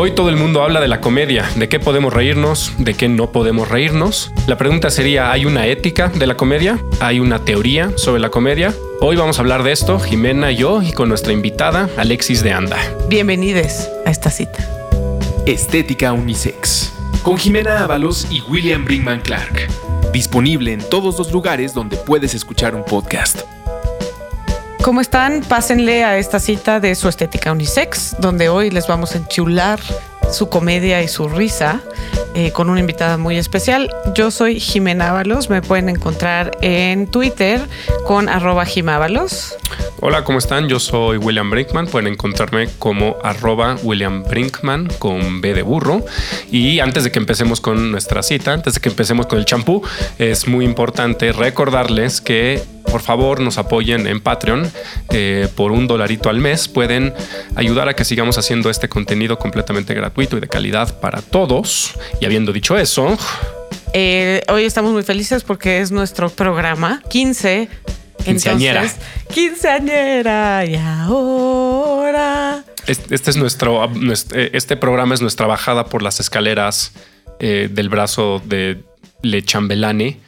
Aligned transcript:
Hoy 0.00 0.12
todo 0.12 0.28
el 0.28 0.36
mundo 0.36 0.62
habla 0.62 0.80
de 0.80 0.86
la 0.86 1.00
comedia, 1.00 1.50
de 1.56 1.68
qué 1.68 1.80
podemos 1.80 2.12
reírnos, 2.12 2.72
de 2.78 2.94
qué 2.94 3.08
no 3.08 3.32
podemos 3.32 3.68
reírnos. 3.68 4.30
La 4.46 4.56
pregunta 4.56 4.90
sería, 4.90 5.32
¿hay 5.32 5.44
una 5.44 5.66
ética 5.66 6.06
de 6.06 6.24
la 6.28 6.36
comedia? 6.36 6.78
¿Hay 7.00 7.18
una 7.18 7.44
teoría 7.44 7.90
sobre 7.96 8.20
la 8.20 8.30
comedia? 8.30 8.72
Hoy 9.00 9.16
vamos 9.16 9.38
a 9.38 9.40
hablar 9.40 9.64
de 9.64 9.72
esto, 9.72 9.98
Jimena 9.98 10.52
y 10.52 10.56
yo, 10.58 10.82
y 10.82 10.92
con 10.92 11.08
nuestra 11.08 11.32
invitada, 11.32 11.90
Alexis 11.96 12.44
de 12.44 12.52
Anda. 12.52 12.78
Bienvenidos 13.08 13.88
a 14.06 14.12
esta 14.12 14.30
cita. 14.30 14.64
Estética 15.46 16.12
Unisex, 16.12 16.92
con 17.24 17.36
Jimena 17.36 17.82
Ábalos 17.82 18.28
y 18.30 18.40
William 18.42 18.84
Brinkman 18.84 19.20
Clark. 19.20 19.66
Disponible 20.12 20.74
en 20.74 20.88
todos 20.88 21.18
los 21.18 21.32
lugares 21.32 21.74
donde 21.74 21.96
puedes 21.96 22.34
escuchar 22.34 22.76
un 22.76 22.84
podcast. 22.84 23.40
¿Cómo 24.82 25.00
están? 25.00 25.42
Pásenle 25.42 26.04
a 26.04 26.18
esta 26.18 26.38
cita 26.38 26.80
de 26.80 26.94
su 26.94 27.08
estética 27.08 27.52
unisex, 27.52 28.16
donde 28.20 28.48
hoy 28.48 28.70
les 28.70 28.86
vamos 28.86 29.14
a 29.14 29.18
enchular 29.18 29.80
su 30.30 30.48
comedia 30.48 31.02
y 31.02 31.08
su 31.08 31.28
risa 31.28 31.82
eh, 32.34 32.52
con 32.52 32.70
una 32.70 32.80
invitada 32.80 33.16
muy 33.16 33.36
especial. 33.36 33.92
Yo 34.14 34.30
soy 34.30 34.60
Jimena 34.60 35.10
Ábalos, 35.10 35.50
me 35.50 35.62
pueden 35.62 35.88
encontrar 35.88 36.56
en 36.60 37.06
Twitter 37.06 37.60
con 38.06 38.28
arroba 38.28 38.64
Jimábalos. 38.64 39.56
Hola, 40.00 40.22
¿cómo 40.22 40.38
están? 40.38 40.68
Yo 40.68 40.78
soy 40.78 41.18
William 41.18 41.50
Brinkman. 41.50 41.88
Pueden 41.88 42.12
encontrarme 42.12 42.68
como 42.78 43.16
arroba 43.24 43.76
William 43.82 44.22
Brinkman 44.22 44.88
con 45.00 45.40
B 45.40 45.54
de 45.54 45.62
burro. 45.62 46.04
Y 46.52 46.78
antes 46.78 47.02
de 47.02 47.10
que 47.10 47.18
empecemos 47.18 47.60
con 47.60 47.90
nuestra 47.90 48.22
cita, 48.22 48.52
antes 48.52 48.74
de 48.74 48.80
que 48.80 48.90
empecemos 48.90 49.26
con 49.26 49.40
el 49.40 49.44
champú, 49.44 49.82
es 50.18 50.46
muy 50.46 50.64
importante 50.64 51.32
recordarles 51.32 52.20
que 52.20 52.62
por 52.88 53.02
favor 53.02 53.40
nos 53.40 53.58
apoyen 53.58 54.06
en 54.06 54.20
Patreon 54.20 54.70
eh, 55.10 55.48
por 55.56 55.72
un 55.72 55.86
dolarito 55.86 56.30
al 56.30 56.38
mes. 56.38 56.68
Pueden 56.68 57.12
ayudar 57.56 57.88
a 57.88 57.94
que 57.94 58.04
sigamos 58.04 58.38
haciendo 58.38 58.70
este 58.70 58.88
contenido 58.88 59.38
completamente 59.38 59.94
gratuito 59.94 60.17
y 60.22 60.40
de 60.40 60.48
calidad 60.48 61.00
para 61.00 61.22
todos. 61.22 61.94
Y 62.20 62.24
habiendo 62.24 62.52
dicho 62.52 62.76
eso... 62.76 63.16
Eh, 63.94 64.42
hoy 64.48 64.64
estamos 64.64 64.92
muy 64.92 65.02
felices 65.02 65.44
porque 65.44 65.80
es 65.80 65.90
nuestro 65.90 66.28
programa 66.28 67.00
15. 67.08 67.68
Quinceañera. 68.22 68.82
Entonces, 68.82 69.00
quinceañera 69.32 70.66
y 70.66 70.74
ahora... 70.76 72.64
Este 72.86 73.30
es 73.30 73.36
nuestro, 73.36 73.86
este 74.34 74.76
programa 74.76 75.14
es 75.14 75.20
nuestra 75.20 75.46
bajada 75.46 75.86
por 75.86 76.02
las 76.02 76.20
escaleras 76.20 76.92
eh, 77.38 77.68
del 77.70 77.88
brazo 77.90 78.40
de 78.44 78.82
Le 79.22 79.42
Chambelane 79.42 80.20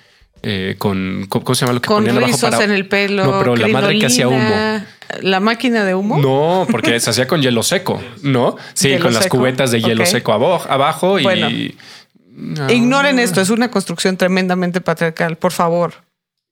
eh, 0.42 0.74
con, 0.78 1.26
¿cómo 1.28 1.54
se 1.54 1.62
llama 1.64 1.74
lo 1.74 1.80
que 1.82 1.86
con 1.88 2.04
ponían 2.04 2.22
abajo 2.22 2.38
para- 2.38 2.64
en 2.64 2.70
el 2.70 2.86
pelo. 2.86 3.24
No, 3.24 3.38
pero 3.38 3.56
la 3.56 3.68
madre 3.68 3.98
que 3.98 4.06
hacía 4.06 4.28
humo. 4.28 4.82
¿La 5.22 5.40
máquina 5.40 5.84
de 5.84 5.94
humo? 5.94 6.18
No, 6.18 6.66
porque 6.70 6.98
se 7.00 7.10
hacía 7.10 7.26
con 7.26 7.42
hielo 7.42 7.62
seco, 7.62 8.00
¿no? 8.22 8.56
Sí, 8.74 8.88
Hielo 8.88 9.04
con 9.06 9.14
las 9.14 9.24
seco, 9.24 9.38
cubetas 9.38 9.70
de 9.70 9.80
hielo 9.80 10.06
seco 10.06 10.32
abajo 10.32 11.18
y... 11.18 11.76
No. 12.32 12.70
Ignoren 12.70 13.18
esto, 13.18 13.40
es 13.40 13.50
una 13.50 13.70
construcción 13.70 14.16
tremendamente 14.16 14.80
patriarcal, 14.80 15.36
por 15.36 15.52
favor. 15.52 15.92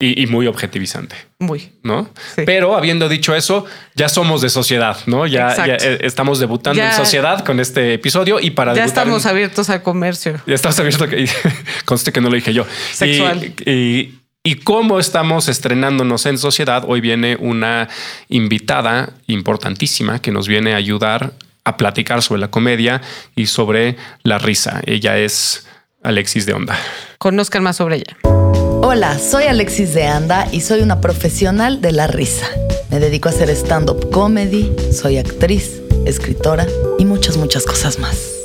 y, 0.00 0.22
y 0.22 0.26
muy 0.26 0.46
objetivizante, 0.46 1.16
Muy. 1.38 1.72
¿no? 1.82 2.10
Sí. 2.36 2.42
Pero 2.44 2.76
habiendo 2.76 3.08
dicho 3.08 3.34
eso, 3.34 3.64
ya 3.94 4.08
somos 4.08 4.42
de 4.42 4.48
sociedad, 4.50 4.98
¿no? 5.06 5.26
Ya, 5.26 5.54
eh, 5.66 5.98
estamos 6.02 6.38
debutando 6.40 6.76
Ya- 6.76 6.90
en 6.90 6.96
sociedad 6.96 7.44
con 7.44 7.58
este 7.58 7.94
episodio 7.94 8.38
y 8.38 8.50
para 8.50 8.74
Ya 8.74 8.84
estamos 8.84 9.24
en- 9.24 9.30
abiertos 9.30 9.70
al 9.70 9.82
comercio. 9.82 10.40
Ya 10.46 10.54
estamos 10.54 10.78
abiertos. 10.78 11.08
Conste 11.86 12.12
que 12.12 12.20
no 12.20 12.28
lo 12.28 12.34
dije 12.36 12.52
yo. 12.52 12.64
Sexual. 12.92 13.52
Y, 13.64 13.70
y, 13.70 14.18
y 14.48 14.54
como 14.54 14.98
estamos 14.98 15.46
estrenándonos 15.46 16.24
en 16.24 16.38
sociedad, 16.38 16.82
hoy 16.88 17.02
viene 17.02 17.36
una 17.38 17.86
invitada 18.30 19.10
importantísima 19.26 20.22
que 20.22 20.32
nos 20.32 20.48
viene 20.48 20.72
a 20.72 20.76
ayudar 20.76 21.34
a 21.64 21.76
platicar 21.76 22.22
sobre 22.22 22.40
la 22.40 22.50
comedia 22.50 23.02
y 23.36 23.44
sobre 23.44 23.96
la 24.22 24.38
risa. 24.38 24.80
Ella 24.86 25.18
es 25.18 25.66
Alexis 26.02 26.46
de 26.46 26.54
Onda. 26.54 26.78
Conozcan 27.18 27.62
más 27.62 27.76
sobre 27.76 27.96
ella. 27.96 28.16
Hola, 28.24 29.18
soy 29.18 29.44
Alexis 29.44 29.92
de 29.92 30.06
Anda 30.06 30.48
y 30.50 30.62
soy 30.62 30.80
una 30.80 31.02
profesional 31.02 31.82
de 31.82 31.92
la 31.92 32.06
risa. 32.06 32.46
Me 32.90 33.00
dedico 33.00 33.28
a 33.28 33.32
hacer 33.32 33.50
stand-up 33.50 34.08
comedy, 34.08 34.72
soy 34.94 35.18
actriz, 35.18 35.82
escritora 36.06 36.66
y 36.98 37.04
muchas, 37.04 37.36
muchas 37.36 37.66
cosas 37.66 37.98
más. 37.98 38.37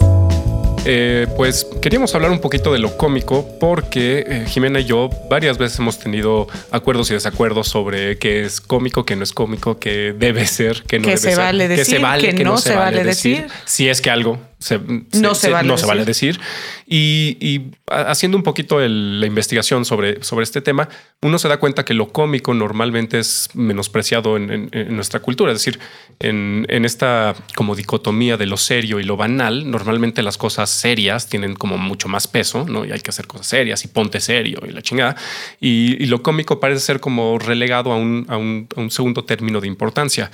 Eh, 0.85 1.27
pues 1.37 1.65
queríamos 1.81 2.13
hablar 2.13 2.31
un 2.31 2.39
poquito 2.39 2.73
de 2.73 2.79
lo 2.79 2.97
cómico 2.97 3.47
porque 3.59 4.25
eh, 4.27 4.45
Jimena 4.47 4.81
y 4.81 4.85
yo 4.85 5.09
varias 5.29 5.57
veces 5.57 5.79
hemos 5.79 5.97
tenido 5.97 6.47
acuerdos 6.71 7.09
y 7.11 7.13
desacuerdos 7.13 7.69
sobre 7.69 8.17
qué 8.17 8.43
es 8.43 8.59
cómico, 8.59 9.05
qué 9.05 9.15
no 9.15 9.23
es 9.23 9.31
cómico, 9.31 9.79
qué 9.79 10.13
debe 10.17 10.45
ser, 10.45 10.83
qué 10.87 10.99
no 10.99 11.07
debe 11.07 11.17
se 11.17 11.29
ser, 11.29 11.37
vale 11.37 11.67
qué 11.67 11.77
decir, 11.77 11.95
se 11.95 12.01
vale, 12.01 12.35
qué 12.35 12.43
no 12.43 12.57
se 12.57 12.75
vale 12.75 13.03
decir. 13.03 13.47
si 13.65 13.87
es 13.87 14.01
que 14.01 14.09
algo 14.09 14.39
se, 14.63 14.79
No 15.21 15.35
se 15.35 15.49
vale 15.49 15.67
no 15.67 15.77
se 15.77 15.81
decir. 15.83 15.87
vale 15.87 16.05
decir. 16.05 16.39
Y, 16.87 17.37
y 17.39 17.61
ha- 17.89 18.11
haciendo 18.11 18.37
un 18.37 18.43
poquito 18.43 18.81
el- 18.81 19.19
la 19.19 19.25
investigación 19.27 19.85
sobre, 19.85 20.23
sobre 20.23 20.43
este 20.43 20.61
tema, 20.61 20.87
uno 21.21 21.37
se 21.39 21.47
da 21.47 21.57
cuenta 21.57 21.83
que 21.85 21.93
lo 21.93 22.09
cómico 22.09 22.53
normalmente 22.53 23.19
es 23.19 23.49
menospreciado 23.53 24.37
en, 24.37 24.51
en- 24.51 24.69
en 24.71 24.95
nuestra 24.95 25.19
cultura. 25.19 25.51
Es 25.51 25.59
decir, 25.59 25.79
en, 26.19 26.65
en 26.69 26.85
esta 26.85 27.35
como 27.55 27.75
dicotomía 27.75 28.37
de 28.37 28.45
lo 28.45 28.57
serio 28.57 28.99
y 28.99 29.03
lo 29.03 29.17
banal, 29.17 29.69
normalmente 29.69 30.23
las 30.23 30.37
cosas 30.37 30.69
serias 30.69 31.27
tienen 31.27 31.55
como 31.55 31.77
mucho 31.77 32.07
más 32.07 32.27
peso, 32.27 32.65
¿no? 32.67 32.85
Y 32.85 32.91
hay 32.91 32.99
que 32.99 33.09
hacer 33.09 33.27
cosas 33.27 33.47
serias 33.47 33.83
y 33.85 33.87
ponte 33.87 34.19
serio 34.19 34.59
y 34.67 34.71
la 34.71 34.81
chingada. 34.81 35.15
Y, 35.59 36.01
y 36.03 36.05
lo 36.07 36.21
cómico 36.23 36.59
parece 36.59 36.79
ser 36.81 36.99
como 36.99 37.37
relegado 37.39 37.91
a 37.91 37.97
un, 37.97 38.25
a 38.29 38.37
un- 38.37 38.67
a 38.75 38.79
un 38.79 38.91
segundo 38.91 39.23
término 39.25 39.59
de 39.61 39.67
importancia. 39.67 40.31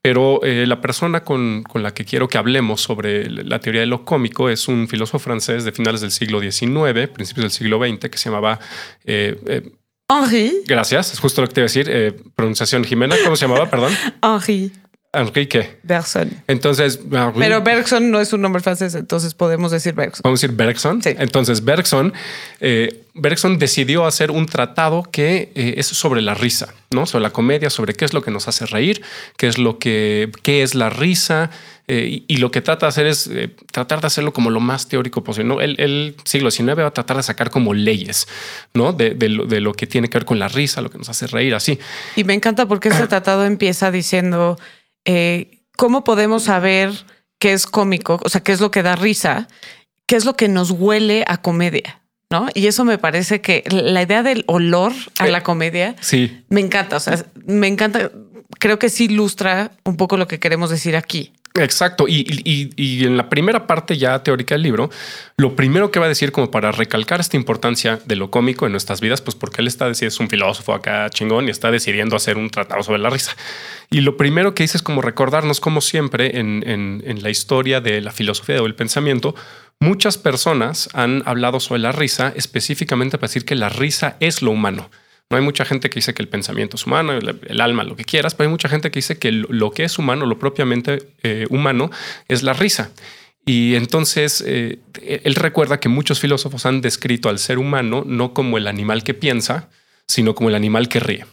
Pero 0.00 0.40
eh, 0.44 0.64
la 0.66 0.80
persona 0.80 1.24
con, 1.24 1.64
con 1.64 1.82
la 1.82 1.92
que 1.92 2.04
quiero 2.04 2.28
que 2.28 2.38
hablemos 2.38 2.80
sobre 2.80 3.28
la 3.28 3.58
teoría 3.68 3.80
de 3.82 3.86
lo 3.86 4.04
cómico 4.04 4.48
es 4.48 4.66
un 4.68 4.88
filósofo 4.88 5.18
francés 5.18 5.64
de 5.64 5.72
finales 5.72 6.00
del 6.00 6.10
siglo 6.10 6.40
XIX, 6.40 7.08
principios 7.12 7.44
del 7.44 7.50
siglo 7.50 7.78
XX, 7.78 8.08
que 8.10 8.18
se 8.18 8.28
llamaba... 8.30 8.58
eh, 9.04 9.38
eh, 9.46 9.70
Henri. 10.10 10.62
gracias, 10.66 11.12
es 11.12 11.18
justo 11.20 11.42
lo 11.42 11.48
que 11.48 11.54
te 11.54 11.60
iba 11.60 11.64
a 11.66 11.68
decir. 11.68 11.86
eh, 11.90 12.14
pronunciación 12.34 12.82
Jimena, 12.82 13.14
¿cómo 13.24 13.36
se 13.36 13.46
llamaba? 13.46 13.68
Perdón. 13.70 13.92
Henri 14.22 14.72
Enrique. 15.12 15.78
Bergson. 15.82 16.30
Entonces, 16.46 17.00
Henri- 17.10 17.32
Pero 17.38 17.62
Bergson 17.62 18.10
no 18.10 18.20
es 18.20 18.32
un 18.34 18.42
nombre 18.42 18.62
francés, 18.62 18.94
entonces 18.94 19.32
podemos 19.34 19.70
decir 19.72 19.94
Bergson. 19.94 20.20
Vamos 20.22 20.40
a 20.40 20.46
decir 20.46 20.56
Bergson. 20.56 21.02
Sí. 21.02 21.10
Entonces, 21.18 21.64
Bergson, 21.64 22.12
eh, 22.60 23.04
Bergson 23.14 23.58
decidió 23.58 24.04
hacer 24.06 24.30
un 24.30 24.46
tratado 24.46 25.02
que 25.10 25.50
eh, 25.54 25.74
es 25.78 25.86
sobre 25.86 26.20
la 26.22 26.34
risa, 26.34 26.74
¿no? 26.90 27.06
Sobre 27.06 27.22
la 27.22 27.30
comedia, 27.30 27.70
sobre 27.70 27.94
qué 27.94 28.04
es 28.04 28.12
lo 28.12 28.22
que 28.22 28.30
nos 28.30 28.48
hace 28.48 28.66
reír, 28.66 29.02
qué 29.38 29.46
es 29.48 29.56
lo 29.58 29.78
que, 29.78 30.30
qué 30.42 30.62
es 30.62 30.74
la 30.74 30.88
risa. 30.90 31.50
Eh, 31.88 32.24
y, 32.28 32.34
y 32.34 32.36
lo 32.36 32.50
que 32.50 32.60
trata 32.60 32.86
de 32.86 32.88
hacer 32.88 33.06
es 33.06 33.26
eh, 33.28 33.54
tratar 33.72 34.02
de 34.02 34.06
hacerlo 34.08 34.32
como 34.32 34.50
lo 34.50 34.60
más 34.60 34.88
teórico 34.88 35.24
posible. 35.24 35.48
¿no? 35.48 35.60
El, 35.60 35.80
el 35.80 36.14
siglo 36.24 36.50
XIX 36.50 36.78
va 36.78 36.86
a 36.86 36.90
tratar 36.92 37.16
de 37.16 37.22
sacar 37.22 37.50
como 37.50 37.72
leyes, 37.72 38.28
¿no? 38.74 38.92
De, 38.92 39.10
de 39.10 39.28
lo, 39.30 39.46
de 39.46 39.60
lo 39.60 39.72
que 39.72 39.86
tiene 39.86 40.08
que 40.08 40.18
ver 40.18 40.26
con 40.26 40.38
la 40.38 40.48
risa, 40.48 40.82
lo 40.82 40.90
que 40.90 40.98
nos 40.98 41.08
hace 41.08 41.26
reír, 41.26 41.54
así. 41.54 41.78
Y 42.14 42.24
me 42.24 42.34
encanta 42.34 42.66
porque 42.66 42.90
este 42.90 43.06
tratado 43.08 43.46
empieza 43.46 43.90
diciendo 43.90 44.58
eh, 45.06 45.62
cómo 45.76 46.04
podemos 46.04 46.42
saber 46.44 46.92
qué 47.38 47.54
es 47.54 47.66
cómico, 47.66 48.20
o 48.22 48.28
sea, 48.28 48.42
qué 48.42 48.52
es 48.52 48.60
lo 48.60 48.70
que 48.70 48.82
da 48.82 48.94
risa, 48.94 49.48
qué 50.06 50.16
es 50.16 50.26
lo 50.26 50.36
que 50.36 50.48
nos 50.48 50.70
huele 50.70 51.24
a 51.26 51.40
comedia, 51.40 52.02
¿no? 52.30 52.48
Y 52.52 52.66
eso 52.66 52.84
me 52.84 52.98
parece 52.98 53.40
que 53.40 53.64
la 53.70 54.02
idea 54.02 54.22
del 54.22 54.44
olor 54.46 54.92
a 55.18 55.26
la 55.26 55.42
comedia 55.42 55.96
Sí, 56.00 56.44
me 56.50 56.60
encanta, 56.60 56.96
o 56.96 57.00
sea, 57.00 57.24
me 57.46 57.68
encanta, 57.68 58.10
creo 58.58 58.78
que 58.78 58.90
sí 58.90 59.04
ilustra 59.04 59.70
un 59.84 59.96
poco 59.96 60.16
lo 60.16 60.28
que 60.28 60.38
queremos 60.38 60.68
decir 60.68 60.96
aquí. 60.96 61.32
Exacto. 61.62 62.06
Y, 62.08 62.24
y- 62.44 62.70
y 62.76 63.04
en 63.04 63.16
la 63.16 63.28
primera 63.28 63.66
parte 63.66 63.96
ya 63.98 64.22
teórica 64.22 64.54
del 64.54 64.62
libro, 64.62 64.90
lo 65.36 65.56
primero 65.56 65.90
que 65.90 65.98
va 65.98 66.06
a 66.06 66.08
decir 66.08 66.32
como 66.32 66.50
para 66.50 66.72
recalcar 66.72 67.20
esta 67.20 67.36
importancia 67.36 67.98
de 68.04 68.16
lo 68.16 68.30
cómico 68.30 68.66
en 68.66 68.72
nuestras 68.72 69.00
vidas, 69.00 69.20
pues 69.20 69.34
porque 69.34 69.60
él 69.60 69.66
está 69.68 69.86
decidiendo, 69.86 70.14
es 70.14 70.20
un 70.20 70.28
filósofo 70.30 70.72
acá 70.74 71.08
chingón 71.10 71.48
y 71.48 71.50
está 71.50 71.70
decidiendo 71.70 72.16
hacer 72.16 72.36
un 72.36 72.50
tratado 72.50 72.82
sobre 72.82 72.98
la 73.00 73.10
risa. 73.10 73.36
Y 73.90 74.00
lo 74.02 74.16
primero 74.16 74.54
que 74.54 74.62
dice 74.64 74.76
es 74.76 74.82
como 74.82 75.02
recordarnos, 75.02 75.60
como 75.60 75.80
siempre, 75.80 76.38
en, 76.38 76.62
en- 76.66 77.02
en 77.06 77.22
la 77.22 77.30
historia 77.30 77.80
de 77.80 78.00
la 78.00 78.12
filosofía 78.12 78.62
o 78.62 78.66
el 78.66 78.74
pensamiento, 78.74 79.34
muchas 79.80 80.18
personas 80.18 80.88
han 80.94 81.22
hablado 81.26 81.60
sobre 81.60 81.80
la 81.80 81.92
risa 81.92 82.32
específicamente 82.36 83.18
para 83.18 83.28
decir 83.28 83.44
que 83.44 83.54
la 83.54 83.68
risa 83.68 84.16
es 84.20 84.42
lo 84.42 84.50
humano. 84.50 84.90
No 85.30 85.36
hay 85.36 85.42
mucha 85.42 85.64
gente 85.64 85.90
que 85.90 85.96
dice 85.96 86.14
que 86.14 86.22
el 86.22 86.28
pensamiento 86.28 86.76
es 86.76 86.86
humano, 86.86 87.12
el, 87.12 87.38
el 87.46 87.60
alma, 87.60 87.84
lo 87.84 87.96
que 87.96 88.04
quieras, 88.04 88.34
pero 88.34 88.48
hay 88.48 88.50
mucha 88.50 88.68
gente 88.68 88.90
que 88.90 88.98
dice 88.98 89.18
que 89.18 89.30
lo, 89.30 89.48
lo 89.50 89.70
que 89.70 89.84
es 89.84 89.98
humano, 89.98 90.24
lo 90.24 90.38
propiamente 90.38 90.98
eh, 91.22 91.46
humano, 91.50 91.90
es 92.28 92.42
la 92.42 92.54
risa. 92.54 92.90
Y 93.48 93.76
entonces 93.76 94.44
eh, 94.46 94.78
él 95.02 95.34
recuerda 95.34 95.80
que 95.80 95.88
muchos 95.88 96.20
filósofos 96.20 96.66
han 96.66 96.82
descrito 96.82 97.30
al 97.30 97.38
ser 97.38 97.58
humano 97.58 98.04
no 98.06 98.34
como 98.34 98.58
el 98.58 98.66
animal 98.66 99.02
que 99.02 99.14
piensa, 99.14 99.70
sino 100.06 100.34
como 100.34 100.50
el 100.50 100.54
animal 100.54 100.88
que 100.88 101.00
ríe. 101.00 101.24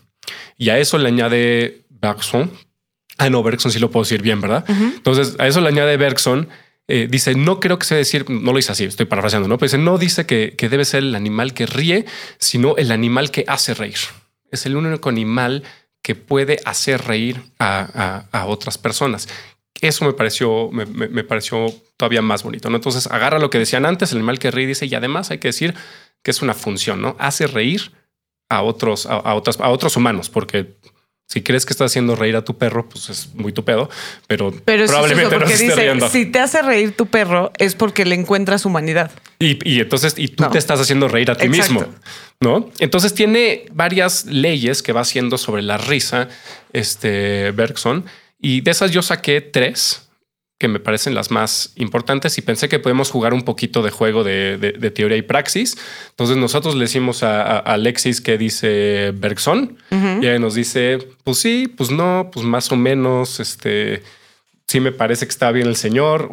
Y 0.58 0.70
a 0.70 0.80
eso 0.80 0.98
le 0.98 1.10
añade 1.10 1.82
Bergson. 1.90 2.52
Ah, 3.18 3.30
no, 3.30 3.44
Bergson 3.44 3.70
sí 3.70 3.80
lo 3.80 3.92
puedo 3.92 4.06
decir 4.06 4.22
bien, 4.22 4.40
¿verdad? 4.40 4.64
Entonces 4.70 5.36
a 5.40 5.48
eso 5.48 5.60
le 5.60 5.68
añade 5.68 5.98
Bergson. 5.98 6.48
Eh, 6.88 7.08
dice, 7.10 7.36
no 7.36 7.60
creo 7.60 7.80
que 7.80 7.86
sea 7.86 7.98
decir, 7.98 8.30
no 8.30 8.52
lo 8.52 8.58
dice 8.58 8.72
así, 8.72 8.84
estoy 8.84 9.06
parafraseando, 9.06 9.48
¿no? 9.48 9.58
Dice, 9.58 9.78
no 9.78 9.98
dice 9.98 10.26
que, 10.26 10.56
que 10.58 10.70
debe 10.70 10.86
ser 10.86 11.04
el 11.04 11.16
animal 11.16 11.54
que 11.54 11.66
ríe, 11.66 12.06
sino 12.38 12.76
el 12.78 12.92
animal 12.92 13.32
que 13.32 13.44
hace 13.48 13.74
reír. 13.74 13.98
Es 14.52 14.66
el 14.66 14.76
único 14.76 15.10
animal 15.10 15.64
que 16.02 16.16
puede 16.16 16.60
hacer 16.66 17.02
reír 17.06 17.42
a, 17.60 18.24
a- 18.32 18.46
otras 18.46 18.78
personas. 18.78 19.28
Eso 19.82 20.06
me 20.06 20.14
pareció, 20.14 20.70
me 20.72 21.24
pareció 21.24 21.74
todavía 21.98 22.22
más 22.22 22.44
bonito. 22.44 22.70
¿no? 22.70 22.76
Entonces 22.78 23.08
agarra 23.08 23.40
lo 23.40 23.50
que 23.50 23.60
decían 23.60 23.86
antes, 23.86 24.12
el 24.12 24.20
animal 24.20 24.40
que 24.40 24.52
ríe 24.52 24.68
dice, 24.68 24.86
y 24.86 24.96
además 24.96 25.32
hay 25.32 25.40
que 25.40 25.50
decir 25.50 25.74
que 26.24 26.32
es 26.32 26.42
una 26.42 26.54
función, 26.54 27.02
¿no? 27.02 27.16
Hace 27.20 27.48
reír 27.48 27.92
a 28.50 28.62
otros, 28.62 29.06
a, 29.06 29.16
a 29.16 29.34
otras, 29.36 29.60
a 29.60 29.70
otros 29.70 29.96
humanos, 29.98 30.30
porque 30.30 30.76
si 31.28 31.42
crees 31.42 31.66
que 31.66 31.74
estás 31.74 31.92
haciendo 31.92 32.16
reír 32.16 32.36
a 32.36 32.44
tu 32.44 32.58
perro, 32.58 32.88
pues 32.88 33.10
es 33.10 33.34
muy 33.34 33.52
tu 33.52 33.66
pedo, 33.66 33.90
pero, 34.28 34.54
Pero 34.64 34.84
es 34.86 34.92
probablemente 34.92 35.36
chistoso 35.36 35.40
no 35.44 35.48
se 35.48 35.54
esté 35.54 35.66
dice, 35.66 35.82
riendo. 35.82 36.10
si 36.10 36.26
te 36.28 36.40
hace 36.40 36.62
reír 36.62 36.96
tu 36.96 37.08
perro 37.08 37.52
es 37.58 37.76
porque 37.76 38.06
le 38.06 38.16
encuentras 38.16 38.66
humanidad. 38.66 39.12
Y, 39.40 39.58
y 39.70 39.80
entonces, 39.82 40.14
y 40.18 40.28
tú 40.30 40.44
No. 40.44 40.50
te 40.52 40.58
estás 40.60 40.80
haciendo 40.80 41.08
reír 41.08 41.32
a 41.32 41.36
ti 41.36 41.46
Exacto. 41.48 41.74
mismo, 41.74 41.96
¿no? 42.42 42.70
Entonces 42.80 43.14
tiene 43.14 43.66
varias 43.74 44.26
leyes 44.26 44.84
que 44.84 44.94
va 44.94 45.02
haciendo 45.02 45.38
sobre 45.38 45.62
la 45.64 45.78
risa, 45.78 46.30
este 46.74 47.52
Bergson, 47.52 48.06
y 48.40 48.62
de 48.62 48.72
esas 48.72 48.92
yo 48.92 49.02
saqué 49.02 49.42
tres 49.42 50.05
que 50.58 50.68
me 50.70 50.80
parecen 50.80 51.14
las 51.16 51.32
más 51.32 51.74
importantes 51.76 52.38
y 52.38 52.42
pensé 52.42 52.70
que 52.70 52.80
podemos 52.80 53.12
jugar 53.12 53.34
un 53.34 53.44
poquito 53.44 53.82
de 53.84 53.90
juego 53.92 54.24
de, 54.24 54.58
de- 54.58 54.72
de 54.72 54.92
teoría 54.92 55.18
y 55.18 55.22
praxis. 55.22 55.78
Entonces 56.12 56.38
nosotros 56.38 56.76
le 56.76 56.82
decimos 56.82 57.24
a, 57.24 57.58
Alexis 57.60 58.22
que 58.22 58.38
dice 58.38 59.12
Bergson 59.14 59.78
y 60.24 60.28
ella 60.28 60.40
nos 60.40 60.56
dice, 60.56 61.00
pues 61.26 61.40
sí, 61.40 61.68
pues 61.76 61.92
no, 61.92 62.30
pues 62.32 62.46
más 62.46 62.72
o 62.72 62.78
menos, 62.78 63.42
este, 63.42 64.02
sí 64.66 64.80
me 64.80 64.94
parece 64.94 65.26
que 65.26 65.32
está 65.32 65.52
bien 65.52 65.68
el 65.68 65.76
señor. 65.76 66.30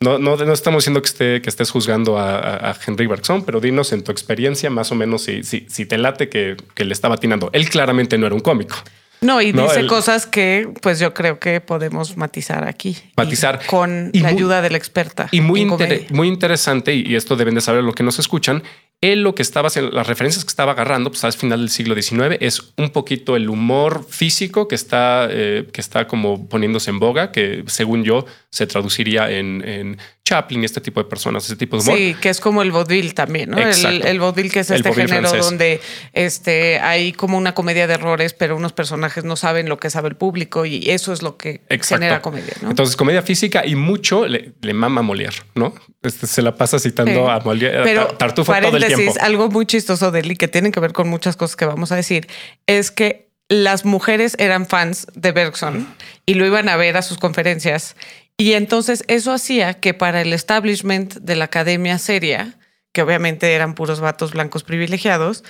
No, 0.00 0.18
no, 0.18 0.36
no 0.36 0.52
estamos 0.52 0.82
diciendo 0.82 1.00
que, 1.00 1.08
esté, 1.08 1.40
que 1.40 1.48
estés 1.48 1.70
juzgando 1.70 2.18
a, 2.18 2.38
a- 2.40 2.70
a 2.72 2.76
Henry 2.84 3.06
Bergson, 3.06 3.44
pero 3.44 3.60
dinos 3.60 3.92
en 3.92 4.02
tu 4.02 4.10
experiencia 4.10 4.68
más 4.70 4.90
o 4.90 4.96
menos 4.96 5.22
si, 5.22 5.44
si, 5.44 5.66
si 5.68 5.86
te 5.86 5.96
late 5.96 6.28
que, 6.28 6.56
que 6.74 6.84
le 6.84 6.92
estaba 6.92 7.14
atinando. 7.14 7.50
Él 7.52 7.70
claramente 7.70 8.18
no 8.18 8.26
era 8.26 8.34
un 8.34 8.40
cómico. 8.40 8.76
No, 9.20 9.40
y 9.42 9.52
No, 9.52 9.64
dice 9.64 9.80
el- 9.80 9.86
cosas 9.86 10.26
que 10.26 10.68
pues 10.80 10.98
yo 10.98 11.12
creo 11.12 11.38
que 11.38 11.60
podemos 11.60 12.16
matizar 12.16 12.66
aquí. 12.66 12.96
Matizar. 13.16 13.60
Y 13.62 13.66
con 13.66 14.10
Y 14.12 14.20
la 14.20 14.28
muy- 14.30 14.36
ayuda 14.38 14.62
de 14.62 14.70
la 14.70 14.78
experta. 14.78 15.28
Y 15.30 15.38
inter- 15.38 16.06
muy 16.10 16.28
interesante, 16.28 16.94
y 16.94 17.14
esto 17.14 17.36
deben 17.36 17.54
de 17.54 17.60
saber 17.60 17.84
lo 17.84 17.92
que 17.92 18.02
nos 18.02 18.18
escuchan, 18.18 18.62
él 19.02 19.22
lo 19.22 19.34
que 19.34 19.42
estaba 19.42 19.68
haciendo, 19.68 19.90
las 19.92 20.06
referencias 20.06 20.44
que 20.44 20.48
estaba 20.50 20.72
agarrando, 20.72 21.10
pues 21.10 21.24
al 21.24 21.32
final 21.32 21.60
del 21.60 21.70
siglo 21.70 21.94
XIX, 21.94 22.36
es 22.40 22.72
un 22.76 22.90
poquito 22.90 23.36
el 23.36 23.48
humor 23.48 24.06
físico 24.08 24.68
que 24.68 24.74
está, 24.74 25.26
eh, 25.30 25.66
que 25.72 25.80
está 25.80 26.06
como 26.06 26.48
poniéndose 26.48 26.90
en 26.90 26.98
boga, 26.98 27.32
que 27.32 27.64
según 27.66 28.04
yo 28.04 28.26
se 28.50 28.66
traduciría 28.66 29.30
en, 29.30 29.62
en 29.66 29.98
Chaplin 30.24 30.62
y 30.62 30.66
este 30.66 30.80
tipo 30.80 31.00
de 31.02 31.08
personas, 31.08 31.44
ese 31.44 31.54
tipo 31.56 31.76
de 31.76 31.82
humor. 31.84 31.96
Sí, 31.96 32.16
que 32.20 32.28
es 32.30 32.40
como 32.40 32.62
el 32.62 32.72
vaudeville 32.72 33.12
también, 33.14 33.50
¿no? 33.50 33.58
El, 33.58 34.04
el 34.04 34.18
vaudeville 34.20 34.50
que 34.50 34.60
es 34.60 34.70
este 34.70 34.92
género 34.92 35.28
francés. 35.28 35.44
donde 35.44 35.80
este, 36.12 36.78
hay 36.80 37.12
como 37.12 37.38
una 37.38 37.54
comedia 37.54 37.86
de 37.86 37.94
errores, 37.94 38.34
pero 38.34 38.56
unos 38.56 38.72
personajes 38.72 39.22
no 39.24 39.36
saben 39.36 39.68
lo 39.68 39.78
que 39.78 39.88
sabe 39.88 40.08
el 40.08 40.16
público 40.16 40.66
y 40.66 40.90
eso 40.90 41.12
es 41.12 41.22
lo 41.22 41.36
que 41.36 41.62
Exacto. 41.68 41.86
genera 42.04 42.22
comedia, 42.22 42.54
¿no? 42.62 42.70
Entonces, 42.70 42.96
comedia 42.96 43.22
física 43.22 43.64
y 43.64 43.76
mucho 43.76 44.26
le, 44.26 44.52
le 44.60 44.74
mama 44.74 45.00
a 45.00 45.04
Molière, 45.04 45.42
¿no? 45.54 45.72
Este, 46.02 46.26
se 46.26 46.42
la 46.42 46.56
pasa 46.56 46.78
citando 46.80 47.12
Sí. 47.12 47.30
a 47.30 47.38
Molière, 47.40 47.82
Pero 47.84 48.02
a 48.02 48.18
Tartufo 48.18 48.52
todo 48.52 48.58
el 48.58 48.64
paréntesis, 48.72 48.96
tiempo. 48.96 49.20
algo 49.20 49.48
muy 49.48 49.66
chistoso 49.66 50.10
de 50.10 50.20
él 50.20 50.32
y 50.32 50.36
que 50.36 50.48
tiene 50.48 50.70
que 50.72 50.80
ver 50.80 50.92
con 50.92 51.08
muchas 51.08 51.36
cosas 51.36 51.54
que 51.56 51.66
vamos 51.66 51.92
a 51.92 51.96
decir, 51.96 52.26
es 52.66 52.90
que 52.90 53.29
las 53.50 53.84
mujeres 53.84 54.34
eran 54.38 54.66
fans 54.66 55.06
de 55.14 55.32
Bergson 55.32 55.86
y 56.24 56.34
lo 56.34 56.46
iban 56.46 56.70
a 56.70 56.76
ver 56.76 56.96
a 56.96 57.02
sus 57.02 57.18
conferencias. 57.18 57.96
Y 58.38 58.54
entonces 58.54 59.04
eso 59.08 59.32
hacía 59.32 59.74
que 59.74 59.92
para 59.92 60.22
el 60.22 60.32
establishment 60.32 61.16
de 61.16 61.36
la 61.36 61.44
academia 61.46 61.98
seria, 61.98 62.54
que 62.92 63.02
obviamente 63.02 63.52
eran 63.52 63.74
puros 63.74 64.00
vatos 64.00 64.32
blancos 64.32 64.62
privilegiados, 64.64 65.44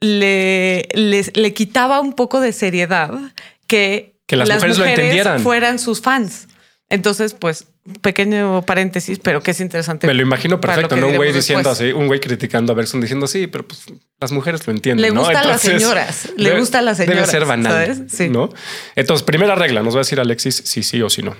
le, 0.00 0.88
les- 0.94 1.36
le 1.36 1.52
quitaba 1.54 2.00
un 2.00 2.12
poco 2.14 2.40
de 2.40 2.52
seriedad 2.52 3.12
que, 3.66 4.16
Que 4.26 4.36
las 4.36 4.48
mujeres 4.48 4.78
lo 4.78 4.84
entendieran. 4.86 5.40
fueran 5.40 5.78
sus 5.78 6.00
fans. 6.00 6.48
Entonces, 6.88 7.34
pues, 7.34 7.66
pequeño 8.00 8.62
paréntesis, 8.62 9.18
pero 9.18 9.42
que 9.42 9.50
es 9.50 9.60
interesante. 9.60 10.06
Me 10.06 10.14
lo 10.14 10.22
imagino 10.22 10.60
perfecto, 10.60 10.96
¿no? 10.96 11.08
Un 11.08 11.16
güey 11.16 11.32
diciendo 11.32 11.70
después. 11.70 11.90
así, 11.90 11.98
un 11.98 12.06
güey 12.06 12.20
criticando 12.20 12.72
a 12.72 12.76
Bergson 12.76 13.00
diciendo 13.00 13.26
sí, 13.26 13.46
pero 13.48 13.66
pues 13.66 13.84
las 14.20 14.32
mujeres 14.32 14.66
lo 14.66 14.72
entienden. 14.72 15.02
Le 15.02 15.10
¿no? 15.12 15.20
gusta 15.20 15.40
a 15.40 15.44
las 15.44 15.60
señoras, 15.60 16.28
le 16.36 16.58
gusta 16.58 16.78
a 16.78 16.82
las 16.82 16.98
Debe 16.98 17.12
señoras, 17.12 17.30
ser 17.30 17.44
banal, 17.44 17.72
¿sabes? 17.72 18.02
Sí. 18.08 18.28
¿no? 18.28 18.50
Entonces, 18.94 19.24
primera 19.24 19.54
regla, 19.54 19.82
nos 19.82 19.94
va 19.94 19.98
a 19.98 20.02
decir 20.02 20.20
Alexis 20.20 20.62
si 20.64 20.82
sí 20.82 21.02
o 21.02 21.10
si 21.10 21.22
no. 21.22 21.36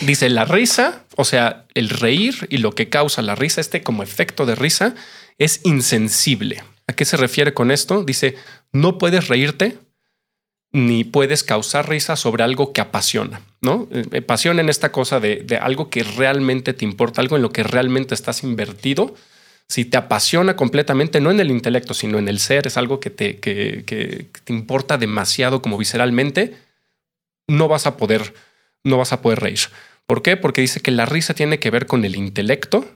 Dice 0.00 0.28
la 0.28 0.44
risa, 0.44 1.04
o 1.16 1.24
sea, 1.24 1.66
el 1.74 1.88
reír 1.88 2.46
y 2.50 2.58
lo 2.58 2.72
que 2.72 2.88
causa 2.88 3.22
la 3.22 3.34
risa, 3.34 3.60
este 3.60 3.82
como 3.82 4.02
efecto 4.02 4.46
de 4.46 4.54
risa, 4.54 4.94
es 5.38 5.60
insensible. 5.64 6.62
¿A 6.88 6.94
qué 6.94 7.04
se 7.04 7.16
refiere 7.16 7.54
con 7.54 7.70
esto? 7.70 8.04
Dice, 8.04 8.36
no 8.72 8.98
puedes 8.98 9.28
reírte 9.28 9.78
ni 10.72 11.04
puedes 11.04 11.44
causar 11.44 11.88
risa 11.88 12.16
sobre 12.16 12.42
algo 12.42 12.72
que 12.72 12.80
apasiona, 12.80 13.42
¿no? 13.60 13.88
Eh, 13.92 14.22
pasión 14.22 14.58
en 14.58 14.70
esta 14.70 14.90
cosa 14.90 15.20
de, 15.20 15.36
de 15.36 15.56
algo 15.58 15.90
que 15.90 16.02
realmente 16.02 16.72
te 16.72 16.84
importa, 16.86 17.20
algo 17.20 17.36
en 17.36 17.42
lo 17.42 17.50
que 17.52 17.62
realmente 17.62 18.14
estás 18.14 18.42
invertido. 18.42 19.14
Si 19.68 19.84
te 19.84 19.98
apasiona 19.98 20.56
completamente, 20.56 21.20
no 21.20 21.30
en 21.30 21.40
el 21.40 21.50
intelecto, 21.50 21.92
sino 21.94 22.18
en 22.18 22.28
el 22.28 22.38
ser, 22.38 22.66
es 22.66 22.76
algo 22.78 23.00
que 23.00 23.10
te, 23.10 23.38
que- 23.38 23.84
que 23.86 24.28
te 24.44 24.52
importa 24.52 24.96
demasiado 24.96 25.60
como 25.60 25.76
visceralmente, 25.76 26.54
no 27.48 27.68
vas 27.68 27.86
a 27.86 27.96
poder, 27.98 28.32
no 28.82 28.96
vas 28.96 29.12
a 29.12 29.20
poder 29.20 29.40
reír. 29.40 29.60
¿Por 30.06 30.22
qué? 30.22 30.36
Porque 30.38 30.62
dice 30.62 30.80
que 30.80 30.90
la 30.90 31.06
risa 31.06 31.34
tiene 31.34 31.58
que 31.58 31.70
ver 31.70 31.86
con 31.86 32.04
el 32.04 32.16
intelecto, 32.16 32.86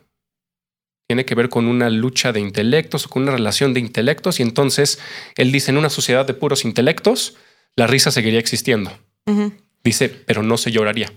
tiene 1.08 1.24
que 1.24 1.34
ver 1.34 1.48
con 1.50 1.66
una 1.66 1.88
lucha 1.90 2.32
de 2.32 2.40
intelectos 2.40 3.06
o 3.06 3.08
con 3.10 3.22
una 3.22 3.32
relación 3.32 3.74
de 3.74 3.80
intelectos. 3.80 4.40
Y 4.40 4.42
entonces 4.42 4.98
él 5.36 5.52
dice, 5.52 5.70
en 5.70 5.76
una 5.78 5.90
sociedad 5.90 6.26
de 6.26 6.34
puros 6.34 6.64
intelectos, 6.64 7.36
la 7.76 7.86
risa 7.86 8.10
seguiría 8.10 8.40
existiendo. 8.40 8.90
Dice, 9.84 10.08
pero 10.08 10.42
no 10.42 10.56
se 10.56 10.70
lloraría. 10.72 11.12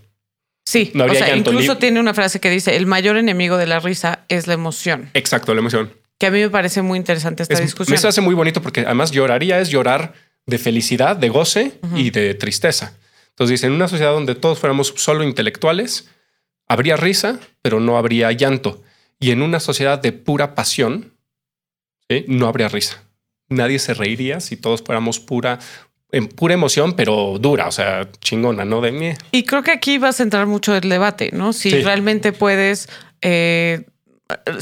Sí, 0.66 0.92
No 0.94 1.04
o 1.04 1.08
habría 1.08 1.20
sea, 1.26 1.34
llanto, 1.34 1.52
incluso 1.52 1.78
tiene 1.78 2.00
una 2.00 2.14
frase 2.14 2.40
que 2.40 2.50
dice, 2.52 2.76
el 2.76 2.86
mayor 2.86 3.18
enemigo 3.18 3.58
de 3.58 3.66
la 3.66 3.80
risa 3.80 4.26
es 4.28 4.46
la 4.46 4.54
emoción, 4.54 5.10
Exacto, 5.16 5.54
la 5.56 5.62
emoción. 5.62 5.92
que 6.20 6.28
a 6.28 6.32
mí 6.32 6.40
me 6.40 6.50
parece 6.50 6.82
muy 6.84 6.98
interesante 7.00 7.42
esta 7.44 7.56
Es- 7.56 7.62
discusión. 7.62 7.94
me 7.94 7.98
se 7.98 8.08
hace 8.08 8.22
muy 8.22 8.36
bonito 8.36 8.62
porque 8.62 8.82
además 8.82 9.10
lloraría 9.12 9.60
es 9.60 9.70
llorar 9.70 10.14
de 10.46 10.58
felicidad, 10.60 11.16
de 11.16 11.30
goce 11.30 11.80
y 11.96 12.12
de 12.12 12.36
tristeza. 12.36 12.94
Entonces 13.30 13.52
dice, 13.56 13.68
en 13.68 13.74
una 13.74 13.88
sociedad 13.88 14.12
donde 14.12 14.36
todos 14.36 14.60
fuéramos 14.60 14.94
solo 14.98 15.24
intelectuales, 15.24 16.10
habría 16.68 16.98
risa, 16.98 17.40
pero 17.64 17.80
no 17.80 17.98
habría 17.98 18.32
llanto. 18.34 18.84
Y 19.20 19.32
en 19.32 19.42
una 19.42 19.60
sociedad 19.60 20.00
de 20.00 20.12
pura 20.12 20.54
pasión, 20.56 21.14
¿sí? 22.10 22.26
no 22.28 22.48
habría 22.48 22.68
risa. 22.68 23.04
Nadie 23.48 23.80
se 23.80 23.94
reiría 23.96 24.40
si 24.40 24.56
todos 24.58 24.84
fuéramos 24.84 25.20
pura, 25.20 25.58
en 26.12 26.28
pura 26.28 26.54
emoción, 26.56 26.94
pero 26.94 27.38
dura, 27.40 27.68
o 27.68 27.72
sea, 27.72 28.10
chingona, 28.20 28.66
¿no? 28.66 28.82
De 28.82 28.92
mí. 28.92 29.12
Y 29.32 29.44
creo 29.44 29.62
que 29.64 29.72
aquí 29.72 29.98
vas 29.98 30.20
a 30.20 30.24
entrar 30.24 30.48
mucho 30.48 30.76
el 30.76 30.90
debate, 30.90 31.30
¿no? 31.34 31.54
Si 31.54 31.70
Sí. 31.70 31.82
realmente 31.82 32.32
puedes, 32.34 32.90
eh, 33.22 33.84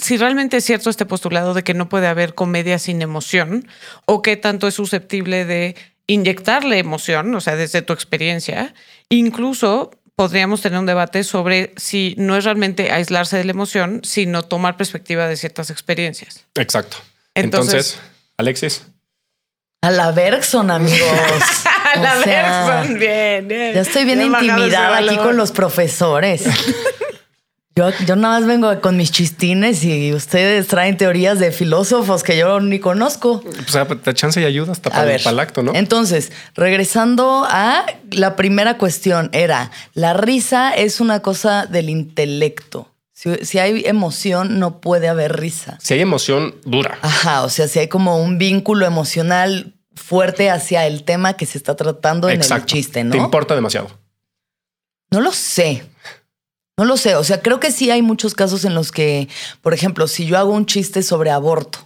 si 0.01 0.17
realmente 0.17 0.57
es 0.57 0.65
cierto 0.65 0.89
este 0.89 1.05
postulado 1.05 1.53
de 1.53 1.63
que 1.63 1.73
no 1.73 1.89
puede 1.89 2.07
haber 2.07 2.33
comedia 2.35 2.79
sin 2.79 3.01
emoción 3.01 3.67
o 4.05 4.21
qué 4.21 4.35
tanto 4.37 4.67
es 4.67 4.73
susceptible 4.75 5.45
de 5.45 5.75
inyectarle 6.07 6.79
emoción, 6.79 7.33
o 7.35 7.41
sea, 7.41 7.55
desde 7.55 7.81
tu 7.81 7.91
experiencia, 7.93 8.73
incluso 9.09 9.91
podríamos 10.15 10.61
tener 10.61 10.79
un 10.79 10.85
debate 10.85 11.23
sobre 11.23 11.73
si 11.77 12.15
no 12.17 12.35
es 12.37 12.43
realmente 12.45 12.91
aislarse 12.91 13.37
de 13.37 13.43
la 13.43 13.51
emoción, 13.51 14.01
sino 14.03 14.41
tomar 14.43 14.75
perspectiva 14.77 15.27
de 15.27 15.37
ciertas 15.37 15.69
experiencias. 15.69 16.45
Exacto. 16.55 16.97
Entonces- 17.35 17.73
Entonces, 17.95 17.99
Alexis. 18.37 18.83
A 19.81 19.91
la 19.91 20.11
Bergson, 20.11 20.71
amigos. 20.71 20.99
A 21.93 21.99
la 21.99 22.19
O 22.19 22.23
sea, 22.23 22.65
Bergson, 22.75 22.99
bien, 22.99 23.47
bien. 23.47 23.73
Ya 23.73 23.81
estoy 23.81 24.05
bien 24.05 24.21
intimidada 24.21 24.97
aquí 24.97 25.17
con 25.17 25.37
los 25.37 25.51
profesores. 25.51 26.43
Yo, 27.75 27.91
yo 28.07 28.15
nada 28.15 28.39
más 28.39 28.47
vengo 28.47 28.81
con 28.81 28.97
mis 28.97 29.11
chistines 29.11 29.83
y 29.83 30.11
ustedes 30.11 30.65
traen 30.65 30.97
teorías 30.97 31.37
de 31.37 31.51
filósofos 31.51 32.23
que 32.23 32.35
yo 32.35 32.59
ni 32.59 32.79
conozco. 32.79 33.43
O 33.43 33.71
sea, 33.71 33.85
te 33.85 34.13
chance 34.15 34.41
y 34.41 34.45
ayuda 34.45 34.71
hasta 34.71 34.89
A 34.89 34.93
para, 34.93 35.13
el 35.13 35.39
acto, 35.39 35.61
¿no? 35.61 35.75
Entonces, 35.75 36.31
regresando 36.55 37.45
a 37.47 37.85
la 38.09 38.35
primera 38.35 38.79
cuestión, 38.79 39.29
era, 39.31 39.69
la 39.93 40.15
risa 40.15 40.71
es 40.73 40.99
una 40.99 41.19
cosa 41.19 41.67
del 41.67 41.91
intelecto. 41.91 42.91
Si, 43.17 43.33
si 43.45 43.57
hay 43.57 43.81
emoción, 43.87 44.59
no 44.59 44.79
puede 44.79 45.07
haber 45.07 45.39
risa. 45.39 45.79
Si 45.81 45.95
hay 45.95 46.01
emoción, 46.01 46.53
dura. 46.65 46.99
Ajá, 47.01 47.41
o 47.41 47.49
sea, 47.49 47.67
si 47.67 47.79
hay 47.79 47.87
como 47.87 48.21
un 48.21 48.37
vínculo 48.37 48.85
emocional 48.85 49.73
fuerte 49.95 50.51
hacia 50.51 50.85
el 50.85 51.03
tema 51.03 51.33
que 51.33 51.47
se 51.47 51.57
está 51.57 51.75
tratando 51.75 52.29
en 52.29 52.39
el 52.39 52.65
chiste, 52.65 53.03
¿no? 53.03 53.13
Te 53.13 53.17
importa 53.17 53.55
demasiado. 53.55 53.89
No 55.09 55.19
lo 55.21 55.31
sé. 55.31 55.83
No 56.77 56.85
lo 56.85 56.95
sé. 56.95 57.15
O 57.15 57.23
sea, 57.23 57.41
creo 57.41 57.59
que 57.59 57.71
sí 57.71 57.89
hay 57.89 58.03
muchos 58.03 58.35
casos 58.35 58.65
en 58.65 58.75
los 58.75 58.91
que, 58.91 59.27
por 59.63 59.73
ejemplo, 59.73 60.07
si 60.07 60.27
yo 60.27 60.37
hago 60.37 60.51
un 60.51 60.67
chiste 60.67 61.01
sobre 61.01 61.31
aborto 61.31 61.79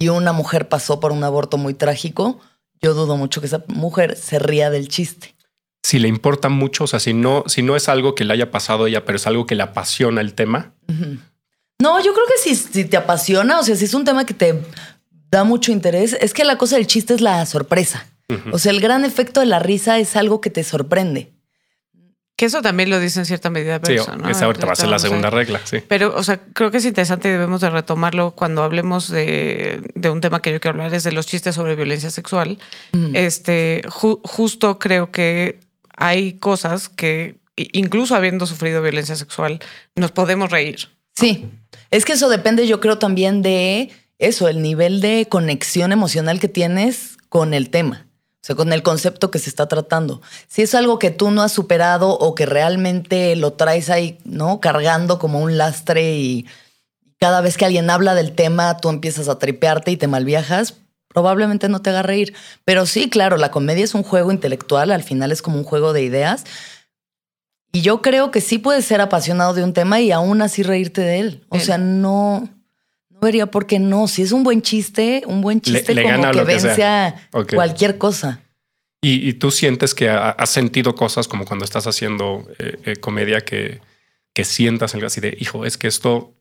y 0.00 0.08
una 0.08 0.32
mujer 0.32 0.68
pasó 0.68 0.98
por 0.98 1.12
un 1.12 1.22
aborto 1.22 1.58
muy 1.58 1.74
trágico, 1.74 2.40
yo 2.82 2.92
dudo 2.92 3.16
mucho 3.16 3.40
que 3.40 3.46
esa 3.46 3.62
mujer 3.68 4.16
se 4.16 4.40
ría 4.40 4.68
del 4.70 4.88
chiste. 4.88 5.35
Si 5.86 5.98
le 6.00 6.08
importa 6.08 6.48
mucho, 6.48 6.84
o 6.84 6.86
sea, 6.86 6.98
si 6.98 7.14
no, 7.14 7.44
si 7.46 7.62
no 7.62 7.76
es 7.76 7.88
algo 7.88 8.14
que 8.16 8.24
le 8.24 8.32
haya 8.32 8.50
pasado 8.50 8.84
a 8.84 8.88
ella, 8.88 9.04
pero 9.04 9.16
es 9.16 9.26
algo 9.26 9.46
que 9.46 9.54
le 9.54 9.62
apasiona 9.62 10.20
el 10.20 10.34
tema, 10.34 10.72
No, 11.78 12.02
yo 12.02 12.12
creo 12.14 12.24
que 12.26 12.38
si, 12.42 12.56
si 12.56 12.84
te 12.86 12.96
apasiona, 12.96 13.60
o 13.60 13.62
sea, 13.62 13.76
si 13.76 13.84
es 13.84 13.94
un 13.94 14.04
tema 14.04 14.24
que 14.26 14.34
te 14.34 14.62
da 15.30 15.44
mucho 15.44 15.70
interés, 15.70 16.16
es 16.20 16.32
que 16.32 16.42
la 16.44 16.56
cosa 16.58 16.76
del 16.76 16.86
chiste 16.86 17.14
es 17.14 17.20
la 17.20 17.44
sorpresa. 17.46 18.06
O 18.50 18.58
sea, 18.58 18.72
el 18.72 18.80
gran 18.80 19.04
efecto 19.04 19.38
de 19.40 19.46
la 19.46 19.60
risa 19.60 19.98
es 20.00 20.16
algo 20.16 20.40
que 20.40 20.50
te 20.50 20.64
sorprende. 20.64 21.30
Que 22.38 22.46
eso 22.46 22.60
también 22.60 22.90
lo 22.90 22.98
dice 22.98 23.20
en 23.20 23.24
cierta 23.26 23.48
medida 23.50 23.76
Sí, 23.82 23.92
Bergson, 23.92 24.20
¿no? 24.22 24.28
esa 24.28 24.46
ahorita 24.46 24.66
va 24.66 24.72
a 24.72 24.76
ser 24.76 24.88
la 24.88 24.98
segunda 24.98 25.30
regla, 25.30 25.60
sí. 25.64 25.78
Pero, 25.86 26.14
o 26.16 26.22
sea, 26.22 26.38
creo 26.52 26.70
que 26.70 26.78
es 26.78 26.84
interesante 26.84 27.28
y 27.28 27.32
debemos 27.32 27.60
de 27.60 27.70
retomarlo 27.70 28.32
cuando 28.32 28.62
hablemos 28.62 29.08
de, 29.08 29.80
de 29.94 30.10
un 30.10 30.20
tema 30.20 30.42
que 30.42 30.52
yo 30.52 30.60
quiero 30.60 30.74
hablar, 30.78 30.92
es 30.94 31.04
de 31.04 31.12
los 31.12 31.26
chistes 31.26 31.54
sobre 31.54 31.76
violencia 31.76 32.10
sexual. 32.10 32.58
Este, 33.14 33.82
ju- 33.86 34.20
justo 34.24 34.78
creo 34.78 35.10
que 35.12 35.60
hay 35.96 36.34
cosas 36.34 36.88
que, 36.88 37.36
incluso 37.56 38.14
habiendo 38.14 38.46
sufrido 38.46 38.82
violencia 38.82 39.16
sexual, 39.16 39.58
nos 39.94 40.12
podemos 40.12 40.50
reír. 40.50 40.88
Sí, 41.14 41.48
es 41.90 42.04
que 42.04 42.12
eso 42.12 42.28
depende 42.28 42.66
yo 42.66 42.80
creo 42.80 42.98
también 42.98 43.42
de 43.42 43.90
eso, 44.18 44.48
el 44.48 44.62
nivel 44.62 45.00
de 45.00 45.26
conexión 45.28 45.92
emocional 45.92 46.40
que 46.40 46.48
tienes 46.48 47.16
con 47.28 47.54
el 47.54 47.70
tema, 47.70 48.06
o 48.42 48.46
sea, 48.46 48.56
con 48.56 48.72
el 48.72 48.82
concepto 48.82 49.30
que 49.30 49.38
se 49.38 49.50
está 49.50 49.66
tratando. 49.66 50.22
Si 50.46 50.62
es 50.62 50.74
algo 50.74 50.98
que 50.98 51.10
tú 51.10 51.30
no 51.30 51.42
has 51.42 51.52
superado 51.52 52.10
o 52.10 52.34
que 52.34 52.46
realmente 52.46 53.34
lo 53.36 53.54
traes 53.54 53.90
ahí, 53.90 54.18
¿no? 54.24 54.60
Cargando 54.60 55.18
como 55.18 55.40
un 55.40 55.58
lastre 55.58 56.16
y 56.16 56.46
cada 57.18 57.40
vez 57.40 57.56
que 57.56 57.64
alguien 57.64 57.90
habla 57.90 58.14
del 58.14 58.32
tema, 58.32 58.76
tú 58.76 58.88
empiezas 58.88 59.28
a 59.28 59.38
tripearte 59.38 59.90
y 59.90 59.96
te 59.96 60.06
malviajas, 60.06 60.74
probablemente 61.16 61.70
no 61.70 61.80
te 61.80 61.88
haga 61.88 62.02
reír. 62.02 62.34
Pero 62.66 62.84
sí, 62.84 63.08
claro, 63.08 63.38
la 63.38 63.50
comedia 63.50 63.82
es 63.82 63.94
un 63.94 64.02
juego 64.02 64.30
intelectual, 64.30 64.90
al 64.92 65.02
final 65.02 65.32
es 65.32 65.40
como 65.40 65.56
un 65.56 65.64
juego 65.64 65.94
de 65.94 66.02
ideas. 66.02 66.44
Y 67.72 67.80
yo 67.80 68.02
creo 68.02 68.30
que 68.30 68.42
sí 68.42 68.58
puedes 68.58 68.84
ser 68.84 69.00
apasionado 69.00 69.54
de 69.54 69.64
un 69.64 69.72
tema 69.72 69.98
y 69.98 70.12
aún 70.12 70.42
así 70.42 70.62
reírte 70.62 71.00
de 71.00 71.20
él. 71.20 71.44
O 71.48 71.58
sea, 71.58 71.78
no, 71.78 72.46
no 73.08 73.20
vería 73.20 73.46
por 73.46 73.66
qué 73.66 73.78
no. 73.78 74.08
Si 74.08 74.20
es 74.20 74.30
un 74.32 74.44
buen 74.44 74.60
chiste, 74.60 75.22
un 75.26 75.40
buen 75.40 75.62
chiste 75.62 75.94
le 75.94 76.02
como 76.02 76.30
que 76.32 76.44
vence 76.44 76.84
a 76.84 77.28
cualquier 77.56 77.96
cosa. 77.96 78.40
Y, 79.00 79.26
y 79.26 79.32
tú 79.32 79.50
sientes 79.50 79.94
que 79.94 80.10
ha- 80.10 80.30
has 80.32 80.50
sentido 80.50 80.94
cosas 80.94 81.28
como 81.28 81.46
cuando 81.46 81.64
estás 81.64 81.86
haciendo 81.86 82.46
eh, 82.58 82.78
eh, 82.84 82.96
comedia 82.96 83.40
que, 83.40 83.80
que 84.34 84.44
sientas 84.44 84.94
algo 84.94 85.06
así 85.06 85.22
de, 85.22 85.34
hijo, 85.40 85.64
es 85.64 85.78
que 85.78 85.86
esto 85.86 86.34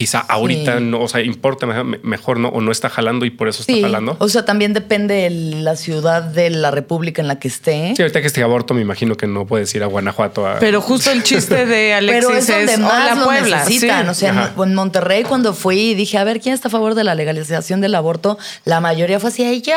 quizá 0.00 0.20
ahorita 0.20 0.80
no, 0.80 1.02
o 1.02 1.08
sea, 1.08 1.20
importa 1.20 1.66
mejor, 1.66 2.38
no, 2.40 2.48
o 2.48 2.62
no 2.62 2.72
está 2.72 2.88
jalando 2.88 3.26
y 3.26 3.30
por 3.30 3.48
eso 3.48 3.60
está 3.60 3.74
Sí, 3.74 3.82
jalando. 3.82 4.16
o 4.18 4.28
sea, 4.30 4.46
también 4.46 4.72
depende 4.72 5.12
de 5.12 5.28
la 5.28 5.76
ciudad 5.76 6.22
de 6.22 6.48
la 6.48 6.70
república 6.70 7.20
en 7.20 7.28
la 7.28 7.38
que 7.38 7.48
esté. 7.48 7.92
Sí, 7.94 8.00
ahorita 8.00 8.22
que 8.22 8.26
este 8.26 8.42
aborto, 8.42 8.72
me 8.72 8.80
imagino 8.80 9.14
que 9.14 9.26
no 9.26 9.44
puedes 9.46 9.74
ir 9.74 9.82
a 9.82 9.86
Guanajuato 9.86 10.46
a. 10.46 10.58
Pero 10.58 10.80
justo 10.80 11.10
el 11.10 11.22
chiste 11.22 11.66
de 11.66 11.92
Alexis 11.92 12.24
Pero 12.28 12.38
es 12.38 12.46
donde 12.46 12.76
más 12.78 13.18
lo 13.18 13.24
Puebla. 13.26 13.58
necesitan. 13.58 14.04
sí. 14.06 14.10
O 14.10 14.14
sea, 14.14 14.30
Ajá. 14.30 14.52
en, 14.64 14.74
Monterrey 14.74 15.24
cuando 15.24 15.52
fui 15.52 15.90
y 15.90 15.94
dije, 15.94 16.16
a 16.16 16.24
ver, 16.24 16.40
¿quién 16.40 16.54
está 16.54 16.68
a 16.68 16.70
favor 16.70 16.94
de 16.94 17.04
la 17.04 17.14
legalización 17.14 17.82
del 17.82 17.94
aborto? 17.94 18.38
La 18.64 18.80
mayoría 18.80 19.20
fue 19.20 19.28
así, 19.28 19.44
"Ay, 19.44 19.60
yo. 19.60 19.74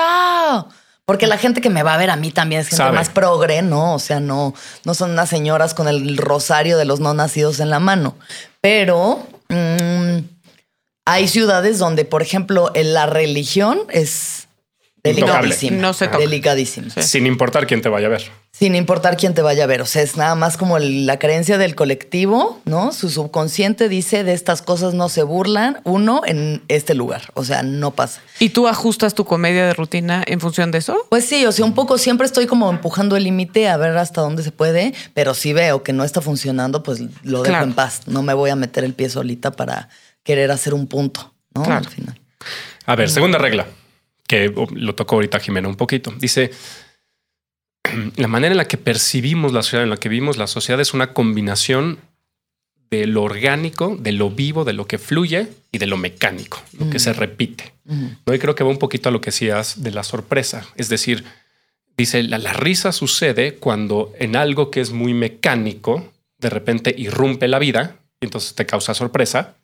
Porque 1.05 1.27
la 1.27 1.37
gente 1.37 1.59
que 1.59 1.69
me 1.69 1.83
va 1.83 1.95
a 1.95 1.97
ver 1.97 2.09
a 2.11 2.15
mí 2.15 2.31
también 2.31 2.61
es 2.61 2.67
gente 2.69 2.77
Sabe. 2.81 2.95
más 2.95 3.09
progre, 3.09 3.61
¿no? 3.61 3.93
O 3.93 3.99
sea, 3.99 4.21
no, 4.21 4.53
no 4.85 4.93
son 4.93 5.11
unas 5.11 5.27
señoras 5.27 5.73
con 5.73 5.89
el 5.89 6.15
rosario 6.15 6.77
de 6.77 6.85
los 6.85 7.01
no 7.01 7.13
nacidos 7.13 7.59
en 7.59 7.69
la 7.69 7.79
mano. 7.81 8.15
Pero 8.61 9.27
mm, 9.49 9.92
hay 11.05 11.27
ciudades 11.27 11.79
donde, 11.79 12.05
por 12.05 12.21
ejemplo, 12.21 12.71
en 12.75 12.93
la 12.93 13.05
religión 13.05 13.79
es 13.89 14.47
delicadísima. 15.03 15.77
No 15.77 15.93
se 15.93 16.05
toca. 16.07 16.19
Delicadísima. 16.19 16.89
Sin 17.01 17.27
importar 17.27 17.67
quién 17.67 17.81
te 17.81 17.89
vaya 17.89 18.07
a 18.07 18.09
ver. 18.11 18.23
Sin 18.53 18.75
importar 18.75 19.17
quién 19.17 19.33
te 19.33 19.41
vaya 19.41 19.63
a 19.63 19.67
ver. 19.67 19.81
O 19.81 19.85
sea, 19.85 20.01
es 20.03 20.15
nada 20.15 20.35
más 20.35 20.55
como 20.57 20.77
la 20.79 21.17
creencia 21.19 21.57
del 21.57 21.73
colectivo, 21.75 22.61
¿no? 22.65 22.93
Su 22.93 23.09
subconsciente 23.09 23.89
dice 23.89 24.23
de 24.23 24.31
estas 24.33 24.61
cosas 24.61 24.93
no 24.93 25.09
se 25.09 25.23
burlan, 25.23 25.81
uno, 25.83 26.21
en 26.25 26.61
este 26.67 26.93
lugar. 26.93 27.23
O 27.33 27.43
sea, 27.43 27.63
no 27.63 27.91
pasa. 27.91 28.21
¿Y 28.39 28.49
tú 28.49 28.67
ajustas 28.67 29.13
tu 29.15 29.25
comedia 29.25 29.65
de 29.65 29.73
rutina 29.73 30.23
en 30.25 30.39
función 30.39 30.71
de 30.71 30.77
eso? 30.77 30.95
Pues 31.09 31.25
sí, 31.25 31.45
o 31.47 31.51
sea, 31.51 31.65
un 31.65 31.73
poco 31.73 31.97
siempre 31.97 32.27
estoy 32.27 32.45
como 32.45 32.69
empujando 32.69 33.17
el 33.17 33.23
límite 33.25 33.67
a 33.67 33.75
ver 33.75 33.97
hasta 33.97 34.21
dónde 34.21 34.43
se 34.43 34.51
puede, 34.51 34.93
pero 35.15 35.33
si 35.33 35.51
veo 35.51 35.81
que 35.83 35.91
no 35.91 36.03
está 36.05 36.21
funcionando, 36.21 36.83
pues 36.83 37.01
lo 37.23 37.39
dejo 37.39 37.45
Claro. 37.51 37.65
en 37.65 37.73
paz. 37.73 38.01
No 38.05 38.21
me 38.21 38.35
voy 38.35 38.51
a 38.51 38.55
meter 38.55 38.83
el 38.83 38.93
pie 38.93 39.09
solita 39.09 39.51
para 39.51 39.89
querer 40.23 40.51
hacer 40.51 40.73
un 40.73 40.87
punto, 40.87 41.33
¿no? 41.53 41.63
Claro. 41.63 41.85
Al 41.85 41.93
final. 41.93 42.19
A 42.85 42.95
ver, 42.95 43.09
segunda 43.09 43.37
regla, 43.37 43.67
que 44.27 44.51
oh, 44.55 44.67
lo 44.71 44.95
tocó 44.95 45.15
ahorita 45.15 45.39
Jimena 45.39 45.67
un 45.67 45.75
poquito. 45.75 46.13
Dice, 46.17 46.51
la 48.15 48.27
manera 48.27 48.53
en 48.53 48.57
la 48.57 48.67
que 48.67 48.77
percibimos 48.77 49.53
la 49.53 49.63
sociedad, 49.63 49.83
en 49.83 49.89
la 49.89 49.97
que 49.97 50.09
vivimos 50.09 50.37
la 50.37 50.47
sociedad 50.47 50.81
es 50.81 50.93
una 50.93 51.13
combinación 51.13 51.99
de 52.89 53.07
lo 53.07 53.23
orgánico, 53.23 53.97
de 53.99 54.11
lo 54.11 54.29
vivo, 54.29 54.65
de 54.65 54.73
lo 54.73 54.85
que 54.85 54.99
fluye 54.99 55.47
y 55.71 55.79
de 55.79 55.87
lo 55.87 55.97
mecánico, 55.97 56.61
lo 56.77 56.91
que 56.91 56.99
se 56.99 57.11
repite. 57.11 57.73
¿no? 57.85 58.33
Y 58.33 58.37
creo 58.37 58.53
que 58.53 58.63
va 58.63 58.69
un 58.69 58.77
poquito 58.77 59.09
a 59.09 59.11
lo 59.11 59.19
que 59.19 59.31
decías 59.31 59.81
de 59.81 59.89
la 59.89 60.03
sorpresa. 60.03 60.67
Es 60.75 60.89
decir, 60.89 61.23
dice, 61.97 62.21
la, 62.21 62.37
la 62.37 62.53
risa 62.53 62.91
sucede 62.91 63.55
cuando 63.55 64.13
en 64.19 64.35
algo 64.35 64.69
que 64.69 64.79
es 64.79 64.91
muy 64.91 65.15
mecánico, 65.15 66.13
de 66.37 66.51
repente 66.51 66.93
irrumpe 66.95 67.47
la 67.47 67.57
vida 67.57 67.95
y 68.21 68.25
entonces 68.25 68.53
te 68.53 68.67
causa 68.67 68.93
sorpresa. 68.93 69.55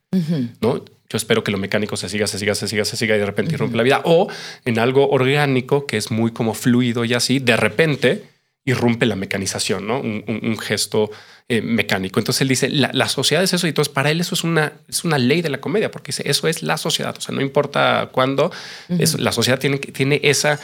¿No? 0.61 0.83
Yo 1.11 1.17
espero 1.17 1.43
que 1.43 1.51
lo 1.51 1.57
mecánico 1.57 1.97
se 1.97 2.07
siga, 2.07 2.27
se 2.27 2.37
siga, 2.37 2.53
se 2.53 2.67
siga, 2.67 2.85
se 2.85 2.95
siga 2.95 3.15
y 3.15 3.19
de 3.19 3.25
repente 3.25 3.55
irrumpe 3.55 3.77
la 3.77 3.83
vida. 3.83 4.01
O 4.05 4.27
en 4.65 4.77
algo 4.77 5.09
orgánico 5.09 5.87
que 5.87 5.97
es 5.97 6.11
muy 6.11 6.31
como 6.31 6.53
fluido 6.53 7.03
y 7.03 7.13
así, 7.15 7.39
de 7.39 7.57
repente 7.57 8.23
irrumpe 8.65 9.07
la 9.07 9.15
mecanización, 9.15 9.87
¿no? 9.87 9.99
Un, 9.99 10.23
un- 10.27 10.39
un 10.43 10.57
gesto 10.59 11.09
eh, 11.47 11.61
mecánico. 11.61 12.19
Entonces 12.19 12.41
él 12.41 12.47
dice, 12.49 12.69
la, 12.69 12.91
la 12.93 13.09
sociedad 13.09 13.43
es 13.43 13.51
eso 13.53 13.65
y 13.65 13.69
entonces 13.69 13.91
para 13.91 14.11
él 14.11 14.21
eso 14.21 14.35
es 14.35 14.43
una, 14.43 14.73
es 14.87 15.03
una 15.03 15.17
ley 15.17 15.41
de 15.41 15.49
la 15.49 15.59
comedia, 15.59 15.89
porque 15.89 16.09
dice, 16.09 16.29
eso 16.29 16.47
es 16.47 16.61
la 16.61 16.77
sociedad, 16.77 17.15
o 17.17 17.21
sea, 17.21 17.33
no 17.33 17.41
importa 17.41 18.09
cuándo, 18.11 18.51
la 19.17 19.31
sociedad 19.31 19.57
tiene, 19.57 19.79
que- 19.79 19.91
tiene, 19.91 20.19
esa, 20.23 20.59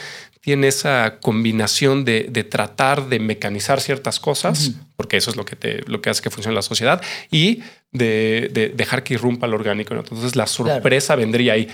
tiene 0.46 0.68
esa 0.68 1.18
combinación 1.20 2.04
de, 2.04 2.28
de 2.30 2.44
tratar 2.44 3.08
de 3.08 3.18
mecanizar 3.18 3.80
ciertas 3.80 4.20
cosas, 4.20 4.74
porque 4.94 5.16
eso 5.16 5.32
es 5.32 5.36
lo 5.36 5.44
que, 5.44 5.56
te, 5.56 5.82
lo 5.88 6.00
que 6.00 6.08
hace 6.08 6.22
que 6.22 6.30
funcione 6.30 6.54
la 6.54 6.62
sociedad, 6.62 7.02
y 7.32 7.64
de, 7.90 8.48
de 8.52 8.68
dejar 8.68 9.02
que 9.02 9.14
irrumpa 9.14 9.48
lo 9.48 9.56
orgánico. 9.56 9.94
¿no? 9.94 10.02
Entonces 10.02 10.36
la 10.36 10.46
sorpresa 10.46 11.16
vendría 11.16 11.54
ahí. 11.54 11.66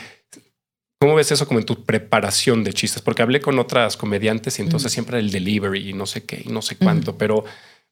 ¿Cómo 0.99 1.17
ves 1.17 1.31
eso 1.31 1.47
como 1.47 1.61
en 1.61 1.67
tu 1.67 1.85
preparación 1.85 2.65
de 2.65 2.73
chistes? 2.73 3.03
Porque 3.03 3.21
hablé 3.21 3.43
con 3.43 3.59
otras 3.59 3.99
comediantes 3.99 4.59
y 4.59 4.63
entonces 4.63 4.91
siempre 4.91 5.19
el 5.19 5.31
delivery 5.31 5.91
y 5.91 5.93
no 5.93 6.07
sé 6.07 6.25
qué 6.25 6.43
y 6.43 6.49
no 6.49 6.63
sé 6.63 6.77
cuánto, 6.77 7.19
pero, 7.19 7.45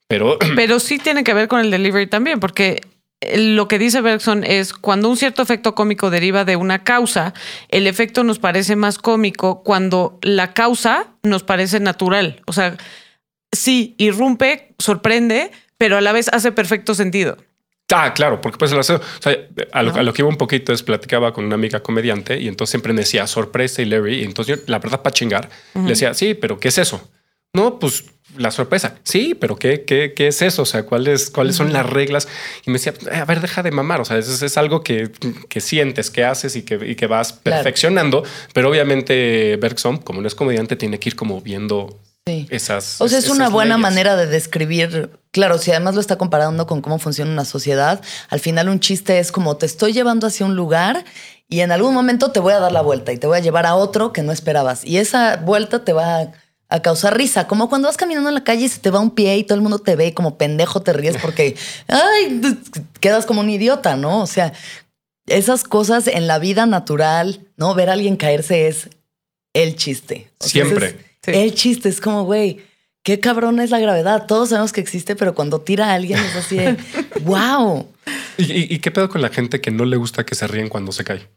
pero 0.08 0.38
Pero 0.56 0.80
sí 0.80 0.99
tiene 0.99 1.25
que 1.25 1.34
ver 1.34 1.46
con 1.46 1.60
el 1.60 1.70
delivery 1.70 2.06
también, 2.06 2.40
porque 2.40 2.80
lo 3.36 3.68
que 3.68 3.78
dice 3.78 4.00
Bergson 4.00 4.44
es 4.44 4.72
cuando 4.72 5.08
un 5.10 5.16
cierto 5.16 5.42
efecto 5.42 5.74
cómico 5.74 6.08
deriva 6.10 6.44
de 6.44 6.56
una 6.56 6.84
causa, 6.84 7.34
el 7.68 7.86
efecto 7.86 8.24
nos 8.24 8.38
parece 8.38 8.76
más 8.76 8.98
cómico 8.98 9.62
cuando 9.62 10.18
la 10.22 10.54
causa 10.54 11.08
nos 11.22 11.42
parece 11.42 11.80
natural. 11.80 12.40
O 12.46 12.52
sea, 12.52 12.76
sí, 13.52 13.94
irrumpe, 13.98 14.74
sorprende, 14.78 15.50
pero 15.76 15.96
a 15.96 16.00
la 16.00 16.12
vez 16.12 16.28
hace 16.32 16.52
perfecto 16.52 16.94
sentido. 16.94 17.36
Ah, 17.92 18.14
claro, 18.14 18.40
porque 18.40 18.56
pues 18.56 18.70
lo 18.70 18.80
hace- 18.80 18.94
o 18.94 19.02
sea, 19.18 19.36
a, 19.72 19.82
lo, 19.82 19.92
a 19.94 20.02
lo 20.04 20.12
que 20.12 20.22
iba 20.22 20.28
un 20.28 20.36
poquito 20.36 20.72
es 20.72 20.82
platicaba 20.82 21.32
con 21.32 21.44
una 21.44 21.56
amiga 21.56 21.80
comediante 21.82 22.38
y 22.40 22.46
entonces 22.46 22.70
siempre 22.70 22.92
me 22.92 23.00
decía 23.00 23.26
sorpresa 23.26 23.82
y 23.82 23.86
Larry. 23.86 24.20
Y 24.20 24.24
entonces 24.24 24.58
yo, 24.58 24.62
la 24.68 24.78
verdad, 24.78 25.02
para 25.02 25.12
chingar, 25.12 25.50
le 25.74 25.82
decía, 25.90 26.14
sí, 26.14 26.34
pero 26.34 26.58
¿qué 26.60 26.68
es 26.68 26.78
eso? 26.78 27.10
No, 27.54 27.78
pues 27.78 28.04
la 28.37 28.50
sorpresa. 28.52 28.95
Sí, 29.02 29.35
pero 29.35 29.57
¿qué, 29.57 29.85
qué, 29.85 30.12
qué 30.14 30.28
es 30.28 30.40
eso? 30.40 30.62
O 30.62 30.66
sea, 30.66 30.85
¿cuáles, 30.85 31.30
cuáles 31.30 31.57
son 31.57 31.73
las 31.73 31.85
reglas? 31.85 32.28
Y 32.64 32.71
me 32.71 32.78
decía, 32.78 32.95
"Eh, 33.11 33.16
a 33.16 33.25
ver, 33.25 33.40
deja 33.40 33.62
de 33.64 33.73
mamar. 33.73 34.00
O 34.00 34.04
sea, 34.04 34.19
es, 34.19 34.40
es 34.42 34.57
algo 34.57 34.83
que, 34.85 35.11
que 35.49 35.61
sientes, 35.61 36.11
que 36.11 36.25
haces 36.25 36.54
y 36.54 36.62
que, 36.62 36.75
y 36.87 36.95
que 36.95 37.07
vas 37.09 37.33
Claro. 37.33 37.62
perfeccionando. 37.64 38.23
Pero 38.54 38.71
obviamente 38.71 39.57
Bergson, 39.61 39.97
como 39.99 40.21
no 40.21 40.28
es 40.28 40.35
comediante, 40.37 40.76
tiene 40.76 41.00
que 41.00 41.09
ir 41.09 41.16
como 41.16 41.40
viendo 41.40 41.99
Sí. 42.26 42.47
esas. 42.50 43.00
O 43.00 43.09
sea, 43.09 43.19
es 43.19 43.28
una 43.30 43.49
buena 43.49 43.75
leyes. 43.76 43.83
manera 43.83 44.14
de 44.16 44.26
describir. 44.26 45.11
Claro, 45.33 45.59
si 45.59 45.71
además 45.73 45.95
lo 45.97 46.00
está 46.00 46.16
comparando 46.19 46.66
con 46.66 46.83
cómo 46.83 46.99
funciona 47.00 47.33
una 47.33 47.45
sociedad, 47.45 48.00
al 48.28 48.38
final 48.40 48.69
un 48.69 48.78
chiste 48.78 49.19
es 49.19 49.33
como 49.33 49.57
te 49.57 49.66
estoy 49.66 49.92
llevando 49.92 50.26
hacia 50.28 50.47
un 50.47 50.54
lugar 50.54 51.04
y 51.49 51.61
en 51.61 51.73
algún 51.73 51.95
momento 51.95 52.30
te 52.30 52.38
voy 52.38 52.52
a 52.52 52.61
dar 52.61 52.71
la 52.73 52.83
vuelta 52.83 53.12
y 53.12 53.19
te 53.19 53.26
voy 53.26 53.38
a 53.38 53.40
llevar 53.40 53.66
a 53.66 53.75
otro 53.75 54.12
que 54.12 54.23
no 54.23 54.30
esperabas. 54.33 54.85
Y 54.85 54.99
esa 54.99 55.37
vuelta 55.38 55.85
te 55.85 55.92
va 55.92 56.21
a, 56.21 56.33
a 56.70 56.80
causar 56.80 57.16
risa, 57.16 57.48
como 57.48 57.68
cuando 57.68 57.88
vas 57.88 57.96
caminando 57.96 58.28
en 58.28 58.34
la 58.36 58.44
calle 58.44 58.66
y 58.66 58.68
se 58.68 58.78
te 58.78 58.90
va 58.90 59.00
un 59.00 59.10
pie 59.10 59.36
y 59.36 59.44
todo 59.44 59.56
el 59.56 59.62
mundo 59.62 59.80
te 59.80 59.96
ve 59.96 60.06
y 60.06 60.12
como 60.12 60.38
pendejo 60.38 60.80
te 60.80 60.92
ríes 60.92 61.16
porque, 61.20 61.56
ay, 61.88 62.40
quedas 63.00 63.26
como 63.26 63.40
un 63.40 63.50
idiota, 63.50 63.96
¿no? 63.96 64.22
O 64.22 64.26
sea, 64.26 64.52
esas 65.26 65.64
cosas 65.64 66.06
en 66.06 66.26
la 66.28 66.38
vida 66.38 66.66
natural, 66.66 67.46
¿no? 67.56 67.74
Ver 67.74 67.90
a 67.90 67.94
alguien 67.94 68.16
caerse 68.16 68.68
es 68.68 68.88
el 69.52 69.74
chiste. 69.76 70.30
O 70.38 70.44
sea, 70.44 70.64
Siempre. 70.64 70.86
ese 70.86 70.96
es 70.96 71.10
Sí. 71.22 71.32
El 71.32 71.54
chiste 71.54 71.90
es 71.90 72.00
como, 72.00 72.24
güey, 72.24 72.62
qué 73.02 73.20
cabrón 73.20 73.60
es 73.60 73.68
la 73.68 73.78
gravedad. 73.78 74.24
Todos 74.26 74.48
sabemos 74.48 74.72
que 74.72 74.80
existe, 74.80 75.16
pero 75.16 75.34
cuando 75.34 75.60
tira 75.60 75.90
a 75.90 75.94
alguien 75.94 76.18
es 76.18 76.34
así 76.34 76.56
de, 76.56 76.78
wow. 77.20 77.86
¿Y, 78.38 78.44
y, 78.44 78.74
y 78.74 78.78
qué 78.78 78.90
pedo 78.90 79.10
con 79.10 79.20
la 79.20 79.28
gente 79.28 79.60
que 79.60 79.70
no 79.70 79.84
le 79.84 79.98
gusta 79.98 80.24
que 80.24 80.34
se 80.34 80.46
ríen 80.46 80.70
cuando 80.70 80.92
se 80.92 81.04
cae? 81.04 81.28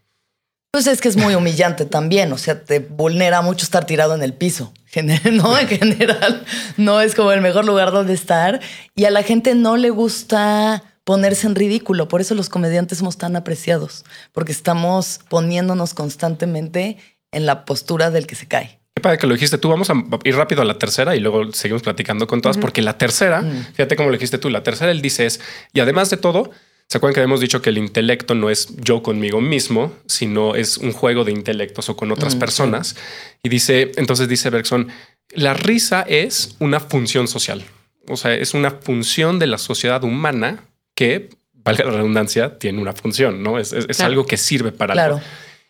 Pues 0.74 0.88
es 0.88 1.02
que 1.02 1.08
es 1.08 1.18
muy 1.18 1.36
humillante 1.36 1.86
también, 1.86 2.34
o 2.34 2.38
sea, 2.40 2.64
te 2.64 2.80
vulnera 2.80 3.44
mucho 3.44 3.64
estar 3.64 3.86
tirado 3.86 4.16
en 4.16 4.24
el 4.24 4.34
piso, 4.34 4.74
¿no? 5.32 5.56
En 5.60 5.68
general, 5.68 6.44
no 6.78 7.00
es 7.00 7.14
como 7.14 7.32
el 7.32 7.42
mejor 7.42 7.64
lugar 7.66 7.92
donde 7.92 8.14
estar 8.14 8.60
y 8.96 9.06
a 9.06 9.12
la 9.12 9.22
gente 9.22 9.54
no 9.54 9.78
le 9.78 9.92
gusta 9.92 10.82
ponerse 11.04 11.46
en 11.46 11.54
ridículo, 11.54 12.08
por 12.08 12.22
eso 12.22 12.34
los 12.34 12.50
comediantes 12.50 12.98
somos 12.98 13.20
tan 13.20 13.36
apreciados, 13.36 14.04
porque 14.32 14.52
estamos 14.52 15.20
poniéndonos 15.30 15.94
constantemente 15.94 16.98
en 17.32 17.46
la 17.46 17.66
postura 17.66 18.10
del 18.10 18.26
que 18.26 18.34
se 18.34 18.48
cae. 18.48 18.80
¿Qué 18.96 19.02
padre 19.04 19.20
que 19.20 19.28
lo 19.28 19.36
dijiste 19.36 19.60
tú. 19.60 19.70
Vamos 19.70 19.92
a 19.92 19.94
ir 20.24 20.36
rápido 20.36 20.64
a 20.64 20.66
la 20.66 20.80
tercera 20.80 21.16
y 21.16 21.20
luego 21.20 21.52
seguimos 21.54 21.84
platicando 21.84 22.26
con 22.26 22.42
todas, 22.42 22.58
porque 22.58 22.82
la 22.82 22.98
tercera, 22.98 23.42
Mm. 23.42 23.66
fíjate 23.76 23.96
cómo 23.96 24.10
lo 24.10 24.14
dijiste 24.14 24.40
tú, 24.40 24.50
la 24.50 24.64
tercera 24.64 24.90
él 24.90 25.04
dice 25.04 25.28
es, 25.28 25.40
y 25.72 25.82
además 25.82 26.10
de 26.10 26.18
todo, 26.18 26.50
¿se 26.88 26.98
acuerdan 26.98 27.14
que 27.16 27.20
habíamos 27.22 27.40
dicho 27.40 27.62
que 27.62 27.70
el 27.70 27.78
intelecto 27.78 28.36
no 28.36 28.50
es 28.50 28.76
yo 28.78 29.02
conmigo 29.04 29.42
mismo, 29.42 29.94
sino 30.06 30.56
es 30.56 30.78
un 30.78 30.92
juego 30.92 31.24
de 31.24 31.32
intelectos 31.32 31.90
o 31.90 31.96
con 31.96 32.10
Mm, 32.10 32.14
otras 32.14 32.36
personas? 32.36 32.96
Y 33.42 33.50
dice, 33.50 33.92
entonces 33.96 34.28
dice 34.28 34.50
Bergson, 34.50 34.88
la 35.32 35.54
risa 35.54 36.02
es 36.08 36.56
una 36.60 36.80
función 36.80 37.28
social. 37.28 37.64
O 38.08 38.18
sea, 38.18 38.34
es 38.36 38.54
una 38.54 38.72
función 38.72 39.40
de 39.40 39.48
la 39.48 39.58
sociedad 39.58 40.04
humana 40.04 40.66
que, 40.96 41.30
valga 41.66 41.86
la 41.86 41.92
redundancia, 41.92 42.60
tiene 42.60 42.82
una 42.82 42.92
función, 42.94 43.42
¿no? 43.42 43.58
Es, 43.58 43.72
es- 43.74 43.86
es 43.90 43.98
Claro. 43.98 44.12
algo 44.12 44.26
que 44.26 44.36
sirve 44.38 44.72
para 44.74 44.94
Claro. 44.94 45.16
algo. 45.16 45.26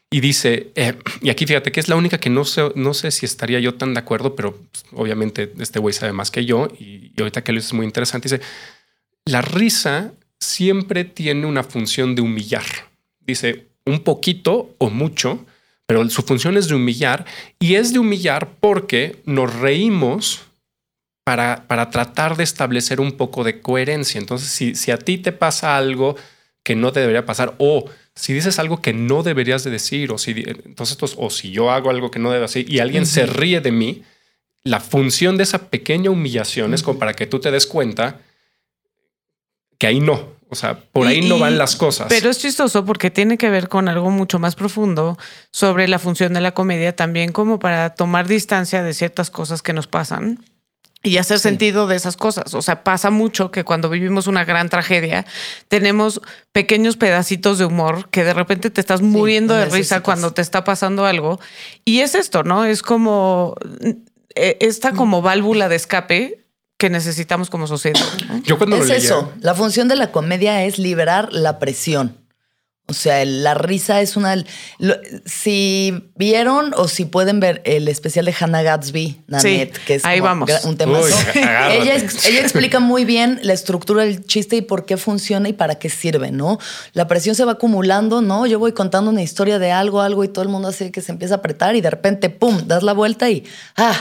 Y 0.09 0.19
dice, 0.19 0.71
eh, 0.75 0.93
y 1.21 1.29
aquí 1.29 1.45
fíjate 1.47 1.71
que 1.71 1.79
es 1.79 1.87
la 1.87 1.95
única 1.95 2.19
que 2.19 2.29
no 2.29 2.45
sé, 2.45 2.71
no 2.75 2.93
sé 2.93 3.09
si 3.11 3.25
estaría 3.25 3.59
yo 3.59 3.75
tan 3.75 3.93
de 3.93 3.99
acuerdo, 3.99 4.35
pero 4.35 4.55
pues, 4.71 4.85
obviamente 4.91 5.51
este 5.59 5.79
güey 5.79 5.93
sabe 5.93 6.11
más 6.13 6.29
que 6.31 6.45
yo. 6.45 6.67
Y, 6.79 7.11
y 7.15 7.19
ahorita 7.19 7.43
que 7.43 7.51
lo 7.51 7.59
es 7.59 7.71
muy 7.73 7.85
interesante. 7.85 8.27
Dice, 8.29 8.43
la 9.25 9.41
risa 9.41 10.13
siempre 10.43 11.03
tiene 11.03 11.45
una 11.45 11.63
función 11.63 12.15
de 12.15 12.21
humillar. 12.21 12.65
Dice, 13.19 13.67
un 13.85 13.99
poquito 14.01 14.75
o 14.77 14.89
mucho, 14.89 15.45
pero 15.85 16.07
su 16.09 16.21
función 16.21 16.57
es 16.57 16.67
de 16.67 16.75
humillar 16.75 17.25
y 17.59 17.75
es 17.75 17.93
de 17.93 17.99
humillar 17.99 18.49
porque 18.59 19.21
nos 19.25 19.53
reímos 19.55 20.41
para, 21.23 21.65
para 21.67 21.89
tratar 21.89 22.35
de 22.35 22.43
establecer 22.43 22.99
un 22.99 23.13
poco 23.13 23.43
de 23.43 23.61
coherencia. 23.61 24.19
Entonces, 24.19 24.49
si, 24.49 24.75
si 24.75 24.91
a 24.91 24.97
ti 24.97 25.17
te 25.17 25.31
pasa 25.31 25.77
algo 25.77 26.15
que 26.63 26.75
no 26.75 26.91
te 26.91 27.01
debería 27.01 27.25
pasar 27.25 27.55
o 27.57 27.85
si 28.15 28.33
dices 28.33 28.59
algo 28.59 28.81
que 28.81 28.93
no 28.93 29.23
deberías 29.23 29.63
de 29.63 29.71
decir 29.71 30.11
o 30.11 30.17
si 30.17 30.31
entonces 30.45 30.95
pues, 30.97 31.15
o 31.17 31.29
si 31.29 31.51
yo 31.51 31.71
hago 31.71 31.89
algo 31.89 32.11
que 32.11 32.19
no 32.19 32.31
debo 32.31 32.43
decir 32.43 32.71
y 32.71 32.79
alguien 32.79 33.05
se 33.05 33.25
ríe 33.25 33.59
de 33.59 33.71
mí, 33.71 34.03
la 34.63 34.79
función 34.79 35.35
de 35.35 35.43
esa 35.43 35.69
pequeña 35.69 36.09
humillación 36.09 36.73
es 36.73 36.83
como 36.83 36.99
para 36.99 37.13
que 37.13 37.27
tú 37.27 37.39
te 37.39 37.51
des 37.51 37.67
cuenta 37.67 38.21
que 39.77 39.87
ahí 39.87 39.99
no, 39.99 40.32
o 40.53 40.55
sea, 40.55 40.79
por 40.79 41.07
ahí 41.07 41.17
Y- 41.17 41.27
no 41.29 41.37
van 41.39 41.57
las 41.57 41.75
cosas. 41.75 42.07
Pero 42.09 42.29
es 42.29 42.37
chistoso 42.39 42.85
porque 42.85 43.11
tiene 43.11 43.37
que 43.37 43.49
ver 43.49 43.67
con 43.67 43.89
algo 43.89 44.09
mucho 44.09 44.39
más 44.39 44.55
profundo 44.55 45.17
sobre 45.51 45.87
la 45.87 45.99
función 45.99 46.33
de 46.33 46.41
la 46.41 46.53
comedia, 46.53 46.95
también 46.95 47.31
como 47.31 47.59
para 47.59 47.95
tomar 47.95 48.27
distancia 48.27 48.83
de 48.83 48.93
ciertas 48.93 49.29
cosas 49.29 49.61
que 49.61 49.73
nos 49.73 49.87
pasan 49.87 50.39
y 51.05 51.17
hacer 51.17 51.39
sentido 51.39 51.85
de 51.87 51.97
esas 51.97 52.15
cosas. 52.15 52.53
O 52.53 52.61
sea, 52.61 52.83
pasa 52.83 53.09
mucho 53.09 53.51
que 53.51 53.65
cuando 53.65 53.89
vivimos 53.89 54.27
una 54.27 54.45
gran 54.45 54.69
tragedia, 54.69 55.25
tenemos 55.67 56.21
pequeños 56.53 56.95
pedacitos 56.95 57.57
de 57.57 57.65
humor 57.65 58.07
que 58.09 58.23
de 58.23 58.33
repente 58.33 58.69
te 58.69 58.79
estás 58.79 59.01
muriendo 59.01 59.53
de 59.53 59.65
risa 59.65 59.99
cuando 60.01 60.31
te 60.31 60.41
está 60.41 60.63
pasando 60.63 61.05
algo. 61.05 61.41
Y 61.83 61.99
es 61.99 62.15
esto, 62.15 62.43
¿no? 62.43 62.63
Es 62.63 62.81
como 62.83 63.55
eh, 64.35 64.57
esta 64.61 64.93
como 64.93 65.21
válvula 65.21 65.67
de 65.67 65.75
escape 65.75 66.42
que 66.83 66.89
necesitamos 66.89 67.49
como 67.49 67.65
sociedad. 67.65 68.01
¿no? 68.27 68.43
yo 68.43 68.57
cuando 68.57 68.75
es 68.75 68.81
lo 68.81 68.87
leía, 68.89 68.97
eso. 68.97 69.31
La 69.39 69.55
función 69.55 69.87
de 69.87 69.95
la 69.95 70.11
comedia 70.11 70.65
es 70.65 70.77
liberar 70.79 71.31
la 71.31 71.57
presión. 71.57 72.17
O 72.87 72.93
sea, 72.93 73.23
la 73.23 73.53
risa 73.53 74.01
es 74.01 74.17
una. 74.17 74.35
lo- 74.79 74.97
si 75.25 76.11
vieron 76.17 76.73
o 76.75 76.89
si 76.89 77.05
pueden 77.05 77.39
ver 77.39 77.61
el 77.63 77.87
especial 77.87 78.25
de 78.25 78.35
Hannah 78.37 78.63
Gatsby, 78.63 79.21
Nanette, 79.27 79.77
que 79.85 79.95
es 79.95 80.03
ahí 80.03 80.19
vamos. 80.19 80.51
un 80.65 80.75
tema. 80.75 80.99
Ella, 81.35 81.95
ella 81.95 82.41
explica 82.41 82.81
muy 82.81 83.05
bien 83.05 83.39
la 83.43 83.53
estructura 83.53 84.03
del 84.03 84.25
chiste 84.25 84.57
y 84.57 84.61
por 84.61 84.85
qué 84.85 84.97
funciona 84.97 85.47
y 85.47 85.53
para 85.53 85.75
qué 85.75 85.87
sirve, 85.89 86.31
¿no? 86.31 86.59
La 86.91 87.07
presión 87.07 87.33
se 87.35 87.45
va 87.45 87.53
acumulando, 87.53 88.21
¿no? 88.21 88.45
Yo 88.45 88.59
voy 88.59 88.73
contando 88.73 89.09
una 89.09 89.21
historia 89.21 89.57
de 89.57 89.71
algo, 89.71 90.01
algo 90.01 90.25
y 90.25 90.27
todo 90.27 90.43
el 90.43 90.49
mundo 90.49 90.67
hace 90.67 90.91
que 90.91 90.99
se 91.01 91.13
empieza 91.13 91.35
a 91.35 91.37
apretar 91.37 91.77
y 91.77 91.79
de 91.79 91.89
repente, 91.91 92.29
¡pum!, 92.29 92.63
das 92.67 92.83
la 92.83 92.91
vuelta 92.91 93.29
y 93.29 93.45
¡ah! 93.77 93.95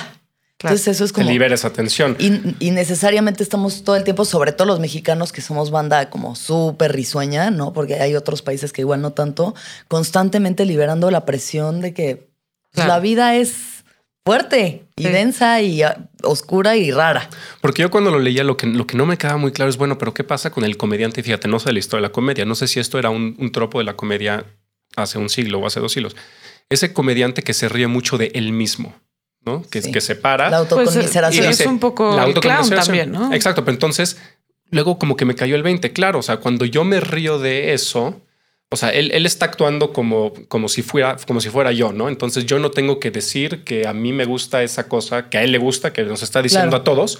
Claro. 0.62 0.74
Entonces 0.76 0.94
eso 0.96 1.04
es 1.04 1.12
te 1.12 1.20
como... 1.20 1.30
libera 1.30 1.54
esa 1.54 1.70
tensión. 1.72 2.16
Y, 2.18 2.54
y 2.66 2.70
necesariamente 2.70 3.42
estamos 3.42 3.82
todo 3.84 3.96
el 3.96 4.04
tiempo, 4.04 4.24
sobre 4.24 4.52
todo 4.52 4.66
los 4.68 4.80
mexicanos 4.80 5.32
que 5.32 5.40
somos 5.42 5.70
banda 5.70 6.08
como 6.08 6.34
súper 6.36 6.92
risueña, 6.92 7.50
¿no? 7.50 7.72
Porque 7.72 7.94
hay 7.96 8.14
otros 8.14 8.42
países 8.42 8.72
que 8.72 8.80
igual 8.82 9.02
no 9.02 9.10
tanto, 9.12 9.54
constantemente 9.88 10.64
liberando 10.64 11.10
la 11.10 11.24
presión 11.26 11.80
de 11.80 11.92
que 11.92 12.16
pues, 12.16 12.74
Claro. 12.74 12.88
la 12.92 13.00
vida 13.00 13.36
es 13.36 13.84
fuerte 14.24 14.84
y 14.96 15.02
Sí. 15.02 15.08
densa 15.10 15.60
y 15.60 15.82
ah, 15.82 16.08
oscura 16.22 16.76
y 16.76 16.90
rara. 16.92 17.28
Porque 17.60 17.82
yo 17.82 17.90
cuando 17.90 18.10
lo 18.12 18.18
leía, 18.20 18.44
lo 18.44 18.56
que, 18.56 18.66
lo 18.68 18.86
que 18.86 18.96
no 18.96 19.04
me 19.04 19.18
quedaba 19.18 19.36
muy 19.38 19.52
claro 19.52 19.68
es, 19.68 19.76
bueno, 19.76 19.98
pero 19.98 20.14
¿qué 20.14 20.22
pasa 20.24 20.50
con 20.50 20.64
el 20.64 20.76
comediante? 20.76 21.22
Fíjate, 21.22 21.48
no 21.48 21.58
sé 21.58 21.66
de 21.70 21.72
la 21.74 21.78
historia 21.80 22.02
de 22.02 22.08
la 22.08 22.12
comedia. 22.12 22.44
No 22.44 22.54
sé 22.54 22.68
si 22.68 22.78
esto 22.80 22.98
era 23.00 23.10
un, 23.10 23.34
un 23.38 23.50
tropo 23.52 23.78
de 23.78 23.84
la 23.84 23.94
comedia 23.96 24.44
hace 24.96 25.18
un 25.18 25.28
siglo 25.28 25.58
o 25.58 25.66
hace 25.66 25.80
dos 25.80 25.92
siglos. 25.92 26.14
Ese 26.70 26.92
comediante 26.92 27.42
que 27.42 27.52
se 27.52 27.68
ríe 27.68 27.88
mucho 27.88 28.16
de 28.16 28.30
él 28.34 28.52
mismo, 28.52 28.94
¿no? 29.44 29.62
Que, 29.62 29.82
Sí. 29.82 29.92
que 29.92 30.00
se 30.00 30.14
para. 30.16 30.50
La 30.50 30.56
y 30.56 30.60
autoconmiseración. 30.60 31.44
Pues, 31.46 31.60
es 31.60 31.66
un 31.66 31.78
poco 31.78 32.08
el 32.10 32.14
clown 32.16 32.26
autoconmiseración. 32.28 32.84
también, 32.98 33.12
¿no? 33.12 33.34
Exacto, 33.34 33.64
pero 33.64 33.74
entonces 33.74 34.16
luego 34.70 34.98
como 34.98 35.16
que 35.16 35.24
me 35.24 35.34
cayó 35.34 35.54
el 35.56 35.62
20, 35.62 35.92
claro, 35.92 36.18
o 36.20 36.22
sea, 36.22 36.38
cuando 36.38 36.64
yo 36.64 36.84
me 36.84 36.98
río 37.00 37.38
de 37.38 37.74
eso, 37.74 38.20
o 38.70 38.76
sea, 38.76 38.88
él, 38.88 39.10
él 39.12 39.26
está 39.26 39.44
actuando 39.46 39.92
como, 39.92 40.32
como, 40.48 40.68
si 40.70 40.80
fuera, 40.82 41.16
como 41.26 41.40
si 41.40 41.50
fuera 41.50 41.72
yo, 41.72 41.92
¿no? 41.92 42.08
Entonces 42.08 42.46
yo 42.46 42.58
no 42.58 42.70
tengo 42.70 42.98
que 42.98 43.10
decir 43.10 43.64
que 43.64 43.86
a 43.86 43.92
mí 43.92 44.12
me 44.14 44.24
gusta 44.24 44.62
esa 44.62 44.88
cosa, 44.88 45.28
que 45.28 45.36
a 45.36 45.42
él 45.42 45.52
le 45.52 45.58
gusta, 45.58 45.92
que 45.92 46.02
nos 46.04 46.22
está 46.22 46.40
diciendo 46.40 46.68
Claro. 46.70 46.80
a 46.80 46.84
todos, 46.84 47.18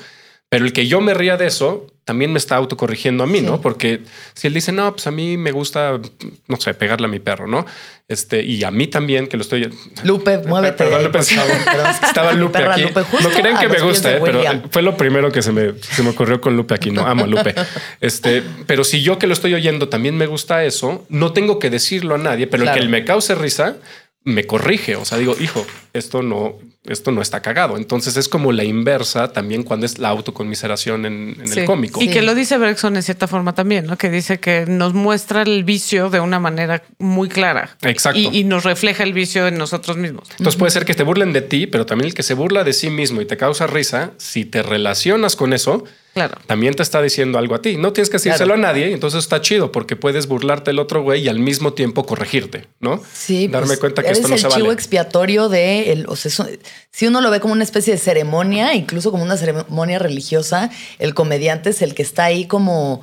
pero 0.52 0.66
el 0.66 0.74
que 0.74 0.86
yo 0.86 1.00
me 1.00 1.14
ría 1.14 1.38
de 1.38 1.46
eso 1.46 1.86
también 2.04 2.30
me 2.30 2.38
está 2.38 2.56
autocorrigiendo 2.56 3.24
a 3.24 3.26
mí, 3.26 3.38
Sí. 3.38 3.46
¿no? 3.46 3.62
Porque 3.62 4.00
si 4.34 4.48
él 4.48 4.52
dice, 4.52 4.70
no, 4.70 4.92
pues 4.92 5.06
a 5.06 5.10
mí 5.10 5.38
me 5.38 5.50
gusta, 5.50 5.98
no 6.46 6.56
sé, 6.60 6.74
pegarle 6.74 7.06
a 7.06 7.08
mi 7.08 7.20
perro, 7.20 7.46
¿no? 7.46 7.64
Este, 8.06 8.42
y 8.42 8.62
a 8.64 8.70
mí 8.70 8.86
también, 8.88 9.28
que 9.28 9.38
lo 9.38 9.42
estoy... 9.44 9.72
Lupe, 10.04 10.36
muévete. 10.46 10.84
Perdón, 10.84 11.04
Lupe, 11.04 11.20
Estaba 11.20 12.32
Lupe 12.34 12.58
perra 12.58 12.74
aquí. 12.74 12.82
Lupe, 12.82 13.00
no 13.22 13.30
crean 13.30 13.58
que 13.58 13.68
me 13.68 13.80
gusta, 13.80 14.14
eh, 14.14 14.20
pero 14.22 14.42
fue 14.70 14.82
lo 14.82 14.94
primero 14.94 15.32
que 15.32 15.40
se 15.40 15.52
me, 15.52 15.72
se 15.80 16.02
me 16.02 16.10
ocurrió 16.10 16.38
con 16.38 16.54
Lupe 16.54 16.74
aquí. 16.74 16.90
No 16.90 17.06
amo 17.06 17.24
a 17.24 17.26
Lupe. 17.28 17.54
Este, 18.02 18.42
pero 18.66 18.84
si 18.84 19.00
yo 19.02 19.18
que 19.18 19.26
lo 19.26 19.32
estoy 19.32 19.54
oyendo 19.54 19.88
también 19.88 20.16
me 20.18 20.26
gusta 20.26 20.64
eso, 20.64 21.06
no 21.08 21.32
tengo 21.32 21.58
que 21.58 21.70
decirlo 21.70 22.16
a 22.16 22.18
nadie, 22.18 22.46
pero 22.46 22.64
Claro. 22.64 22.76
el 22.78 22.84
que 22.84 22.90
me 22.90 23.04
cause 23.06 23.34
risa 23.34 23.76
me 24.24 24.44
corrige. 24.44 24.96
O 24.96 25.04
sea, 25.04 25.16
digo, 25.18 25.34
hijo, 25.40 25.64
esto 25.92 26.22
no, 26.22 26.58
esto 26.84 27.12
no 27.12 27.22
está 27.22 27.40
cagado. 27.42 27.76
Entonces 27.76 28.16
es 28.16 28.28
como 28.28 28.50
la 28.52 28.64
inversa 28.64 29.32
también 29.32 29.62
cuando 29.62 29.86
es 29.86 29.98
la 29.98 30.08
autoconmiseración 30.08 31.06
en, 31.06 31.36
en 31.40 31.48
Sí. 31.48 31.60
el 31.60 31.66
cómico. 31.66 32.00
Y 32.02 32.06
Sí. 32.08 32.12
que 32.12 32.22
lo 32.22 32.34
dice 32.34 32.58
Bergson 32.58 32.96
en 32.96 33.02
cierta 33.02 33.28
forma 33.28 33.54
también, 33.54 33.86
¿no? 33.86 33.96
Que 33.96 34.10
dice 34.10 34.40
que 34.40 34.66
nos 34.66 34.92
muestra 34.94 35.42
el 35.42 35.62
vicio 35.64 36.10
de 36.10 36.20
una 36.20 36.40
manera 36.40 36.82
muy 36.98 37.28
clara. 37.28 37.76
Exacto. 37.82 38.18
Y, 38.18 38.26
y 38.38 38.44
nos 38.44 38.64
refleja 38.64 39.04
el 39.04 39.12
vicio 39.12 39.46
en 39.46 39.58
nosotros 39.58 39.96
mismos. 39.96 40.28
Entonces 40.32 40.56
puede 40.56 40.70
ser 40.72 40.84
que 40.84 40.94
te 40.94 41.04
burlen 41.04 41.32
de 41.32 41.42
ti, 41.42 41.66
pero 41.66 41.86
también 41.86 42.08
el 42.08 42.14
que 42.14 42.22
se 42.24 42.34
burla 42.34 42.64
de 42.64 42.72
sí 42.72 42.90
mismo 42.90 43.20
y 43.20 43.26
te 43.26 43.36
causa 43.36 43.66
risa, 43.66 44.12
si 44.16 44.44
te 44.44 44.62
relacionas 44.62 45.36
con 45.36 45.52
eso, 45.52 45.84
Claro. 46.14 46.36
también 46.46 46.74
te 46.74 46.82
está 46.82 47.00
diciendo 47.00 47.38
algo 47.38 47.54
a 47.54 47.62
ti. 47.62 47.78
No 47.78 47.94
tienes 47.94 48.10
que 48.10 48.18
decírselo 48.18 48.52
a 48.52 48.56
nadie, 48.58 48.90
y 48.90 48.92
entonces 48.92 49.20
está 49.20 49.40
chido 49.40 49.72
porque 49.72 49.96
puedes 49.96 50.26
burlarte 50.26 50.70
del 50.70 50.78
otro 50.78 51.02
güey 51.02 51.22
y 51.22 51.28
al 51.28 51.38
mismo 51.38 51.72
tiempo 51.72 52.04
corregirte, 52.04 52.66
¿no? 52.80 53.00
Sí, 53.14 53.48
Darme 53.48 53.68
pues, 53.68 53.78
cuenta 53.78 54.02
que 54.02 54.08
eres 54.08 54.18
esto 54.18 54.28
no 54.28 54.34
el 54.34 54.40
se 54.40 54.48
chivo 54.48 54.60
vale. 54.66 54.74
expiatorio 54.74 55.48
de 55.48 55.90
el, 55.92 56.04
o 56.08 56.16
sea, 56.16 56.28
eso- 56.28 56.46
si 56.90 57.06
uno 57.06 57.20
lo 57.20 57.30
ve 57.30 57.40
como 57.40 57.54
una 57.54 57.64
especie 57.64 57.92
de 57.92 57.98
ceremonia, 57.98 58.74
incluso 58.74 59.10
como 59.10 59.22
una 59.22 59.36
ceremonia 59.36 59.98
religiosa, 59.98 60.70
el 60.98 61.14
comediante 61.14 61.70
es 61.70 61.82
el 61.82 61.94
que 61.94 62.02
está 62.02 62.24
ahí 62.24 62.46
como 62.46 63.02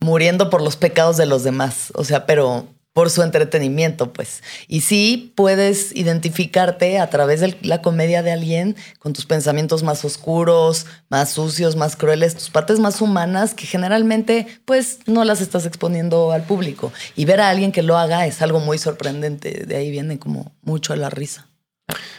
muriendo 0.00 0.50
por 0.50 0.62
los 0.62 0.76
pecados 0.76 1.16
de 1.16 1.26
los 1.26 1.42
demás, 1.44 1.92
o 1.94 2.04
sea, 2.04 2.26
pero 2.26 2.68
por 2.98 3.10
su 3.10 3.22
entretenimiento, 3.22 4.12
pues. 4.12 4.42
Y 4.66 4.80
sí 4.80 5.32
puedes 5.36 5.94
identificarte 5.94 6.98
a 6.98 7.08
través 7.10 7.40
de 7.40 7.56
la 7.62 7.80
comedia 7.80 8.24
de 8.24 8.32
alguien 8.32 8.74
con 8.98 9.12
tus 9.12 9.24
pensamientos 9.24 9.84
más 9.84 10.04
oscuros, 10.04 10.84
más 11.08 11.30
sucios, 11.30 11.76
más 11.76 11.94
crueles, 11.94 12.34
tus 12.34 12.50
partes 12.50 12.80
más 12.80 13.00
humanas 13.00 13.54
que 13.54 13.66
generalmente 13.66 14.48
pues 14.64 14.98
no 15.06 15.22
las 15.22 15.40
estás 15.40 15.64
exponiendo 15.64 16.32
al 16.32 16.42
público. 16.42 16.92
Y 17.14 17.24
ver 17.24 17.40
a 17.40 17.50
alguien 17.50 17.70
que 17.70 17.84
lo 17.84 17.96
haga 17.96 18.26
es 18.26 18.42
algo 18.42 18.58
muy 18.58 18.78
sorprendente. 18.78 19.64
De 19.64 19.76
ahí 19.76 19.92
viene 19.92 20.18
como 20.18 20.50
mucho 20.62 20.96
la 20.96 21.08
risa. 21.08 21.46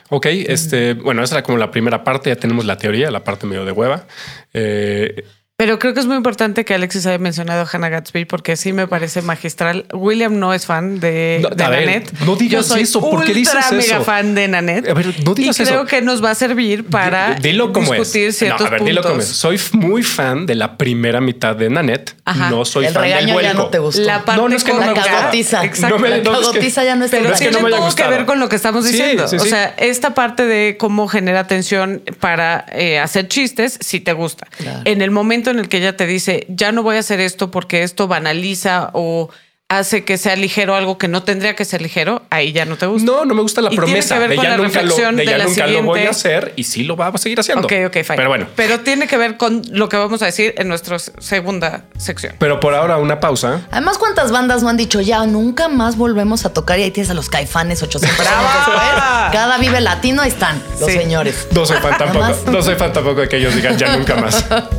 Ok, 0.10 0.26
este, 0.26 0.96
bueno, 0.96 1.24
esa 1.24 1.36
era 1.36 1.44
como 1.44 1.58
la 1.58 1.70
primera 1.70 2.04
parte, 2.04 2.30
ya 2.30 2.36
tenemos 2.36 2.66
la 2.66 2.78
teoría, 2.78 3.12
la 3.12 3.24
parte 3.24 3.46
medio 3.46 3.66
de 3.66 3.72
hueva. 3.72 4.08
Eh, 4.54 5.26
Pero 5.60 5.78
creo 5.78 5.94
que 5.94 6.00
es 6.00 6.06
muy 6.06 6.16
importante 6.16 6.64
que 6.64 6.74
Alexis 6.74 7.06
haya 7.06 7.18
mencionado 7.18 7.64
a 7.64 7.68
Hannah 7.70 7.90
Gatsby 7.90 8.24
porque 8.24 8.56
sí 8.56 8.72
me 8.72 8.88
parece 8.88 9.22
magistral. 9.22 9.86
William 9.92 10.40
no 10.40 10.54
es 10.54 10.66
fan 10.66 11.02
de, 11.02 11.40
No, 11.42 11.50
de 11.50 11.62
a 11.66 11.68
ver, 11.68 11.86
Nanette. 11.86 12.14
no 12.26 12.38
digas 12.38 12.66
Yo 12.70 12.74
soy 12.76 12.84
eso, 12.84 13.02
¿por 13.02 13.26
qué 13.26 13.34
dices 13.34 13.54
ultra 13.56 13.72
mega 13.78 14.00
fan 14.00 14.36
de 14.36 14.48
Nanette. 14.48 14.88
A 14.90 14.94
ver, 14.94 15.14
no 15.26 15.34
digas 15.36 15.60
y 15.60 15.64
creo 15.66 15.80
eso. 15.80 15.86
que 15.86 16.02
nos 16.02 16.24
va 16.24 16.32
a 16.32 16.36
servir 16.36 16.86
para 16.86 17.34
di- 17.36 17.50
dilo 17.50 17.74
como 17.74 17.92
discutir 17.92 18.30
es. 18.30 18.38
ciertos 18.38 18.62
No, 18.62 18.68
a 18.68 18.70
ver, 18.70 18.84
dilo 18.86 19.02
como 19.02 19.16
es. 19.16 19.26
puntos. 19.26 19.36
Soy 19.38 19.60
muy 19.74 20.02
fan 20.02 20.46
de 20.46 20.56
la 20.56 20.78
primera 20.78 21.20
mitad 21.20 21.58
de 21.58 21.70
Nanette. 21.70 22.16
Ajá. 22.24 22.50
No 22.50 22.64
soy 22.64 22.86
el 22.86 22.94
fan 22.94 23.04
del 23.04 23.12
regaño 23.12 23.28
ya 23.28 23.34
vuelco. 23.34 23.54
no 23.58 23.68
te 23.68 23.80
gustó. 23.80 24.02
La 24.04 24.24
parte 24.24 24.42
No, 24.42 24.48
no 24.48 24.56
es 24.56 24.64
que 24.64 24.72
no 24.72 24.80
me 24.80 24.94
cagotiza. 24.94 25.66
Exacto. 25.66 25.98
No 25.98 26.02
me- 26.02 26.08
la 26.10 26.18
es 26.20 26.24
cagotiza 26.24 26.86
ya 26.86 26.96
no 26.96 27.04
está 27.04 27.18
Pero 27.18 27.28
No 27.28 27.36
es 27.36 27.42
que 27.42 27.48
tiene 27.50 27.62
no 27.62 27.68
me 27.68 27.76
todo 27.76 27.94
que 27.94 28.08
ver 28.08 28.26
con 28.26 28.40
lo 28.40 28.48
que 28.48 28.56
estamos 28.56 28.86
Sí, 28.86 28.94
diciendo. 28.94 29.28
sí, 29.28 29.36
O 29.36 29.40
sea, 29.40 29.74
esta 29.78 30.14
parte 30.14 30.46
de 30.46 30.78
cómo 30.80 31.10
genera 31.10 31.48
tensión 31.48 32.02
para 32.22 32.66
eh, 32.72 32.98
hacer 32.98 33.28
chistes, 33.28 33.78
si 33.82 34.00
te 34.00 34.14
gusta. 34.14 34.48
Claro. 34.58 34.84
En 34.86 35.02
el 35.02 35.12
momento 35.12 35.49
en 35.52 35.60
el 35.60 35.70
que 35.70 35.78
ella 35.78 35.96
te 35.98 36.06
dice, 36.06 36.46
ya 36.50 36.72
no 36.72 36.84
voy 36.84 36.96
a 36.98 37.00
hacer 37.00 37.20
esto 37.20 37.52
porque 37.52 37.84
esto 37.84 38.08
banaliza 38.08 38.90
o 38.94 39.30
hace 39.72 40.04
que 40.04 40.18
sea 40.18 40.36
ligero 40.36 40.74
algo 40.74 40.98
que 40.98 41.08
no 41.08 41.22
tendría 41.22 41.56
que 41.56 41.64
ser 41.64 41.80
ligero, 41.84 42.24
ahí 42.32 42.54
ya 42.54 42.66
no 42.66 42.76
te 42.76 42.88
gusta. 42.88 43.06
No, 43.06 43.24
no 43.24 43.36
me 43.36 43.44
gusta 43.44 43.62
la 43.62 43.68
Y 43.68 43.78
tiene 43.78 43.86
promesa 43.86 44.16
que 44.16 44.20
ver 44.22 44.30
de 44.32 44.36
con 44.38 44.44
ya 44.44 44.50
la 44.50 44.58
nunca, 44.58 44.82
lo, 44.82 44.96
de 44.96 45.12
de 45.12 45.26
ya 45.28 45.38
la 45.38 45.44
nunca 45.44 45.68
lo 45.68 45.84
voy 45.84 46.00
a 46.02 46.10
hacer 46.10 46.54
y 46.56 46.64
sí 46.64 46.84
lo 46.84 46.98
va 46.98 47.10
a 47.10 47.18
seguir 47.20 47.40
haciendo. 47.40 47.68
Ok, 47.68 47.74
ok, 47.86 47.94
fine. 47.94 48.16
Pero 48.16 48.30
bueno, 48.30 48.48
Pero 48.56 48.80
tiene 48.80 49.06
que 49.06 49.16
ver 49.16 49.38
con 49.38 49.62
lo 49.70 49.88
que 49.88 49.96
vamos 49.98 50.24
a 50.24 50.26
decir 50.26 50.56
en 50.58 50.70
nuestra 50.70 50.98
segunda 50.98 51.84
sección. 52.00 52.34
pero 52.40 52.60
por 52.60 52.74
ahora 52.74 52.98
una 52.98 53.20
pausa. 53.20 53.62
Además, 53.70 54.00
¿cuántas 54.00 54.32
bandas 54.32 54.64
no 54.64 54.70
han 54.70 54.78
dicho 54.78 55.02
ya 55.02 55.24
nunca 55.28 55.68
más 55.68 55.98
volvemos 55.98 56.46
a 56.48 56.52
tocar? 56.52 56.80
Y 56.80 56.84
ahí 56.86 56.92
tienes 56.92 57.12
a 57.12 57.14
los 57.14 57.30
caifanes 57.30 57.84
800 57.84 58.26
años. 58.26 59.32
Cada 59.32 59.60
vive 59.60 59.82
latino 59.82 60.24
ahí 60.24 60.30
están 60.30 60.60
los 60.80 60.90
Sí. 60.90 60.98
señores. 60.98 61.48
No 61.52 61.68
soy 61.68 61.78
fan 61.78 61.96
tampoco. 61.96 62.52
No 62.52 62.64
soy 62.64 62.74
fan 62.74 62.92
tampoco 62.92 63.22
de 63.22 63.30
que 63.30 63.38
ellos 63.38 63.54
digan 63.54 63.78
ya 63.78 63.96
nunca 63.96 64.16
más. 64.16 64.44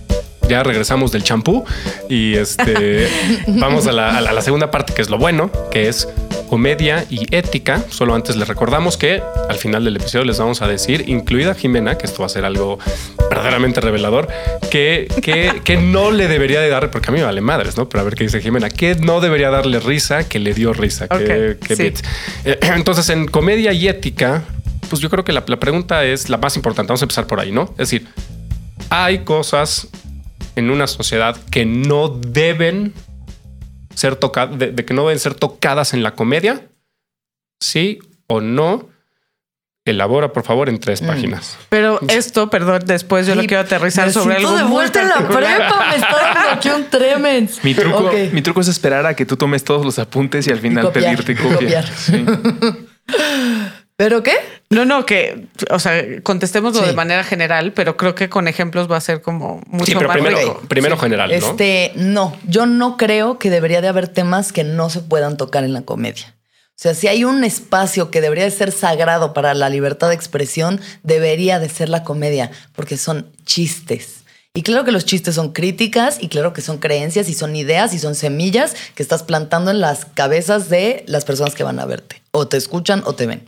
Ya 0.51 0.63
regresamos 0.63 1.13
del 1.13 1.23
champú 1.23 1.63
y 2.09 2.35
este 2.35 3.07
vamos 3.47 3.87
a 3.87 3.93
la, 3.93 4.17
a 4.17 4.41
segunda 4.41 4.69
parte 4.69 4.93
que 4.93 5.01
es 5.01 5.09
lo 5.09 5.17
bueno, 5.17 5.49
que 5.71 5.87
es 5.87 6.09
comedia 6.49 7.05
y 7.09 7.33
ética. 7.33 7.81
Solo 7.89 8.15
antes 8.15 8.35
les 8.35 8.49
recordamos 8.49 8.97
que 8.97 9.23
al 9.47 9.55
final 9.55 9.85
del 9.85 9.95
episodio 9.95 10.25
les 10.25 10.39
vamos 10.39 10.61
a 10.61 10.67
decir, 10.67 11.05
incluida 11.07 11.55
Jimena, 11.55 11.97
que 11.97 12.05
esto 12.05 12.19
va 12.19 12.25
a 12.25 12.29
ser 12.29 12.43
algo 12.43 12.79
verdaderamente 13.29 13.79
revelador, 13.79 14.27
que, 14.69 15.07
que, 15.21 15.61
que 15.63 15.77
no 15.77 16.11
le 16.11 16.27
debería 16.27 16.59
de 16.59 16.67
dar, 16.67 16.91
porque 16.91 17.07
a 17.07 17.13
mí 17.13 17.19
me 17.19 17.23
vale 17.23 17.39
madres, 17.39 17.77
¿no? 17.77 17.87
Pero 17.87 18.01
a 18.01 18.03
ver 18.03 18.15
qué 18.15 18.25
dice 18.25 18.41
Jimena, 18.41 18.69
que 18.69 18.95
no 18.95 19.21
debería 19.21 19.51
darle 19.51 19.79
risa, 19.79 20.27
que 20.27 20.39
le 20.39 20.53
dio 20.53 20.73
risa, 20.73 21.07
que, 21.07 21.55
Ok, 21.61 21.65
que 21.65 21.75
sí. 21.77 21.83
bits. 21.83 22.03
Eh, 22.43 22.59
Entonces, 22.75 23.09
en 23.09 23.25
comedia 23.25 23.71
y 23.71 23.87
ética, 23.87 24.43
pues 24.89 25.01
yo 25.01 25.09
creo 25.09 25.23
que 25.23 25.31
la, 25.31 25.45
la 25.47 25.61
pregunta 25.61 26.03
es 26.03 26.27
la 26.27 26.37
más 26.37 26.57
importante. 26.57 26.89
Vamos 26.89 27.03
a 27.03 27.05
empezar 27.05 27.25
por 27.25 27.39
ahí, 27.39 27.53
¿no? 27.53 27.69
Es 27.77 27.89
decir, 27.89 28.05
hay 28.89 29.19
cosas 29.19 29.87
en 30.55 30.69
una 30.69 30.87
sociedad 30.87 31.37
que 31.49 31.65
no 31.65 32.09
deben 32.09 32.93
ser 33.95 34.15
tocadas, 34.15 34.57
de, 34.57 34.71
de 34.71 34.85
que 34.85 34.93
no 34.93 35.03
deben 35.03 35.19
ser 35.19 35.33
tocadas 35.35 35.93
en 35.93 36.03
la 36.03 36.15
comedia, 36.15 36.67
sí 37.59 37.99
o 38.27 38.41
no. 38.41 38.89
Elabora, 39.83 40.31
por 40.31 40.43
favor, 40.43 40.69
en 40.69 40.79
tres 40.79 41.01
páginas. 41.01 41.57
Pero 41.69 41.99
esto, 42.07 42.51
perdón, 42.51 42.83
después 42.85 43.25
yo 43.25 43.33
lo 43.33 43.41
quiero 43.41 43.61
aterrizar 43.61 44.05
me 44.05 44.13
sobre 44.13 44.35
algo 44.35 44.55
de 44.55 44.63
vuelta 44.63 45.01
en 45.01 45.09
la 45.09 45.27
prepa. 45.27 45.87
Me 45.89 45.95
está 45.95 46.33
dando 46.33 46.49
aquí 46.51 46.69
un 46.69 46.85
tremens. 46.85 47.59
Mi 47.63 47.73
truco, 47.73 48.11
mi 48.31 48.41
truco 48.43 48.61
es 48.61 48.67
esperar 48.67 49.07
a 49.07 49.15
que 49.15 49.25
tú 49.25 49.37
tomes 49.37 49.63
todos 49.63 49.83
los 49.83 49.97
apuntes 49.97 50.45
y 50.45 50.51
al 50.51 50.59
final 50.59 50.85
copiar, 50.85 51.15
pedirte 51.15 51.35
copiar. 51.35 51.87
Sí. 51.87 52.23
¿Pero 53.95 54.21
qué? 54.21 54.60
No, 54.71 54.85
no, 54.85 55.05
que, 55.05 55.47
o 55.69 55.77
sea, 55.79 56.01
contestémoslo 56.23 56.81
Sí. 56.81 56.87
de 56.87 56.93
manera 56.93 57.23
general, 57.23 57.73
pero 57.73 57.97
creo 57.97 58.15
que 58.15 58.29
con 58.29 58.47
ejemplos 58.47 58.89
va 58.89 58.97
a 58.97 59.01
ser 59.01 59.21
como 59.21 59.61
mucho 59.67 59.85
Sí, 59.85 59.93
pero 59.95 60.07
más 60.07 60.15
primero, 60.17 60.37
rico. 60.37 60.61
primero 60.67 60.97
general, 60.97 61.29
¿no? 61.29 61.35
Este, 61.35 61.91
no, 61.95 62.35
yo 62.47 62.65
no 62.65 62.97
creo 62.97 63.37
que 63.37 63.49
debería 63.49 63.81
de 63.81 63.89
haber 63.89 64.07
temas 64.07 64.51
que 64.51 64.63
no 64.63 64.89
se 64.89 65.01
puedan 65.01 65.37
tocar 65.37 65.63
en 65.63 65.73
la 65.73 65.81
comedia. 65.83 66.35
O 66.69 66.81
sea, 66.81 66.95
si 66.95 67.07
hay 67.07 67.25
un 67.25 67.43
espacio 67.43 68.09
que 68.09 68.21
debería 68.21 68.45
de 68.45 68.49
ser 68.51 68.71
sagrado 68.71 69.33
para 69.33 69.53
la 69.53 69.69
libertad 69.69 70.07
de 70.07 70.15
expresión, 70.15 70.81
debería 71.03 71.59
de 71.59 71.69
ser 71.69 71.89
la 71.89 72.03
comedia, 72.03 72.49
porque 72.73 72.97
son 72.97 73.29
chistes. 73.45 74.23
Y 74.53 74.63
claro 74.63 74.83
que 74.83 74.91
los 74.91 75.05
chistes 75.05 75.35
son 75.35 75.53
críticas, 75.53 76.17
y 76.19 76.27
claro 76.27 76.53
que 76.53 76.61
son 76.61 76.77
creencias, 76.79 77.29
y 77.29 77.33
son 77.33 77.55
ideas, 77.55 77.93
y 77.93 77.99
son 77.99 78.15
semillas 78.15 78.73
que 78.95 79.03
estás 79.03 79.21
plantando 79.23 79.69
en 79.71 79.79
las 79.79 80.05
cabezas 80.05 80.69
de 80.69 81.03
las 81.07 81.23
personas 81.23 81.53
que 81.55 81.63
van 81.63 81.79
a 81.79 81.85
verte, 81.85 82.21
o 82.31 82.47
te 82.47 82.57
escuchan 82.57 83.03
o 83.05 83.13
te 83.13 83.27
ven. 83.27 83.43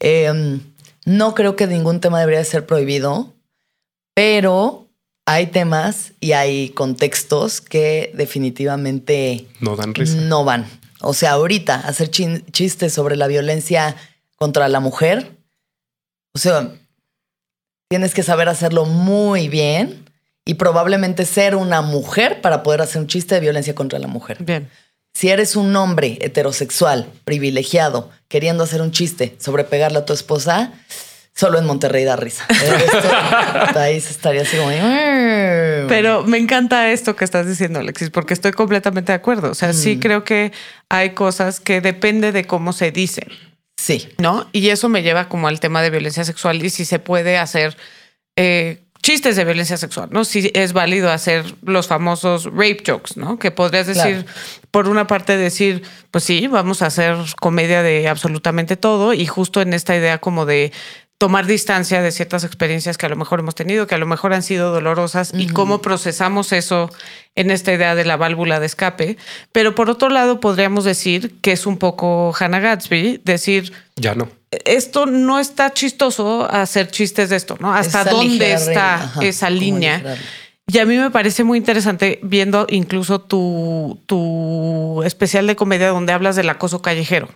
Eh, 0.00 0.60
no 1.04 1.34
creo 1.34 1.56
que 1.56 1.66
ningún 1.66 2.00
tema 2.00 2.18
debería 2.20 2.40
de 2.40 2.44
ser 2.44 2.66
prohibido, 2.66 3.34
pero 4.14 4.88
hay 5.26 5.46
temas 5.48 6.12
y 6.20 6.32
hay 6.32 6.70
contextos 6.70 7.60
que 7.60 8.10
definitivamente 8.14 9.46
No 9.60 9.76
dan 9.76 9.94
risa. 9.94 10.16
no 10.16 10.44
van. 10.44 10.66
O 11.00 11.14
sea, 11.14 11.32
ahorita 11.32 11.74
hacer 11.76 12.10
chin- 12.10 12.44
chistes 12.52 12.92
sobre 12.92 13.16
la 13.16 13.26
violencia 13.26 13.96
contra 14.36 14.68
la 14.68 14.80
mujer, 14.80 15.32
o 16.34 16.38
sea, 16.38 16.72
tienes 17.88 18.14
que 18.14 18.22
saber 18.22 18.48
hacerlo 18.48 18.84
muy 18.84 19.48
bien 19.48 20.04
y 20.44 20.54
probablemente 20.54 21.24
ser 21.24 21.56
una 21.56 21.82
mujer 21.82 22.40
para 22.40 22.62
poder 22.62 22.80
hacer 22.82 23.00
un 23.02 23.08
chiste 23.08 23.34
de 23.34 23.40
violencia 23.40 23.74
contra 23.74 23.98
la 23.98 24.06
mujer. 24.08 24.42
Bien. 24.42 24.68
Si 25.16 25.30
eres 25.30 25.56
un 25.56 25.74
hombre 25.76 26.18
heterosexual, 26.20 27.08
privilegiado, 27.24 28.10
queriendo 28.28 28.64
hacer 28.64 28.82
un 28.82 28.90
chiste 28.90 29.34
sobre 29.38 29.64
pegarle 29.64 29.96
a 30.00 30.04
tu 30.04 30.12
esposa, 30.12 30.74
solo 31.34 31.58
en 31.58 31.64
Monterrey 31.64 32.04
da 32.04 32.16
risa. 32.16 32.44
Del 33.64 33.72
país 33.72 34.10
estaría 34.10 34.42
así 34.42 34.58
como... 34.58 34.68
"Mm". 34.68 35.86
Pero 35.88 36.22
me 36.24 36.36
encanta 36.36 36.90
esto 36.92 37.16
que 37.16 37.24
estás 37.24 37.46
diciendo, 37.46 37.78
Alexis, 37.78 38.10
porque 38.10 38.34
estoy 38.34 38.52
completamente 38.52 39.12
de 39.12 39.16
acuerdo. 39.16 39.52
O 39.52 39.54
sea, 39.54 39.70
Mm. 39.70 39.74
sí 39.74 39.98
creo 39.98 40.22
que 40.22 40.52
hay 40.90 41.10
cosas 41.14 41.60
que 41.60 41.80
depende 41.80 42.30
de 42.32 42.44
cómo 42.44 42.74
se 42.74 42.90
dicen, 42.92 43.28
Sí. 43.78 44.10
¿no? 44.18 44.50
Y 44.52 44.68
eso 44.68 44.90
me 44.90 45.02
lleva 45.02 45.30
como 45.30 45.48
al 45.48 45.60
tema 45.60 45.80
de 45.80 45.88
violencia 45.88 46.24
sexual 46.24 46.62
y 46.62 46.68
si 46.68 46.84
se 46.84 46.98
puede 46.98 47.38
hacer 47.38 47.74
eh, 48.38 48.82
chistes 49.06 49.36
de 49.36 49.44
violencia 49.44 49.76
sexual, 49.76 50.08
¿no? 50.10 50.24
Si 50.24 50.50
es 50.52 50.72
válido 50.72 51.12
hacer 51.12 51.44
los 51.62 51.86
famosos 51.86 52.46
rape 52.46 52.82
jokes, 52.84 53.12
¿no? 53.14 53.38
Que 53.38 53.52
podrías 53.52 53.86
decir, 53.86 54.24
Claro. 54.24 54.40
por 54.72 54.88
una 54.88 55.06
parte 55.06 55.36
decir, 55.36 55.82
pues 56.10 56.24
sí, 56.24 56.48
vamos 56.48 56.82
a 56.82 56.86
hacer 56.86 57.16
comedia 57.40 57.84
de 57.84 58.08
absolutamente 58.08 58.76
todo 58.76 59.12
y 59.12 59.24
justo 59.26 59.60
en 59.60 59.74
esta 59.74 59.94
idea 59.96 60.18
como 60.18 60.44
de 60.44 60.72
tomar 61.18 61.46
distancia 61.46 62.02
de 62.02 62.10
ciertas 62.10 62.42
experiencias 62.42 62.98
que 62.98 63.06
a 63.06 63.08
lo 63.08 63.14
mejor 63.14 63.38
hemos 63.38 63.54
tenido, 63.54 63.86
que 63.86 63.94
a 63.94 63.98
lo 63.98 64.06
mejor 64.06 64.34
han 64.34 64.42
sido 64.42 64.72
dolorosas 64.72 65.30
y 65.32 65.46
cómo 65.50 65.80
procesamos 65.80 66.50
eso 66.52 66.90
en 67.36 67.52
esta 67.52 67.72
idea 67.72 67.94
de 67.94 68.04
la 68.04 68.16
válvula 68.16 68.58
de 68.58 68.66
escape. 68.66 69.16
Pero 69.52 69.76
por 69.76 69.88
otro 69.88 70.08
lado, 70.08 70.40
podríamos 70.40 70.82
decir 70.84 71.36
que 71.42 71.52
es 71.52 71.64
un 71.64 71.78
poco 71.78 72.34
Hannah 72.38 72.58
Gatsby, 72.58 73.20
decir, 73.24 73.72
Ya 73.94 74.16
no. 74.16 74.28
Esto 74.50 75.06
no 75.06 75.38
está 75.38 75.72
chistoso 75.72 76.48
hacer 76.50 76.88
chistes 76.88 77.30
de 77.30 77.36
esto, 77.36 77.56
¿no? 77.60 77.72
¿Hasta 77.72 78.02
Esa 78.02 78.10
dónde 78.10 78.52
está 78.52 78.94
ajá, 78.94 79.24
esa 79.24 79.50
línea? 79.50 80.16
Y 80.68 80.78
a 80.78 80.84
mí 80.84 80.96
me 80.96 81.12
parece 81.12 81.44
muy 81.44 81.58
interesante 81.58 82.18
viendo 82.24 82.66
incluso 82.68 83.20
tu, 83.20 84.00
tu 84.06 85.00
especial 85.04 85.46
de 85.46 85.54
comedia 85.54 85.90
donde 85.90 86.12
hablas 86.12 86.34
del 86.34 86.48
acoso 86.50 86.82
callejero, 86.82 87.28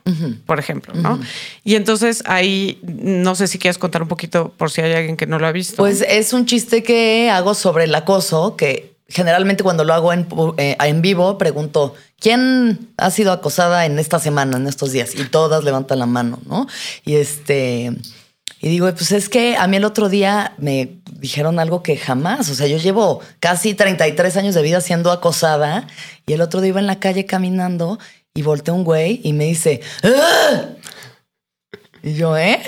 por 0.46 0.58
ejemplo, 0.58 0.94
¿no? 0.94 1.20
Y 1.62 1.76
entonces 1.76 2.24
ahí 2.26 2.80
no 2.82 3.36
sé 3.36 3.46
si 3.46 3.60
quieres 3.60 3.78
contar 3.78 4.02
un 4.02 4.08
poquito 4.08 4.52
por 4.56 4.72
si 4.72 4.80
hay 4.80 4.94
alguien 4.94 5.16
que 5.16 5.26
no 5.26 5.38
lo 5.38 5.46
ha 5.46 5.52
visto. 5.52 5.76
Pues 5.76 6.04
es 6.08 6.32
un 6.32 6.44
chiste 6.44 6.82
que 6.82 7.30
hago 7.30 7.54
sobre 7.54 7.84
el 7.84 7.94
acoso, 7.94 8.56
que 8.56 8.89
generalmente 9.10 9.62
cuando 9.62 9.84
lo 9.84 9.92
hago 9.92 10.12
en, 10.12 10.26
eh, 10.56 10.76
en 10.80 11.02
vivo 11.02 11.36
pregunto, 11.36 11.94
¿quién 12.18 12.88
ha 12.96 13.10
sido 13.10 13.32
acosada 13.32 13.84
en 13.84 13.98
esta 13.98 14.18
semana, 14.18 14.56
en 14.56 14.66
estos 14.66 14.92
días? 14.92 15.14
Y 15.14 15.24
todas 15.24 15.64
levantan 15.64 15.98
la 15.98 16.06
mano, 16.06 16.38
¿no? 16.46 16.66
Y 17.04 17.16
este... 17.16 17.92
Y 18.62 18.68
digo, 18.68 18.92
pues 18.92 19.10
es 19.12 19.30
que 19.30 19.56
a 19.56 19.66
mí 19.66 19.78
el 19.78 19.86
otro 19.86 20.10
día 20.10 20.52
me 20.58 20.98
dijeron 21.12 21.58
algo 21.58 21.82
que 21.82 21.96
jamás, 21.96 22.50
o 22.50 22.54
sea, 22.54 22.66
yo 22.66 22.76
llevo 22.76 23.22
casi 23.38 23.72
33 23.72 24.36
años 24.36 24.54
de 24.54 24.60
vida 24.60 24.82
siendo 24.82 25.10
acosada 25.12 25.86
y 26.26 26.34
el 26.34 26.42
otro 26.42 26.60
día 26.60 26.68
iba 26.68 26.80
en 26.80 26.86
la 26.86 27.00
calle 27.00 27.24
caminando 27.24 27.98
y 28.34 28.42
volteé 28.42 28.74
un 28.74 28.84
güey 28.84 29.22
y 29.24 29.32
me 29.32 29.46
dice, 29.46 29.80
"¡Ah!". 30.02 30.64
y 32.02 32.14
yo, 32.14 32.36
¿eh? 32.36 32.60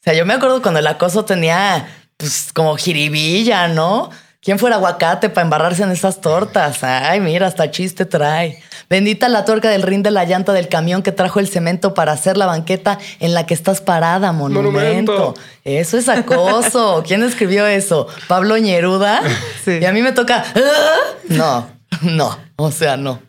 O 0.00 0.02
sea, 0.04 0.14
yo 0.14 0.24
me 0.24 0.34
acuerdo 0.34 0.62
cuando 0.62 0.78
el 0.78 0.86
acoso 0.86 1.24
tenía, 1.24 1.88
pues, 2.16 2.52
como 2.54 2.76
jiribilla, 2.76 3.66
¿no? 3.66 4.10
¿Quién 4.42 4.58
fuera 4.58 4.76
aguacate 4.76 5.28
para 5.28 5.44
embarrarse 5.44 5.82
en 5.82 5.90
esas 5.90 6.22
tortas? 6.22 6.82
Ay, 6.82 7.20
mira, 7.20 7.46
hasta 7.46 7.70
chiste 7.70 8.06
trae. 8.06 8.62
Bendita 8.88 9.28
la 9.28 9.44
tuerca 9.44 9.68
del 9.68 9.82
rin 9.82 10.02
de 10.02 10.10
la 10.10 10.24
llanta 10.24 10.54
del 10.54 10.68
camión 10.68 11.02
que 11.02 11.12
trajo 11.12 11.40
el 11.40 11.48
cemento 11.48 11.92
para 11.92 12.12
hacer 12.12 12.38
la 12.38 12.46
banqueta 12.46 12.98
en 13.20 13.34
la 13.34 13.44
que 13.44 13.52
estás 13.52 13.82
parada, 13.82 14.32
monumento. 14.32 14.72
Monumento. 14.72 15.34
Eso 15.64 15.98
es 15.98 16.08
acoso. 16.08 17.02
¿Quién 17.06 17.22
escribió 17.22 17.66
eso? 17.66 18.06
¿Pablo 18.28 18.56
Ñeruda? 18.56 19.20
Sí. 19.62 19.78
Y 19.82 19.84
a 19.84 19.92
mí 19.92 20.00
me 20.00 20.12
toca... 20.12 20.42
"Ah". 20.54 20.96
No, 21.28 21.66
no, 22.00 22.38
o 22.56 22.70
sea, 22.72 22.96
no. 22.96 23.20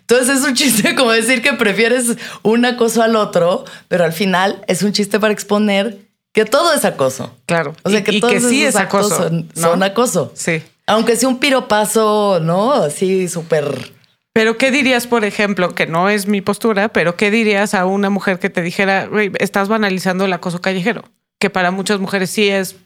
Entonces 0.00 0.38
es 0.38 0.44
un 0.44 0.54
chiste 0.54 0.96
como 0.96 1.12
decir 1.12 1.42
que 1.42 1.52
prefieres 1.52 2.16
un 2.42 2.64
acoso 2.64 3.02
al 3.04 3.14
otro, 3.14 3.64
pero 3.86 4.04
al 4.04 4.12
final 4.12 4.64
es 4.66 4.82
un 4.82 4.92
chiste 4.92 5.20
para 5.20 5.32
exponer 5.32 5.98
que 6.36 6.44
todo 6.44 6.72
es 6.74 6.84
acoso. 6.84 7.34
claro. 7.46 7.74
O 7.82 7.88
sea, 7.90 8.00
Y- 8.00 8.02
que 8.04 8.12
y, 8.16 8.20
todos 8.20 8.32
que 8.34 8.40
sí 8.40 8.62
es 8.64 8.76
acoso. 8.76 9.16
Son, 9.16 9.48
¿no? 9.54 9.62
son 9.62 9.82
acoso. 9.82 10.32
Sí. 10.36 10.62
Aunque 10.86 11.16
sea 11.16 11.28
un 11.30 11.38
piropazo, 11.38 12.40
¿no? 12.42 12.74
Así 12.74 13.26
súper 13.26 13.92
Pero 14.34 14.58
¿qué 14.58 14.70
dirías, 14.70 15.06
por 15.06 15.24
ejemplo, 15.24 15.74
que 15.74 15.86
no 15.86 16.10
es 16.10 16.26
mi 16.26 16.42
postura, 16.42 16.88
pero 16.90 17.16
qué 17.16 17.30
dirías 17.30 17.72
a 17.72 17.86
una 17.86 18.10
mujer 18.10 18.38
que 18.38 18.50
te 18.50 18.60
dijera, 18.60 19.06
"Güey, 19.06 19.32
estás 19.40 19.68
banalizando 19.68 20.26
el 20.26 20.32
acoso 20.34 20.60
callejero? 20.60 21.04
Que 21.40 21.48
para 21.48 21.70
muchas 21.70 22.00
mujeres 22.00 22.28
sí 22.28 22.48
es 22.50 22.76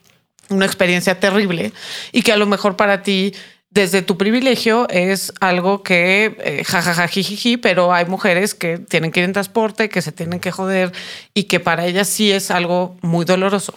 una 0.49 0.65
experiencia 0.65 1.19
terrible 1.19 1.73
y 2.13 2.21
que 2.21 2.31
a 2.31 2.37
lo 2.37 2.45
mejor 2.45 2.77
para 2.77 3.03
ti 3.03 3.33
desde 3.71 4.01
tu 4.01 4.17
privilegio 4.17 4.87
es 4.89 5.33
algo 5.39 5.81
que 5.81 6.37
eh, 6.43 6.63
jajaja 6.65 7.07
jijiji, 7.07 7.55
pero 7.55 7.93
hay 7.93 8.05
mujeres 8.05 8.53
que 8.53 8.77
tienen 8.77 9.11
que 9.11 9.21
ir 9.21 9.25
en 9.25 9.33
transporte, 9.33 9.87
que 9.87 10.01
se 10.01 10.11
tienen 10.11 10.41
que 10.41 10.51
joder 10.51 10.91
y 11.33 11.45
que 11.45 11.61
para 11.61 11.85
ellas 11.85 12.09
sí 12.09 12.31
es 12.31 12.51
algo 12.51 12.97
muy 13.01 13.23
doloroso. 13.23 13.73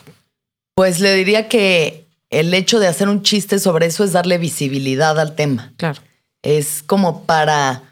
Pues 0.74 0.98
le 0.98 1.14
diría 1.14 1.48
que 1.48 2.09
el 2.30 2.52
hecho 2.54 2.80
de 2.80 2.88
hacer 2.88 3.09
un 3.09 3.22
chiste 3.22 3.61
sobre 3.61 3.87
eso 3.87 4.02
es 4.02 4.11
darle 4.11 4.37
visibilidad 4.38 5.18
al 5.20 5.37
tema. 5.37 5.72
Claro. 5.76 6.02
Es 6.42 6.83
como 6.83 7.22
para, 7.22 7.83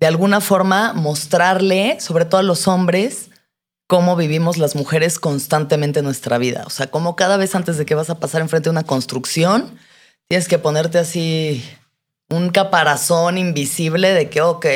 de 0.00 0.06
alguna 0.06 0.40
forma, 0.40 0.94
mostrarle, 0.94 1.98
sobre 2.00 2.24
todo 2.24 2.40
a 2.40 2.44
los 2.44 2.66
hombres, 2.66 3.28
cómo 3.86 4.16
vivimos 4.16 4.56
las 4.56 4.74
mujeres 4.74 5.18
constantemente 5.18 5.98
en 5.98 6.06
nuestra 6.06 6.38
vida. 6.38 6.64
O 6.66 6.70
sea, 6.70 6.86
como 6.86 7.14
cada 7.14 7.36
vez 7.36 7.54
antes 7.54 7.76
de 7.76 7.84
que 7.84 7.94
vas 7.94 8.08
a 8.08 8.18
pasar 8.18 8.40
enfrente 8.40 8.70
de 8.70 8.70
una 8.70 8.84
construcción, 8.84 9.78
tienes 10.28 10.48
que 10.48 10.58
ponerte 10.58 10.98
así 10.98 11.64
un 12.30 12.50
caparazón 12.50 13.38
invisible 13.38 14.12
de 14.12 14.30
que, 14.30 14.40
ok, 14.40 14.66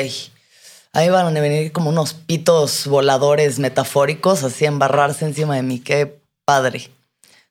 ahí 0.93 1.09
van 1.09 1.35
a 1.35 1.39
venir 1.39 1.71
como 1.71 1.89
unos 1.89 2.13
pitos 2.13 2.87
voladores 2.87 3.59
metafóricos, 3.59 4.43
así 4.43 4.65
embarrarse 4.65 5.25
encima 5.25 5.55
de 5.55 5.63
mí. 5.63 5.79
Qué 5.79 6.21
padre. 6.45 6.89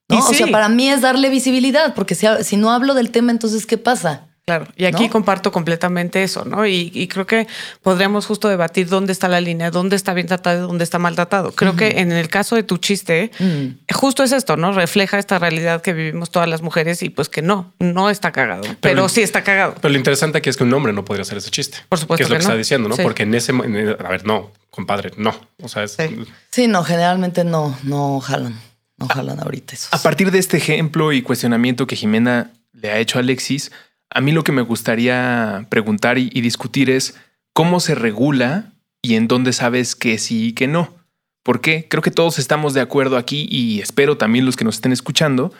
¿No? 0.09 0.19
O 0.19 0.33
sea, 0.33 0.47
para 0.49 0.69
mí 0.69 0.89
es 0.89 1.01
darle 1.01 1.29
visibilidad, 1.29 1.95
porque 1.95 2.15
si, 2.15 2.27
si 2.43 2.57
no 2.57 2.71
hablo 2.71 2.95
del 2.95 3.11
tema, 3.11 3.33
entonces, 3.33 3.67
¿qué 3.67 3.77
pasa? 3.77 4.29
Claro, 4.47 4.69
y 4.77 4.85
aquí 4.85 5.07
¿No? 5.07 5.11
comparto 5.11 5.51
completamente 5.51 6.23
eso, 6.23 6.45
¿no? 6.45 6.65
Y, 6.69 6.93
y 6.95 7.09
creo 7.09 7.27
que 7.27 7.49
podríamos 7.83 8.27
justo 8.27 8.49
debatir 8.49 8.89
dónde 8.89 9.13
está 9.13 9.27
la 9.27 9.41
línea, 9.41 9.73
dónde 9.73 9.97
está 9.97 10.15
bien 10.15 10.29
tratado 10.29 10.59
y 10.59 10.63
dónde 10.69 10.85
está 10.85 11.01
maltratado. 11.01 11.51
Creo 11.51 11.75
que 11.75 11.99
en 11.99 12.13
el 12.13 12.29
caso 12.29 12.55
de 12.55 12.63
tu 12.63 12.79
chiste, 12.79 13.33
Mm. 13.41 13.93
justo 13.93 14.23
es 14.23 14.31
esto, 14.31 14.57
¿no? 14.57 14.71
Refleja 14.73 15.19
esta 15.19 15.41
realidad 15.41 15.83
que 15.83 15.93
vivimos 15.93 16.31
todas 16.31 16.49
las 16.49 16.63
mujeres 16.63 17.03
y 17.03 17.11
pues 17.11 17.29
que 17.29 17.43
no, 17.43 17.73
no 17.81 18.09
está 18.09 18.31
cagado, 18.31 18.63
pero, 18.81 19.09
sí 19.09 19.21
está 19.21 19.43
cagado. 19.43 19.75
Pero 19.81 19.91
lo 19.91 19.99
interesante 19.99 20.39
aquí 20.39 20.49
es 20.49 20.57
que 20.57 20.63
un 20.63 20.73
hombre 20.75 20.93
no 20.93 21.05
podría 21.05 21.23
hacer 21.23 21.39
ese 21.39 21.51
chiste. 21.51 21.79
Por 21.89 21.99
supuesto 21.99 22.19
Que 22.19 22.23
es 22.23 22.29
lo 22.31 22.35
que 22.37 22.39
que, 22.39 22.45
no. 22.45 22.51
está 22.51 22.57
diciendo, 22.57 22.89
¿no? 22.89 22.95
Sí. 22.95 23.03
Porque 23.03 23.25
en 23.25 23.35
ese, 23.35 23.51
en 23.51 23.75
el- 23.75 23.97
a 23.99 24.09
ver, 24.09 24.25
no, 24.25 24.53
compadre, 24.71 25.11
no. 25.17 25.35
O 25.61 25.69
sea, 25.69 25.83
es, 25.83 25.95
Sí. 25.95 26.25
Sí, 26.53 26.69
no, 26.69 26.85
generalmente 26.85 27.43
no, 27.43 27.77
no 27.83 28.21
jalan. 28.21 28.55
No 28.97 29.09
jalan 29.09 29.41
ahorita 29.41 29.75
eso. 29.75 29.89
A 29.91 29.99
partir 29.99 30.31
de 30.31 30.39
este 30.39 30.57
ejemplo 30.57 31.13
y 31.13 31.21
cuestionamiento 31.23 31.89
que 31.89 31.97
Jimena 31.97 32.53
le 32.73 32.91
ha 32.93 32.99
hecho 32.99 33.19
a 33.19 33.23
Alexis, 33.23 33.73
a 34.11 34.21
mí 34.21 34.33
lo 34.33 34.45
que 34.45 34.53
me 34.53 34.63
gustaría 34.63 35.67
preguntar 35.69 36.19
y, 36.19 36.31
y 36.33 36.41
discutir 36.41 36.91
es 36.91 37.19
cómo 37.53 37.81
se 37.81 37.95
regula 37.95 38.73
y 39.03 39.15
en 39.15 39.29
dónde 39.29 39.53
sabes 39.53 39.95
que 39.97 40.19
sí 40.19 40.49
y 40.49 40.53
que 40.53 40.67
no. 40.67 40.95
¿Por 41.43 41.61
qué? 41.61 41.87
Creo 41.89 42.03
que 42.03 42.11
todos 42.11 42.39
estamos 42.39 42.75
de 42.75 42.81
acuerdo 42.81 43.17
aquí 43.17 43.47
y 43.49 43.81
espero 43.81 44.17
también 44.17 44.45
los 44.45 44.57
que 44.57 44.65
nos 44.65 44.77
estén 44.77 44.93
escuchando 44.93 45.53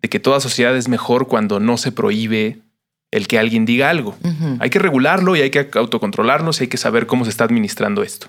de 0.00 0.08
que 0.08 0.20
toda 0.20 0.40
sociedad 0.40 0.76
es 0.76 0.88
mejor 0.88 1.28
cuando 1.28 1.60
no 1.60 1.76
se 1.76 1.92
prohíbe 1.92 2.60
el 3.10 3.28
que 3.28 3.38
alguien 3.38 3.64
diga 3.64 3.90
algo. 3.90 4.16
Hay 4.58 4.70
que 4.70 4.78
regularlo 4.78 5.36
y 5.36 5.40
hay 5.40 5.50
que 5.50 5.68
autocontrolarnos 5.74 6.60
y 6.60 6.64
hay 6.64 6.68
que 6.68 6.76
saber 6.76 7.06
cómo 7.06 7.24
se 7.24 7.30
está 7.30 7.44
administrando 7.44 8.02
esto. 8.02 8.28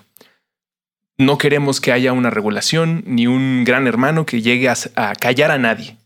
No 1.18 1.38
queremos 1.38 1.80
que 1.80 1.92
haya 1.92 2.12
una 2.12 2.30
regulación 2.30 3.02
ni 3.06 3.26
un 3.26 3.64
gran 3.64 3.86
hermano 3.86 4.26
que 4.26 4.42
llegue 4.42 4.68
a, 4.68 4.74
a 4.94 5.14
callar 5.14 5.50
a 5.50 5.58
nadie. 5.58 5.96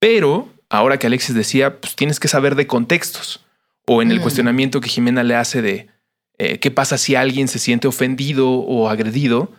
Pero 0.00 0.48
ahora 0.76 0.98
que 0.98 1.06
Alexis 1.06 1.34
decía, 1.34 1.80
pues 1.80 1.96
tienes 1.96 2.20
que 2.20 2.28
saber 2.28 2.54
de 2.54 2.66
contextos. 2.66 3.40
O 3.86 4.00
en 4.02 4.10
el 4.10 4.18
Mm. 4.18 4.22
cuestionamiento 4.22 4.80
que 4.80 4.88
Jimena 4.88 5.22
le 5.22 5.34
hace 5.36 5.60
de 5.62 5.88
eh, 6.38 6.58
qué 6.58 6.70
pasa 6.72 6.98
si 6.98 7.14
alguien 7.14 7.46
se 7.48 7.58
siente 7.60 7.86
ofendido 7.86 8.50
o 8.50 8.88
agredido, 8.88 9.52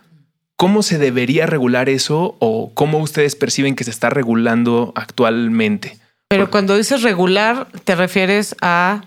¿cómo 0.56 0.82
se 0.82 0.98
debería 0.98 1.46
regular 1.46 1.88
eso 1.88 2.36
o 2.38 2.72
cómo 2.74 2.98
ustedes 2.98 3.34
perciben 3.34 3.74
que 3.76 3.84
se 3.84 3.90
está 3.90 4.10
regulando 4.10 4.92
actualmente? 4.94 5.98
Pero 6.28 6.50
cuando 6.50 6.76
dices 6.76 7.02
regular, 7.02 7.68
¿te 7.84 7.94
refieres 7.94 8.56
a 8.60 9.04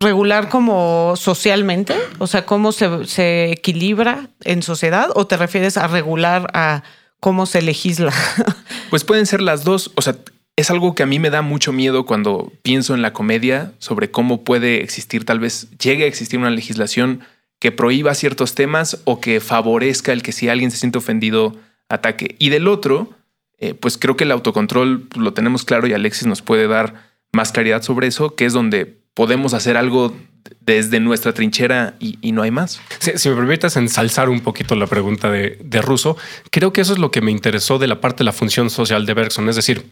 regular 0.00 0.48
como 0.48 1.14
socialmente? 1.16 1.94
O 2.18 2.26
sea, 2.26 2.44
¿cómo 2.44 2.72
se, 2.72 3.06
se 3.06 3.52
equilibra 3.52 4.28
en 4.42 4.62
sociedad? 4.62 5.08
¿O 5.14 5.26
te 5.26 5.36
refieres 5.36 5.76
a 5.76 5.86
regular 5.86 6.50
a 6.54 6.82
cómo 7.20 7.46
se 7.46 7.62
legisla? 7.62 8.12
Pues 8.90 9.02
pueden 9.02 9.26
ser 9.26 9.40
las 9.40 9.64
dos. 9.64 9.90
O 9.96 10.02
sea, 10.02 10.14
es 10.56 10.70
algo 10.70 10.94
que 10.94 11.02
a 11.02 11.06
mí 11.06 11.18
me 11.18 11.30
da 11.30 11.42
mucho 11.42 11.72
miedo 11.72 12.06
cuando 12.06 12.52
pienso 12.62 12.94
en 12.94 13.02
la 13.02 13.12
comedia 13.12 13.72
sobre 13.78 14.10
cómo 14.10 14.44
puede 14.44 14.82
existir, 14.82 15.24
tal 15.24 15.40
vez 15.40 15.68
llegue 15.78 16.04
a 16.04 16.06
existir 16.06 16.38
una 16.38 16.50
legislación 16.50 17.20
que 17.58 17.72
prohíba 17.72 18.14
ciertos 18.14 18.54
temas 18.54 19.00
o 19.04 19.20
que 19.20 19.40
favorezca 19.40 20.12
el 20.12 20.22
que 20.22 20.32
si 20.32 20.48
alguien 20.48 20.70
se 20.70 20.76
siente 20.76 20.98
ofendido 20.98 21.56
ataque. 21.88 22.36
Y 22.38 22.50
del 22.50 22.68
otro, 22.68 23.10
eh, 23.58 23.74
pues 23.74 23.98
creo 23.98 24.16
que 24.16 24.24
el 24.24 24.32
autocontrol 24.32 25.08
lo 25.16 25.32
tenemos 25.32 25.64
claro 25.64 25.86
y 25.86 25.92
Alexis 25.92 26.26
nos 26.26 26.42
puede 26.42 26.68
dar 26.68 27.12
más 27.32 27.52
claridad 27.52 27.82
sobre 27.82 28.06
eso, 28.06 28.34
que 28.34 28.44
es 28.44 28.52
donde 28.52 28.98
podemos 29.14 29.54
hacer 29.54 29.76
algo 29.76 30.14
desde 30.60 31.00
nuestra 31.00 31.32
trinchera 31.32 31.94
y, 31.98 32.32
no 32.32 32.42
hay 32.42 32.50
más. 32.50 32.80
Si, 33.00 33.28
me 33.28 33.34
permites 33.34 33.76
ensalzar 33.76 34.28
un 34.28 34.40
poquito 34.40 34.74
la 34.76 34.86
pregunta 34.86 35.30
de, 35.30 35.58
de 35.62 35.82
Russo, 35.82 36.16
creo 36.50 36.72
que 36.72 36.82
eso 36.82 36.92
es 36.92 36.98
lo 36.98 37.10
que 37.10 37.22
me 37.22 37.30
interesó 37.30 37.78
de 37.78 37.86
la 37.86 38.00
parte 38.00 38.18
de 38.18 38.24
la 38.24 38.32
función 38.32 38.70
social 38.70 39.06
de 39.06 39.14
Bergson. 39.14 39.48
Es 39.48 39.56
decir, 39.56 39.86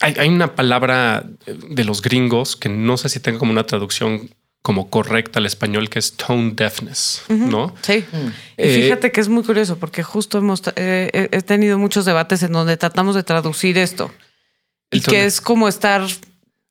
hay, 0.00 0.14
hay 0.18 0.28
una 0.28 0.54
palabra 0.54 1.24
de 1.46 1.84
los 1.84 2.02
gringos 2.02 2.56
que 2.56 2.68
no 2.68 2.96
sé 2.96 3.08
si 3.08 3.20
tenga 3.20 3.38
como 3.38 3.52
una 3.52 3.64
traducción 3.66 4.30
como 4.62 4.90
correcta 4.90 5.38
al 5.38 5.46
español, 5.46 5.88
que 5.88 5.98
es 5.98 6.12
tone 6.18 6.52
deafness, 6.54 7.22
¿no? 7.28 7.74
Sí. 7.80 8.04
Mm. 8.12 8.16
Y 8.26 8.30
Eh, 8.58 8.82
fíjate 8.82 9.10
que 9.10 9.20
es 9.22 9.28
muy 9.28 9.42
curioso 9.42 9.78
porque 9.78 10.02
justo 10.02 10.36
hemos 10.38 10.62
eh, 10.76 11.28
he- 11.32 11.42
tenido 11.42 11.78
muchos 11.78 12.04
debates 12.04 12.42
en 12.42 12.52
donde 12.52 12.76
tratamos 12.76 13.14
de 13.14 13.22
traducir 13.22 13.78
esto. 13.78 14.12
Y 14.90 15.00
que 15.00 15.24
es 15.24 15.40
como 15.40 15.66
estar 15.68 16.02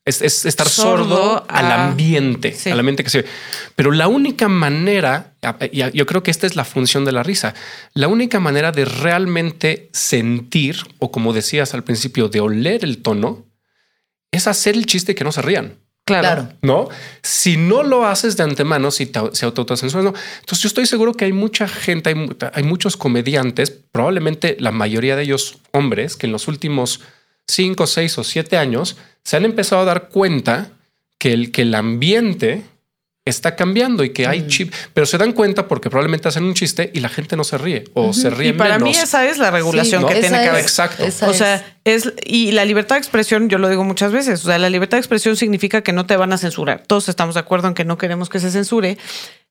Es, 0.10 0.22
es 0.22 0.46
estar 0.46 0.68
sordo, 0.68 1.04
Sordo 1.16 1.46
al 1.48 1.66
a- 1.72 1.88
ambiente, 1.90 2.54
Sí. 2.54 2.70
al 2.70 2.80
ambiente 2.80 3.04
que 3.04 3.10
se 3.10 3.22
ve. 3.22 3.28
Pero 3.76 3.92
la 3.92 4.08
única 4.08 4.48
manera, 4.50 5.34
y 5.72 5.84
yo 5.98 6.06
creo 6.06 6.24
que 6.24 6.32
esta 6.32 6.46
es 6.48 6.56
la 6.56 6.66
función 6.66 7.06
de 7.06 7.12
la 7.12 7.24
risa, 7.24 7.54
la 7.94 8.08
única 8.08 8.40
manera 8.40 8.72
de 8.72 8.86
realmente 8.86 9.90
sentir, 9.94 10.78
o 11.00 11.12
como 11.12 11.32
decías 11.34 11.74
al 11.74 11.84
principio, 11.84 12.28
de 12.30 12.42
oler 12.42 12.84
el 12.84 13.02
tono, 13.02 13.46
es 14.32 14.48
hacer 14.48 14.76
el 14.76 14.86
chiste 14.86 15.16
que 15.16 15.24
no 15.24 15.32
se 15.32 15.42
rían. 15.42 15.78
claro. 16.06 16.28
Claro. 16.28 16.54
¿No? 16.64 16.90
Si 17.22 17.56
no 17.58 17.84
lo 17.84 18.06
haces 18.08 18.36
de 18.36 18.42
antemano, 18.44 18.90
si 18.90 19.06
te, 19.06 19.20
se 19.34 19.46
autocensuras, 19.46 20.04
no. 20.04 20.14
Entonces 20.40 20.64
yo 20.64 20.68
estoy 20.68 20.88
seguro 20.88 21.14
que 21.14 21.26
hay 21.26 21.34
mucha 21.34 21.68
gente, 21.68 22.10
hay, 22.10 22.30
hay 22.54 22.64
muchos 22.64 22.98
comediantes, 22.98 23.70
probablemente 23.92 24.58
la 24.60 24.72
mayoría 24.72 25.16
de 25.16 25.22
ellos 25.24 25.60
hombres, 25.72 26.16
que 26.18 26.26
en 26.26 26.32
los 26.32 26.48
últimos 26.48 27.02
cinco, 27.50 27.88
seis 27.88 28.18
o 28.18 28.24
siete 28.24 28.58
años 28.58 28.98
se 29.24 29.38
han 29.38 29.46
empezado 29.46 29.82
a 29.82 29.86
dar 29.86 30.10
cuenta 30.10 30.72
que 31.18 31.34
el, 31.34 31.52
que 31.52 31.64
el 31.64 31.76
ambiente 31.76 32.64
está 33.26 33.56
cambiando 33.56 34.04
y 34.04 34.10
que 34.12 34.26
hay 34.26 34.48
chip, 34.48 34.74
pero 34.94 35.06
se 35.06 35.18
dan 35.20 35.34
cuenta 35.34 35.68
porque 35.68 35.90
probablemente 35.92 36.28
hacen 36.28 36.46
un 36.46 36.56
chiste 36.56 36.90
y 36.96 37.00
la 37.00 37.10
gente 37.10 37.36
no 37.36 37.44
se 37.44 37.60
ríe 37.60 37.84
o 37.94 38.12
se 38.12 38.32
ríe 38.32 38.50
Y 38.50 38.54
para 38.54 38.80
menos. 38.80 38.90
mí 38.98 39.04
esa 39.04 39.26
es 39.28 39.38
la 39.38 39.52
regulación 39.52 40.02
Sí, 40.02 40.08
que 40.08 40.14
esa 40.20 40.22
tiene 40.30 40.44
que 40.44 40.50
haber. 40.50 40.62
Exacto. 40.62 41.04
esa 41.04 41.28
O 41.28 41.32
es. 41.32 41.38
sea, 41.38 41.78
es 41.84 42.12
y 42.26 42.52
la 42.54 42.66
libertad 42.66 42.96
de 42.96 43.00
expresión, 43.00 43.48
yo 43.50 43.60
lo 43.60 43.70
digo 43.70 43.84
muchas 43.84 44.12
veces, 44.12 44.44
o 44.44 44.48
sea, 44.48 44.58
la 44.58 44.70
libertad 44.70 44.98
de 44.98 45.02
expresión 45.02 45.36
significa 45.36 45.82
que 45.84 45.94
no 45.94 46.08
te 46.08 46.18
van 46.18 46.34
a 46.34 46.38
censurar. 46.40 46.84
Todos 46.88 47.08
estamos 47.10 47.36
de 47.36 47.42
acuerdo 47.42 47.68
en 47.68 47.76
que 47.76 47.86
no 47.86 48.00
queremos 48.00 48.30
que 48.30 48.40
se 48.40 48.50
censure, 48.50 48.98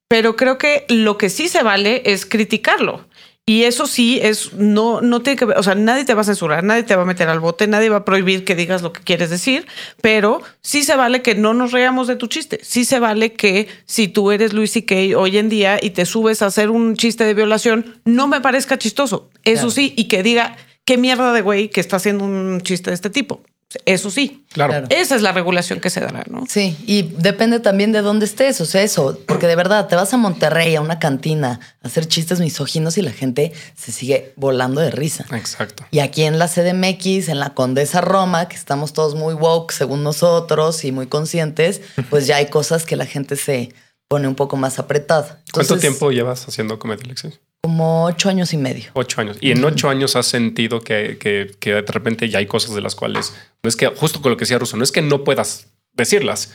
pero 0.08 0.34
creo 0.34 0.58
que 0.58 0.84
lo 0.88 1.16
que 1.18 1.28
sí 1.30 1.48
se 1.48 1.62
vale 1.62 2.02
es 2.06 2.26
criticarlo. 2.26 3.06
Y 3.48 3.64
eso 3.64 3.86
sí 3.86 4.20
es 4.22 4.52
no 4.52 5.00
no 5.00 5.20
tiene 5.22 5.38
que 5.38 5.46
ver, 5.46 5.58
o 5.58 5.62
sea, 5.62 5.74
nadie 5.74 6.04
te 6.04 6.12
va 6.12 6.20
a 6.20 6.24
censurar, 6.24 6.62
nadie 6.62 6.82
te 6.82 6.94
va 6.94 7.02
a 7.02 7.06
meter 7.06 7.28
al 7.28 7.40
bote, 7.40 7.66
nadie 7.66 7.88
va 7.88 7.96
a 7.96 8.04
prohibir 8.04 8.44
que 8.44 8.54
digas 8.54 8.82
lo 8.82 8.92
que 8.92 9.00
quieres 9.00 9.30
decir, 9.30 9.66
pero 10.02 10.42
sí 10.60 10.82
se 10.82 10.96
vale 10.96 11.22
que 11.22 11.34
no 11.34 11.54
nos 11.54 11.72
reamos 11.72 12.06
de 12.08 12.16
tu 12.16 12.26
chiste. 12.26 12.60
Sí 12.62 12.84
se 12.84 12.98
vale 12.98 13.32
que 13.32 13.68
si 13.86 14.06
tú 14.08 14.30
eres 14.32 14.52
Luis 14.52 14.72
C.K. 14.72 15.16
hoy 15.16 15.38
en 15.38 15.48
día 15.48 15.78
y 15.80 15.90
te 15.90 16.04
subes 16.04 16.42
a 16.42 16.46
hacer 16.46 16.68
un 16.70 16.94
chiste 16.94 17.24
de 17.24 17.32
violación, 17.34 18.00
no 18.04 18.28
me 18.28 18.40
parezca 18.40 18.76
chistoso. 18.78 19.30
Eso 19.44 19.54
Claro. 19.62 19.70
sí, 19.70 19.94
y 19.96 20.04
que 20.08 20.22
diga 20.22 20.56
qué 20.84 20.98
mierda 20.98 21.32
de 21.32 21.40
güey 21.40 21.70
que 21.70 21.80
está 21.80 21.96
haciendo 21.96 22.24
un 22.24 22.60
chiste 22.60 22.90
de 22.90 22.94
este 22.94 23.08
tipo. 23.10 23.40
Eso 23.84 24.10
sí. 24.10 24.46
Claro. 24.52 24.72
Claro. 24.72 24.86
Esa 24.90 25.14
es 25.14 25.22
la 25.22 25.32
regulación 25.32 25.80
que 25.80 25.90
se 25.90 26.00
dará, 26.00 26.24
¿no? 26.28 26.44
Sí, 26.48 26.76
y 26.86 27.02
depende 27.02 27.60
también 27.60 27.92
de 27.92 28.00
dónde 28.00 28.24
estés, 28.24 28.60
o 28.60 28.64
sea, 28.64 28.82
eso, 28.82 29.20
porque 29.26 29.46
de 29.46 29.56
verdad 29.56 29.88
te 29.88 29.96
vas 29.96 30.12
a 30.14 30.16
Monterrey, 30.16 30.74
a 30.74 30.80
una 30.80 30.98
cantina, 30.98 31.60
a 31.82 31.86
hacer 31.86 32.08
chistes 32.08 32.40
misóginos 32.40 32.96
y 32.96 33.02
la 33.02 33.12
gente 33.12 33.52
se 33.76 33.92
sigue 33.92 34.32
volando 34.36 34.80
de 34.80 34.90
risa. 34.90 35.26
Exacto. 35.32 35.84
Y 35.90 35.98
aquí 35.98 36.24
en 36.24 36.38
la 36.38 36.48
CDMX, 36.48 37.28
en 37.28 37.38
la 37.38 37.54
Condesa 37.54 38.00
Roma, 38.00 38.48
que 38.48 38.56
estamos 38.56 38.92
todos 38.94 39.14
muy 39.14 39.34
woke 39.34 39.72
según 39.72 40.02
nosotros 40.02 40.84
y 40.84 40.92
muy 40.92 41.06
conscientes, 41.06 41.82
pues 42.08 42.26
ya 42.26 42.36
hay 42.36 42.46
cosas 42.46 42.86
que 42.86 42.96
la 42.96 43.06
gente 43.06 43.36
se 43.36 43.74
pone 44.08 44.26
un 44.26 44.34
poco 44.34 44.56
más 44.56 44.78
apretada. 44.78 45.42
¿Cuánto 45.52 45.78
tiempo 45.78 46.10
llevas 46.10 46.48
haciendo 46.48 46.78
comedia, 46.78 47.04
Alexis? 47.04 47.40
Como 47.62 48.04
ocho 48.04 48.28
años 48.28 48.52
y 48.52 48.56
medio. 48.56 48.90
Ocho 48.94 49.20
años. 49.20 49.36
Y 49.40 49.50
en 49.50 49.64
ocho 49.64 49.88
años 49.88 50.14
has 50.16 50.26
sentido 50.26 50.80
que, 50.80 51.18
que, 51.18 51.54
que 51.58 51.74
de 51.74 51.82
repente 51.82 52.28
ya 52.28 52.38
hay 52.38 52.46
cosas 52.46 52.74
de 52.74 52.80
las 52.80 52.94
cuales 52.94 53.32
no 53.62 53.68
es 53.68 53.74
que 53.76 53.86
justo 53.88 54.22
con 54.22 54.30
lo 54.30 54.36
que 54.36 54.42
decía 54.42 54.58
Russo, 54.58 54.76
no 54.76 54.84
es 54.84 54.92
que 54.92 55.02
no 55.02 55.24
puedas 55.24 55.66
decirlas, 55.92 56.54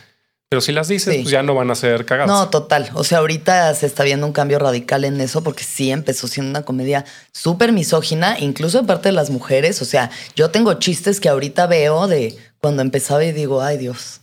Pero 0.50 0.62
si 0.62 0.72
las 0.72 0.88
dices, 0.88 1.14
Sí. 1.16 1.22
pues 1.24 1.32
ya 1.32 1.42
no 1.44 1.56
van 1.56 1.72
a 1.72 1.76
ser 1.76 2.06
cagadas. 2.06 2.30
No, 2.30 2.50
total. 2.50 2.90
O 2.94 3.04
sea, 3.04 3.18
ahorita 3.18 3.74
se 3.74 3.86
está 3.88 4.04
viendo 4.04 4.26
un 4.28 4.34
cambio 4.34 4.60
radical 4.60 5.04
en 5.04 5.20
eso 5.20 5.44
porque 5.44 5.64
sí 5.64 5.90
empezó 5.92 6.28
siendo 6.28 6.52
una 6.52 6.62
comedia 6.64 7.06
súper 7.34 7.72
misógina, 7.72 8.38
incluso 8.40 8.80
de 8.82 8.88
parte 8.88 9.10
de 9.10 9.14
las 9.14 9.30
mujeres. 9.32 9.82
O 9.82 9.86
sea, 9.86 10.12
yo 10.36 10.52
tengo 10.52 10.76
chistes 10.76 11.20
que 11.20 11.28
ahorita 11.28 11.66
veo 11.68 12.08
de 12.08 12.38
cuando 12.62 12.82
empezaba 12.84 13.24
y 13.26 13.32
digo, 13.32 13.62
ay 13.64 13.78
Dios. 13.78 14.22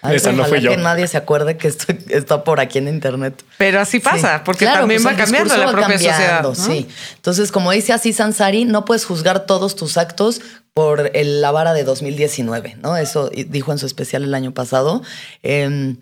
Ay, 0.00 0.16
Esa 0.16 0.30
no 0.30 0.42
ojalá 0.42 0.48
fui 0.56 0.60
yo. 0.64 0.70
que 0.70 0.76
nadie 0.76 1.08
se 1.08 1.16
acuerde 1.16 1.56
que 1.56 1.68
esto 1.68 1.86
está 2.08 2.44
por 2.44 2.60
aquí 2.60 2.78
en 2.78 2.88
internet. 2.88 3.42
Pero 3.56 3.80
así 3.80 3.98
pasa, 4.00 4.36
Sí. 4.38 4.42
porque 4.44 4.64
Claro, 4.64 4.80
también 4.80 5.02
pues 5.02 5.14
va 5.14 5.18
cambiando 5.18 5.56
la 5.56 5.66
va 5.66 5.72
propia 5.72 5.88
cambiando, 5.96 6.54
sociedad. 6.54 6.76
¿no? 6.76 6.82
Sí. 6.84 6.88
Entonces, 7.16 7.50
como 7.52 7.72
dice 7.72 7.92
así 7.92 8.12
Sansari, 8.12 8.64
no 8.64 8.84
puedes 8.84 9.04
juzgar 9.04 9.46
todos 9.46 9.74
tus 9.76 9.96
actos 9.96 10.40
por 10.74 11.10
el- 11.14 11.40
la 11.40 11.50
vara 11.50 11.72
de 11.72 11.82
2019, 11.84 12.76
¿no? 12.82 12.96
Eso 12.96 13.28
dijo 13.48 13.72
en 13.72 13.78
su 13.78 13.86
especial 13.86 14.22
el 14.22 14.34
año 14.34 14.52
pasado. 14.54 15.02
Eh, 15.42 15.96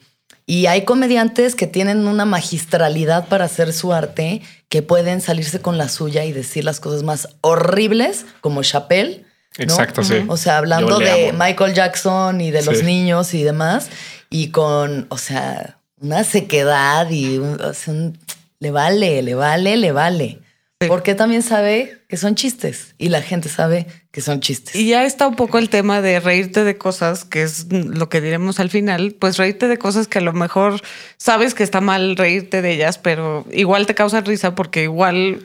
y 0.48 0.66
hay 0.66 0.84
comediantes 0.84 1.56
que 1.56 1.66
tienen 1.66 2.06
una 2.06 2.24
magistralidad 2.24 3.26
para 3.26 3.46
hacer 3.46 3.72
su 3.72 3.92
arte, 3.92 4.42
que 4.68 4.80
pueden 4.82 5.20
salirse 5.20 5.60
con 5.60 5.76
la 5.78 5.88
suya 5.88 6.24
y 6.24 6.32
decir 6.32 6.64
las 6.64 6.78
cosas 6.78 7.02
más 7.02 7.28
horribles, 7.40 8.26
como 8.40 8.62
Chappelle. 8.62 9.25
¿No? 9.58 9.64
Exacto, 9.64 10.02
sí. 10.04 10.24
O 10.28 10.36
sea, 10.36 10.58
hablando 10.58 10.98
de 10.98 11.30
amo. 11.30 11.38
Michael 11.44 11.74
Jackson 11.74 12.40
y 12.40 12.50
de 12.50 12.62
los 12.64 12.78
Sí. 12.78 12.84
niños 12.84 13.32
y 13.34 13.42
demás, 13.42 13.88
y 14.30 14.48
con, 14.50 15.06
o 15.08 15.18
sea, 15.18 15.78
una 16.00 16.24
sequedad 16.24 17.08
y 17.10 17.38
un- 17.38 17.60
o 17.60 17.72
sea, 17.74 17.94
un- 17.94 18.18
le 18.58 18.70
vale, 18.70 19.22
le 19.22 19.34
vale, 19.34 19.76
le 19.76 19.92
vale. 19.92 20.38
Sí. 20.80 20.88
Porque 20.88 21.14
también 21.14 21.42
sabe 21.42 22.02
que 22.06 22.18
son 22.18 22.34
chistes 22.34 22.94
y 22.98 23.08
la 23.08 23.22
gente 23.22 23.48
sabe 23.48 23.86
que 24.10 24.20
son 24.20 24.40
chistes. 24.40 24.74
Y 24.74 24.88
ya 24.88 25.04
está 25.06 25.26
un 25.26 25.34
poco 25.34 25.56
el 25.56 25.70
tema 25.70 26.02
de 26.02 26.20
reírte 26.20 26.64
de 26.64 26.76
cosas, 26.76 27.24
que 27.24 27.42
es 27.42 27.72
lo 27.72 28.10
que 28.10 28.20
diremos 28.20 28.60
al 28.60 28.68
final, 28.68 29.16
pues 29.18 29.38
reírte 29.38 29.68
de 29.68 29.78
cosas 29.78 30.06
que 30.06 30.18
a 30.18 30.20
lo 30.22 30.34
mejor 30.34 30.82
sabes 31.16 31.54
que 31.54 31.62
está 31.62 31.80
mal 31.80 32.14
reírte 32.16 32.60
de 32.60 32.72
ellas, 32.72 32.98
pero 32.98 33.46
igual 33.52 33.86
te 33.86 33.94
causan 33.94 34.26
risa 34.26 34.54
porque 34.54 34.82
igual, 34.82 35.40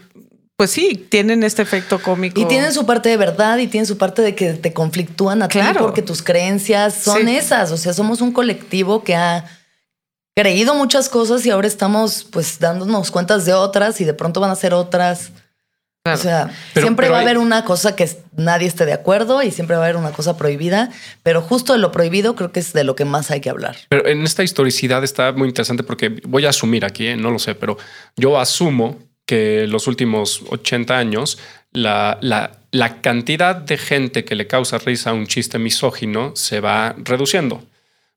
pues 0.57 0.71
sí, 0.71 1.07
tienen 1.09 1.43
este 1.43 1.61
efecto 1.63 1.99
cómico. 2.01 2.39
Y 2.39 2.45
tienen 2.45 2.71
su 2.71 2.85
parte 2.85 3.09
de 3.09 3.17
verdad 3.17 3.57
y 3.57 3.67
tienen 3.67 3.87
su 3.87 3.97
parte 3.97 4.21
de 4.21 4.35
que 4.35 4.53
te 4.53 4.73
conflictúan 4.73 5.41
a 5.41 5.47
Claro. 5.47 5.73
ti 5.73 5.79
porque 5.79 6.01
tus 6.03 6.21
creencias 6.21 6.93
son 6.93 7.25
Sí. 7.25 7.35
esas. 7.35 7.71
O 7.71 7.77
sea, 7.77 7.93
somos 7.93 8.21
un 8.21 8.31
colectivo 8.31 9.03
que 9.03 9.15
ha 9.15 9.45
creído 10.35 10.75
muchas 10.75 11.09
cosas 11.09 11.45
y 11.45 11.49
ahora 11.49 11.67
estamos 11.67 12.23
pues 12.31 12.59
dándonos 12.59 13.11
cuentas 13.11 13.45
de 13.45 13.53
otras 13.53 13.99
y 14.01 14.05
de 14.05 14.13
pronto 14.13 14.39
van 14.39 14.51
a 14.51 14.55
ser 14.55 14.73
otras. 14.73 15.31
Claro. 16.03 16.19
O 16.19 16.21
sea, 16.21 16.51
Pero- 16.73 16.85
siempre 16.85 17.05
pero 17.05 17.11
va 17.13 17.17
a 17.17 17.21
hay- 17.21 17.25
haber 17.27 17.37
una 17.37 17.63
cosa 17.63 17.95
que 17.95 18.09
nadie 18.35 18.67
esté 18.67 18.85
de 18.85 18.93
acuerdo 18.93 19.43
y 19.43 19.51
siempre 19.51 19.75
va 19.75 19.83
a 19.83 19.85
haber 19.85 19.97
una 19.97 20.11
cosa 20.11 20.35
prohibida, 20.37 20.89
pero 21.21 21.41
justo 21.41 21.73
de 21.73 21.79
lo 21.79 21.91
prohibido 21.91 22.35
creo 22.35 22.51
que 22.51 22.59
es 22.59 22.73
de 22.73 22.83
lo 22.83 22.95
que 22.95 23.05
más 23.05 23.29
hay 23.29 23.39
que 23.41 23.51
hablar. 23.51 23.75
Pero 23.89 24.07
en 24.07 24.23
esta 24.23 24.41
historicidad 24.43 25.03
está 25.03 25.31
muy 25.31 25.47
interesante 25.49 25.83
porque 25.83 26.09
voy 26.27 26.45
a 26.45 26.49
asumir 26.49 26.85
aquí, 26.85 27.05
¿eh? 27.07 27.17
no 27.17 27.29
lo 27.29 27.37
sé, 27.37 27.53
pero 27.53 27.77
yo 28.15 28.39
asumo 28.39 28.97
que 29.31 29.65
los 29.65 29.87
últimos 29.87 30.43
80 30.49 30.97
años 30.97 31.37
la, 31.71 32.17
la, 32.21 32.51
la 32.71 32.99
cantidad 32.99 33.55
de 33.55 33.77
gente 33.77 34.25
que 34.25 34.35
le 34.35 34.45
causa 34.45 34.77
risa 34.77 35.11
a 35.11 35.13
un 35.13 35.25
chiste 35.25 35.57
misógino 35.57 36.33
se 36.35 36.59
va 36.59 36.93
reduciendo. 36.97 37.63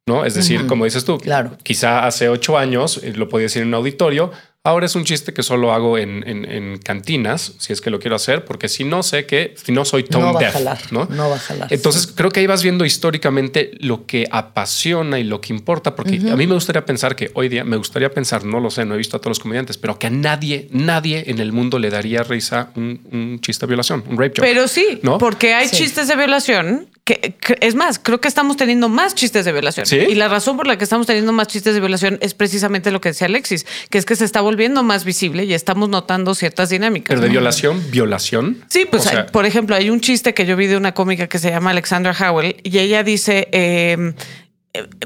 ¿no? 0.06 0.24
Es 0.24 0.34
decir, 0.34 0.66
como 0.66 0.84
dices 0.86 1.04
tú, 1.04 1.18
Claro. 1.18 1.56
quizá 1.62 2.04
hace 2.04 2.28
ocho 2.28 2.58
años 2.58 2.98
eh, 3.04 3.12
lo 3.14 3.28
podía 3.28 3.44
decir 3.44 3.62
en 3.62 3.68
un 3.68 3.74
auditorio. 3.74 4.32
Ahora 4.66 4.86
es 4.86 4.94
un 4.94 5.04
chiste 5.04 5.34
que 5.34 5.42
solo 5.42 5.74
hago 5.74 5.98
en, 5.98 6.26
en- 6.26 6.50
en 6.50 6.78
cantinas, 6.78 7.52
si 7.58 7.74
es 7.74 7.82
que 7.82 7.90
lo 7.90 7.98
quiero 7.98 8.16
hacer, 8.16 8.46
porque 8.46 8.70
si 8.70 8.82
no 8.84 9.02
sé 9.02 9.26
que, 9.26 9.54
si 9.62 9.72
no 9.72 9.84
soy 9.84 10.04
tone 10.04 10.24
No 10.24 10.32
va 10.32 10.40
a 10.40 10.50
jalar, 10.52 10.78
¿no? 10.90 11.04
no 11.10 11.28
va 11.28 11.36
a 11.36 11.38
jalar, 11.38 11.68
Entonces 11.70 12.04
sí. 12.04 12.12
creo 12.14 12.30
que 12.30 12.40
ahí 12.40 12.46
vas 12.46 12.62
viendo 12.62 12.86
históricamente 12.86 13.72
lo 13.80 14.06
que 14.06 14.26
apasiona 14.30 15.18
y 15.20 15.24
lo 15.24 15.42
que 15.42 15.52
importa, 15.52 15.94
porque 15.94 16.16
a 16.16 16.34
mí 16.34 16.46
me 16.46 16.54
gustaría 16.54 16.82
pensar 16.86 17.14
que 17.14 17.30
hoy 17.34 17.50
día, 17.50 17.62
me 17.62 17.76
gustaría 17.76 18.10
pensar, 18.10 18.46
no 18.46 18.58
lo 18.58 18.70
sé, 18.70 18.86
no 18.86 18.94
he 18.94 18.96
visto 18.96 19.18
a 19.18 19.20
todos 19.20 19.32
los 19.32 19.38
comediantes, 19.38 19.76
pero 19.76 19.98
que 19.98 20.06
a 20.06 20.10
nadie, 20.10 20.68
nadie 20.70 21.24
en 21.26 21.40
el 21.40 21.52
mundo 21.52 21.78
le 21.78 21.90
daría 21.90 22.22
risa 22.22 22.70
un, 22.74 23.02
un 23.12 23.40
chiste 23.42 23.66
de 23.66 23.68
violación, 23.68 24.02
un 24.08 24.16
rape 24.16 24.30
joke. 24.38 24.48
Pero 24.48 24.66
sí, 24.66 24.98
¿No? 25.02 25.18
porque 25.18 25.52
hay 25.52 25.68
Sí. 25.68 25.76
chistes 25.76 26.08
de 26.08 26.16
violación 26.16 26.88
que, 27.04 27.34
que- 27.38 27.58
es 27.60 27.74
más, 27.74 27.98
creo 27.98 28.20
que 28.20 28.28
estamos 28.28 28.56
teniendo 28.56 28.88
más 28.88 29.14
chistes 29.14 29.44
de 29.44 29.52
violación. 29.52 29.84
¿Sí? 29.84 29.96
Y 29.96 30.14
la 30.14 30.28
razón 30.28 30.56
por 30.56 30.66
la 30.66 30.78
que 30.78 30.84
estamos 30.84 31.06
teniendo 31.06 31.32
más 31.32 31.48
chistes 31.48 31.74
de 31.74 31.80
violación 31.80 32.18
es 32.22 32.32
precisamente 32.32 32.90
lo 32.90 33.00
que 33.00 33.10
decía 33.10 33.26
Alexis, 33.26 33.66
que 33.90 33.98
es 33.98 34.06
que 34.06 34.16
se 34.16 34.24
está 34.24 34.40
volviendo 34.40 34.82
más 34.82 35.04
visible 35.04 35.44
y 35.44 35.52
estamos 35.52 35.88
notando 35.90 36.34
ciertas 36.34 36.70
dinámicas. 36.70 37.08
pero 37.08 37.20
de 37.20 37.26
¿no? 37.28 37.32
violación, 37.32 37.82
violación. 37.90 38.64
Sí, 38.68 38.86
pues 38.90 39.06
O 39.06 39.08
sea, 39.10 39.20
hay- 39.20 39.30
por 39.30 39.44
ejemplo, 39.44 39.76
hay 39.76 39.90
un 39.90 40.00
chiste 40.00 40.32
que 40.32 40.46
yo 40.46 40.56
vi 40.56 40.66
de 40.66 40.76
una 40.78 40.92
cómica 40.94 41.26
que 41.26 41.38
se 41.38 41.50
llama 41.50 41.70
Alexandra 41.72 42.14
Howell 42.18 42.56
y 42.62 42.78
ella 42.78 43.02
dice, 43.02 43.48
eh, 43.52 44.14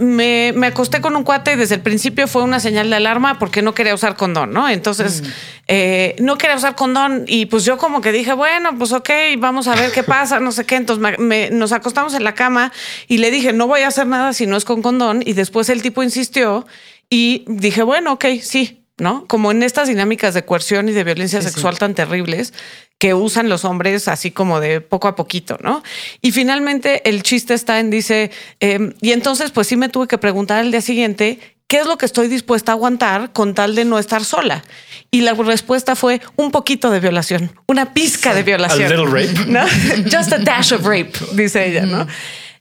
me, 0.01 0.53
me 0.57 0.69
acosté 0.69 1.01
con 1.03 1.15
un 1.15 1.25
cuate 1.25 1.53
y 1.53 1.57
desde 1.57 1.75
el 1.75 1.83
principio 1.83 2.27
fue 2.27 2.43
una 2.43 2.59
señal 2.59 2.89
de 2.89 2.97
alarma 2.97 3.39
porque 3.39 3.61
no 3.61 3.75
quería 3.75 3.95
usar 3.95 4.17
condón, 4.17 4.53
¿no? 4.53 4.69
Entonces, 4.69 5.23
eh, 5.67 6.17
no 6.21 6.39
quería 6.39 6.57
usar 6.57 6.75
condón 6.75 7.25
y 7.27 7.47
pues 7.47 7.65
yo 7.65 7.77
como 7.77 8.01
que 8.01 8.11
dije, 8.13 8.33
bueno, 8.33 8.71
pues 8.79 8.93
ok, 8.93 9.11
vamos 9.39 9.69
a 9.69 9.75
ver 9.75 9.93
qué 9.93 10.03
pasa, 10.03 10.41
no 10.41 10.53
sé 10.53 10.65
qué. 10.65 10.77
Entonces 10.77 11.03
me- 11.03 11.19
me- 11.19 11.51
nos 11.51 11.73
acostamos 11.73 12.15
en 12.15 12.25
la 12.25 12.35
cama 12.35 12.73
y 13.09 13.19
le 13.19 13.31
dije, 13.31 13.53
no 13.53 13.67
voy 13.67 13.83
a 13.83 13.89
hacer 13.89 14.07
nada 14.07 14.33
si 14.33 14.47
no 14.47 14.57
es 14.57 14.65
con 14.65 14.81
condón. 14.81 15.23
Y 15.25 15.35
después 15.35 15.69
el 15.69 15.83
tipo 15.83 16.03
insistió 16.03 16.67
y 17.11 17.45
dije, 17.47 17.83
bueno, 17.83 18.13
ok, 18.13 18.25
sí, 18.41 18.85
¿no? 18.97 19.27
Como 19.27 19.51
en 19.51 19.63
estas 19.63 19.89
dinámicas 19.89 20.33
de 20.35 20.45
coerción 20.47 20.89
y 20.89 20.93
de 20.93 21.05
violencia 21.05 21.43
sexual 21.43 21.79
tan 21.79 21.95
terribles 21.95 22.55
que 22.99 23.15
usan 23.15 23.49
los 23.49 23.65
hombres 23.65 24.09
así 24.09 24.31
como 24.31 24.61
de 24.61 24.81
poco 24.81 25.09
a 25.09 25.17
poquito, 25.17 25.57
¿no? 25.63 25.83
Y 26.21 26.33
finalmente 26.33 27.09
el 27.09 27.23
chiste 27.23 27.55
está 27.55 27.79
en, 27.79 27.91
dice, 27.91 28.31
eh, 28.61 28.93
y 29.01 29.13
entonces 29.13 29.53
pues 29.53 29.69
sí 29.69 29.77
me 29.77 29.89
tuve 29.89 30.09
que 30.09 30.19
preguntar 30.19 30.59
al 30.59 30.73
día 30.73 30.81
siguiente, 30.81 31.39
¿qué 31.69 31.79
es 31.79 31.87
lo 31.87 31.97
que 31.97 32.07
estoy 32.07 32.27
dispuesta 32.27 32.73
a 32.73 32.75
aguantar 32.75 33.33
con 33.33 33.55
tal 33.55 33.77
de 33.77 33.85
no 33.85 34.01
estar 34.01 34.25
sola? 34.25 34.65
Y 35.13 35.21
la 35.21 35.35
respuesta 35.35 35.95
fue 35.95 36.21
un 36.35 36.51
poquito 36.51 36.91
de 36.91 36.99
violación, 36.99 37.53
una 37.69 37.95
pizca 37.95 38.35
de 38.35 38.43
violación. 38.43 38.93
A 38.93 38.97
little 38.97 39.07
rape. 39.07 39.47
¿no? 39.47 39.65
Just 40.05 40.33
a 40.33 40.39
dash 40.39 40.73
of 40.73 40.85
rape, 40.85 41.13
dice 41.33 41.69
ella, 41.69 41.87
¿no? 41.87 42.07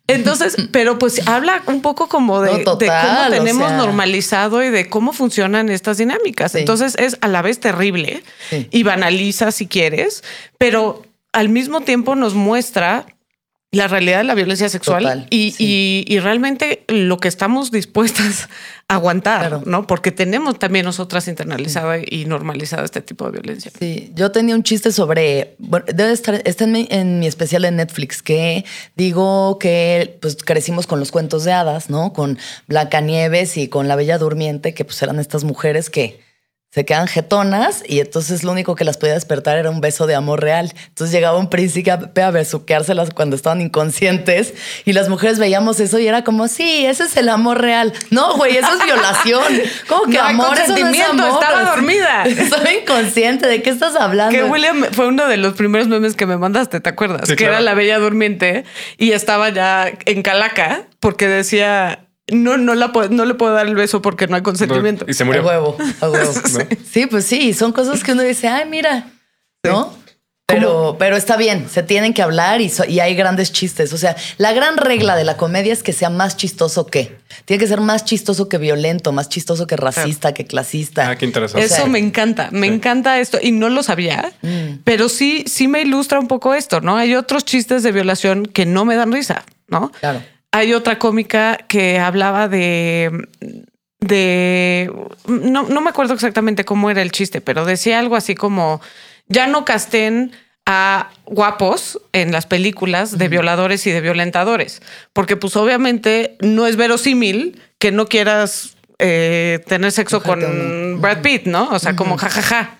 Entonces, 0.07 0.55
pero 0.71 0.97
pues 0.97 1.27
habla 1.27 1.61
un 1.67 1.81
poco 1.81 2.07
como 2.07 2.41
de, 2.41 2.51
No, 2.51 2.57
de 2.59 2.63
total, 2.63 3.07
cómo 3.07 3.27
o 3.27 3.29
tenemos 3.43 3.67
sea. 3.67 3.77
normalizado 3.77 4.63
y 4.63 4.69
de 4.69 4.89
cómo 4.89 5.11
funcionan 5.11 5.67
estas 5.69 5.97
dinámicas. 5.97 6.53
Sí. 6.53 6.59
Entonces 6.59 6.95
es 6.97 7.17
a 7.21 7.27
la 7.27 7.41
vez 7.41 7.59
terrible 7.59 8.23
Sí. 8.49 8.67
y 8.71 8.83
banaliza 8.83 9.51
si 9.51 9.67
quieres, 9.67 10.23
pero 10.57 11.03
al 11.33 11.49
mismo 11.49 11.81
tiempo 11.81 12.15
nos 12.15 12.33
muestra 12.35 13.05
la 13.71 13.87
realidad 13.89 14.19
de 14.19 14.23
la 14.23 14.33
violencia 14.33 14.69
sexual 14.69 15.03
Total, 15.03 15.27
y, 15.29 15.51
sí. 15.51 16.05
y- 16.07 16.13
y 16.15 16.19
realmente 16.19 16.85
lo 16.87 17.17
que 17.17 17.27
estamos 17.27 17.69
dispuestas 17.71 18.47
a 18.87 18.95
aguantar, 18.95 19.39
Claro. 19.49 19.63
¿no? 19.65 19.85
Porque 19.85 20.11
tenemos 20.13 20.57
también 20.57 20.85
nosotras 20.85 21.27
internalizada 21.27 21.97
y 21.99 22.23
normalizada 22.25 22.85
este 22.85 23.01
tipo 23.01 23.25
de 23.25 23.31
violencia. 23.41 23.69
Sí, 23.77 24.11
yo 24.15 24.31
tenía 24.31 24.55
un 24.55 24.63
chiste 24.63 24.93
sobre, 24.93 25.55
bueno, 25.59 25.85
debe 25.93 26.13
estar, 26.13 26.41
está 26.45 26.63
en 26.63 26.71
mi, 26.71 26.87
en 26.89 27.19
mi 27.19 27.27
especial 27.27 27.65
en 27.65 27.75
Netflix, 27.75 28.23
que 28.23 28.63
digo 28.95 29.59
que 29.59 30.17
pues 30.21 30.37
crecimos 30.37 30.87
con 30.87 31.01
los 31.01 31.11
cuentos 31.11 31.43
de 31.43 31.51
hadas, 31.51 31.89
¿no? 31.89 32.13
Con 32.13 32.37
Blancanieves 32.67 33.57
y 33.57 33.67
con 33.67 33.89
la 33.89 33.97
Bella 33.97 34.17
Durmiente, 34.17 34.73
que 34.73 34.85
pues 34.85 35.01
eran 35.01 35.19
estas 35.19 35.43
mujeres 35.43 35.89
que 35.89 36.25
se 36.69 36.85
quedan 36.85 37.07
jetonas 37.07 37.81
y 37.87 38.01
entonces 38.01 38.43
lo 38.43 38.51
único 38.51 38.75
que 38.75 38.83
las 38.83 38.97
podía 38.97 39.13
despertar 39.13 39.57
era 39.57 39.69
un 39.69 39.79
beso 39.79 40.05
de 40.05 40.15
amor 40.15 40.41
real. 40.41 40.73
Entonces 40.89 41.13
llegaba 41.13 41.37
un 41.37 41.49
príncipe 41.49 42.21
a 42.21 42.31
besuqueárselas 42.31 43.11
cuando 43.11 43.35
estaban 43.35 43.61
inconscientes 43.61 44.53
y 44.83 44.93
las 44.93 45.07
mujeres 45.07 45.39
veíamos 45.39 45.79
eso 45.79 45.97
y 45.97 46.07
era 46.07 46.23
como, 46.23 46.47
sí, 46.47 46.85
ese 46.85 47.05
es 47.05 47.15
el 47.15 47.29
amor 47.29 47.61
real. 47.61 47.93
No, 48.11 48.35
güey, 48.35 48.57
eso 48.57 48.67
es 48.77 48.83
violación. 48.83 49.61
¿Cómo 49.87 50.03
que 50.03 50.17
No 50.17 50.23
amor? 50.23 50.57
Eso 50.57 50.77
no 50.77 50.87
es 50.89 51.01
amor. 51.01 51.41
estaba 51.41 51.63
dormida. 51.75 52.23
Estaba 52.25 52.73
inconsciente. 52.73 53.47
¿De 53.47 53.61
qué 53.61 53.69
estás 53.69 53.95
hablando? 53.95 54.31
Que 54.35 54.43
William 54.43 54.85
fue 54.91 55.07
uno 55.07 55.27
de 55.27 55.37
los 55.37 55.53
primeros 55.53 55.87
memes 55.87 56.15
que 56.15 56.25
me 56.25 56.37
mandaste, 56.37 56.79
¿te 56.79 56.89
acuerdas? 56.89 57.21
Sí, 57.23 57.31
que 57.31 57.45
claro. 57.45 57.53
era 57.53 57.61
la 57.61 57.73
bella 57.73 57.97
durmiente 57.97 58.65
y 58.97 59.13
estaba 59.13 59.49
ya 59.49 59.91
en 60.05 60.21
calaca 60.21 60.87
porque 60.99 61.27
decía 61.27 62.06
no, 62.31 62.57
no, 62.57 62.75
la 62.75 62.91
puedo- 62.91 63.09
no 63.09 63.25
le 63.25 63.33
puedo 63.35 63.53
dar 63.53 63.67
el 63.67 63.75
beso 63.75 64.01
porque 64.01 64.27
no 64.27 64.35
hay 64.35 64.41
consentimiento. 64.41 65.05
Y 65.07 65.13
se 65.13 65.23
A 65.23 65.25
murió. 65.25 65.43
huevo, 65.45 65.77
a 66.01 66.09
huevo. 66.09 66.33
sí. 66.91 67.07
pues 67.07 67.25
sí, 67.25 67.53
son 67.53 67.71
cosas 67.71 68.03
que 68.03 68.11
uno 68.13 68.21
dice, 68.23 68.47
ay, 68.47 68.65
mira, 68.69 69.07
¿no? 69.63 69.93
Pero, 70.49 70.95
pero 70.97 71.17
está 71.17 71.35
bien, 71.35 71.67
se 71.69 71.83
tienen 71.83 72.13
que 72.13 72.21
hablar 72.21 72.61
y, 72.61 72.69
so- 72.69 72.85
y 72.87 73.01
hay 73.01 73.15
grandes 73.15 73.51
chistes. 73.51 73.91
O 73.91 73.97
sea, 73.97 74.15
la 74.37 74.53
gran 74.53 74.77
regla 74.77 75.17
de 75.17 75.25
la 75.25 75.35
comedia 75.35 75.73
es 75.73 75.83
que 75.83 75.91
sea 75.91 76.09
más 76.09 76.37
chistoso 76.37 76.85
que. 76.85 77.17
Tiene 77.43 77.59
que 77.59 77.67
ser 77.67 77.81
más 77.81 78.05
chistoso 78.05 78.47
que 78.47 78.57
violento, 78.57 79.11
más 79.11 79.27
chistoso 79.27 79.67
que 79.67 79.75
racista, 79.75 80.33
que 80.33 80.45
clasista. 80.45 81.09
Ah, 81.09 81.17
qué 81.17 81.25
interesante. 81.25 81.65
Eso 81.65 81.73
O 81.73 81.77
sea, 81.79 81.85
me 81.87 81.99
encanta, 81.99 82.47
me 82.53 82.67
encanta 82.67 83.19
esto 83.19 83.39
y 83.41 83.51
no 83.51 83.67
lo 83.67 83.83
sabía, 83.83 84.31
Mm. 84.41 84.79
pero 84.85 85.09
sí, 85.09 85.43
sí 85.47 85.67
me 85.67 85.81
ilustra 85.81 86.17
un 86.17 86.29
poco 86.29 86.53
esto, 86.53 86.79
¿no? 86.79 86.95
Hay 86.95 87.13
otros 87.15 87.43
chistes 87.43 87.83
de 87.83 87.91
violación 87.91 88.45
que 88.45 88.65
no 88.65 88.85
me 88.85 88.95
dan 88.95 89.11
risa, 89.11 89.43
¿no? 89.67 89.91
Claro. 89.99 90.21
Hay 90.57 90.73
otra 90.73 90.97
cómica 90.97 91.57
que 91.67 91.99
hablaba 91.99 92.47
de 92.47 93.27
de 93.99 94.91
no, 95.27 95.63
no 95.63 95.81
me 95.81 95.89
acuerdo 95.89 96.13
exactamente 96.13 96.65
cómo 96.65 96.89
era 96.89 97.01
el 97.01 97.11
chiste, 97.11 97.41
pero 97.41 97.63
decía 97.65 97.99
algo 97.99 98.15
así 98.15 98.33
como 98.35 98.81
ya 99.27 99.45
no 99.47 99.65
casten 99.65 100.31
a 100.65 101.09
guapos 101.25 102.01
en 102.11 102.31
las 102.31 102.45
películas 102.45 103.17
de 103.17 103.27
violadores 103.27 103.85
y 103.87 103.91
de 103.91 104.01
violentadores, 104.01 104.81
porque 105.13 105.37
pues 105.37 105.55
obviamente 105.55 106.37
no 106.41 106.65
es 106.67 106.75
verosímil 106.75 107.61
que 107.79 107.91
no 107.91 108.07
quieras 108.07 108.75
eh, 108.99 109.59
tener 109.67 109.91
sexo 109.91 110.21
con. 110.23 110.99
Brad 110.99 111.21
Pitt, 111.21 111.45
¿no? 111.45 111.69
O 111.69 111.79
sea, 111.79 111.95
como 111.95 112.17
jajaja. 112.17 112.79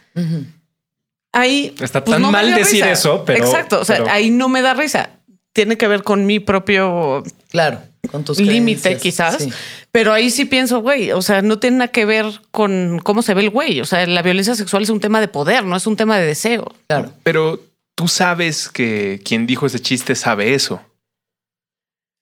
Ahí 1.32 1.76
Está 1.80 2.04
pues, 2.04 2.16
tan 2.16 2.24
no 2.24 2.32
mal 2.32 2.50
decir 2.56 2.84
risa. 2.84 2.92
eso, 2.92 3.24
pero. 3.24 3.46
Exacto. 3.46 3.80
O 3.82 3.86
sea, 3.86 3.98
pero- 3.98 4.10
ahí 4.10 4.32
no 4.32 4.50
me 4.50 4.62
da 4.62 4.74
risa. 4.74 5.12
Tiene 5.54 5.78
que 5.78 5.88
ver 5.88 6.04
con 6.04 6.26
mi 6.26 6.40
propio 6.40 7.24
Claro, 7.50 7.82
con 8.12 8.24
tus 8.24 8.40
límite, 8.40 8.98
quizás. 8.98 9.38
sí. 9.44 9.52
Pero 9.92 10.14
ahí 10.14 10.30
sí 10.30 10.46
pienso, 10.46 10.82
güey, 10.82 11.12
o 11.12 11.22
sea, 11.22 11.42
no 11.42 11.60
tiene 11.60 11.78
nada 11.78 11.92
que 11.92 12.06
ver 12.06 12.26
con 12.52 13.00
cómo 13.04 13.22
se 13.22 13.34
ve 13.34 13.42
el 13.42 13.50
güey. 13.50 13.80
O 13.82 13.86
sea, 13.86 14.06
la 14.06 14.22
violencia 14.22 14.54
sexual 14.56 14.84
es 14.84 14.90
un 14.90 15.00
tema 15.00 15.20
de 15.22 15.28
poder, 15.28 15.64
no 15.64 15.76
es 15.76 15.88
un 15.88 15.96
tema 15.96 16.18
de 16.20 16.26
deseo. 16.26 16.74
Claro. 16.88 17.12
Pero 17.24 17.62
tú 17.96 18.08
sabes 18.08 18.70
que 18.70 19.22
quien 19.26 19.48
dijo 19.48 19.66
ese 19.66 19.80
chiste 19.80 20.14
sabe 20.16 20.54
eso. 20.54 20.82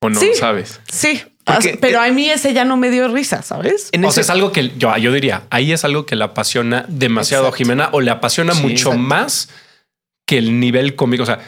¿O 0.01 0.09
no 0.09 0.19
Sí. 0.19 0.27
lo 0.27 0.35
sabes? 0.35 0.79
Sí. 0.91 1.21
Porque- 1.43 1.77
pero 1.79 2.01
a 2.01 2.09
mí 2.09 2.29
ese 2.29 2.53
ya 2.53 2.65
no 2.65 2.75
me 2.77 2.89
dio 2.89 3.07
risa, 3.07 3.41
¿sabes? 3.43 3.89
En 3.91 4.03
o 4.03 4.07
ese- 4.07 4.15
sea, 4.15 4.21
es 4.21 4.29
algo 4.31 4.51
que 4.51 4.71
yo, 4.77 4.95
yo 4.97 5.11
diría, 5.11 5.43
ahí 5.51 5.71
es 5.73 5.83
algo 5.85 6.05
que 6.05 6.15
le 6.15 6.23
apasiona 6.23 6.85
demasiado 6.87 7.43
Exacto. 7.45 7.55
a 7.55 7.57
Jimena 7.57 7.89
o 7.91 8.01
le 8.01 8.09
apasiona 8.11 8.53
Sí, 8.53 8.61
mucho 8.61 8.89
exacto. 8.89 8.97
más 8.97 9.49
que 10.27 10.37
el 10.39 10.59
nivel 10.59 10.95
cómico. 10.95 11.21
O 11.23 11.25
sea, 11.27 11.39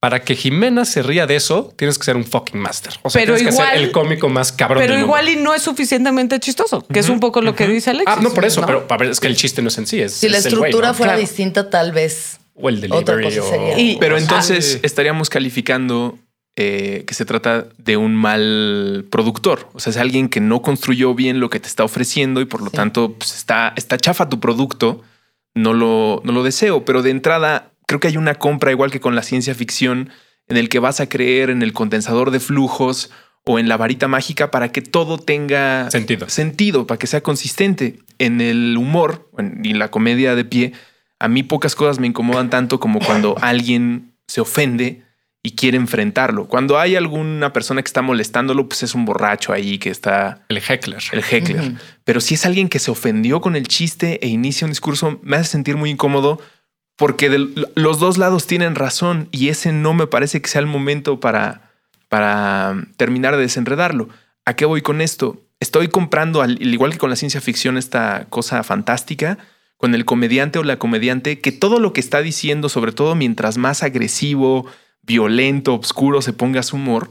para 0.00 0.20
que 0.24 0.34
Jimena 0.34 0.86
se 0.86 1.02
ría 1.02 1.26
de 1.26 1.36
eso, 1.36 1.72
tienes 1.76 1.98
que 1.98 2.04
ser 2.04 2.16
un 2.16 2.24
fucking 2.24 2.58
master. 2.58 2.94
O 3.02 3.10
sea, 3.10 3.20
Pero 3.20 3.34
tienes 3.36 3.54
que 3.54 3.54
igual- 3.62 3.74
ser 3.74 3.82
el 3.84 3.92
cómico 3.92 4.28
más 4.30 4.50
cabrón 4.50 4.80
Pero 4.82 4.94
del 4.94 5.02
igual 5.02 5.26
mundo. 5.26 5.40
y 5.40 5.44
no 5.44 5.54
es 5.54 5.60
suficientemente 5.62 6.40
chistoso, 6.40 6.86
que 6.90 7.00
es 7.00 7.08
un 7.10 7.20
poco 7.20 7.42
lo 7.42 7.54
que 7.54 7.68
dice 7.68 7.90
Alexis. 7.90 8.14
Ah, 8.16 8.20
no, 8.22 8.30
por 8.32 8.46
eso, 8.46 8.62
¿no? 8.62 8.66
pero 8.66 8.86
a 8.88 8.96
ver, 8.96 9.10
es 9.10 9.20
que 9.20 9.26
el 9.26 9.36
chiste 9.36 9.60
no 9.60 9.68
es 9.68 9.76
en 9.76 9.86
sí. 9.86 10.00
Es, 10.00 10.14
Si 10.14 10.28
la 10.30 10.38
güey, 10.38 10.48
estructura 10.48 10.88
¿no? 10.88 10.94
fuera 10.94 11.12
Claro. 11.12 11.20
distinta, 11.20 11.68
tal 11.70 11.92
vez. 11.92 12.38
o 12.62 12.68
el 12.68 12.92
otra 12.92 13.16
delivery. 13.16 13.36
cosa 13.40 13.48
o- 13.48 13.50
sería. 13.50 13.78
Y- 13.78 13.96
Pero 13.98 14.16
Ah, 14.16 14.18
entonces 14.18 14.80
estaríamos 14.82 15.30
calificando 15.30 16.18
eh, 16.56 17.04
que 17.06 17.14
se 17.14 17.24
trata 17.24 17.68
de 17.78 17.96
un 17.96 18.14
mal 18.16 19.06
productor. 19.10 19.68
O 19.72 19.80
sea, 19.80 19.92
es 19.92 19.96
alguien 19.96 20.28
que 20.28 20.40
no 20.40 20.60
construyó 20.60 21.14
bien 21.14 21.40
lo 21.40 21.48
que 21.48 21.58
te 21.60 21.68
está 21.68 21.84
ofreciendo 21.84 22.40
y 22.42 22.44
por 22.44 22.60
lo 22.60 22.68
Sí. 22.70 22.76
tanto 22.76 23.12
pues, 23.14 23.34
está, 23.34 23.72
está 23.76 23.96
chafa 23.96 24.28
tu 24.28 24.40
producto. 24.40 25.00
No 25.54 25.72
lo, 25.72 26.20
no 26.24 26.32
lo 26.32 26.42
deseo, 26.42 26.84
pero 26.84 27.00
de 27.02 27.10
entrada 27.10 27.69
creo 27.90 27.98
que 27.98 28.06
hay 28.06 28.16
una 28.16 28.36
compra 28.36 28.70
igual 28.70 28.92
que 28.92 29.00
con 29.00 29.16
la 29.16 29.24
ciencia 29.24 29.52
ficción 29.52 30.10
en 30.46 30.56
el 30.56 30.68
que 30.68 30.78
vas 30.78 31.00
a 31.00 31.08
creer 31.08 31.50
en 31.50 31.60
el 31.62 31.72
condensador 31.72 32.30
de 32.30 32.38
flujos 32.38 33.10
o 33.44 33.58
en 33.58 33.68
la 33.68 33.76
varita 33.76 34.06
mágica 34.06 34.52
para 34.52 34.70
que 34.70 34.80
todo 34.80 35.18
tenga 35.18 35.90
Sentido. 35.90 36.28
sentido, 36.28 36.86
para 36.86 36.98
que 37.00 37.08
sea 37.08 37.20
consistente. 37.22 37.98
En 38.18 38.40
el 38.40 38.76
humor 38.76 39.28
en- 39.38 39.60
y 39.64 39.72
la 39.74 39.90
comedia 39.90 40.36
de 40.36 40.44
pie, 40.44 40.72
a 41.18 41.26
mí 41.26 41.42
pocas 41.42 41.74
cosas 41.74 41.98
me 41.98 42.06
incomodan 42.06 42.48
tanto 42.48 42.78
como 42.78 43.00
cuando 43.00 43.34
alguien 43.42 44.14
se 44.28 44.40
ofende 44.40 45.02
y 45.42 45.56
quiere 45.56 45.78
enfrentarlo. 45.78 46.46
Cuando 46.46 46.78
hay 46.78 46.94
alguna 46.96 47.52
persona 47.52 47.82
que 47.82 47.86
está 47.88 48.02
molestándolo, 48.02 48.68
pues 48.68 48.84
es 48.84 48.94
un 48.94 49.04
borracho 49.06 49.52
ahí 49.52 49.78
que 49.78 49.90
está 49.90 50.44
El 50.48 50.58
heckler. 50.58 51.02
el 51.12 51.24
heckler. 51.28 51.72
Pero 52.04 52.20
si 52.20 52.34
es 52.34 52.46
alguien 52.46 52.68
que 52.68 52.78
se 52.78 52.90
ofendió 52.92 53.40
con 53.40 53.56
el 53.56 53.66
chiste 53.66 54.18
e 54.24 54.28
inicia 54.28 54.66
un 54.66 54.70
discurso, 54.70 55.18
me 55.22 55.36
hace 55.38 55.50
sentir 55.50 55.76
muy 55.78 55.90
incómodo 55.90 56.40
porque 57.00 57.30
los 57.76 57.98
dos 57.98 58.18
lados 58.18 58.46
tienen 58.46 58.74
razón 58.74 59.30
y 59.32 59.48
ese 59.48 59.72
no 59.72 59.94
me 59.94 60.06
parece 60.06 60.42
que 60.42 60.50
sea 60.50 60.60
el 60.60 60.66
momento 60.66 61.18
para, 61.18 61.72
para 62.10 62.76
terminar 62.98 63.36
de 63.36 63.40
desenredarlo. 63.40 64.10
¿A 64.44 64.54
qué 64.54 64.66
voy 64.66 64.82
con 64.82 65.00
esto? 65.00 65.40
Estoy 65.60 65.88
comprando, 65.88 66.42
al 66.42 66.60
igual 66.60 66.92
que 66.92 66.98
con 66.98 67.08
la 67.08 67.16
ciencia 67.16 67.40
ficción, 67.40 67.78
esta 67.78 68.26
cosa 68.28 68.62
fantástica, 68.64 69.38
con 69.78 69.94
el 69.94 70.04
comediante 70.04 70.58
o 70.58 70.62
la 70.62 70.78
comediante, 70.78 71.40
que 71.40 71.52
todo 71.52 71.80
lo 71.80 71.94
que 71.94 72.02
está 72.02 72.20
diciendo, 72.20 72.68
sobre 72.68 72.92
todo 72.92 73.14
mientras 73.14 73.56
más 73.56 73.82
agresivo, 73.82 74.66
violento, 75.00 75.76
oscuro 75.76 76.20
se 76.20 76.34
ponga 76.34 76.62
su 76.62 76.76
humor, 76.76 77.10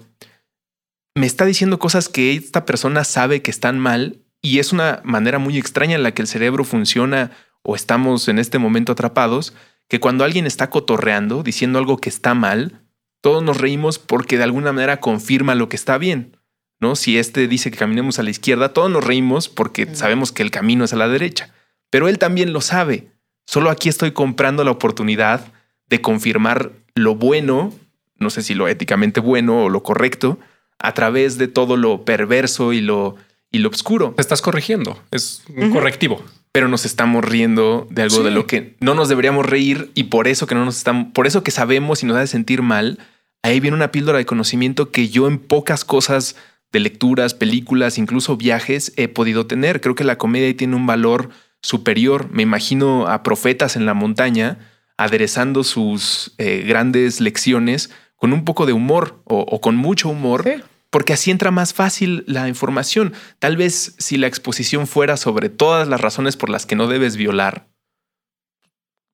me 1.16 1.26
está 1.26 1.46
diciendo 1.46 1.80
cosas 1.80 2.10
que 2.10 2.36
esta 2.36 2.64
persona 2.64 3.06
sabe 3.06 3.42
que 3.42 3.50
están 3.50 3.80
mal 3.80 4.20
y 4.40 4.60
es 4.60 4.72
una 4.72 5.02
manera 5.04 5.40
muy 5.40 5.58
extraña 5.58 5.96
en 5.96 6.04
la 6.04 6.12
que 6.12 6.22
el 6.22 6.28
cerebro 6.28 6.64
funciona 6.64 7.32
o 7.64 7.76
estamos 7.76 8.28
en 8.28 8.38
este 8.40 8.60
momento 8.60 8.92
atrapados, 8.92 9.54
que 9.90 10.00
cuando 10.00 10.24
alguien 10.24 10.46
está 10.46 10.70
cotorreando, 10.70 11.44
diciendo 11.44 11.80
algo 11.80 11.98
que 11.98 12.10
está 12.10 12.34
mal, 12.34 12.82
todos 13.22 13.44
nos 13.44 13.58
reímos 13.58 14.00
porque 14.00 14.38
de 14.38 14.44
alguna 14.44 14.72
manera 14.72 15.02
confirma 15.02 15.56
lo 15.56 15.68
que 15.68 15.76
está 15.76 15.98
bien. 15.98 16.38
¿no? 16.80 16.96
Si 16.96 17.18
este 17.18 17.48
dice 17.48 17.72
que 17.72 17.78
caminemos 17.78 18.20
a 18.20 18.24
la 18.24 18.30
izquierda, 18.30 18.74
todos 18.74 18.90
nos 18.90 19.04
reímos 19.04 19.50
porque 19.50 19.94
sabemos 19.96 20.32
que 20.32 20.44
el 20.44 20.52
camino 20.52 20.86
es 20.86 20.94
a 20.94 20.98
la 20.98 21.10
derecha. 21.10 21.54
Pero 21.90 22.08
él 22.08 22.18
también 22.18 22.54
lo 22.54 22.62
sabe. 22.62 23.12
Solo 23.46 23.70
aquí 23.70 23.90
estoy 23.90 24.12
comprando 24.12 24.64
la 24.64 24.72
oportunidad 24.72 25.52
de 25.88 26.02
confirmar 26.02 26.72
lo 26.94 27.16
bueno, 27.16 27.74
no 28.18 28.30
sé 28.30 28.44
si 28.44 28.54
lo 28.54 28.68
éticamente 28.68 29.20
bueno 29.20 29.66
o 29.66 29.70
lo 29.70 29.84
correcto, 29.84 30.40
a 30.78 30.94
través 30.94 31.38
de 31.38 31.48
todo 31.48 31.76
lo 31.76 32.06
perverso 32.06 32.74
y 32.74 32.82
lo, 32.82 33.16
y 33.52 33.58
lo 33.58 33.70
oscuro. 33.70 34.14
Te 34.16 34.22
estás 34.22 34.42
corrigiendo. 34.42 35.02
Es 35.12 35.44
un 35.56 35.72
correctivo. 35.72 36.24
Pero 36.52 36.68
nos 36.68 36.86
estamos 36.86 37.24
riendo 37.24 37.88
de 37.92 38.02
algo 38.04 38.18
Sí. 38.18 38.24
de 38.24 38.32
lo 38.32 38.48
que 38.48 38.76
no 38.80 38.96
nos 38.96 39.08
deberíamos 39.10 39.46
reír 39.46 39.92
y 39.94 40.06
por 40.06 40.28
eso 40.28 40.48
que 40.48 40.56
no 40.56 40.66
nos 40.66 40.78
estamos, 40.78 41.08
por 41.14 41.28
eso 41.28 41.44
que 41.44 41.52
sabemos 41.52 42.02
y 42.02 42.06
nos 42.08 42.18
hace 42.18 42.28
sentir 42.28 42.62
mal. 42.62 42.98
Ahí 43.44 43.60
viene 43.60 43.76
una 43.78 43.92
píldora 43.92 44.18
de 44.18 44.26
conocimiento 44.26 44.92
que 44.92 45.10
yo 45.10 45.28
en 45.28 45.38
pocas 45.38 45.86
cosas 45.86 46.36
de 46.72 46.80
lecturas, 46.80 47.34
películas, 47.34 47.98
incluso 47.98 48.36
viajes 48.38 48.94
he 48.96 49.08
podido 49.08 49.46
tener. 49.48 49.80
Creo 49.82 49.96
que 49.96 50.04
la 50.04 50.18
comedia 50.18 50.56
tiene 50.58 50.76
un 50.76 50.86
valor 50.88 51.30
superior. 51.62 52.30
Me 52.32 52.44
imagino 52.44 53.08
a 53.08 53.24
profetas 53.24 53.76
en 53.76 53.86
la 53.86 53.94
montaña 53.94 54.58
aderezando 54.98 55.64
sus 55.64 56.34
eh, 56.38 56.64
grandes 56.68 57.22
lecciones 57.22 57.90
con 58.18 58.34
un 58.34 58.44
poco 58.44 58.66
de 58.66 58.74
humor 58.74 59.22
o, 59.24 59.40
o 59.42 59.62
con 59.62 59.76
mucho 59.78 60.10
humor, 60.10 60.44
Sí. 60.44 60.62
Porque 60.90 61.14
así 61.14 61.32
entra 61.32 61.52
más 61.52 61.74
fácil 61.74 62.24
la 62.28 62.48
información. 62.48 63.14
Tal 63.40 63.58
vez 63.58 63.96
si 63.98 64.18
la 64.18 64.28
exposición 64.28 64.88
fuera 64.88 65.18
sobre 65.18 65.50
todas 65.50 65.88
las 65.88 66.02
razones 66.02 66.38
por 66.38 66.50
las 66.50 66.66
que 66.66 66.76
no 66.76 66.88
debes 66.88 67.16
violar, 67.16 67.68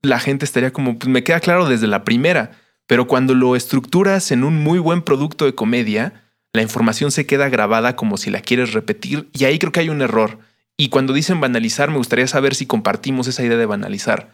la 0.01 0.19
gente 0.19 0.45
estaría 0.45 0.71
como, 0.71 0.97
pues 0.97 1.09
me 1.09 1.23
queda 1.23 1.39
claro 1.39 1.67
desde 1.67 1.87
la 1.87 2.03
primera, 2.03 2.51
pero 2.87 3.07
cuando 3.07 3.33
lo 3.33 3.55
estructuras 3.55 4.31
en 4.31 4.43
un 4.43 4.61
muy 4.61 4.79
buen 4.79 5.01
producto 5.01 5.45
de 5.45 5.55
comedia, 5.55 6.25
la 6.53 6.61
información 6.61 7.11
se 7.11 7.25
queda 7.25 7.49
grabada 7.49 7.95
como 7.95 8.17
si 8.17 8.29
la 8.29 8.41
quieres 8.41 8.73
repetir 8.73 9.29
y 9.33 9.45
ahí 9.45 9.59
creo 9.59 9.71
que 9.71 9.81
hay 9.81 9.89
un 9.89 10.01
error. 10.01 10.39
Y 10.77 10.89
cuando 10.89 11.13
dicen 11.13 11.41
banalizar, 11.41 11.89
me 11.89 11.97
gustaría 11.97 12.27
saber 12.27 12.53
si 12.53 12.65
compartimos 12.65 13.27
esa 13.27 13.43
idea 13.43 13.57
de 13.57 13.65
banalizar. 13.65 14.31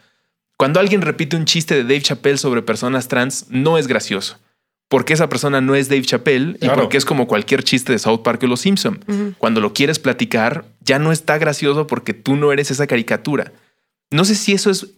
Cuando 0.56 0.80
alguien 0.80 1.02
repite 1.02 1.36
un 1.36 1.44
chiste 1.44 1.74
de 1.74 1.82
Dave 1.82 2.02
Chappelle 2.02 2.38
sobre 2.38 2.62
personas 2.62 3.08
trans, 3.08 3.46
no 3.48 3.78
es 3.78 3.86
gracioso. 3.86 4.38
Porque 4.92 5.14
esa 5.14 5.30
persona 5.30 5.62
no 5.62 5.74
es 5.74 5.88
Dave 5.88 6.02
Chappelle 6.02 6.58
y 6.60 6.68
porque 6.68 6.98
es 6.98 7.06
como 7.06 7.26
cualquier 7.26 7.64
chiste 7.64 7.92
de 7.92 7.98
South 7.98 8.20
Park 8.22 8.42
o 8.42 8.46
Los 8.46 8.60
Simpson. 8.60 9.02
Cuando 9.38 9.62
lo 9.62 9.72
quieres 9.72 9.98
platicar, 9.98 10.66
ya 10.80 10.98
no 10.98 11.12
está 11.12 11.38
gracioso 11.38 11.86
porque 11.86 12.12
tú 12.12 12.36
no 12.36 12.52
eres 12.52 12.70
esa 12.70 12.86
caricatura. 12.86 13.54
No 14.10 14.26
sé 14.26 14.34
si 14.34 14.52
eso 14.52 14.68
es, 14.68 14.88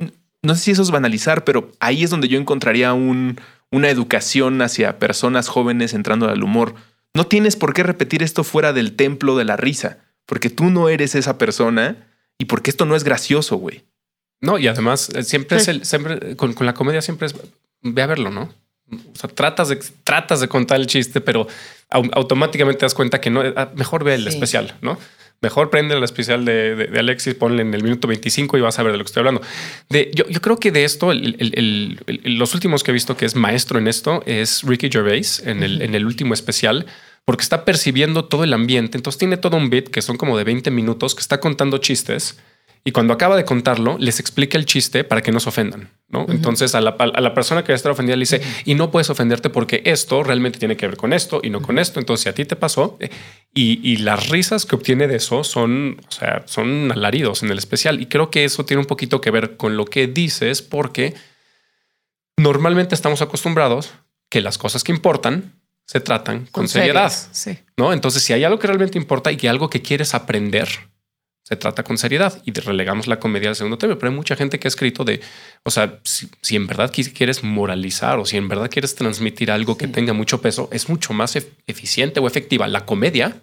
no 0.42 0.57
sé 0.57 0.62
si 0.62 0.70
eso 0.72 0.82
es 0.82 0.90
banalizar, 0.90 1.45
pero 1.45 1.70
ahí 1.78 2.03
es 2.03 2.11
donde 2.11 2.26
yo 2.26 2.40
encontraría 2.40 2.92
un, 2.92 3.40
una 3.70 3.88
educación 3.88 4.61
hacia 4.62 4.99
personas 4.99 5.47
jóvenes 5.47 5.95
entrando 5.95 6.28
al 6.28 6.42
humor. 6.42 6.74
No 7.14 7.28
tienes 7.28 7.55
por 7.55 7.72
qué 7.72 7.84
repetir 7.84 8.24
esto 8.24 8.42
fuera 8.42 8.72
del 8.72 8.97
templo 8.97 9.36
de 9.36 9.45
la 9.45 9.57
risa, 9.57 9.99
porque 10.26 10.51
tú 10.51 10.70
no 10.70 10.88
eres 10.88 11.14
esa 11.14 11.38
persona 11.38 12.09
y 12.36 12.47
porque 12.47 12.70
esto 12.70 12.84
no 12.84 12.97
es 12.97 13.05
gracioso, 13.05 13.59
güey. 13.59 13.84
No, 14.40 14.59
y 14.59 14.66
además 14.66 15.09
eh, 15.11 15.22
siempre 15.22 15.59
es 15.59 15.68
el, 15.68 15.84
siempre 15.84 16.34
con, 16.34 16.53
con 16.53 16.66
la 16.66 16.74
comedia 16.74 17.01
siempre 17.01 17.28
es 17.28 17.36
ve 17.80 18.03
a 18.03 18.07
verlo, 18.09 18.30
¿no? 18.30 18.53
O 18.93 19.16
sea, 19.16 19.30
tratas 19.30 19.68
de, 19.70 19.78
tratas 20.05 20.41
de 20.41 20.49
contar 20.49 20.78
el 20.80 20.87
chiste, 20.87 21.20
pero 21.20 21.47
au- 21.91 22.11
automáticamente 22.12 22.80
te 22.80 22.85
das 22.85 22.95
cuenta 22.95 23.20
que 23.20 23.30
no, 23.30 23.43
ah, 23.57 23.70
mejor 23.74 24.05
ve 24.05 24.14
el 24.14 24.22
Sí. 24.24 24.28
especial, 24.28 24.74
¿no? 24.82 24.99
Mejor 25.41 25.68
prende 25.68 25.95
el 25.97 26.03
especial 26.05 26.45
de, 26.45 26.74
de- 26.76 26.87
de 26.87 26.99
Alexis, 27.01 27.35
ponle 27.35 27.62
en 27.62 27.74
el 27.74 27.82
minuto 27.82 28.07
25 28.09 28.57
y 28.57 28.61
vas 28.61 28.78
a 28.78 28.82
ver 28.82 28.93
de 28.93 28.99
lo 28.99 29.05
que 29.05 29.09
estoy 29.09 29.20
hablando. 29.22 29.43
De, 29.91 30.11
yo, 30.14 30.26
yo 30.28 30.41
creo 30.41 30.59
que 30.59 30.70
de 30.70 30.85
esto, 30.85 31.12
el- 31.12 31.37
el- 31.39 32.39
los 32.39 32.55
últimos 32.55 32.82
que 32.82 32.91
he 32.93 32.95
visto 32.95 33.16
que 33.16 33.24
es 33.26 33.35
maestro 33.35 33.78
en 33.78 33.89
esto 33.89 34.22
es 34.26 34.62
Ricky 34.62 34.89
Gervais 34.91 35.41
en 35.45 35.62
el, 35.62 35.82
en 35.82 35.95
el 35.95 36.07
último 36.07 36.32
especial, 36.35 36.87
porque 37.24 37.43
está 37.43 37.64
percibiendo 37.64 38.26
todo 38.26 38.45
el 38.45 38.53
ambiente. 38.53 38.97
Entonces 38.99 39.18
tiene 39.18 39.37
todo 39.39 39.57
un 39.57 39.70
bit 39.70 39.89
que 39.89 40.03
son 40.03 40.16
como 40.18 40.37
de 40.39 40.45
20 40.45 40.70
minutos 40.70 41.14
que 41.14 41.20
está 41.20 41.41
contando 41.41 41.78
chistes 41.78 42.39
y 42.87 42.93
cuando 42.93 43.14
acaba 43.14 43.35
de 43.35 43.47
contarlo, 43.47 43.97
les 43.99 44.20
explica 44.20 44.59
el 44.59 44.66
chiste 44.66 45.05
para 45.05 45.22
que 45.22 45.32
no 45.32 45.41
se 45.41 45.49
ofendan. 45.49 45.91
¿no? 46.09 46.26
Entonces 46.28 46.74
a 46.74 46.82
la, 46.82 46.91
a 46.91 47.20
la 47.22 47.32
persona 47.32 47.64
que 47.64 47.72
está 47.72 47.91
ofendida 47.91 48.14
le 48.14 48.20
dice, 48.20 48.43
y 48.66 48.74
no 48.74 48.91
puedes 48.91 49.09
ofenderte 49.09 49.49
porque 49.49 49.80
esto 49.87 50.22
realmente 50.22 50.59
tiene 50.59 50.76
que 50.76 50.87
ver 50.87 50.99
con 50.99 51.14
esto 51.14 51.41
y 51.43 51.49
no 51.49 51.62
con 51.62 51.78
esto. 51.78 51.99
Entonces, 51.99 52.24
si 52.24 52.28
a 52.28 52.35
ti 52.35 52.45
te 52.45 52.57
pasó, 52.57 52.99
eh, 53.01 53.09
y, 53.55 53.80
y 53.82 53.97
las 53.97 54.28
risas 54.28 54.66
que 54.66 54.76
obtiene 54.76 55.09
de 55.09 55.16
eso 55.16 55.45
son, 55.45 55.99
o 56.07 56.12
sea, 56.12 56.43
son 56.45 56.93
alaridos 56.93 57.43
en 57.43 57.51
el 57.51 57.57
especial. 57.57 58.03
Y 58.03 58.07
creo 58.07 58.30
que 58.30 58.45
eso 58.45 58.66
tiene 58.66 58.80
un 58.80 58.87
poquito 58.87 59.22
que 59.22 59.30
ver 59.30 59.57
con 59.57 59.78
lo 59.78 59.87
que 59.87 60.07
dices, 60.07 60.61
porque 60.61 61.14
normalmente 62.37 62.95
estamos 62.95 63.22
acostumbrados 63.22 63.93
que 64.28 64.43
las 64.43 64.59
cosas 64.59 64.85
que 64.85 64.93
importan 64.93 65.59
se 65.87 66.01
tratan 66.01 66.47
con, 66.51 66.68
seriedad. 66.68 67.12
Sí. 67.32 67.59
¿no? 67.78 67.95
Entonces, 67.95 68.22
si 68.22 68.35
hay 68.35 68.45
algo 68.45 68.59
que 68.59 68.66
realmente 68.66 68.99
importa 68.99 69.32
y 69.32 69.39
que 69.39 69.49
algo 69.49 69.70
que 69.70 69.80
quieres 69.80 70.14
aprender, 70.14 70.68
se 71.45 71.57
trata 71.57 71.84
con 71.84 71.99
seriedad 71.99 72.42
y 72.47 72.53
relegamos 72.53 73.07
la 73.07 73.20
comedia 73.20 73.51
al 73.51 73.55
segundo 73.57 73.76
tema. 73.78 73.97
Pero 73.97 74.11
hay 74.11 74.16
mucha 74.16 74.34
gente 74.34 74.59
que 74.59 74.66
ha 74.66 74.70
escrito 74.70 75.05
de, 75.05 75.20
o 75.62 75.70
sea, 75.70 76.01
si, 76.03 76.28
si 76.40 76.57
en 76.57 76.66
verdad 76.66 76.90
quieres 76.92 77.45
moralizar 77.45 78.18
o 78.18 78.24
si 78.24 78.38
en 78.38 78.49
verdad 78.49 78.70
quieres 78.70 78.95
transmitir 78.95 79.51
algo 79.51 79.76
que 79.76 79.86
tenga 79.86 80.14
mucho 80.14 80.40
peso, 80.40 80.68
es 80.72 80.88
mucho 80.88 81.12
más 81.12 81.36
ef- 81.36 81.49
eficiente 81.66 82.18
o 82.18 82.26
efectiva 82.26 82.66
la 82.66 82.86
comedia 82.86 83.42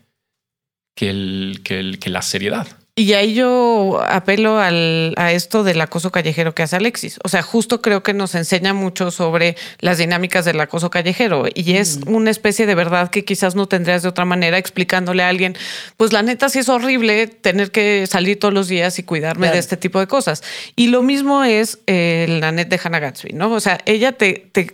que, 0.96 1.10
el, 1.12 1.62
que, 1.64 1.80
el, 1.80 2.00
que 2.00 2.10
la 2.10 2.24
seriedad. 2.24 2.68
Y 3.02 3.14
ahí 3.14 3.34
yo 3.34 4.00
apelo 4.08 4.60
al, 4.60 5.16
a 5.18 5.32
esto 5.32 5.64
del 5.64 5.82
acoso 5.82 6.12
callejero 6.12 6.54
que 6.54 6.62
hace 6.62 6.76
Alexis. 6.76 7.20
O 7.24 7.30
sea, 7.30 7.42
justo 7.42 7.82
creo 7.82 8.04
que 8.04 8.14
nos 8.14 8.36
enseña 8.36 8.76
mucho 8.76 9.10
sobre 9.10 9.58
las 9.80 9.98
dinámicas 9.98 10.46
del 10.46 10.60
acoso 10.60 10.92
callejero 10.92 11.46
y 11.52 11.78
es 11.78 12.02
una 12.06 12.30
especie 12.30 12.68
de 12.68 12.76
verdad 12.76 13.10
que 13.10 13.26
quizás 13.26 13.56
no 13.56 13.66
tendrías 13.68 14.04
de 14.04 14.10
otra 14.10 14.24
manera 14.26 14.60
explicándole 14.60 15.24
a 15.24 15.30
alguien, 15.30 15.58
pues 15.98 16.14
la 16.14 16.22
neta 16.22 16.48
sí 16.48 16.60
es 16.60 16.70
horrible 16.70 17.26
tener 17.26 17.72
que 17.72 18.06
salir 18.06 18.38
todos 18.38 18.54
los 18.54 18.68
días 18.68 19.00
y 19.00 19.04
cuidarme 19.04 19.50
de 19.50 19.58
este 19.58 19.78
tipo 19.78 20.00
de 20.00 20.06
cosas. 20.06 20.44
Y 20.76 20.90
lo 20.90 21.02
mismo 21.02 21.44
es 21.44 21.80
eh, 21.88 22.28
la 22.40 22.52
net 22.52 22.68
de 22.68 22.80
Hannah 22.84 23.00
Gatsby, 23.00 23.34
¿no? 23.34 23.52
O 23.52 23.60
sea, 23.60 23.80
ella 23.88 24.12
te, 24.12 24.48
te, 24.52 24.72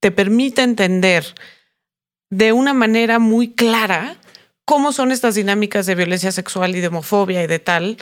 te 0.00 0.10
permite 0.10 0.60
entender 0.60 1.24
de 2.28 2.52
una 2.52 2.74
manera 2.74 3.18
muy 3.18 3.48
clara 3.54 4.18
cómo 4.66 4.92
son 4.92 5.12
estas 5.12 5.36
dinámicas 5.36 5.86
de 5.86 5.94
violencia 5.94 6.32
sexual 6.32 6.76
y 6.76 6.80
de 6.80 6.88
homofobia 6.88 7.42
y 7.42 7.46
de 7.46 7.58
tal 7.58 7.96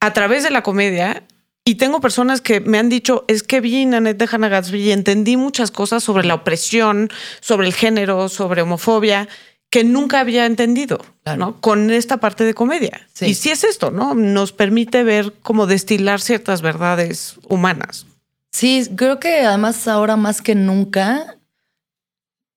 a 0.00 0.12
través 0.14 0.42
de 0.42 0.50
la 0.50 0.62
comedia. 0.62 1.24
Y 1.68 1.74
tengo 1.74 2.00
personas 2.00 2.40
que 2.40 2.60
me 2.60 2.78
han 2.78 2.88
dicho, 2.88 3.24
es 3.26 3.42
que 3.42 3.60
vi 3.60 3.84
Nanette 3.84 4.18
de 4.18 4.28
Hannah 4.30 4.48
Gatsby 4.48 4.82
y 4.82 4.92
entendí 4.92 5.36
muchas 5.36 5.72
cosas 5.72 6.04
sobre 6.04 6.24
la 6.24 6.34
opresión, 6.34 7.10
sobre 7.40 7.66
el 7.66 7.74
género, 7.74 8.28
sobre 8.28 8.62
homofobia, 8.62 9.28
que 9.68 9.82
nunca 9.82 10.20
había 10.20 10.46
entendido, 10.46 11.04
¿no? 11.36 11.60
Con 11.60 11.90
esta 11.90 12.18
parte 12.18 12.44
de 12.44 12.54
comedia. 12.54 13.08
Y 13.20 13.34
sí 13.34 13.50
es 13.50 13.64
esto, 13.64 13.90
¿no? 13.90 14.14
Nos 14.14 14.52
permite 14.52 15.02
ver 15.02 15.34
cómo 15.42 15.66
destilar 15.66 16.20
ciertas 16.20 16.62
verdades 16.62 17.34
humanas. 17.48 18.06
Sí, 18.52 18.88
creo 18.94 19.18
que 19.18 19.40
además 19.40 19.88
ahora 19.88 20.14
más 20.14 20.40
que 20.40 20.54
nunca 20.54 21.36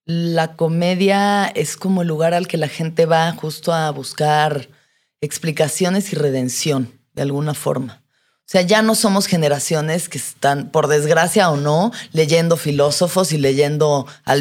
la 0.10 0.56
comedia 0.56 1.46
es 1.46 1.78
como 1.78 2.02
el 2.02 2.08
lugar 2.08 2.34
al 2.34 2.48
que 2.48 2.58
la 2.58 2.68
gente 2.68 3.06
va 3.06 3.32
justo 3.34 3.72
a 3.72 3.92
buscar 3.92 4.68
explicaciones 5.22 6.12
y 6.12 6.16
redención, 6.16 7.00
de 7.14 7.22
alguna 7.22 7.54
forma. 7.54 8.02
O 8.40 8.52
sea, 8.52 8.64
ya 8.64 8.82
no 8.82 8.96
somos 8.96 9.28
generaciones 9.28 10.10
que 10.10 10.18
están, 10.18 10.72
por 10.72 10.88
desgracia 10.88 11.52
o 11.52 11.58
no, 11.58 11.92
leyendo 12.12 12.58
filósofos 12.58 13.32
y 13.34 13.38
leyendo 13.38 14.08
a 14.26 14.36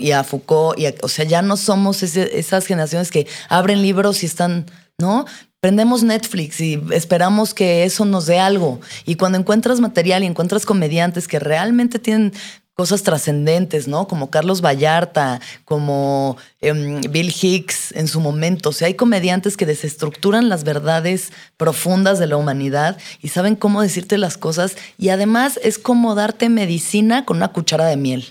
y 0.00 0.12
a 0.12 0.22
Foucault. 0.22 0.78
Y 0.78 0.86
o 1.00 1.08
sea, 1.08 1.24
ya 1.24 1.40
no 1.40 1.56
somos 1.56 2.02
esas 2.02 2.66
generaciones 2.66 3.10
que 3.10 3.26
abren 3.48 3.80
libros 3.80 4.22
y 4.22 4.26
están, 4.26 4.66
¿no? 4.98 5.24
Prendemos 5.60 6.02
Netflix 6.02 6.60
y 6.60 6.78
esperamos 6.92 7.54
que 7.54 7.84
eso 7.84 8.04
nos 8.04 8.26
dé 8.26 8.38
algo. 8.38 8.82
Y 9.06 9.14
cuando 9.14 9.38
encuentras 9.38 9.80
material 9.80 10.24
y 10.24 10.26
encuentras 10.26 10.66
comediantes 10.66 11.26
que 11.26 11.38
realmente 11.38 11.98
tienen 11.98 12.34
cosas 12.80 13.02
trascendentes, 13.02 13.88
¿no? 13.88 14.08
Como 14.08 14.30
Carlos 14.30 14.62
Vallarta, 14.62 15.38
como 15.66 16.38
em, 16.62 17.02
Bill 17.10 17.30
Hicks 17.30 17.92
en 17.92 18.08
su 18.08 18.20
momento. 18.20 18.70
O 18.70 18.72
sea, 18.72 18.86
hay 18.86 18.94
comediantes 18.94 19.58
que 19.58 19.66
desestructuran 19.66 20.48
las 20.48 20.64
verdades 20.64 21.30
profundas 21.58 22.18
de 22.18 22.26
la 22.26 22.38
humanidad 22.38 22.96
y 23.20 23.28
saben 23.28 23.54
cómo 23.54 23.82
decirte 23.82 24.16
las 24.16 24.38
cosas. 24.38 24.76
Y 24.96 25.10
además 25.10 25.60
es 25.62 25.76
como 25.78 26.14
darte 26.14 26.48
medicina 26.48 27.26
con 27.26 27.36
una 27.36 27.48
cuchara 27.48 27.84
de 27.84 27.98
miel. 27.98 28.24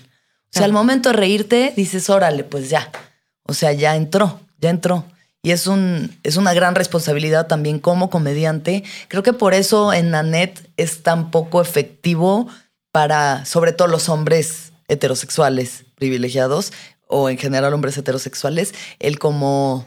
O 0.52 0.58
sea, 0.58 0.64
al 0.64 0.72
momento 0.72 1.10
de 1.10 1.12
reírte, 1.12 1.72
dices, 1.76 2.10
órale, 2.10 2.42
pues 2.42 2.70
ya. 2.70 2.90
O 3.44 3.54
sea, 3.54 3.72
ya 3.72 3.94
entró, 3.94 4.40
ya 4.58 4.70
entró. 4.70 5.04
Y 5.44 5.52
es, 5.52 5.68
un, 5.68 6.18
es 6.24 6.36
una 6.36 6.54
gran 6.54 6.74
responsabilidad 6.74 7.46
también 7.46 7.78
como 7.78 8.10
comediante. 8.10 8.82
Creo 9.06 9.22
que 9.22 9.32
por 9.32 9.54
eso 9.54 9.92
en 9.92 10.10
Nanette 10.10 10.68
es 10.76 11.04
tan 11.04 11.30
poco 11.30 11.62
efectivo 11.62 12.48
para, 12.92 13.44
sobre 13.44 13.72
todo 13.72 13.88
los 13.88 14.08
hombres 14.08 14.72
heterosexuales 14.88 15.84
privilegiados 15.94 16.72
o 17.06 17.28
en 17.28 17.38
general 17.38 17.74
hombres 17.74 17.96
heterosexuales, 17.96 18.74
el 18.98 19.18
como 19.18 19.86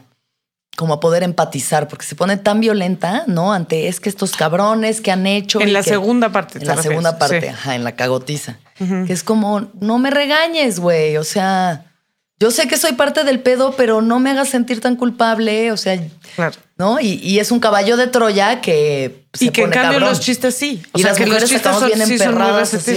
como 0.76 0.98
poder 1.00 1.22
empatizar, 1.22 1.88
porque 1.88 2.04
se 2.04 2.16
pone 2.16 2.36
tan 2.36 2.60
violenta, 2.60 3.24
¿no? 3.26 3.52
Ante 3.52 3.88
es 3.88 4.00
que 4.00 4.08
estos 4.08 4.32
cabrones 4.32 5.00
que 5.00 5.12
han 5.12 5.26
hecho. 5.26 5.60
En 5.60 5.72
la 5.72 5.82
segunda 5.82 6.32
parte. 6.32 6.58
En 6.58 6.66
la 6.66 6.82
segunda 6.82 7.18
parte, 7.18 7.50
ajá, 7.50 7.74
en 7.74 7.84
la 7.84 7.92
cagotiza. 7.92 8.58
Que 8.76 9.12
es 9.12 9.22
como, 9.22 9.68
no 9.78 9.98
me 9.98 10.10
regañes, 10.10 10.80
güey. 10.80 11.16
O 11.16 11.24
sea, 11.24 11.93
yo 12.40 12.50
sé 12.50 12.66
que 12.66 12.76
soy 12.76 12.92
parte 12.92 13.24
del 13.24 13.40
pedo, 13.40 13.74
pero 13.76 14.02
no 14.02 14.18
me 14.20 14.30
hagas 14.30 14.48
sentir 14.48 14.80
tan 14.80 14.96
culpable. 14.96 15.72
O 15.72 15.76
sea, 15.76 15.98
claro. 16.34 16.56
¿no? 16.76 16.98
Y, 17.00 17.38
es 17.38 17.50
un 17.50 17.60
caballo 17.60 17.96
de 17.96 18.08
Troya 18.08 18.60
que 18.60 19.26
se 19.32 19.46
y 19.46 19.50
que 19.50 19.62
en 19.62 19.70
cambio 19.70 20.00
los 20.00 20.20
chistes 20.20 20.54
sí. 20.54 20.82
O 20.92 20.98
y 20.98 21.02
sea, 21.02 21.10
las 21.10 21.18
que 21.18 21.26
mujeres 21.26 21.42
los 21.42 21.50
chistes 21.50 21.76
son, 21.76 21.86
bien 21.86 22.02
emperradas. 22.02 22.88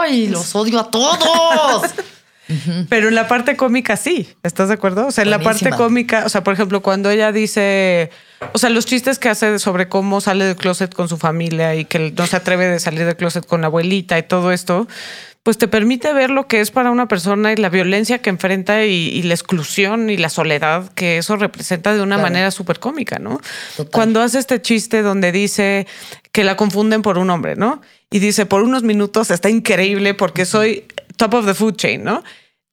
¡Ay, 0.00 0.28
los 0.28 0.54
odio 0.54 0.78
a 0.78 0.90
todos! 0.90 1.90
Pero 2.88 3.08
en 3.08 3.14
la 3.14 3.28
parte 3.28 3.56
cómica 3.56 3.96
sí, 3.96 4.28
¿estás 4.42 4.68
de 4.68 4.74
acuerdo? 4.74 5.06
O 5.06 5.10
sea, 5.12 5.22
en 5.22 5.30
la 5.30 5.40
parte 5.40 5.70
cómica, 5.70 6.24
o 6.26 6.28
sea, 6.28 6.42
por 6.42 6.52
ejemplo, 6.52 6.82
cuando 6.82 7.08
ella 7.08 7.30
dice, 7.30 8.10
o 8.52 8.58
sea, 8.58 8.70
los 8.70 8.86
chistes 8.86 9.20
que 9.20 9.28
hace 9.28 9.60
sobre 9.60 9.88
cómo 9.88 10.20
sale 10.20 10.44
del 10.44 10.56
closet 10.56 10.92
con 10.92 11.08
su 11.08 11.16
familia 11.16 11.76
y 11.76 11.84
que 11.84 12.10
no 12.10 12.26
se 12.26 12.36
atreve 12.36 12.66
de 12.66 12.80
salir 12.80 13.04
del 13.04 13.16
closet 13.16 13.46
con 13.46 13.60
la 13.60 13.68
abuelita 13.68 14.18
y 14.18 14.24
todo 14.24 14.50
esto, 14.50 14.88
pues 15.42 15.56
te 15.56 15.68
permite 15.68 16.12
ver 16.12 16.30
lo 16.30 16.46
que 16.46 16.60
es 16.60 16.70
para 16.70 16.90
una 16.90 17.08
persona 17.08 17.52
y 17.52 17.56
la 17.56 17.70
violencia 17.70 18.18
que 18.18 18.28
enfrenta 18.28 18.84
y, 18.84 19.22
la 19.22 19.32
exclusión 19.32 20.10
y 20.10 20.18
la 20.18 20.28
soledad 20.28 20.92
que 20.92 21.16
eso 21.18 21.36
representa 21.36 21.94
de 21.94 22.02
una 22.02 22.18
manera 22.18 22.50
súper 22.50 22.78
cómica, 22.78 23.18
¿no? 23.18 23.40
Cuando 23.90 24.20
hace 24.20 24.38
este 24.38 24.60
chiste 24.60 25.00
donde 25.00 25.32
dice 25.32 25.86
que 26.32 26.44
la 26.44 26.56
confunden 26.56 27.00
por 27.00 27.16
un 27.16 27.30
hombre, 27.30 27.56
¿no? 27.56 27.80
Y 28.10 28.18
dice, 28.18 28.44
por 28.44 28.62
unos 28.62 28.82
minutos 28.82 29.30
está 29.30 29.48
increíble 29.48 30.12
porque 30.12 30.44
soy 30.44 30.84
top 31.16 31.34
of 31.34 31.46
the 31.46 31.54
food 31.54 31.76
chain, 31.76 32.04
¿no? 32.04 32.22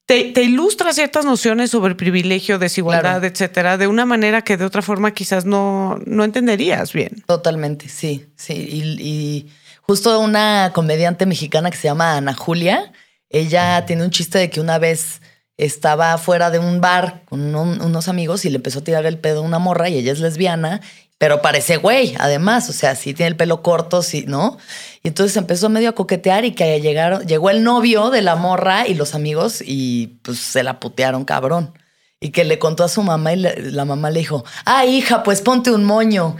Te, 0.06 0.32
ilustra 0.42 0.94
ciertas 0.94 1.26
nociones 1.26 1.72
sobre 1.72 1.96
privilegio, 1.96 2.60
desigualdad, 2.60 3.24
etcétera, 3.26 3.78
de 3.78 3.88
una 3.88 4.06
manera 4.06 4.42
que 4.42 4.56
de 4.56 4.64
otra 4.64 4.82
forma 4.82 5.12
quizás 5.12 5.46
no, 5.46 6.00
no 6.06 6.24
entenderías 6.24 6.94
bien. 6.94 7.24
Totalmente, 7.26 7.90
sí, 7.90 8.26
sí. 8.36 8.54
y 8.54 9.48
Justo 9.90 10.20
una 10.20 10.72
comediante 10.74 11.26
mexicana 11.26 11.72
que 11.72 11.78
se 11.78 11.88
llama 11.88 12.18
Ana 12.18 12.34
Julia, 12.34 12.92
ella 13.30 13.86
tiene 13.86 14.04
un 14.04 14.12
chiste 14.12 14.38
de 14.38 14.50
que 14.50 14.60
una 14.60 14.80
vez 14.80 15.22
estaba 15.56 16.18
fuera 16.18 16.52
de 16.52 16.60
un 16.60 16.82
bar 16.82 17.24
con 17.24 17.56
unos 17.56 18.10
amigos 18.10 18.44
y 18.44 18.50
le 18.50 18.58
empezó 18.58 18.80
a 18.80 18.84
tirar 18.84 19.06
el 19.06 19.18
pedo 19.18 19.40
a 19.40 19.44
una 19.44 19.60
morra 19.60 19.88
y 19.88 19.98
ella 19.98 20.12
es 20.12 20.20
lesbiana, 20.20 20.82
pero 21.18 21.42
parece 21.42 21.78
güey, 21.78 22.16
además, 22.20 22.70
o 22.70 22.74
sea, 22.74 22.96
sí 22.96 23.14
tiene 23.14 23.30
el 23.30 23.38
pelo 23.38 23.62
corto, 23.64 24.02
sí, 24.02 24.26
¿no? 24.28 24.58
Y 25.04 25.08
entonces 25.08 25.38
empezó 25.38 25.70
medio 25.70 25.88
a 25.88 25.96
coquetear 25.96 26.44
y 26.44 26.52
que 26.52 26.82
llegaron, 26.82 27.26
llegó 27.26 27.50
el 27.50 27.64
novio 27.64 28.10
de 28.10 28.22
la 28.22 28.36
morra 28.36 28.90
y 28.90 28.94
los 28.94 29.16
amigos 29.16 29.64
y 29.66 30.20
pues 30.22 30.38
se 30.38 30.64
la 30.64 30.82
putearon 30.82 31.24
cabrón. 31.24 31.72
Y 32.20 32.32
que 32.32 32.44
le 32.44 32.60
contó 32.60 32.84
a 32.84 32.90
su 32.90 33.04
mamá 33.04 33.32
y 33.32 33.38
la 33.38 33.86
mamá 33.86 34.10
le 34.10 34.20
dijo, 34.20 34.44
ah, 34.66 34.86
hija, 34.86 35.24
pues 35.24 35.42
ponte 35.42 35.72
un 35.72 35.86
moño. 35.86 36.36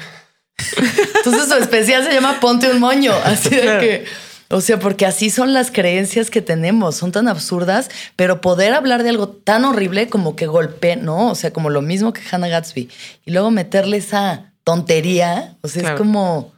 Entonces 1.18 1.48
su 1.48 1.56
especial 1.56 2.04
se 2.04 2.14
llama 2.14 2.40
Ponte 2.40 2.70
un 2.72 2.80
moño. 2.80 3.14
Así 3.24 3.50
de 3.50 3.62
que. 3.80 4.06
O 4.50 4.62
sea, 4.62 4.80
porque 4.80 5.06
así 5.06 5.30
son 5.30 5.52
las 5.54 5.72
creencias 5.72 6.30
que 6.30 6.42
tenemos, 6.42 6.96
son 6.96 7.12
tan 7.12 7.28
absurdas, 7.28 7.90
pero 8.16 8.40
poder 8.40 8.74
hablar 8.74 9.04
de 9.04 9.10
algo 9.10 9.28
tan 9.28 9.66
horrible 9.66 10.08
como 10.08 10.38
que 10.38 10.48
golpe, 10.48 10.96
¿no? 10.96 11.30
O 11.30 11.36
sea, 11.36 11.52
como 11.52 11.70
lo 11.70 11.82
mismo 11.82 12.14
que 12.14 12.22
Hannah 12.32 12.48
Gatsby. 12.48 12.90
Y 13.26 13.32
luego 13.32 13.52
meterle 13.52 13.98
esa 13.98 14.54
tontería, 14.64 15.58
o 15.62 15.68
sea, 15.68 15.92
es 15.92 15.98
como... 15.98 16.54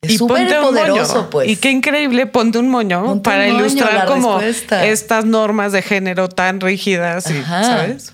Es 0.00 0.18
súper 0.18 0.60
poderoso, 0.60 1.28
pues. 1.30 1.48
Y 1.48 1.56
qué 1.56 1.70
increíble, 1.72 2.26
ponte 2.26 2.58
un 2.58 2.68
moño 2.68 3.20
para 3.22 3.48
ilustrar 3.48 4.06
como 4.06 4.40
estas 4.40 5.24
normas 5.24 5.72
de 5.72 5.82
género 5.82 6.28
tan 6.28 6.60
rígidas, 6.60 7.24
¿sabes? 7.48 8.12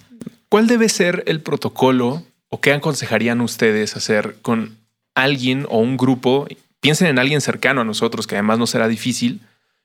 ¿Cuál 0.48 0.66
debe 0.66 0.88
ser 0.88 1.24
el 1.26 1.42
protocolo 1.42 2.22
o 2.48 2.60
qué 2.60 2.72
aconsejarían 2.72 3.42
ustedes 3.42 3.96
hacer 3.96 4.36
con 4.40 4.79
alguien 5.22 5.66
o 5.68 5.78
un 5.78 5.96
grupo, 5.96 6.46
piensen 6.80 7.08
en 7.08 7.18
alguien 7.18 7.40
cercano 7.40 7.80
a 7.80 7.84
nosotros, 7.84 8.26
que 8.26 8.36
además 8.36 8.58
no 8.58 8.66
será 8.66 8.88
difícil, 8.88 9.40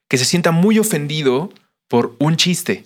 que 0.08 0.18
se 0.18 0.26
sienta 0.26 0.52
muy 0.52 0.80
ofendido 0.80 1.52
por 1.88 2.16
un 2.20 2.38
chiste 2.38 2.86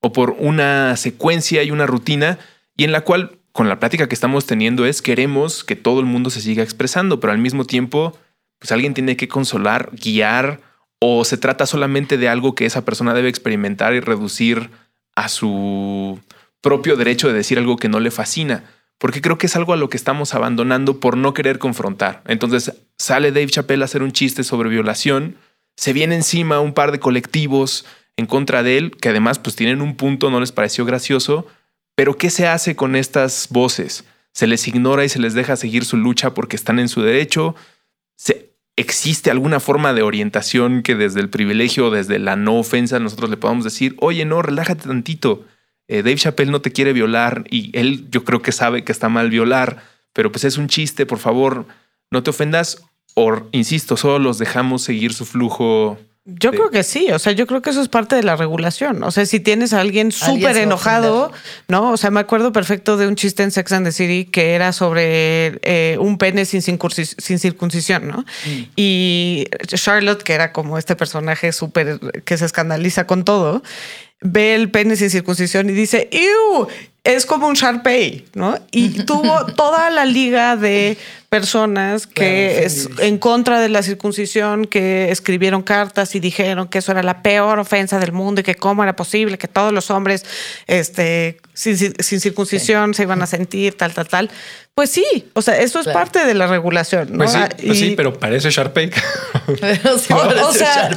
o 0.00 0.12
por 0.12 0.36
una 0.38 0.96
secuencia 0.96 1.62
y 1.62 1.70
una 1.70 1.86
rutina 1.86 2.38
y 2.76 2.84
en 2.84 2.92
la 2.92 3.02
cual 3.02 3.38
con 3.52 3.68
la 3.68 3.80
plática 3.80 4.08
que 4.08 4.14
estamos 4.14 4.46
teniendo 4.46 4.86
es 4.86 5.02
queremos 5.02 5.64
que 5.64 5.76
todo 5.76 6.00
el 6.00 6.06
mundo 6.06 6.30
se 6.30 6.40
siga 6.40 6.62
expresando, 6.62 7.20
pero 7.20 7.32
al 7.32 7.38
mismo 7.38 7.64
tiempo 7.64 8.16
pues 8.58 8.72
alguien 8.72 8.94
tiene 8.94 9.16
que 9.16 9.28
consolar, 9.28 9.90
guiar 9.92 10.60
o 11.00 11.24
se 11.24 11.36
trata 11.36 11.66
solamente 11.66 12.18
de 12.18 12.28
algo 12.28 12.54
que 12.54 12.66
esa 12.66 12.84
persona 12.84 13.14
debe 13.14 13.28
experimentar 13.28 13.94
y 13.94 14.00
reducir 14.00 14.70
a 15.14 15.28
su 15.28 16.20
propio 16.60 16.96
derecho 16.96 17.28
de 17.28 17.34
decir 17.34 17.58
algo 17.58 17.76
que 17.76 17.88
no 17.88 18.00
le 18.00 18.10
fascina 18.10 18.64
porque 18.98 19.20
creo 19.20 19.38
que 19.38 19.46
es 19.46 19.56
algo 19.56 19.72
a 19.72 19.76
lo 19.76 19.88
que 19.88 19.96
estamos 19.96 20.34
abandonando 20.34 21.00
por 21.00 21.16
no 21.16 21.34
querer 21.34 21.58
confrontar. 21.58 22.22
Entonces 22.26 22.72
sale 22.96 23.30
Dave 23.30 23.48
Chappelle 23.48 23.82
a 23.82 23.86
hacer 23.86 24.02
un 24.02 24.12
chiste 24.12 24.44
sobre 24.44 24.68
violación, 24.68 25.36
se 25.76 25.92
viene 25.92 26.16
encima 26.16 26.60
un 26.60 26.74
par 26.74 26.92
de 26.92 26.98
colectivos 26.98 27.86
en 28.16 28.26
contra 28.26 28.64
de 28.64 28.78
él, 28.78 28.96
que 28.96 29.08
además 29.08 29.38
pues 29.38 29.54
tienen 29.54 29.80
un 29.80 29.96
punto, 29.96 30.30
no 30.30 30.40
les 30.40 30.50
pareció 30.50 30.84
gracioso, 30.84 31.46
pero 31.94 32.16
¿qué 32.16 32.30
se 32.30 32.48
hace 32.48 32.74
con 32.74 32.96
estas 32.96 33.48
voces? 33.50 34.04
¿Se 34.32 34.48
les 34.48 34.66
ignora 34.66 35.04
y 35.04 35.08
se 35.08 35.20
les 35.20 35.34
deja 35.34 35.56
seguir 35.56 35.84
su 35.84 35.96
lucha 35.96 36.34
porque 36.34 36.56
están 36.56 36.80
en 36.80 36.88
su 36.88 37.02
derecho? 37.02 37.54
¿Se, 38.16 38.48
¿Existe 38.76 39.32
alguna 39.32 39.58
forma 39.58 39.92
de 39.92 40.02
orientación 40.02 40.82
que 40.82 40.94
desde 40.94 41.18
el 41.18 41.30
privilegio, 41.30 41.90
desde 41.90 42.20
la 42.20 42.36
no 42.36 42.58
ofensa, 42.58 43.00
nosotros 43.00 43.30
le 43.30 43.36
podamos 43.36 43.64
decir, 43.64 43.96
oye, 43.98 44.24
no, 44.24 44.40
relájate 44.42 44.86
tantito? 44.86 45.44
Eh, 45.88 46.02
Dave 46.02 46.16
Chappelle 46.16 46.50
no 46.50 46.60
te 46.60 46.72
quiere 46.72 46.92
violar 46.92 47.44
y 47.50 47.76
él 47.76 48.06
yo 48.10 48.24
creo 48.24 48.42
que 48.42 48.52
sabe 48.52 48.84
que 48.84 48.92
está 48.92 49.08
mal 49.08 49.30
violar, 49.30 49.82
pero 50.12 50.30
pues 50.30 50.44
es 50.44 50.58
un 50.58 50.68
chiste, 50.68 51.06
por 51.06 51.18
favor, 51.18 51.66
no 52.10 52.22
te 52.22 52.30
ofendas. 52.30 52.84
O, 53.14 53.48
insisto, 53.50 53.96
solo 53.96 54.18
los 54.20 54.38
dejamos 54.38 54.82
seguir 54.82 55.12
su 55.12 55.24
flujo 55.24 55.98
yo 56.30 56.50
creo 56.50 56.70
que 56.70 56.82
sí, 56.82 57.10
o 57.10 57.18
sea, 57.18 57.32
yo 57.32 57.46
creo 57.46 57.62
que 57.62 57.70
eso 57.70 57.80
es 57.80 57.88
parte 57.88 58.14
de 58.14 58.22
la 58.22 58.36
regulación. 58.36 59.02
O 59.02 59.10
sea, 59.10 59.24
si 59.24 59.40
tienes 59.40 59.72
a 59.72 59.80
alguien 59.80 60.12
súper 60.12 60.58
enojado, 60.58 61.32
¿no? 61.68 61.92
O 61.92 61.96
sea, 61.96 62.10
me 62.10 62.20
acuerdo 62.20 62.52
perfecto 62.52 62.98
de 62.98 63.08
un 63.08 63.16
chiste 63.16 63.42
en 63.42 63.50
Sex 63.50 63.72
and 63.72 63.86
the 63.86 63.92
City 63.92 64.26
que 64.26 64.52
era 64.52 64.74
sobre 64.74 65.58
eh, 65.62 65.96
un 65.98 66.18
pene 66.18 66.44
sin, 66.44 66.60
sin 66.60 67.38
circuncisión, 67.38 68.08
¿no? 68.08 68.18
Mm. 68.18 68.62
Y 68.76 69.46
Charlotte, 69.68 70.22
que 70.22 70.34
era 70.34 70.52
como 70.52 70.76
este 70.76 70.96
personaje 70.96 71.50
súper 71.52 71.98
que 72.26 72.36
se 72.36 72.44
escandaliza 72.44 73.06
con 73.06 73.24
todo, 73.24 73.62
ve 74.20 74.54
el 74.54 74.70
pene 74.70 74.96
sin 74.96 75.10
circuncisión 75.10 75.70
y 75.70 75.72
dice, 75.72 76.08
¡Ew! 76.10 76.66
Es 77.04 77.24
como 77.24 77.46
un 77.46 77.54
Sharpay, 77.54 78.26
¿no? 78.34 78.58
Y 78.70 78.90
tuvo 79.06 79.46
toda 79.54 79.88
la 79.88 80.04
liga 80.04 80.56
de 80.56 80.98
personas 81.30 82.06
que 82.06 82.64
es 82.64 82.88
en 82.98 83.18
contra 83.18 83.60
de 83.60 83.68
la 83.68 83.82
circuncisión, 83.82 84.66
que 84.66 85.10
escribieron 85.10 85.62
cartas 85.62 86.14
y 86.14 86.20
dijeron 86.20 86.68
que 86.68 86.78
eso 86.78 86.92
era 86.92 87.02
la 87.02 87.22
peor 87.22 87.58
ofensa 87.58 87.98
del 87.98 88.12
mundo 88.12 88.40
y 88.40 88.44
que 88.44 88.54
cómo 88.54 88.82
era 88.82 88.96
posible 88.96 89.38
que 89.38 89.48
todos 89.48 89.72
los 89.72 89.90
hombres 89.90 90.24
este, 90.66 91.38
sin, 91.52 91.76
circuncisión 92.20 92.94
se 92.94 93.02
iban 93.02 93.22
a 93.22 93.26
sentir 93.26 93.76
tal, 93.76 93.92
tal, 93.92 94.08
tal. 94.08 94.30
Pues 94.78 94.90
sí, 94.90 95.28
o 95.32 95.42
sea, 95.42 95.60
eso 95.60 95.80
es 95.80 95.88
parte 95.88 96.24
de 96.24 96.34
la 96.34 96.46
regulación. 96.46 97.08
¿no? 97.10 97.18
Pues 97.18 97.32
sí, 97.32 97.38
pues 97.66 97.78
sí, 97.80 97.94
pero 97.96 98.16
parece 98.16 98.48
Sharpay. 98.48 98.92
o, 99.92 100.52
sea, 100.52 100.90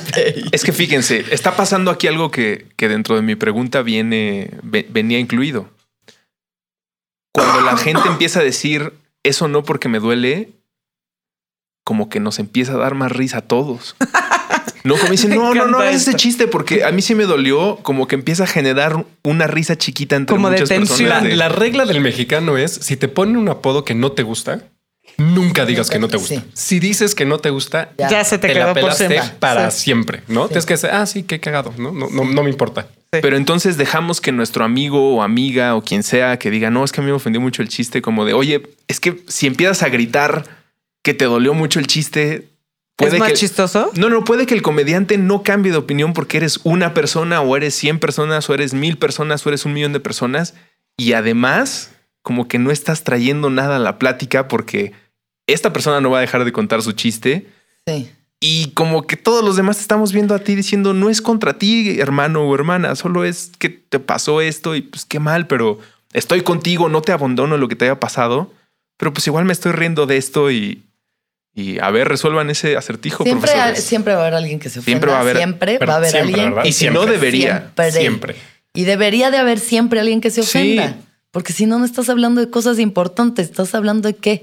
es 0.52 0.64
que 0.64 0.72
fíjense, 0.72 1.26
está 1.32 1.56
pasando 1.56 1.90
aquí 1.90 2.06
algo 2.06 2.30
que, 2.30 2.68
que 2.76 2.88
dentro 2.88 3.16
de 3.16 3.24
mi 3.24 3.34
pregunta 3.34 3.82
viene, 3.82 4.52
venía 4.62 5.18
incluido. 5.18 5.68
Cuando 7.34 7.62
la 7.62 7.76
gente 7.76 8.08
empieza 8.08 8.42
a 8.42 8.44
decir 8.44 8.94
eso 9.24 9.48
no 9.48 9.64
porque 9.64 9.90
me 9.90 9.98
duele, 9.98 10.50
como 11.84 12.08
que 12.08 12.20
nos 12.20 12.38
empieza 12.38 12.74
a 12.74 12.78
dar 12.78 12.94
más 12.94 13.12
risa 13.12 13.40
a 13.40 13.42
todos. 13.42 13.96
No, 14.84 14.96
como 14.96 15.12
dicen, 15.12 15.32
no, 15.36 15.54
no, 15.54 15.68
no, 15.68 15.84
es 15.84 16.08
ese 16.08 16.16
chiste 16.16 16.48
porque 16.48 16.84
a 16.84 16.92
mí 16.92 17.02
sí 17.02 17.16
me 17.16 17.26
dolió, 17.26 17.80
como 17.84 18.08
que 18.08 18.16
empieza 18.16 18.46
a 18.46 18.48
generar 18.48 19.06
una 19.24 19.48
risa 19.48 19.78
chiquita 19.78 20.16
entre 20.16 20.36
como 20.36 20.50
muchas 20.50 20.70
personas. 20.70 21.24
La, 21.36 21.50
regla 21.50 21.86
del 21.86 22.02
mexicano 22.02 22.58
es, 22.58 22.72
si 22.72 22.98
te 22.98 23.08
ponen 23.08 23.38
un 23.38 23.50
apodo 23.50 23.86
que 23.86 23.94
no 23.94 24.12
te 24.12 24.24
gusta, 24.24 24.64
nunca 25.18 25.66
digas 25.66 25.90
que 25.90 26.00
no 26.00 26.08
te 26.08 26.18
gusta. 26.18 26.44
Si 26.54 26.80
dices 26.80 27.16
que 27.16 27.26
no 27.26 27.38
te 27.40 27.50
gusta, 27.50 27.92
ya, 27.98 28.24
se 28.24 28.38
te, 28.38 28.48
te 28.48 28.54
quedó 28.54 28.74
por 28.74 28.94
siempre. 28.94 29.22
para 29.40 29.72
siempre, 29.72 30.24
¿no? 30.28 30.48
Tienes 30.48 30.66
que 30.66 30.74
decir, 30.74 30.90
ah, 30.92 31.06
sí, 31.06 31.24
qué 31.24 31.40
cagado, 31.40 31.74
¿no? 31.78 31.92
No, 31.92 32.10
no, 32.10 32.24
no 32.24 32.44
me 32.44 32.50
importa. 32.50 32.88
Pero 33.12 33.36
entonces 33.36 33.76
dejamos 33.76 34.22
que 34.22 34.32
nuestro 34.32 34.64
amigo 34.64 35.16
o 35.16 35.22
amiga 35.22 35.76
o 35.76 35.82
quien 35.82 36.02
sea 36.02 36.40
que 36.40 36.50
diga, 36.50 36.70
no, 36.70 36.86
es 36.86 36.94
que 36.94 37.02
a 37.02 37.04
mí 37.04 37.10
me 37.10 37.16
ofendió 37.16 37.42
mucho 37.42 37.62
el 37.62 37.68
chiste, 37.68 38.02
como 38.02 38.24
de, 38.24 38.34
oye, 38.34 38.64
es 38.88 39.02
que 39.02 39.22
si 39.28 39.48
empiezas 39.48 39.84
a 39.84 39.90
gritar 39.90 40.46
que 41.04 41.14
te 41.14 41.26
dolió 41.26 41.54
mucho 41.54 41.80
el 41.80 41.88
chiste, 41.88 42.48
puede 43.02 43.16
¿Es 43.16 43.20
más 43.20 43.34
chistoso? 43.34 43.92
No, 43.96 44.10
no, 44.10 44.24
puede 44.24 44.46
que 44.46 44.54
el 44.54 44.62
comediante 44.62 45.18
no 45.18 45.44
cambie 45.44 45.72
de 45.72 45.78
opinión 45.78 46.14
porque 46.14 46.38
eres 46.38 46.60
una 46.64 46.94
persona 46.94 47.42
o 47.42 47.58
eres 47.58 47.76
100 47.76 48.00
personas 48.00 48.50
o 48.50 48.54
eres 48.54 48.74
mil 48.74 48.98
personas 48.98 49.46
o 49.46 49.50
eres 49.50 49.66
un 49.66 49.74
millón 49.74 49.94
de 49.94 50.00
personas 50.00 50.54
y 50.98 51.14
además 51.14 51.92
como 52.22 52.48
que 52.48 52.60
no 52.60 52.72
estás 52.72 53.04
trayendo 53.04 53.50
nada 53.50 53.78
a 53.78 53.80
la 53.80 53.98
plática 53.98 54.48
porque 54.48 54.94
esta 55.48 55.74
persona 55.74 56.02
no 56.02 56.12
va 56.12 56.20
a 56.20 56.22
dejar 56.22 56.46
de 56.46 56.52
contar 56.52 56.82
su 56.82 56.92
chiste. 56.94 57.48
Sí. 57.86 58.12
Y 58.40 58.72
como 58.72 59.06
que 59.06 59.18
todos 59.18 59.44
los 59.44 59.56
demás 59.56 59.80
estamos 59.80 60.14
viendo 60.14 60.34
a 60.34 60.40
ti 60.40 60.56
diciendo, 60.56 60.94
no 60.94 61.10
es 61.10 61.22
contra 61.22 61.58
ti, 61.60 62.00
hermano 62.00 62.42
o 62.44 62.56
hermana, 62.56 62.96
solo 62.96 63.24
es 63.24 63.52
que 63.60 63.70
te 63.70 64.00
pasó 64.00 64.42
esto 64.42 64.76
y 64.76 64.82
pues 64.82 65.06
qué 65.06 65.20
mal, 65.20 65.46
pero 65.46 65.78
estoy 66.14 66.42
contigo, 66.42 66.90
no 66.90 67.02
te 67.02 67.12
abandono 67.12 67.58
lo 67.58 67.68
que 67.68 67.76
te 67.76 67.86
haya 67.86 68.00
pasado, 68.00 68.52
pero 68.98 69.14
pues 69.14 69.28
igual 69.28 69.46
me 69.46 69.54
estoy 69.54 69.74
riendo 69.74 70.08
de 70.08 70.18
esto 70.18 70.50
y, 70.50 70.84
y 71.54 71.80
a 71.80 71.90
ver, 71.92 72.08
resuelvan 72.08 72.50
ese 72.50 72.78
acertijo. 72.78 73.24
Siempre, 73.24 73.76
siempre 73.76 74.14
va 74.14 74.20
a 74.20 74.24
haber 74.24 74.36
alguien 74.36 74.60
que 74.60 74.70
se 74.70 74.80
ofenda. 74.80 74.86
Siempre 74.86 75.12
va 75.12 75.18
a 75.18 75.22
haber, 75.22 75.38
siempre 75.38 75.78
va 75.78 75.94
a 75.94 75.98
haber 75.98 76.16
alguien. 76.16 76.54
Y 76.64 76.72
si 76.72 76.90
no 76.90 77.06
debería. 77.06 77.72
Siempre. 77.92 78.36
Y 78.74 78.86
debería 78.86 79.32
de 79.32 79.38
haber 79.38 79.60
siempre 79.60 80.00
alguien 80.00 80.22
que 80.22 80.32
se 80.32 80.42
ofenda. 80.42 80.96
Porque 81.32 81.54
si 81.54 81.66
no, 81.66 81.80
no 81.80 81.86
estás 81.86 82.10
hablando 82.10 82.42
de 82.42 82.50
cosas 82.50 82.78
importantes, 82.78 83.50
estás 83.50 83.74
hablando 83.74 84.08
de 84.08 84.16
qué. 84.16 84.42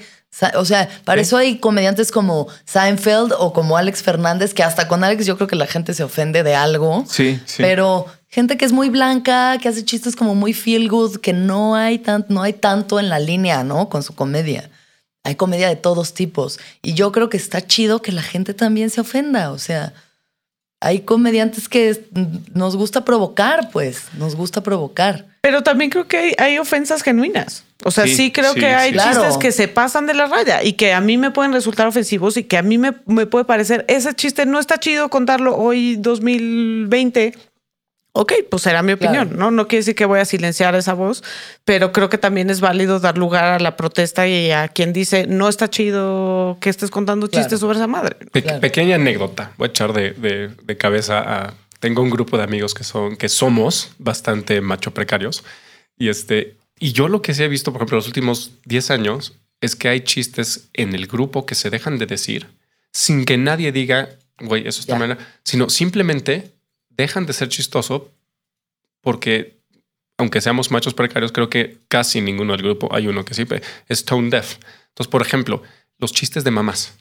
O 0.54 0.64
sea, 0.64 0.88
para 1.04 1.20
eso 1.20 1.36
hay 1.36 1.58
comediantes 1.58 2.10
como 2.10 2.48
Seinfeld 2.64 3.32
o 3.38 3.52
como 3.52 3.76
Alex 3.76 4.02
Fernández, 4.02 4.54
que 4.54 4.62
hasta 4.62 4.88
con 4.88 5.04
Alex 5.04 5.26
yo 5.26 5.36
creo 5.36 5.48
que 5.48 5.56
la 5.56 5.66
gente 5.66 5.94
se 5.94 6.02
ofende 6.02 6.42
de 6.42 6.54
algo. 6.54 7.04
Sí, 7.08 7.40
sí. 7.44 7.62
Pero 7.62 8.06
gente 8.28 8.56
que 8.56 8.64
es 8.64 8.72
muy 8.72 8.90
blanca, 8.90 9.58
que 9.60 9.68
hace 9.68 9.84
chistes 9.84 10.16
como 10.16 10.34
muy 10.34 10.52
feel 10.52 10.88
good, 10.88 11.16
que 11.18 11.32
no 11.32 11.74
hay, 11.74 11.98
tan, 11.98 12.26
no 12.28 12.42
hay 12.42 12.54
tanto 12.54 13.00
en 13.00 13.08
la 13.08 13.18
línea, 13.18 13.64
¿no? 13.64 13.88
Con 13.88 14.02
su 14.02 14.14
comedia. 14.14 14.70
Hay 15.28 15.34
comedia 15.34 15.68
de 15.68 15.76
todos 15.76 16.14
tipos. 16.14 16.58
Y 16.80 16.94
yo 16.94 17.12
creo 17.12 17.28
que 17.28 17.36
está 17.36 17.60
chido 17.60 18.00
que 18.00 18.12
la 18.12 18.22
gente 18.22 18.54
también 18.54 18.88
se 18.88 19.02
ofenda. 19.02 19.52
O 19.52 19.58
sea, 19.58 19.92
hay 20.80 21.00
comediantes 21.00 21.68
que 21.68 22.02
nos 22.54 22.76
gusta 22.76 23.04
provocar, 23.04 23.68
pues, 23.70 24.04
nos 24.16 24.34
gusta 24.34 24.62
provocar. 24.62 25.26
Pero 25.42 25.62
también 25.62 25.90
creo 25.90 26.08
que 26.08 26.34
hay, 26.38 26.56
ofensas 26.56 27.02
genuinas. 27.02 27.64
O 27.84 27.90
sea, 27.90 28.06
sí, 28.06 28.32
creo 28.32 28.54
que 28.54 28.68
hay 28.68 28.94
chistes 28.94 29.36
que 29.36 29.52
se 29.52 29.68
pasan 29.68 30.06
de 30.06 30.14
la 30.14 30.24
raya 30.24 30.62
y 30.62 30.72
que 30.72 30.94
a 30.94 31.02
mí 31.02 31.18
me 31.18 31.30
pueden 31.30 31.52
resultar 31.52 31.86
ofensivos 31.86 32.38
y 32.38 32.44
que 32.44 32.56
a 32.56 32.62
mí 32.62 32.78
me, 32.78 32.94
me 33.04 33.26
puede 33.26 33.44
parecer, 33.44 33.84
ese 33.86 34.14
chiste 34.14 34.46
no 34.46 34.58
está 34.58 34.80
chido 34.80 35.10
contarlo 35.10 35.58
hoy 35.58 35.96
2020 35.96 37.34
ok, 38.20 38.32
pues 38.50 38.64
será 38.64 38.82
mi 38.82 38.94
opinión, 38.94 39.36
¿no? 39.36 39.52
No 39.52 39.68
quiere 39.68 39.82
decir 39.82 39.94
que 39.94 40.04
voy 40.04 40.18
a 40.18 40.24
silenciar 40.24 40.74
esa 40.74 40.92
voz, 40.92 41.22
pero 41.64 41.92
creo 41.92 42.08
que 42.08 42.18
también 42.18 42.50
es 42.50 42.60
válido 42.60 42.98
dar 42.98 43.16
lugar 43.16 43.44
a 43.44 43.58
la 43.60 43.76
protesta 43.76 44.26
y 44.26 44.50
a 44.50 44.66
quien 44.66 44.92
dice, 44.92 45.28
no 45.28 45.48
está 45.48 45.70
chido 45.70 46.58
que 46.60 46.68
estés 46.68 46.90
contando 46.90 47.28
chistes 47.28 47.60
sobre 47.60 47.78
esa 47.78 47.86
madre. 47.86 48.16
Pequeña 48.60 48.96
anécdota, 48.96 49.52
voy 49.56 49.68
a 49.68 49.70
echar 49.70 49.92
de, 49.92 50.76
cabeza 50.78 51.20
a... 51.20 51.54
Tengo 51.78 52.02
un 52.02 52.10
grupo 52.10 52.36
de 52.36 52.42
amigos 52.42 52.74
que 52.74 52.82
son, 52.82 53.16
que 53.16 53.28
somos 53.28 53.92
bastante 53.98 54.60
macho 54.60 54.92
precarios 54.92 55.44
y 55.96 56.08
este, 56.08 56.56
y 56.80 56.90
yo 56.90 57.06
lo 57.06 57.22
que 57.22 57.34
sí 57.34 57.44
he 57.44 57.48
visto, 57.48 57.72
por 57.72 57.78
ejemplo, 57.80 57.98
los 57.98 58.08
últimos 58.08 58.50
10 58.64 58.90
años 58.90 59.34
es 59.60 59.76
que 59.76 59.88
hay 59.88 60.00
chistes 60.00 60.70
en 60.72 60.92
el 60.92 61.06
grupo 61.06 61.46
que 61.46 61.54
se 61.54 61.70
dejan 61.70 61.98
de 61.98 62.06
decir 62.06 62.48
sin 62.90 63.24
que 63.24 63.38
nadie 63.38 63.70
diga, 63.70 64.08
güey, 64.40 64.66
eso 64.66 64.80
está 64.80 64.96
mal, 64.98 65.18
sino 65.44 65.70
simplemente 65.70 66.57
dejan 66.98 67.24
de 67.24 67.32
ser 67.32 67.48
chistoso 67.48 68.12
porque, 69.00 69.62
aunque 70.18 70.40
seamos 70.40 70.70
machos 70.70 70.92
precarios, 70.92 71.32
creo 71.32 71.48
que 71.48 71.78
casi 71.88 72.20
ninguno 72.20 72.52
del 72.52 72.62
grupo, 72.62 72.94
hay 72.94 73.06
uno 73.06 73.24
que 73.24 73.32
sí, 73.32 73.46
es 73.88 74.04
tone 74.04 74.28
deaf. 74.28 74.56
Entonces, 74.88 75.10
por 75.10 75.22
ejemplo, 75.22 75.62
los 75.98 76.12
chistes 76.12 76.44
de 76.44 76.50
mamás, 76.50 76.98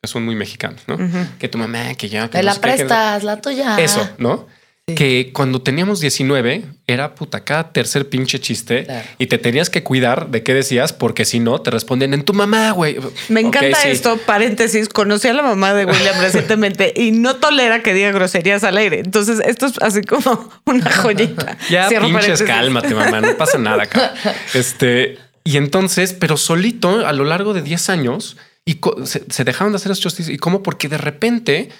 que 0.00 0.08
son 0.08 0.24
muy 0.24 0.36
mexicanos, 0.36 0.82
¿no? 0.86 0.96
Que 1.38 1.48
tu 1.48 1.58
mamá, 1.58 1.94
que 1.94 2.08
ya... 2.08 2.30
Que 2.30 2.42
la 2.42 2.54
prestas, 2.54 3.24
la 3.24 3.40
tuya. 3.40 3.76
Eso, 3.78 4.08
¿no? 4.18 4.46
Que 4.94 5.32
cuando 5.32 5.62
teníamos 5.62 5.98
19 5.98 6.64
era 6.86 7.16
puta 7.16 7.42
cada 7.42 7.72
tercer 7.72 8.08
pinche 8.08 8.38
chiste 8.38 8.86
y 9.18 9.26
te 9.26 9.36
tenías 9.36 9.68
que 9.68 9.82
cuidar 9.82 10.30
de 10.30 10.44
qué 10.44 10.54
decías 10.54 10.92
porque 10.92 11.24
si 11.24 11.40
no 11.40 11.60
te 11.60 11.72
responden 11.72 12.14
en 12.14 12.22
tu 12.22 12.32
mamá, 12.34 12.70
güey. 12.70 12.96
Me 13.28 13.40
encanta 13.40 13.82
esto, 13.82 14.16
paréntesis, 14.18 14.88
conocí 14.88 15.26
a 15.26 15.32
la 15.32 15.42
mamá 15.42 15.74
de 15.74 15.86
William 15.86 16.20
recientemente 16.20 16.92
y 16.94 17.10
no 17.10 17.34
tolera 17.34 17.82
que 17.82 17.94
diga 17.94 18.12
groserías 18.12 18.62
al 18.62 18.76
aire. 18.76 19.00
Entonces 19.00 19.40
esto 19.44 19.66
es 19.66 19.72
así 19.80 20.02
como 20.02 20.50
una 20.66 20.88
joyita. 20.88 21.58
ya 21.68 21.88
pinches 21.88 22.42
cálmate, 22.42 22.94
mamá, 22.94 23.20
no 23.20 23.36
pasa 23.36 23.58
nada 23.58 23.82
acá. 23.82 24.14
Este, 24.54 25.18
y 25.42 25.56
entonces, 25.56 26.12
pero 26.12 26.36
solito 26.36 27.04
a 27.04 27.12
lo 27.12 27.24
largo 27.24 27.54
de 27.54 27.62
10 27.62 27.90
años 27.90 28.36
y 28.64 28.78
se, 29.04 29.44
dejaron 29.44 29.72
de 29.72 29.76
hacer 29.76 29.90
esos 29.90 30.02
chistes 30.02 30.28
y 30.28 30.38
como 30.38 30.62
porque 30.62 30.88
de 30.88 30.98
repente 30.98 31.70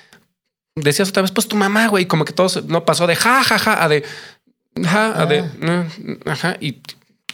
decías 0.76 1.08
otra 1.08 1.22
vez, 1.22 1.32
pues 1.32 1.48
tu 1.48 1.56
mamá, 1.56 1.88
güey, 1.88 2.06
como 2.06 2.24
que 2.24 2.32
todo 2.32 2.62
no 2.68 2.84
pasó 2.84 3.06
de 3.06 3.16
ja, 3.16 3.42
ja, 3.42 3.58
ja, 3.58 3.82
a 3.82 3.88
de 3.88 4.04
ja, 4.84 5.20
a 5.20 5.26
de 5.26 5.44
ah. 5.62 5.86
ajá, 6.26 6.56
y 6.60 6.82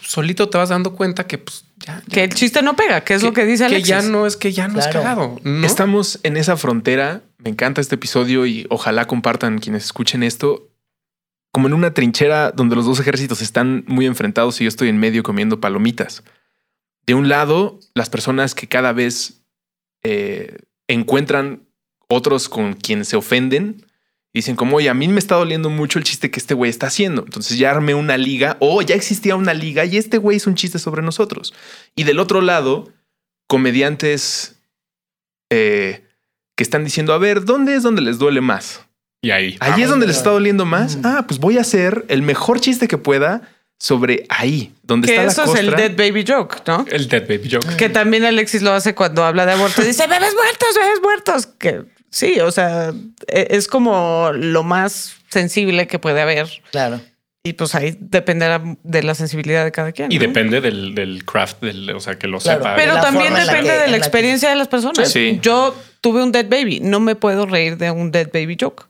solito 0.00 0.48
te 0.48 0.58
vas 0.58 0.68
dando 0.68 0.94
cuenta 0.94 1.26
que 1.26 1.38
pues 1.38 1.64
ya, 1.78 2.02
que 2.10 2.24
el 2.24 2.34
chiste 2.34 2.62
no 2.62 2.76
pega, 2.76 3.02
que 3.02 3.14
es 3.14 3.22
lo 3.22 3.32
que 3.32 3.44
dice 3.44 3.64
Alexis. 3.64 3.84
Que 3.84 3.88
ya 3.88 4.02
no 4.02 4.26
es 4.26 4.36
que 4.36 4.52
ya 4.52 4.68
no 4.68 4.78
es 4.78 4.86
cagado. 4.86 5.40
Estamos 5.64 6.20
en 6.22 6.36
esa 6.36 6.56
frontera. 6.56 7.22
Me 7.38 7.50
encanta 7.50 7.80
este 7.80 7.96
episodio 7.96 8.46
y 8.46 8.66
ojalá 8.70 9.06
compartan 9.06 9.58
quienes 9.58 9.84
escuchen 9.84 10.22
esto. 10.22 10.68
Como 11.50 11.66
en 11.66 11.74
una 11.74 11.92
trinchera 11.92 12.52
donde 12.52 12.76
los 12.76 12.86
dos 12.86 13.00
ejércitos 13.00 13.42
están 13.42 13.84
muy 13.88 14.06
enfrentados 14.06 14.60
y 14.60 14.64
yo 14.64 14.68
estoy 14.68 14.88
en 14.88 14.98
medio 14.98 15.22
comiendo 15.22 15.60
palomitas. 15.60 16.22
De 17.04 17.14
un 17.14 17.28
lado, 17.28 17.80
las 17.94 18.08
personas 18.08 18.54
que 18.54 18.68
cada 18.68 18.92
vez 18.92 19.42
eh, 20.04 20.58
encuentran 20.86 21.66
otros 22.12 22.48
con 22.48 22.74
quien 22.74 23.04
se 23.04 23.16
ofenden 23.16 23.86
dicen 24.34 24.56
como, 24.56 24.76
oye, 24.76 24.88
a 24.88 24.94
mí 24.94 25.08
me 25.08 25.18
está 25.18 25.34
doliendo 25.34 25.68
mucho 25.68 25.98
el 25.98 26.04
chiste 26.04 26.30
que 26.30 26.40
este 26.40 26.54
güey 26.54 26.70
está 26.70 26.86
haciendo. 26.86 27.22
Entonces 27.22 27.58
ya 27.58 27.70
armé 27.70 27.94
una 27.94 28.16
liga 28.16 28.56
o 28.60 28.80
ya 28.82 28.94
existía 28.94 29.36
una 29.36 29.52
liga 29.52 29.84
y 29.84 29.98
este 29.98 30.18
güey 30.18 30.38
hizo 30.38 30.48
un 30.48 30.56
chiste 30.56 30.78
sobre 30.78 31.02
nosotros. 31.02 31.52
Y 31.94 32.04
del 32.04 32.18
otro 32.18 32.40
lado, 32.40 32.88
comediantes 33.46 34.56
eh, 35.50 36.02
que 36.56 36.62
están 36.62 36.84
diciendo, 36.84 37.12
a 37.12 37.18
ver, 37.18 37.44
¿dónde 37.44 37.74
es 37.74 37.82
donde 37.82 38.00
les 38.00 38.18
duele 38.18 38.40
más? 38.40 38.80
Y 39.20 39.30
ahí. 39.30 39.56
Ahí 39.60 39.82
es 39.82 39.88
donde 39.90 40.06
les 40.06 40.16
está 40.16 40.30
doliendo 40.30 40.64
más. 40.64 40.98
Ah, 41.04 41.24
pues 41.28 41.38
voy 41.38 41.58
a 41.58 41.60
hacer 41.60 42.04
el 42.08 42.22
mejor 42.22 42.60
chiste 42.60 42.88
que 42.88 42.98
pueda 42.98 43.42
sobre 43.78 44.26
ahí, 44.28 44.72
donde 44.82 45.08
Que 45.08 45.16
está 45.16 45.24
eso 45.26 45.40
la 45.42 45.44
es 45.44 45.66
costra. 45.66 45.86
el 45.86 45.94
dead 45.94 46.10
baby 46.10 46.24
joke, 46.26 46.62
¿no? 46.66 46.86
El 46.88 47.08
Dead 47.08 47.22
Baby 47.28 47.50
Joke. 47.50 47.76
Que 47.76 47.88
también 47.88 48.24
Alexis 48.24 48.62
lo 48.62 48.72
hace 48.72 48.94
cuando 48.94 49.24
habla 49.24 49.44
de 49.44 49.52
aborto. 49.52 49.82
Dice, 49.82 50.06
bebés 50.06 50.34
muertos, 50.34 50.68
bebés 50.76 51.00
muertos. 51.02 51.46
Que 51.46 51.82
sí, 52.12 52.38
o 52.38 52.52
sea, 52.52 52.92
e- 53.26 53.48
es 53.50 53.66
como 53.66 54.30
lo 54.32 54.62
más 54.62 55.14
sensible 55.28 55.88
que 55.88 55.98
puede 55.98 56.20
haber. 56.22 56.46
Claro. 56.70 57.00
Y 57.44 57.54
pues 57.54 57.74
ahí 57.74 57.96
dependerá 57.98 58.62
de 58.84 59.02
la 59.02 59.16
sensibilidad 59.16 59.64
de 59.64 59.72
cada 59.72 59.90
quien. 59.90 60.12
Y 60.12 60.18
¿no? 60.18 60.20
depende 60.28 60.60
del, 60.60 60.94
del 60.94 61.24
craft, 61.24 61.60
del, 61.62 61.90
o 61.90 61.98
sea, 61.98 62.16
que 62.16 62.28
lo 62.28 62.38
Claro. 62.38 62.60
sepa. 62.62 62.76
Pero 62.76 62.94
la 62.94 63.00
también 63.00 63.32
la 63.34 63.40
depende 63.40 63.62
que- 63.70 63.72
de 63.72 63.78
la 63.78 63.86
la 63.86 63.90
que- 63.92 63.96
experiencia 63.96 64.48
de 64.50 64.54
las 64.54 64.68
personas. 64.68 65.10
Sí. 65.10 65.40
Yo 65.42 65.74
tuve 66.00 66.22
un 66.22 66.30
dead 66.30 66.46
baby. 66.48 66.78
No 66.78 67.00
me 67.00 67.16
puedo 67.16 67.46
reír 67.46 67.76
de 67.78 67.90
un 67.90 68.12
dead 68.12 68.28
baby 68.32 68.56
joke. 68.60 68.84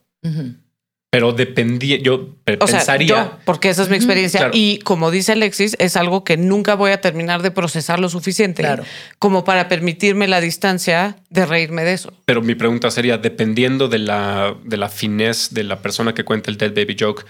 Pero 1.12 1.32
dependía, 1.34 1.98
yo 1.98 2.30
sea, 2.46 2.56
pensaría. 2.58 3.06
yo, 3.06 3.38
porque 3.44 3.68
esa 3.68 3.82
es 3.82 3.90
mi 3.90 3.96
experiencia. 3.96 4.40
Claro. 4.40 4.52
Y 4.56 4.78
como 4.78 5.10
dice 5.10 5.32
Alexis, 5.32 5.76
es 5.78 5.94
algo 5.96 6.24
que 6.24 6.38
nunca 6.38 6.74
voy 6.74 6.90
a 6.92 7.02
terminar 7.02 7.42
de 7.42 7.50
procesar 7.50 8.00
lo 8.00 8.08
suficiente 8.08 8.62
Claro. 8.62 8.82
como 9.18 9.44
para 9.44 9.68
permitirme 9.68 10.26
la 10.26 10.40
distancia 10.40 11.16
de 11.28 11.44
reírme 11.44 11.84
de 11.84 11.92
eso. 11.92 12.14
Pero 12.24 12.40
mi 12.40 12.54
pregunta 12.54 12.90
sería, 12.90 13.18
dependiendo 13.18 13.88
de 13.88 13.98
la, 13.98 14.56
de 14.64 14.78
la 14.78 14.88
finez 14.88 15.50
de 15.52 15.64
la 15.64 15.82
persona 15.82 16.14
que 16.14 16.24
cuenta 16.24 16.50
el 16.50 16.56
Dead 16.56 16.72
Baby 16.74 16.96
Joke, 16.98 17.26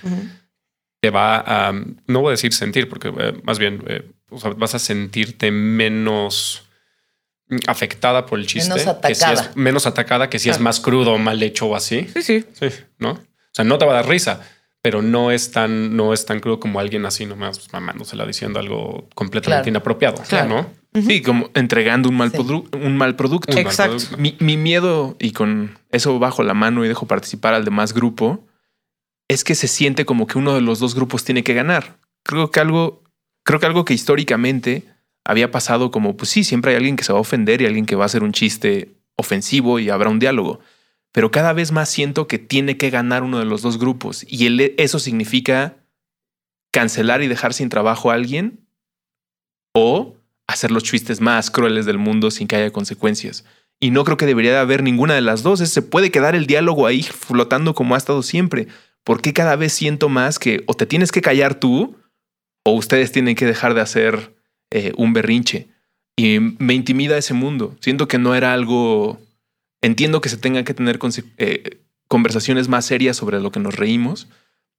te 1.00 1.10
va 1.10 1.38
a, 1.44 1.72
no 2.06 2.20
voy 2.20 2.28
a 2.28 2.30
decir 2.32 2.52
sentir, 2.52 2.88
porque 2.88 3.08
eh, 3.08 3.32
más 3.42 3.58
bien 3.58 3.82
eh, 3.88 4.08
o 4.30 4.38
sea, 4.38 4.50
vas 4.50 4.76
a 4.76 4.78
sentirte 4.78 5.50
menos 5.50 6.62
afectada 7.66 8.26
por 8.26 8.38
el 8.38 8.46
chiste. 8.46 8.68
Menos 8.72 8.84
que 8.96 9.14
si 9.14 9.24
atacada. 9.24 9.50
es 9.50 9.56
menos 9.56 9.86
atacada 9.86 10.30
que 10.30 10.38
si 10.38 10.50
es 10.50 10.60
más 10.60 10.78
crudo 10.78 11.14
o 11.14 11.18
mal 11.18 11.42
hecho 11.42 11.66
o 11.66 11.74
así. 11.74 12.06
Sí, 12.14 12.22
sí. 12.22 12.44
Sí, 12.52 12.68
¿no? 12.98 13.18
O 13.52 13.54
sea, 13.54 13.64
no 13.64 13.78
te 13.78 13.84
va 13.84 13.92
a 13.92 13.96
dar 13.96 14.08
risa, 14.08 14.40
pero 14.80 15.02
no 15.02 15.30
es 15.30 15.52
tan, 15.52 15.94
no 15.96 16.12
es 16.12 16.24
tan 16.26 16.40
crudo 16.40 16.58
como 16.58 16.80
alguien 16.80 17.04
así 17.06 17.26
nomás 17.26 17.72
mamándosela 17.72 18.26
diciendo 18.26 18.58
algo 18.58 19.08
completamente 19.14 19.64
Claro. 19.64 19.68
inapropiado, 19.70 20.22
Claro. 20.28 20.48
¿no? 20.94 21.00
Sí, 21.02 21.22
como 21.22 21.50
entregando 21.54 22.08
un 22.08 22.16
mal, 22.16 22.30
Sí. 22.32 22.36
produ- 22.38 22.68
un 22.84 22.96
mal 22.96 23.14
producto. 23.16 23.50
Un 23.52 23.62
mal 23.62 23.66
Exacto. 23.66 23.96
producto. 23.96 24.16
Mi, 24.18 24.36
mi 24.40 24.56
miedo, 24.56 25.16
y 25.18 25.32
con 25.32 25.78
eso 25.90 26.18
bajo 26.18 26.42
la 26.42 26.52
mano 26.54 26.84
y 26.84 26.88
dejo 26.88 27.06
participar 27.06 27.54
al 27.54 27.64
demás 27.64 27.94
grupo, 27.94 28.44
es 29.28 29.44
que 29.44 29.54
se 29.54 29.68
siente 29.68 30.04
como 30.04 30.26
que 30.26 30.36
uno 30.38 30.54
de 30.54 30.60
los 30.60 30.78
dos 30.80 30.94
grupos 30.94 31.24
tiene 31.24 31.42
que 31.44 31.54
ganar. 31.54 31.96
Creo 32.24 32.50
que 32.50 32.60
algo, 32.60 33.02
creo 33.44 33.58
que 33.60 33.66
algo 33.66 33.84
que 33.84 33.94
históricamente 33.94 34.84
había 35.24 35.50
pasado 35.50 35.90
como, 35.90 36.16
pues 36.16 36.30
sí, 36.30 36.44
siempre 36.44 36.72
hay 36.72 36.76
alguien 36.78 36.96
que 36.96 37.04
se 37.04 37.12
va 37.12 37.18
a 37.18 37.22
ofender 37.22 37.62
y 37.62 37.66
alguien 37.66 37.86
que 37.86 37.94
va 37.96 38.04
a 38.04 38.06
hacer 38.06 38.22
un 38.22 38.32
chiste 38.32 38.92
ofensivo 39.16 39.78
y 39.78 39.88
habrá 39.88 40.10
un 40.10 40.18
diálogo. 40.18 40.60
Pero 41.12 41.30
cada 41.30 41.52
vez 41.52 41.72
más 41.72 41.88
siento 41.90 42.26
que 42.26 42.38
tiene 42.38 42.76
que 42.76 42.90
ganar 42.90 43.22
uno 43.22 43.38
de 43.38 43.44
los 43.44 43.62
dos 43.62 43.78
grupos. 43.78 44.24
Y 44.28 44.46
el- 44.46 44.74
eso 44.78 44.98
significa 44.98 45.76
cancelar 46.72 47.22
y 47.22 47.28
dejar 47.28 47.52
sin 47.52 47.68
trabajo 47.68 48.10
a 48.10 48.14
alguien 48.14 48.66
o 49.74 50.16
hacer 50.46 50.70
los 50.70 50.82
chistes 50.82 51.20
más 51.20 51.50
crueles 51.50 51.86
del 51.86 51.98
mundo 51.98 52.30
sin 52.30 52.48
que 52.48 52.56
haya 52.56 52.70
consecuencias. 52.72 53.44
Y 53.80 53.90
no 53.90 54.04
creo 54.04 54.16
que 54.16 54.26
debería 54.26 54.52
de 54.52 54.58
haber 54.58 54.82
ninguna 54.82 55.14
de 55.14 55.20
las 55.22 55.42
dos. 55.42 55.60
Se 55.60 55.82
puede 55.82 56.10
quedar 56.10 56.34
el 56.34 56.46
diálogo 56.46 56.86
ahí 56.86 57.02
flotando 57.02 57.74
como 57.74 57.94
ha 57.94 57.98
estado 57.98 58.22
siempre. 58.22 58.68
Porque 59.04 59.32
cada 59.32 59.56
vez 59.56 59.72
siento 59.72 60.08
más 60.08 60.38
que 60.38 60.62
o 60.66 60.74
te 60.74 60.86
tienes 60.86 61.10
que 61.10 61.20
callar 61.20 61.56
tú 61.56 61.96
o 62.64 62.72
ustedes 62.72 63.10
tienen 63.10 63.34
que 63.34 63.44
dejar 63.46 63.74
de 63.74 63.80
hacer 63.80 64.36
eh, 64.70 64.92
un 64.96 65.12
berrinche. 65.12 65.68
Y 66.16 66.38
me 66.38 66.74
intimida 66.74 67.18
ese 67.18 67.34
mundo. 67.34 67.76
Siento 67.80 68.06
que 68.08 68.18
no 68.18 68.34
era 68.34 68.52
algo... 68.52 69.18
Entiendo 69.82 70.20
que 70.20 70.28
se 70.28 70.36
tengan 70.36 70.64
que 70.64 70.74
tener 70.74 70.98
eh, 71.36 71.80
conversaciones 72.08 72.68
más 72.68 72.86
serias 72.86 73.16
sobre 73.16 73.40
lo 73.40 73.52
que 73.52 73.60
nos 73.60 73.74
reímos, 73.74 74.28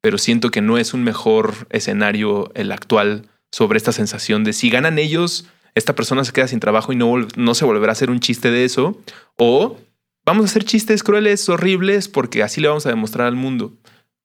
pero 0.01 0.18
siento 0.18 0.49
que 0.49 0.62
no 0.62 0.78
es 0.78 0.93
un 0.93 1.04
mejor 1.04 1.68
escenario 1.70 2.51
el 2.56 2.72
actual 2.72 3.30
sobre 3.51 3.78
esta 3.78 3.91
sensación 3.91 4.43
de 4.43 4.54
si 4.54 4.70
ganan 4.70 4.97
ellos, 4.97 5.45
esta 5.76 5.93
persona 5.93 6.24
se 6.24 6.32
queda 6.32 6.47
sin 6.47 6.60
trabajo 6.60 6.93
y 6.93 6.95
no, 6.95 7.14
no 7.36 7.54
se 7.54 7.66
volverá 7.66 7.91
a 7.91 7.93
hacer 7.93 8.10
un 8.10 8.20
chiste 8.20 8.49
de 8.49 8.66
eso, 8.66 8.99
o 9.38 9.78
vamos 10.26 10.43
a 10.43 10.45
hacer 10.45 10.64
chistes 10.64 11.04
crueles, 11.04 11.47
horribles, 11.49 12.08
porque 12.08 12.41
así 12.41 12.62
le 12.62 12.70
vamos 12.70 12.86
a 12.86 12.89
demostrar 12.89 13.28
al 13.28 13.36
mundo. 13.36 13.74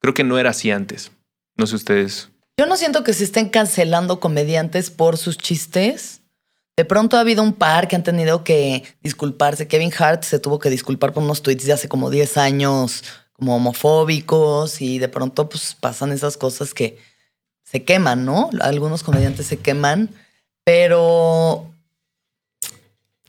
Creo 0.01 0.15
que 0.15 0.25
no 0.25 0.39
era 0.39 0.51
así 0.51 0.71
antes. 0.71 1.11
No 1.57 1.67
sé 1.67 1.77
ustedes. 1.77 2.31
Yo 2.59 2.67
no 2.67 2.77
siento 2.77 3.05
que 3.05 3.13
se 3.13 3.25
estén 3.25 3.49
cancelando 3.49 4.21
comediantes 4.21 4.91
por 4.91 5.17
sus 5.17 5.39
chistes. 5.39 6.23
De 6.79 6.85
pronto 6.85 7.17
ha 7.17 7.21
habido 7.23 7.43
un 7.43 7.55
par 7.55 7.89
que 7.89 7.97
han 7.97 8.05
tenido 8.05 8.45
que 8.45 8.85
disculparse. 9.03 9.67
Kevin 9.67 9.93
Hart 9.99 10.23
se 10.23 10.39
tuvo 10.39 10.61
que 10.61 10.71
disculpar 10.71 11.13
por 11.13 11.25
unos 11.25 11.43
tweets 11.43 11.67
de 11.67 11.73
hace 11.73 11.89
como 11.89 12.09
10 12.09 12.37
años, 12.37 13.03
como 13.33 13.57
homofóbicos, 13.57 14.81
y 14.81 15.01
de 15.01 15.09
pronto 15.09 15.49
pues 15.49 15.75
pasan 15.75 16.13
esas 16.13 16.37
cosas 16.37 16.75
que 16.75 16.97
se 17.65 17.83
queman, 17.83 18.25
¿no? 18.25 18.51
Algunos 18.61 19.03
comediantes 19.03 19.49
se 19.49 19.57
queman, 19.57 20.11
pero... 20.63 21.69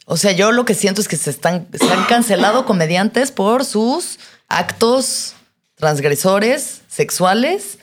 O 0.06 0.16
sea, 0.16 0.32
yo 0.32 0.52
lo 0.52 0.64
que 0.64 0.76
siento 0.76 1.02
es 1.02 1.08
que 1.08 1.18
se 1.18 1.32
están, 1.32 1.70
se 1.74 1.92
han 1.92 2.06
cancelado 2.06 2.68
comediantes 2.68 3.32
por 3.32 3.66
sus 3.66 4.20
actos 4.48 5.34
transgresores 5.74 6.82
sexuales 6.88 7.80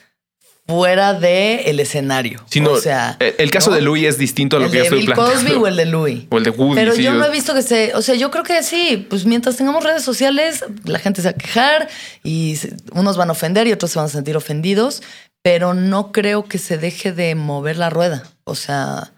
fuera 0.66 1.14
del 1.14 1.60
el 1.66 1.80
escenario. 1.80 2.44
O 2.68 2.80
sea, 2.80 3.16
el, 3.20 3.34
el 3.38 3.50
caso 3.50 3.70
¿no? 3.70 3.76
de 3.76 3.82
Louis 3.82 4.04
es 4.04 4.18
distinto 4.18 4.56
a 4.56 4.60
lo 4.60 4.66
el 4.66 4.72
que 4.72 4.78
yo 4.78 4.82
de 4.82 4.86
estoy 4.86 4.98
Bill 5.00 5.12
planteando. 5.14 5.44
Cosby 5.44 5.62
o 5.62 5.66
el 5.66 5.76
de 5.76 5.86
Louis. 5.86 6.24
O 6.30 6.38
el 6.38 6.44
de 6.44 6.50
Woody. 6.50 6.74
Pero 6.74 6.94
sí, 6.94 7.02
yo 7.02 7.14
no 7.14 7.24
he 7.24 7.30
visto 7.30 7.54
que 7.54 7.62
se, 7.62 7.94
o 7.94 8.02
sea, 8.02 8.16
yo 8.16 8.30
creo 8.30 8.42
que 8.42 8.62
sí, 8.62 9.06
pues 9.08 9.26
mientras 9.26 9.56
tengamos 9.56 9.84
redes 9.84 10.02
sociales, 10.02 10.64
la 10.84 10.98
gente 10.98 11.22
se 11.22 11.28
va 11.28 11.30
a 11.30 11.38
quejar 11.38 11.88
y 12.24 12.58
unos 12.92 13.16
van 13.16 13.28
a 13.28 13.32
ofender 13.32 13.66
y 13.66 13.72
otros 13.72 13.92
se 13.92 13.98
van 13.98 14.06
a 14.06 14.10
sentir 14.10 14.36
ofendidos, 14.36 15.02
pero 15.42 15.74
no 15.74 16.10
creo 16.10 16.44
que 16.44 16.58
se 16.58 16.78
deje 16.78 17.12
de 17.12 17.34
mover 17.36 17.76
la 17.78 17.90
rueda. 17.90 18.24
O 18.44 18.56
sea, 18.56 19.12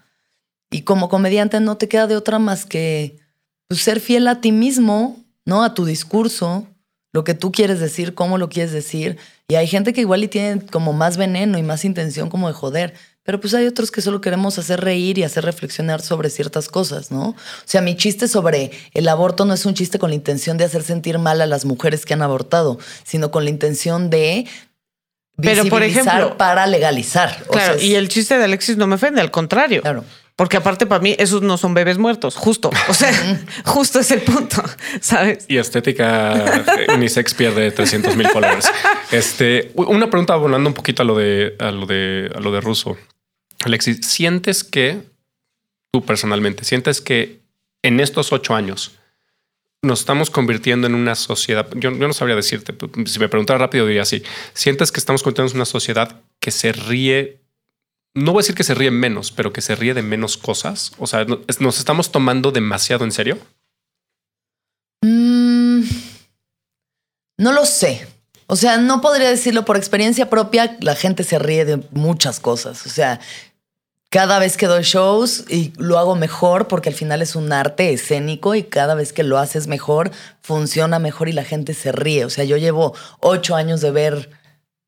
y 0.69 0.83
como 0.83 1.09
comediante 1.09 1.59
no 1.59 1.77
te 1.77 1.87
queda 1.87 2.05
de 2.05 2.15
otra 2.15 2.37
más 2.37 2.65
que 2.65 3.17
pues, 3.67 3.81
ser 3.81 3.99
fiel 3.99 4.27
a 4.27 4.39
ti 4.39 4.51
mismo, 4.51 5.17
¿no? 5.45 5.63
A 5.63 5.73
tu 5.73 5.85
discurso, 5.85 6.67
lo 7.13 7.23
que 7.23 7.33
tú 7.33 7.51
quieres 7.51 7.79
decir, 7.79 8.13
cómo 8.13 8.37
lo 8.37 8.49
quieres 8.49 8.71
decir. 8.71 9.17
Y 9.47 9.55
hay 9.55 9.67
gente 9.67 9.93
que 9.93 10.01
igual 10.01 10.23
y 10.23 10.27
tiene 10.27 10.61
como 10.65 10.93
más 10.93 11.17
veneno 11.17 11.57
y 11.57 11.63
más 11.63 11.83
intención 11.85 12.29
como 12.29 12.47
de 12.47 12.53
joder. 12.53 12.93
Pero 13.23 13.39
pues 13.39 13.53
hay 13.53 13.67
otros 13.67 13.91
que 13.91 14.01
solo 14.01 14.21
queremos 14.21 14.57
hacer 14.57 14.81
reír 14.81 15.17
y 15.19 15.23
hacer 15.23 15.43
reflexionar 15.45 16.01
sobre 16.01 16.29
ciertas 16.29 16.67
cosas, 16.67 17.11
¿no? 17.11 17.29
O 17.29 17.35
sea, 17.65 17.81
mi 17.81 17.95
chiste 17.95 18.27
sobre 18.27 18.71
el 18.93 19.07
aborto 19.07 19.45
no 19.45 19.53
es 19.53 19.65
un 19.65 19.73
chiste 19.75 19.99
con 19.99 20.09
la 20.09 20.15
intención 20.15 20.57
de 20.57 20.65
hacer 20.65 20.81
sentir 20.83 21.19
mal 21.19 21.41
a 21.41 21.45
las 21.45 21.65
mujeres 21.65 22.05
que 22.05 22.13
han 22.13 22.21
abortado, 22.21 22.79
sino 23.03 23.29
con 23.31 23.43
la 23.43 23.49
intención 23.51 24.09
de 24.09 24.45
Pero, 25.41 25.65
por 25.65 25.83
ejemplo- 25.83 26.37
para 26.37 26.65
legalizar. 26.67 27.43
O 27.47 27.51
Claro, 27.51 27.73
sea, 27.73 27.75
es- 27.75 27.83
y 27.83 27.95
el 27.95 28.09
chiste 28.09 28.37
de 28.37 28.43
Alexis 28.45 28.77
no 28.77 28.87
me 28.87 28.95
ofende, 28.95 29.21
al 29.21 29.31
contrario. 29.31 29.81
Claro. 29.81 30.03
Porque 30.39 30.55
aparte 30.55 30.85
para 30.85 31.01
mí 31.01 31.17
esos 31.19 31.41
no 31.41 31.57
son 31.57 31.73
bebés 31.73 31.97
muertos, 31.97 32.37
justo. 32.37 32.69
O 32.87 32.93
sea, 32.93 33.11
justo 33.65 33.99
es 33.99 34.09
el 34.11 34.21
punto, 34.21 34.63
¿sabes? 35.01 35.43
Y 35.49 35.57
estética 35.57 36.63
unisex 36.95 37.33
pierde 37.33 37.71
300 37.71 38.15
mil 38.15 38.29
followers. 38.29 38.71
Este, 39.11 39.73
una 39.75 40.09
pregunta 40.09 40.37
volando 40.37 40.69
un 40.69 40.73
poquito 40.73 41.01
a 41.01 41.05
lo 41.05 41.17
de, 41.17 41.57
a 41.59 41.71
lo 41.71 41.85
de, 41.85 42.31
a 42.33 42.39
lo 42.39 42.53
de 42.53 42.61
ruso. 42.61 42.97
Alexis, 43.65 43.99
¿sientes 44.07 44.63
que 44.63 45.01
tú 45.91 46.05
personalmente 46.05 46.63
sientes 46.63 47.01
que 47.01 47.41
en 47.83 47.99
estos 47.99 48.31
ocho 48.31 48.55
años 48.55 48.93
nos 49.81 49.99
estamos 49.99 50.29
convirtiendo 50.29 50.87
en 50.87 50.95
una 50.95 51.15
sociedad? 51.15 51.67
Yo, 51.75 51.91
yo 51.91 52.07
no 52.07 52.13
sabría 52.13 52.37
decirte. 52.37 52.73
Si 53.07 53.19
me 53.19 53.27
preguntara 53.27 53.59
rápido 53.59 53.85
diría 53.85 54.03
así. 54.03 54.23
¿Sientes 54.53 54.93
que 54.93 55.01
estamos 55.01 55.21
convirtiéndonos 55.21 55.51
en 55.51 55.57
una 55.57 55.65
sociedad 55.65 56.21
que 56.39 56.51
se 56.51 56.71
ríe? 56.71 57.41
No 58.15 58.31
voy 58.33 58.39
a 58.39 58.43
decir 58.43 58.55
que 58.55 58.63
se 58.63 58.73
ríe 58.73 58.91
menos, 58.91 59.31
pero 59.31 59.53
que 59.53 59.61
se 59.61 59.75
ríe 59.75 59.93
de 59.93 60.01
menos 60.01 60.37
cosas. 60.37 60.91
O 60.97 61.07
sea, 61.07 61.25
no- 61.25 61.39
nos 61.59 61.77
estamos 61.79 62.11
tomando 62.11 62.51
demasiado 62.51 63.05
en 63.05 63.11
serio. 63.11 63.37
Mm, 65.03 65.81
no 67.37 67.51
lo 67.53 67.65
sé. 67.65 68.07
O 68.47 68.55
sea, 68.55 68.77
no 68.77 68.99
podría 69.01 69.29
decirlo 69.29 69.63
por 69.63 69.77
experiencia 69.77 70.29
propia. 70.29 70.75
La 70.81 70.95
gente 70.95 71.23
se 71.23 71.37
ríe 71.39 71.65
de 71.65 71.77
muchas 71.91 72.39
cosas. 72.39 72.85
O 72.87 72.89
sea, 72.89 73.19
cada 74.09 74.39
vez 74.39 74.57
que 74.57 74.65
doy 74.65 74.81
shows 74.83 75.45
y 75.49 75.71
lo 75.77 75.99
hago 75.99 76.15
mejor 76.15 76.67
porque 76.67 76.89
al 76.89 76.95
final 76.95 77.21
es 77.21 77.35
un 77.35 77.53
arte 77.53 77.93
escénico 77.93 78.55
y 78.55 78.63
cada 78.63 78.95
vez 78.95 79.13
que 79.13 79.21
lo 79.23 79.37
haces 79.37 79.67
mejor, 79.67 80.11
funciona 80.41 80.97
mejor 80.97 81.29
y 81.29 81.33
la 81.33 81.43
gente 81.43 81.75
se 81.75 81.91
ríe. 81.91 82.25
O 82.25 82.29
sea, 82.31 82.43
yo 82.43 82.57
llevo 82.57 82.95
ocho 83.19 83.55
años 83.55 83.81
de 83.81 83.91
ver 83.91 84.31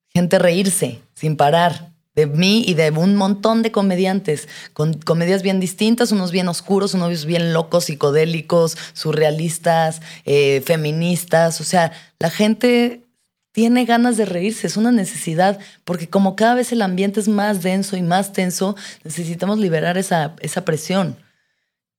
gente 0.10 0.40
reírse 0.40 1.02
sin 1.14 1.38
parar. 1.38 1.91
De 2.14 2.28
mí 2.28 2.64
y 2.68 2.74
de 2.74 2.90
un 2.92 3.16
montón 3.16 3.62
de 3.62 3.72
comediantes, 3.72 4.50
con 4.74 4.94
comedias 4.94 5.44
bien 5.44 5.60
distintas, 5.62 6.12
unos 6.12 6.32
bien 6.32 6.50
oscuros, 6.50 6.94
unos 6.94 7.26
bien 7.26 7.54
locos, 7.54 7.86
psicodélicos, 7.86 8.78
surrealistas, 8.94 10.02
eh, 10.26 10.62
feministas. 10.66 11.62
O 11.62 11.64
sea, 11.64 11.94
la 12.20 12.30
gente 12.30 13.06
tiene 13.52 13.86
ganas 13.86 14.18
de 14.18 14.26
reírse, 14.26 14.68
es 14.68 14.78
una 14.78 14.92
necesidad, 14.92 15.60
porque 15.84 16.10
como 16.10 16.36
cada 16.36 16.56
vez 16.56 16.72
el 16.72 16.82
ambiente 16.82 17.20
es 17.20 17.28
más 17.28 17.62
denso 17.62 17.98
y 17.98 18.02
más 18.02 18.34
tenso, 18.34 18.76
necesitamos 19.04 19.60
liberar 19.60 19.98
esa, 19.98 20.36
esa 20.40 20.64
presión. 20.64 21.18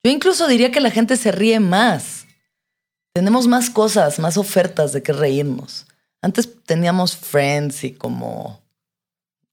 Yo 0.03 0.11
incluso 0.11 0.49
diría 0.49 0.73
que 0.73 0.81
la 0.81 0.91
gente 0.91 1.17
se 1.17 1.31
ríe 1.31 1.61
más. 1.61 2.27
Tenemos 3.15 3.47
más 3.47 3.71
cosas, 3.71 4.19
más 4.19 4.37
ofertas 4.37 4.93
de 4.93 5.03
qué 5.03 5.13
reírnos. 5.13 5.87
Antes 6.23 6.49
teníamos 6.65 7.17
Friends 7.17 7.85
y 7.85 7.93
como, 7.93 8.62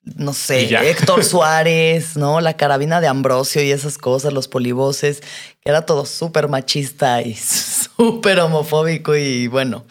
no 0.03 0.31
Y 0.31 0.33
sé, 0.33 0.67
ya. 0.67 0.83
Héctor 0.83 1.23
Suárez, 1.25 2.15
¿no? 2.15 2.41
La 2.41 2.55
carabina 2.55 3.01
de 3.01 3.07
Ambrosio 3.07 3.63
y 3.63 3.71
esas 3.71 3.97
cosas, 3.97 4.33
los 4.33 4.47
polivoces, 4.47 5.21
que 5.61 5.69
era 5.69 5.85
todo 5.85 6.05
súper 6.05 6.47
machista 6.47 7.21
y 7.21 7.35
súper 7.97 8.39
homofóbico 8.39 9.15
y 9.15 9.47
bueno. 9.47 9.85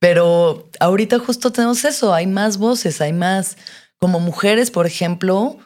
Pero 0.00 0.68
ahorita 0.78 1.18
justo 1.18 1.50
tenemos 1.50 1.84
eso, 1.84 2.14
hay 2.14 2.26
más 2.26 2.58
voces, 2.58 3.00
hay 3.00 3.12
más, 3.12 3.56
como 3.98 4.20
mujeres, 4.20 4.70
por 4.70 4.86
ejemplo, 4.86 5.58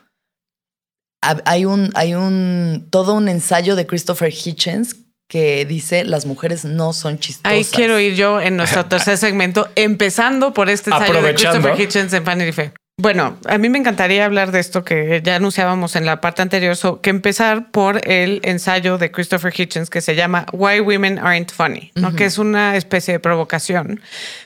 hay 1.21 1.67
un, 1.67 1.91
hay 1.95 2.15
un, 2.15 2.89
todo 2.91 3.15
un 3.15 3.29
ensayo 3.29 3.77
de 3.77 3.87
Christopher 3.87 4.33
Hitchens 4.33 4.97
que 5.29 5.65
dice 5.65 6.05
las 6.05 6.27
mujeres 6.27 6.65
no 6.65 6.93
son 6.93 7.19
chistosas. 7.19 7.53
Ahí 7.53 7.65
quiero 7.65 7.99
ir 8.01 8.15
yo 8.15 8.41
en 8.41 8.57
nuestro 8.57 8.85
tercer 8.89 9.19
segmento, 9.19 9.69
empezando 9.77 10.53
por 10.53 10.69
este 10.69 10.91
ensayo 10.91 11.13
de 11.13 11.19
Aprovechando. 11.19 11.61
Christopher 11.61 11.81
Hitchens 11.81 12.13
en 12.13 12.25
Vanity 12.25 12.53
Fair. 12.53 12.75
Bueno, 12.99 13.39
a 13.47 13.59
mí 13.59 13.69
me 13.69 13.79
encantaría 13.79 14.25
hablar 14.25 14.53
de 14.53 14.61
esto 14.61 14.85
que 14.85 15.23
ya 15.25 15.37
anunciábamos 15.37 15.97
en 15.97 16.05
la 16.05 16.21
parte 16.21 16.43
anterior, 16.43 16.77
so- 16.77 17.01
que 17.01 17.11
empezar 17.11 17.71
por 17.71 18.07
el 18.09 18.41
ensayo 18.45 18.99
de 18.99 19.11
Christopher 19.11 19.53
Hitchens 19.59 19.89
que 19.91 20.01
se 20.03 20.15
llama 20.15 20.47
Why 20.53 20.81
Women 20.81 21.19
Aren't 21.19 21.53
Funny, 21.53 21.91
¿no? 21.95 22.15
que 22.15 22.27
es 22.27 22.39
una 22.39 22.77
especie 22.77 23.15
de 23.15 23.19
provocación, 23.21 24.01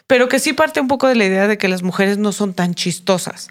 pero 0.07 0.29
que 0.29 0.39
sí 0.39 0.53
parte 0.53 0.81
un 0.81 0.89
poco 0.89 1.09
de 1.09 1.17
la 1.17 1.25
idea 1.25 1.49
de 1.49 1.59
que 1.59 1.69
las 1.69 1.83
mujeres 1.83 2.19
no 2.19 2.33
son 2.33 2.55
tan 2.55 2.75
chistosas. 2.75 3.49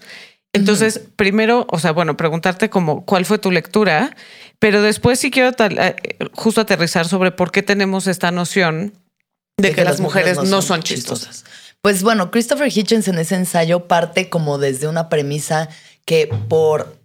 Entonces, 0.54 1.02
primero, 1.18 1.68
o 1.70 1.80
sea, 1.80 1.92
bueno, 1.92 2.16
preguntarte 2.16 2.70
como 2.70 3.04
cuál 3.06 3.26
fue 3.26 3.38
tu 3.38 3.52
lectura, 3.52 4.16
pero 4.60 4.82
después 4.82 5.20
sí 5.20 5.30
quiero 5.30 5.52
tal- 5.52 5.78
eh, 5.78 5.96
justo 6.32 6.62
aterrizar 6.62 7.06
sobre 7.06 7.32
por 7.32 7.52
qué 7.52 7.62
tenemos 7.62 8.08
esta 8.08 8.32
noción 8.32 8.94
de, 9.58 9.74
que, 9.74 9.84
las 9.84 10.00
mujeres, 10.00 10.38
no 10.50 10.62
son 10.62 10.82
chistosas. 10.82 11.44
Pues 11.86 12.02
bueno, 12.02 12.32
Christopher 12.32 12.76
Hitchens 12.76 13.08
en 13.10 13.20
ese 13.20 13.36
ensayo 13.36 13.88
parte 13.88 14.28
como 14.28 14.58
desde 14.58 14.88
una 14.88 15.08
premisa 15.08 15.70
que 16.04 16.28
por, 16.48 16.98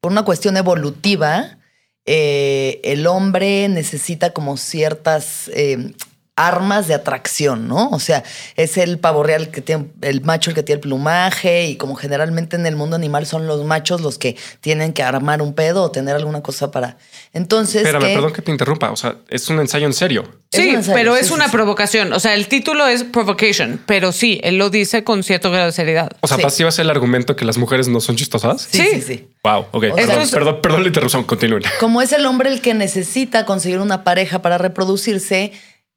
una 0.00 0.24
cuestión 0.24 0.56
evolutiva, 0.56 1.58
eh, 2.06 2.80
el 2.84 3.06
hombre 3.06 3.68
necesita 3.68 4.32
como 4.32 4.56
ciertas 4.56 5.50
eh, 5.52 5.92
armas 6.36 6.88
de 6.88 6.94
atracción, 6.94 7.68
¿no? 7.68 7.88
O 7.90 8.00
sea, 8.00 8.24
es 8.56 8.76
el 8.76 8.98
pavo 8.98 9.22
real 9.22 9.50
que 9.50 9.60
tiene, 9.60 9.86
el 10.02 10.20
macho 10.22 10.50
el 10.50 10.56
que 10.56 10.62
tiene 10.64 10.76
el 10.78 10.80
plumaje 10.80 11.66
y 11.66 11.76
como 11.76 11.94
generalmente 11.94 12.56
en 12.56 12.66
el 12.66 12.74
mundo 12.74 12.96
animal 12.96 13.24
son 13.26 13.46
los 13.46 13.64
machos 13.64 14.00
los 14.00 14.18
que 14.18 14.36
tienen 14.60 14.92
que 14.92 15.02
armar 15.04 15.42
un 15.42 15.54
pedo 15.54 15.82
o 15.84 15.90
tener 15.92 16.16
alguna 16.16 16.42
cosa 16.42 16.70
para... 16.72 16.96
Entonces... 17.32 17.82
Espérame, 17.82 18.02
que- 18.08 18.14
perdón 18.14 18.32
que 18.32 18.42
te 18.42 18.50
interrumpa. 18.50 18.90
O 18.90 18.96
sea, 18.96 19.16
es 19.28 19.48
un 19.48 19.60
ensayo 19.60 19.86
en 19.86 19.92
serio. 19.92 20.24
Sí, 20.50 20.68
ensayo, 20.70 20.94
pero 20.96 21.14
sí, 21.14 21.20
es 21.20 21.26
sí, 21.28 21.32
una 21.34 21.46
sí. 21.46 21.52
provocación. 21.52 22.12
O 22.12 22.20
sea, 22.20 22.34
el 22.34 22.48
título 22.48 22.86
es 22.86 23.04
Provocation, 23.04 23.80
pero 23.86 24.12
sí, 24.12 24.40
él 24.44 24.56
lo 24.58 24.70
dice 24.70 25.04
con 25.04 25.22
cierto 25.22 25.50
grado 25.50 25.66
de 25.66 25.72
seriedad. 25.72 26.10
O 26.20 26.26
sea, 26.26 26.36
Sí. 26.36 26.42
¿vas 26.42 26.60
a 26.60 26.70
ser 26.72 26.84
el 26.84 26.90
argumento 26.90 27.36
que 27.36 27.44
las 27.44 27.58
mujeres 27.58 27.86
no 27.88 28.00
son 28.00 28.16
chistosas? 28.16 28.68
Sí, 28.70 28.78
Sí. 28.78 28.88
sí, 28.94 29.02
sí. 29.02 29.28
Wow, 29.44 29.66
ok. 29.72 29.84
sea, 29.84 29.94
Perdón, 29.94 30.20
es- 30.22 30.30
perdón, 30.30 30.58
perdón 30.62 30.82
la 30.82 30.88
interrupción. 30.88 31.22
Continúen. 31.24 31.62
como 31.80 32.02
es 32.02 32.12
el 32.12 32.26
hombre 32.26 32.50
el 32.50 32.60
que 32.60 32.74
necesita 32.74 33.44
conseguir 33.44 33.78
una 33.80 34.02
pareja 34.04 34.42
para 34.42 34.58
reproducirse, 34.58 35.52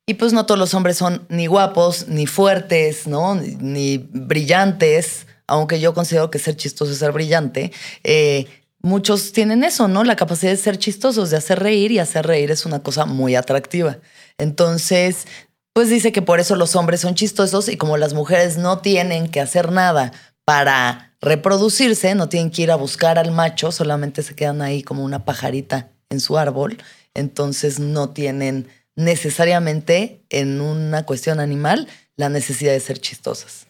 y 0.08 0.14
pues 0.16 0.32
no 0.32 0.46
todos 0.46 0.58
los 0.58 0.74
hombres 0.74 0.98
son 0.98 1.26
ni 1.30 1.48
guapos, 1.48 2.08
ni 2.08 2.26
fuertes, 2.26 3.08
¿no? 3.08 3.36
Ni, 3.36 3.98
brillantes, 3.98 5.28
aunque 5.48 5.82
yo 5.82 5.94
considero 5.94 6.32
que 6.32 6.40
ser 6.40 6.56
chistoso 6.56 6.94
es 6.94 6.98
ser 6.98 7.12
brillante. 7.12 7.72
eh, 8.04 8.48
muchos 8.82 9.34
tienen 9.34 9.66
eso, 9.66 9.90
¿no? 9.90 10.06
La 10.06 10.16
capacidad 10.16 10.52
de 10.52 10.58
ser 10.58 10.78
chistosos, 10.78 11.30
de 11.30 11.38
hacer 11.38 11.60
reír, 11.60 11.92
y 11.92 12.00
hacer 12.00 12.26
reír 12.26 12.52
es 12.52 12.66
una 12.66 12.82
cosa 12.82 13.06
muy 13.06 13.36
atractiva. 13.36 13.98
Entonces, 14.38 15.28
pues 15.74 15.90
dice 15.90 16.14
que 16.14 16.22
por 16.22 16.40
eso 16.40 16.56
los 16.56 16.76
hombres 16.78 17.02
son 17.02 17.14
chistosos 17.14 17.68
y 17.68 17.76
como 17.76 17.98
las 17.98 18.14
mujeres 18.14 18.58
no 18.58 18.80
tienen 18.80 19.30
que 19.30 19.42
hacer 19.42 19.72
nada 19.74 20.14
para 20.46 21.16
reproducirse, 21.20 22.16
no 22.16 22.30
tienen 22.30 22.50
que 22.50 22.62
ir 22.62 22.72
a 22.72 22.78
buscar 22.78 23.20
al 23.20 23.32
macho, 23.32 23.74
solamente 23.74 24.24
se 24.24 24.36
quedan 24.36 24.62
ahí 24.62 24.84
como 24.84 25.04
una 25.04 25.26
pajarita 25.26 25.90
en 26.10 26.22
su 26.22 26.38
árbol, 26.38 26.78
entonces 27.14 27.80
no 27.80 28.12
tienen 28.12 28.70
necesariamente 28.98 30.20
en 30.30 30.60
una 30.62 31.04
cuestión 31.06 31.40
animal 31.40 31.88
la 32.18 32.30
necesidad 32.30 32.74
de 32.74 32.80
ser 32.82 33.00
chistosas. 33.00 33.66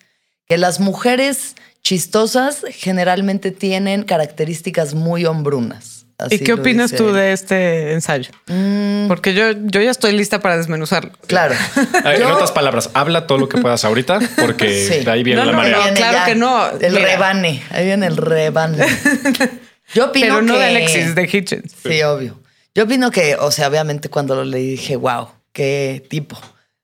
Que 0.48 0.58
las 0.58 0.80
mujeres 0.80 1.56
chistosas 1.84 2.64
generalmente 2.72 3.52
tienen 3.52 4.04
características 4.04 4.94
muy 4.94 5.26
hombrunas. 5.26 6.06
¿Y 6.20 6.24
Así 6.24 6.40
qué 6.40 6.54
lo 6.56 6.62
opinas 6.62 6.90
dice 6.92 7.04
tú 7.04 7.10
él. 7.10 7.16
de 7.16 7.32
este 7.32 7.94
ensayo? 7.94 8.32
Mm, 8.48 9.08
Porque 9.08 9.36
yo, 9.36 9.52
yo 9.52 9.82
ya 9.82 9.92
estoy 9.92 10.14
lista 10.14 10.40
para 10.40 10.58
desmenuzarlo. 10.58 11.12
claro. 11.28 11.54
Ver, 12.04 12.22
En 12.22 12.24
otras 12.32 12.52
palabras, 12.52 12.90
habla 12.96 13.28
todo 13.28 13.38
lo 13.38 13.48
que 13.48 13.60
puedas 13.60 13.86
ahorita, 13.86 14.20
porque 14.38 14.88
Sí. 14.88 15.06
de 15.06 15.12
ahí 15.12 15.22
viene 15.24 15.42
No, 15.42 15.46
la 15.46 15.52
no, 15.52 15.58
marea. 15.60 15.78
no. 15.90 15.94
Claro 15.94 16.20
que 16.26 16.36
no. 16.36 16.70
El 16.80 16.94
Mira. 16.94 17.06
rebane. 17.06 17.62
Ahí 17.70 17.86
viene 17.86 18.08
el 18.08 18.18
rebane. 18.18 18.78
Yo 19.94 20.06
opino 20.08 20.26
Pero 20.26 20.42
no 20.42 20.54
que... 20.54 20.60
de 20.60 20.66
Alexis, 20.66 21.14
de 21.16 21.30
Hitchens. 21.32 21.72
Sí, 21.88 22.02
obvio. 22.02 22.40
Yo 22.78 22.84
opino 22.84 23.10
que, 23.10 23.36
o 23.36 23.50
sea, 23.50 23.70
obviamente 23.70 24.08
cuando 24.08 24.36
lo 24.36 24.46
leí 24.46 24.70
dije, 24.70 24.98
wow, 24.98 25.30
qué 25.52 26.06
tipo. 26.12 26.38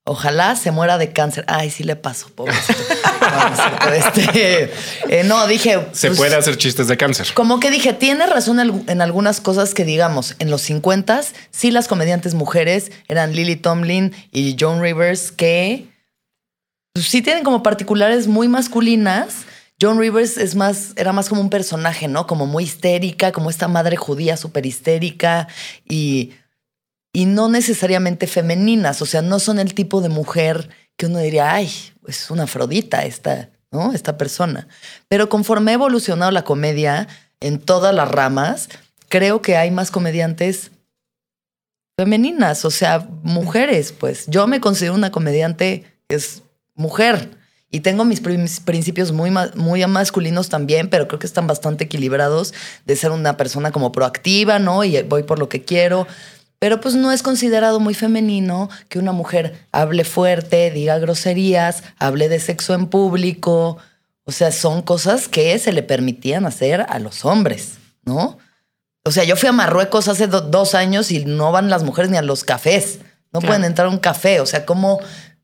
Ojalá 0.06 0.56
se 0.56 0.72
muera 0.72 0.98
de 0.98 1.14
cáncer. 1.14 1.46
Ay, 1.48 1.70
sí 1.70 1.84
le 1.84 1.96
pasó, 1.96 2.30
pobrecito. 2.36 2.82
Este, 3.94 4.74
eh, 5.08 5.24
no, 5.24 5.46
dije. 5.46 5.86
Se 5.91 6.08
pues, 6.08 6.18
puede 6.18 6.36
hacer 6.36 6.58
chistes 6.58 6.88
de 6.88 6.98
cáncer. 6.98 7.28
Como 7.36 7.60
que 7.60 7.70
dije, 7.70 7.94
tiene 7.94 8.26
razón 8.26 8.60
en, 8.60 8.84
en 8.88 9.02
algunas 9.04 9.39
cosas 9.39 9.76
que 9.76 9.86
digamos, 9.86 10.36
en 10.39 10.50
los 10.50 10.64
50 10.64 11.22
sí 11.52 11.70
las 11.70 11.88
comediantes 11.88 12.34
mujeres 12.34 12.91
eran 13.08 13.36
Lily 13.36 13.56
Tomlin 13.56 14.16
y 14.32 14.56
Joan 14.60 14.82
Rivers 14.82 15.32
que 15.32 15.86
pues, 16.94 17.06
sí 17.06 17.22
tienen 17.22 17.44
como 17.44 17.62
particulares 17.62 18.26
muy 18.26 18.48
masculinas. 18.48 19.46
Joan 19.84 20.00
Rivers 20.00 20.38
es 20.38 20.56
más, 20.56 20.94
era 20.96 21.12
más 21.12 21.28
como 21.28 21.42
un 21.42 21.50
personaje, 21.50 22.08
¿no? 22.08 22.26
Como 22.26 22.46
muy 22.46 22.64
histérica, 22.64 23.34
como 23.34 23.50
esta 23.50 23.68
madre 23.68 23.98
judía 23.98 24.38
súper 24.38 24.66
histérica 24.66 25.50
y, 25.84 26.32
y 27.12 27.26
no 27.26 27.50
necesariamente 27.50 28.28
femeninas. 28.28 29.02
O 29.02 29.06
sea, 29.06 29.22
no 29.22 29.40
son 29.40 29.60
el 29.60 29.74
tipo 29.74 30.00
de 30.00 30.08
mujer 30.08 30.70
que 30.96 31.08
uno 31.08 31.20
diría, 31.20 31.54
ay, 31.54 31.70
es 32.08 32.32
una 32.32 32.44
afrodita 32.44 33.04
esta, 33.04 33.50
¿no? 33.72 33.92
Esta 33.92 34.18
persona. 34.18 34.70
Pero 35.10 35.28
conforme 35.28 35.72
ha 35.72 35.74
evolucionado 35.74 36.32
la 36.32 36.46
comedia 36.46 37.10
en 37.42 37.60
todas 37.60 37.94
las 37.94 38.10
ramas, 38.10 38.70
creo 39.10 39.42
que 39.42 39.58
hay 39.58 39.70
más 39.70 39.92
comediantes 39.92 40.72
femeninas, 42.00 42.64
o 42.64 42.72
sea, 42.72 43.06
mujeres, 43.22 43.92
pues. 43.92 44.28
Yo 44.28 44.48
me 44.48 44.62
considero 44.62 44.94
una 44.94 45.12
comediante 45.12 45.84
que 46.08 46.16
es 46.16 46.42
mujer 46.74 47.43
y 47.74 47.80
tengo 47.80 48.05
mis 48.05 48.21
prin- 48.21 48.47
principios 48.63 49.11
muy, 49.11 49.32
ma- 49.32 49.51
muy 49.55 49.86
masculinos 49.88 50.47
también, 50.47 50.89
pero 50.89 51.07
creo 51.07 51.17
que 51.19 51.26
están 51.28 51.47
bastante 51.47 51.86
equilibrados 51.86 52.53
de 52.86 52.95
ser 52.95 53.09
una 53.11 53.36
persona 53.36 53.71
como 53.71 53.91
proactiva, 53.91 54.59
¿no? 54.59 54.84
Y 54.84 55.01
voy 55.01 55.24
por 55.24 55.39
lo 55.39 55.49
que 55.49 55.63
quiero. 55.65 56.05
Pero 56.59 56.80
pues 56.80 56.93
no 56.95 57.11
es 57.11 57.24
considerado 57.24 57.80
muy 57.80 57.95
femenino 57.95 58.69
que 58.89 58.99
una 58.99 59.11
mujer 59.11 59.65
hable 59.71 60.03
fuerte, 60.05 60.69
diga 60.71 60.99
groserías, 60.99 61.84
hable 61.97 62.30
de 62.30 62.39
sexo 62.39 62.76
en 62.76 62.86
público. 62.88 63.78
O 64.24 64.32
sea, 64.32 64.51
son 64.51 64.84
cosas 64.84 65.28
que 65.28 65.57
se 65.59 65.74
le 65.74 65.82
permitían 65.84 66.45
hacer 66.45 66.86
a 66.88 66.99
los 66.99 67.26
hombres, 67.26 67.74
¿no? 68.05 68.38
O 69.03 69.11
sea, 69.11 69.24
yo 69.26 69.36
fui 69.36 69.49
a 69.49 69.51
Marruecos 69.51 70.07
hace 70.07 70.28
do- 70.28 70.41
dos 70.41 70.76
años 70.76 71.11
y 71.11 71.26
no 71.26 71.51
van 71.51 71.69
las 71.69 71.84
mujeres 71.84 72.09
ni 72.11 72.17
a 72.17 72.21
los 72.21 72.43
cafés. 72.45 72.99
No 73.34 73.39
Claro. 73.39 73.47
pueden 73.47 73.63
entrar 73.65 73.88
a 73.88 73.89
un 73.89 73.97
café. 73.97 74.39
O 74.39 74.45
sea, 74.45 74.63
como 74.65 74.99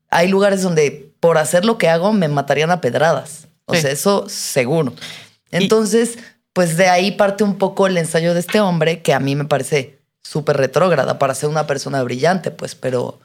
hay 0.08 0.28
lugares 0.28 0.62
donde 0.62 1.09
por 1.20 1.38
hacer 1.38 1.64
lo 1.64 1.78
que 1.78 1.88
hago 1.88 2.12
me 2.12 2.28
matarían 2.28 2.70
a 2.70 2.80
pedradas. 2.80 3.46
O 3.66 3.74
Sí. 3.74 3.82
sea, 3.82 3.90
eso 3.92 4.28
seguro. 4.28 4.94
Entonces, 5.50 6.18
pues 6.52 6.76
de 6.76 6.88
ahí 6.88 7.12
parte 7.12 7.44
un 7.44 7.56
poco 7.58 7.86
el 7.86 7.96
ensayo 7.98 8.34
de 8.34 8.40
este 8.40 8.60
hombre 8.60 9.02
que 9.02 9.12
a 9.14 9.20
mí 9.20 9.36
me 9.36 9.44
parece 9.44 9.98
súper 10.22 10.56
retrógrada 10.56 11.18
para 11.18 11.34
ser 11.34 11.48
una 11.48 11.66
persona 11.66 12.02
brillante, 12.02 12.50
pues, 12.50 12.74
pero, 12.74 13.20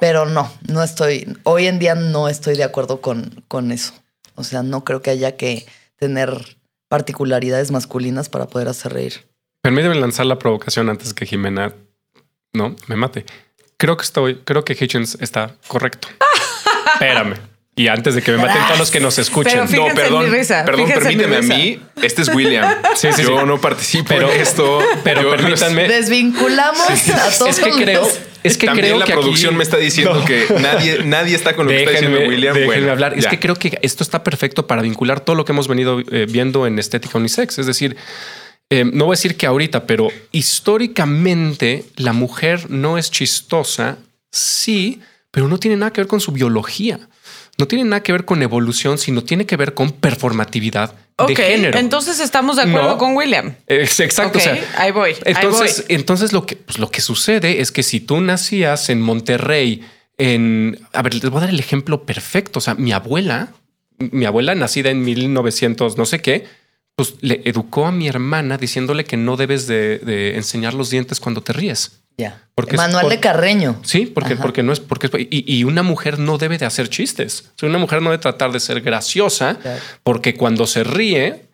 pero 0.00 0.26
no, 0.26 0.50
no 0.68 0.82
estoy, 0.82 1.36
hoy 1.44 1.66
en 1.66 1.78
día 1.78 1.94
no 1.94 2.28
estoy 2.28 2.56
de 2.56 2.64
acuerdo 2.64 3.00
con, 3.00 3.44
con 3.48 3.72
eso. 3.72 3.92
O 4.34 4.44
sea, 4.44 4.62
no 4.62 4.84
creo 4.84 5.02
que 5.02 5.10
haya 5.10 5.36
que 5.36 5.66
tener 5.96 6.56
particularidades 6.88 7.70
masculinas 7.70 8.28
para 8.28 8.46
poder 8.46 8.68
hacer 8.68 8.92
reír. 8.94 9.26
Permíteme 9.62 9.96
lanzar 9.96 10.26
la 10.26 10.38
provocación 10.38 10.88
antes 10.88 11.12
que 11.12 11.26
Jimena 11.26 11.74
no 12.52 12.74
me 12.86 12.96
mate. 12.96 13.26
Creo 13.76 13.96
que 13.96 14.04
estoy, 14.04 14.36
creo 14.44 14.64
que 14.64 14.72
Hitchens 14.78 15.18
está 15.20 15.56
correcto. 15.66 16.08
Espérame. 17.00 17.34
Y 17.76 17.86
antes 17.86 18.16
de 18.16 18.22
que 18.22 18.32
me 18.32 18.38
maten 18.38 18.60
todos 18.66 18.78
los 18.80 18.90
que 18.90 18.98
nos 18.98 19.18
escuchen. 19.20 19.60
Pero 19.70 19.86
No, 19.88 19.94
perdón, 19.94 20.24
en 20.26 20.32
mi 20.32 20.38
risa, 20.38 20.64
perdón, 20.64 20.86
fíjense 20.86 21.10
en 21.10 21.16
mi 21.16 21.22
permíteme 21.24 21.54
a 21.54 21.58
mí. 21.58 21.80
Este 22.02 22.22
es 22.22 22.28
William. 22.34 22.74
Sí, 22.96 23.08
sí, 23.14 23.22
Yo 23.22 23.38
sí. 23.40 23.46
no 23.46 23.60
participo 23.60 24.06
Pero- 24.08 24.32
en 24.32 24.40
esto. 24.40 24.80
pero 25.04 25.22
Yo 25.22 25.30
permítanme- 25.30 25.86
Desvinculamos 25.86 26.80
a 26.90 27.30
todos 27.38 27.56
es 27.56 27.64
que 27.64 27.70
creo, 27.70 28.08
es 28.42 28.58
que 28.58 28.66
También 28.66 28.86
creo 28.86 28.98
la 28.98 29.04
que 29.06 29.12
aquí- 29.12 29.20
producción 29.20 29.56
me 29.56 29.62
está 29.62 29.76
diciendo 29.76 30.12
No. 30.14 30.24
que 30.24 30.46
nadie, 30.60 31.04
nadie 31.04 31.36
está 31.36 31.54
con 31.54 31.66
lo 31.66 31.70
que 31.70 31.78
está 31.78 31.90
Déjenme, 31.92 32.08
diciendo 32.16 32.34
William. 32.34 32.54
déjenme 32.54 32.74
Bueno, 32.78 32.90
hablar. 32.92 33.16
Es 33.16 33.28
que 33.28 33.38
creo 33.38 33.54
que 33.54 33.78
esto 33.82 34.02
está 34.02 34.24
perfecto 34.24 34.66
para 34.66 34.82
vincular 34.82 35.20
todo 35.20 35.36
lo 35.36 35.44
que 35.44 35.52
hemos 35.52 35.68
venido 35.68 36.00
eh, 36.10 36.26
viendo 36.28 36.66
en 36.66 36.80
estética 36.80 37.16
unisex. 37.16 37.58
Es 37.60 37.66
decir, 37.66 37.96
eh, 38.70 38.84
no 38.92 39.04
voy 39.04 39.12
a 39.14 39.16
decir 39.16 39.36
que 39.36 39.46
ahorita, 39.46 39.86
pero 39.86 40.08
históricamente 40.32 41.84
la 41.96 42.12
mujer 42.12 42.70
no 42.70 42.98
es 42.98 43.10
chistosa 43.12 43.98
si 44.32 45.00
pero 45.30 45.48
no 45.48 45.58
tiene 45.58 45.76
nada 45.76 45.92
que 45.92 46.00
ver 46.00 46.08
con 46.08 46.20
su 46.20 46.32
biología. 46.32 47.00
No 47.58 47.66
tiene 47.66 47.84
nada 47.84 48.02
que 48.02 48.12
ver 48.12 48.24
con 48.24 48.40
evolución, 48.42 48.98
sino 48.98 49.22
tiene 49.24 49.44
que 49.44 49.56
ver 49.56 49.74
con 49.74 49.90
performatividad 49.90 50.94
de 51.26 51.34
género. 51.34 51.78
Entonces 51.78 52.20
estamos 52.20 52.56
de 52.56 52.62
acuerdo 52.62 52.90
No. 52.90 52.98
con 52.98 53.16
William. 53.16 53.54
Es 53.66 53.98
exacto. 54.00 54.38
Ok, 54.38 54.44
o 54.46 54.48
sea, 54.48 54.64
ahí 54.78 54.92
voy, 54.92 55.10
ahí 55.10 55.16
Entonces, 55.34 55.84
voy. 55.88 55.96
entonces 55.96 56.32
lo 56.32 56.46
que, 56.46 56.54
pues, 56.56 56.78
lo 56.78 56.88
que 56.90 57.00
sucede 57.00 57.60
es 57.60 57.72
que 57.72 57.82
si 57.82 57.98
tú 58.00 58.20
nacías 58.20 58.88
en 58.90 59.00
Monterrey, 59.02 59.82
en 60.18 60.78
a 60.92 61.02
ver, 61.02 61.14
les 61.14 61.22
voy 61.30 61.38
a 61.38 61.40
dar 61.42 61.50
el 61.50 61.58
ejemplo 61.60 62.04
perfecto. 62.04 62.60
O 62.60 62.62
sea, 62.62 62.74
mi 62.74 62.92
abuela, 62.92 63.48
mi 63.98 64.24
abuela 64.24 64.54
nacida 64.54 64.90
en 64.90 65.02
1900, 65.02 65.96
no 65.98 66.06
sé 66.06 66.20
qué, 66.20 66.46
pues 66.94 67.14
le 67.20 67.42
educó 67.44 67.86
a 67.86 67.92
mi 67.92 68.06
hermana 68.08 68.56
diciéndole 68.56 69.04
que 69.04 69.16
no 69.16 69.36
debes 69.36 69.66
de, 69.66 69.98
de 69.98 70.36
enseñar 70.36 70.74
los 70.74 70.90
dientes 70.90 71.18
cuando 71.20 71.42
te 71.42 71.52
ríes. 71.52 72.00
Ya. 72.18 72.42
Por- 72.54 72.66
de 72.66 73.20
Carreño. 73.20 73.80
Sí, 73.84 74.06
porque, 74.06 74.34
Ajá. 74.34 74.42
porque 74.42 74.62
no 74.64 74.72
es 74.72 74.80
porque 74.80 75.06
es- 75.06 75.12
y, 75.30 75.44
y 75.58 75.64
una 75.64 75.82
mujer 75.84 76.18
no 76.18 76.36
debe 76.38 76.58
de 76.58 76.66
hacer 76.66 76.88
chistes. 76.88 77.44
O 77.54 77.58
sea, 77.58 77.68
una 77.68 77.78
mujer 77.78 78.02
no 78.02 78.10
debe 78.10 78.20
tratar 78.20 78.50
de 78.52 78.58
ser 78.60 78.80
graciosa 78.80 79.54
Claro. 79.54 79.80
porque 80.02 80.34
cuando 80.34 80.66
se 80.66 80.82
ríe, 80.82 81.44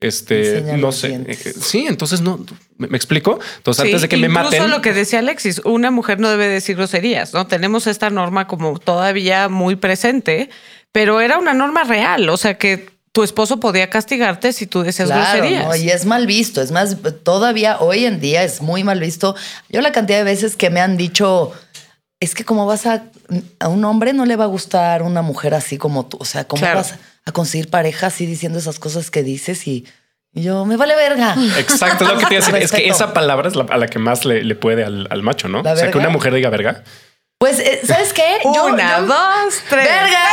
este, 0.00 0.58
Enseña 0.58 0.76
no 0.78 0.90
sé. 0.92 1.08
dientes. 1.08 1.46
eh, 1.46 1.52
Sí, 1.60 1.86
entonces 1.86 2.22
no 2.22 2.44
me, 2.78 2.88
me 2.88 2.96
explico. 2.96 3.38
Entonces, 3.58 3.82
Sí, 3.82 3.88
antes 3.90 4.02
de 4.02 4.08
que 4.08 4.16
me 4.16 4.26
incluso 4.28 4.44
maten, 4.50 4.70
lo 4.70 4.80
que 4.80 4.92
decía 4.94 5.18
Alexis, 5.18 5.60
una 5.64 5.90
mujer 5.90 6.18
no 6.18 6.30
debe 6.30 6.48
decir 6.48 6.76
groserías, 6.76 7.32
¿no? 7.34 7.46
Tenemos 7.46 7.86
esta 7.86 8.08
norma 8.10 8.46
como 8.46 8.78
todavía 8.78 9.48
muy 9.50 9.76
presente, 9.76 10.48
pero 10.92 11.20
era 11.20 11.38
una 11.38 11.52
norma 11.54 11.84
real, 11.84 12.28
o 12.30 12.36
sea 12.38 12.56
que 12.56 12.88
tu 13.14 13.22
esposo 13.22 13.60
podía 13.60 13.88
castigarte 13.88 14.52
si 14.52 14.66
tú 14.66 14.82
decías 14.82 15.08
Claro, 15.08 15.38
groserías. 15.38 15.66
no, 15.68 15.76
y 15.76 15.88
es 15.88 16.04
mal 16.04 16.26
visto. 16.26 16.60
Es 16.60 16.72
más, 16.72 16.96
todavía 17.22 17.78
hoy 17.78 18.04
en 18.06 18.18
día 18.18 18.42
es 18.42 18.60
muy 18.60 18.82
mal 18.82 18.98
visto. 18.98 19.36
Yo 19.68 19.80
la 19.80 19.92
cantidad 19.92 20.18
de 20.18 20.24
veces 20.24 20.56
que 20.56 20.68
me 20.68 20.80
han 20.80 20.96
dicho, 20.96 21.52
es 22.18 22.34
que 22.34 22.44
como 22.44 22.66
vas 22.66 22.86
a... 22.86 23.04
A 23.60 23.68
un 23.68 23.84
hombre 23.84 24.12
no 24.12 24.26
le 24.26 24.34
va 24.36 24.44
a 24.44 24.48
gustar 24.48 25.02
una 25.02 25.22
mujer 25.22 25.54
así 25.54 25.78
como 25.78 26.06
tú. 26.06 26.18
O 26.20 26.24
sea, 26.24 26.44
¿cómo 26.46 26.60
Claro. 26.60 26.78
vas 26.78 26.94
a 27.24 27.30
conseguir 27.32 27.70
pareja 27.70 28.08
así 28.08 28.26
diciendo 28.26 28.58
esas 28.58 28.78
cosas 28.80 29.10
que 29.12 29.22
dices? 29.22 29.66
Y, 29.68 29.86
yo, 30.32 30.64
me 30.66 30.76
vale 30.76 30.96
verga. 30.96 31.36
exacto, 31.58 32.04
es 32.04 32.10
lo 32.10 32.18
que 32.18 32.26
te 32.26 32.34
iba 32.34 32.42
a 32.44 32.50
decir. 32.50 32.62
Es 32.64 32.72
que 32.72 32.88
esa 32.88 33.14
palabra 33.14 33.46
es 33.48 33.54
la, 33.54 33.64
a 33.70 33.76
la 33.78 33.86
que 33.86 34.00
más 34.00 34.24
le, 34.24 34.42
le 34.42 34.56
puede 34.56 34.84
al, 34.84 35.06
al 35.10 35.22
macho, 35.22 35.46
¿no? 35.48 35.62
¿La 35.62 35.72
o 35.72 35.76
sea, 35.76 35.90
que 35.92 35.98
una 35.98 36.08
mujer 36.10 36.34
diga 36.34 36.50
verga. 36.50 36.82
Pues, 37.38 37.60
eh, 37.60 37.80
¿sabes 37.86 38.12
qué? 38.12 38.38
Yo- 38.44 38.66
Una, 38.66 38.98
yo- 38.98 39.06
dos, 39.06 39.54
tres. 39.70 39.88
¡Verga! 39.88 40.24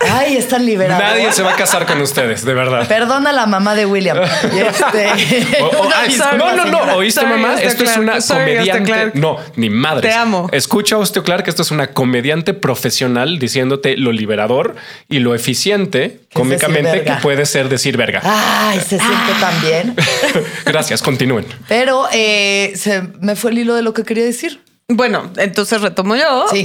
Ay, 0.00 0.36
están 0.36 0.64
liberados. 0.64 1.02
Nadie 1.02 1.32
se 1.32 1.42
va 1.42 1.52
a 1.52 1.56
casar 1.56 1.86
con 1.86 2.00
ustedes, 2.00 2.44
de 2.44 2.54
verdad. 2.54 2.86
Perdona 2.88 3.30
a 3.30 3.32
la 3.32 3.46
mamá 3.46 3.74
de 3.74 3.86
William. 3.86 4.18
Este, 4.42 5.62
O- 5.62 5.66
o- 5.66 5.86
una 5.86 5.98
ay, 6.00 6.08
disculpa, 6.08 6.36
no, 6.36 6.64
no, 6.64 6.86
no. 6.86 6.94
¿Oíste, 6.96 7.20
Sorry, 7.20 7.32
mamá? 7.40 7.54
Esto 7.60 7.84
es 7.84 7.96
una 7.96 8.20
Sorry, 8.20 8.40
comediante. 8.56 8.84
Clark. 8.84 9.14
No, 9.14 9.38
ni 9.56 9.70
madre. 9.70 10.08
Te 10.08 10.14
amo. 10.14 10.48
Escucha, 10.52 10.96
Hostio 10.98 11.22
Clark, 11.22 11.44
que 11.44 11.50
esto 11.50 11.62
es 11.62 11.70
una 11.70 11.88
comediante 11.88 12.54
profesional 12.54 13.38
diciéndote 13.38 13.96
lo 13.96 14.12
liberador 14.12 14.76
y 15.08 15.18
lo 15.18 15.34
eficiente, 15.34 16.20
cómicamente, 16.32 17.02
que 17.04 17.12
puede 17.22 17.46
ser 17.46 17.68
decir 17.68 17.96
verga. 17.96 18.20
Ay, 18.24 18.78
se 18.80 18.98
siente 18.98 19.32
tan 19.40 19.60
bien. 19.62 19.96
Gracias, 20.64 21.02
continúen. 21.02 21.46
Pero 21.68 22.06
eh, 22.12 22.72
se 22.76 23.02
me 23.20 23.36
fue 23.36 23.50
el 23.50 23.58
hilo 23.58 23.74
de 23.74 23.82
lo 23.82 23.92
que 23.94 24.04
quería 24.04 24.24
decir. 24.24 24.60
Bueno, 24.88 25.30
entonces 25.36 25.80
retomo 25.82 26.16
yo. 26.16 26.46
Sí. 26.50 26.64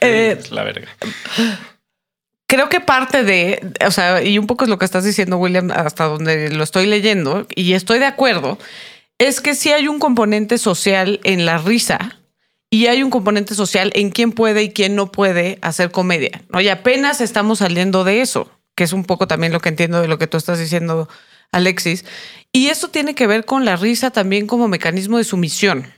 Eh, 0.00 0.36
Es 0.40 0.50
la 0.50 0.64
verga. 0.64 0.88
Creo 2.52 2.68
que 2.68 2.80
parte 2.80 3.24
de, 3.24 3.66
o 3.86 3.90
sea, 3.90 4.22
y 4.22 4.36
un 4.36 4.46
poco 4.46 4.64
es 4.64 4.68
lo 4.68 4.76
que 4.76 4.84
estás 4.84 5.04
diciendo, 5.04 5.38
William, 5.38 5.70
hasta 5.70 6.04
donde 6.04 6.50
lo 6.50 6.62
estoy 6.62 6.84
leyendo, 6.84 7.46
y 7.56 7.72
estoy 7.72 7.98
de 7.98 8.04
acuerdo, 8.04 8.58
es 9.16 9.40
que 9.40 9.54
sí 9.54 9.72
hay 9.72 9.88
un 9.88 9.98
componente 9.98 10.58
social 10.58 11.18
en 11.24 11.46
la 11.46 11.56
risa 11.56 12.18
y 12.68 12.88
hay 12.88 13.02
un 13.02 13.08
componente 13.08 13.54
social 13.54 13.90
en 13.94 14.10
quién 14.10 14.32
puede 14.32 14.64
y 14.64 14.70
quién 14.70 14.94
no 14.96 15.10
puede 15.10 15.58
hacer 15.62 15.92
comedia, 15.92 16.42
¿no? 16.50 16.60
Y 16.60 16.68
apenas 16.68 17.22
estamos 17.22 17.60
saliendo 17.60 18.04
de 18.04 18.20
eso, 18.20 18.50
que 18.74 18.84
es 18.84 18.92
un 18.92 19.04
poco 19.04 19.26
también 19.26 19.54
lo 19.54 19.60
que 19.60 19.70
entiendo 19.70 20.02
de 20.02 20.08
lo 20.08 20.18
que 20.18 20.26
tú 20.26 20.36
estás 20.36 20.58
diciendo, 20.58 21.08
Alexis. 21.52 22.04
Y 22.52 22.66
esto 22.66 22.88
tiene 22.88 23.14
que 23.14 23.26
ver 23.26 23.46
con 23.46 23.64
la 23.64 23.76
risa 23.76 24.10
también 24.10 24.46
como 24.46 24.68
mecanismo 24.68 25.16
de 25.16 25.24
sumisión. 25.24 25.90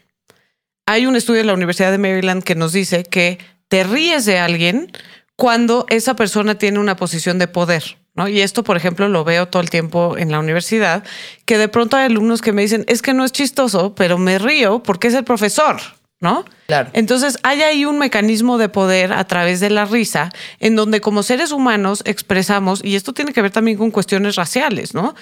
Hay 0.86 1.06
un 1.06 1.16
estudio 1.16 1.40
de 1.40 1.46
la 1.46 1.54
Universidad 1.54 1.90
de 1.90 1.98
Maryland 1.98 2.44
que 2.44 2.54
nos 2.54 2.72
dice 2.72 3.02
que 3.02 3.40
te 3.66 3.82
ríes 3.82 4.24
de 4.24 4.38
alguien 4.38 4.92
cuando 5.36 5.86
esa 5.88 6.14
persona 6.16 6.56
tiene 6.56 6.78
una 6.78 6.96
posición 6.96 7.38
de 7.38 7.48
poder. 7.48 7.98
¿no? 8.14 8.28
Y 8.28 8.40
esto, 8.40 8.62
por 8.62 8.76
ejemplo, 8.76 9.08
lo 9.08 9.24
veo 9.24 9.48
todo 9.48 9.60
el 9.62 9.70
tiempo 9.70 10.16
en 10.16 10.30
la 10.30 10.38
universidad, 10.38 11.04
que 11.44 11.58
de 11.58 11.68
pronto 11.68 11.96
hay 11.96 12.06
alumnos 12.06 12.42
que 12.42 12.52
me 12.52 12.62
dicen, 12.62 12.84
es 12.86 13.02
que 13.02 13.14
no 13.14 13.24
es 13.24 13.32
chistoso, 13.32 13.94
pero 13.94 14.18
me 14.18 14.38
río 14.38 14.82
porque 14.82 15.08
es 15.08 15.14
el 15.14 15.24
profesor, 15.24 15.80
¿no? 16.20 16.44
Claro. 16.68 16.90
Entonces, 16.92 17.38
hay 17.42 17.62
ahí 17.62 17.84
un 17.84 17.98
mecanismo 17.98 18.56
de 18.56 18.68
poder 18.68 19.12
a 19.12 19.24
través 19.24 19.58
de 19.58 19.70
la 19.70 19.84
risa, 19.84 20.30
en 20.60 20.76
donde 20.76 21.00
como 21.00 21.24
seres 21.24 21.50
humanos 21.50 22.02
expresamos, 22.06 22.84
y 22.84 22.94
esto 22.94 23.12
tiene 23.12 23.32
que 23.32 23.42
ver 23.42 23.50
también 23.50 23.76
con 23.76 23.90
cuestiones 23.90 24.36
raciales, 24.36 24.94
¿no? 24.94 25.14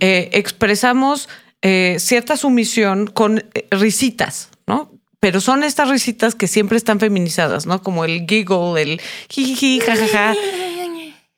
Eh, 0.00 0.30
expresamos 0.32 1.28
eh, 1.62 1.96
cierta 1.98 2.36
sumisión 2.36 3.08
con 3.08 3.38
eh, 3.38 3.66
risitas, 3.72 4.50
¿no? 4.68 4.95
Pero 5.20 5.40
son 5.40 5.64
estas 5.64 5.88
risitas 5.88 6.34
que 6.34 6.46
siempre 6.46 6.76
están 6.76 7.00
feminizadas, 7.00 7.66
¿no? 7.66 7.82
Como 7.82 8.04
el 8.04 8.26
giggle, 8.28 8.80
el 8.82 9.00
jijiji, 9.30 9.80
jajaja. 9.80 10.34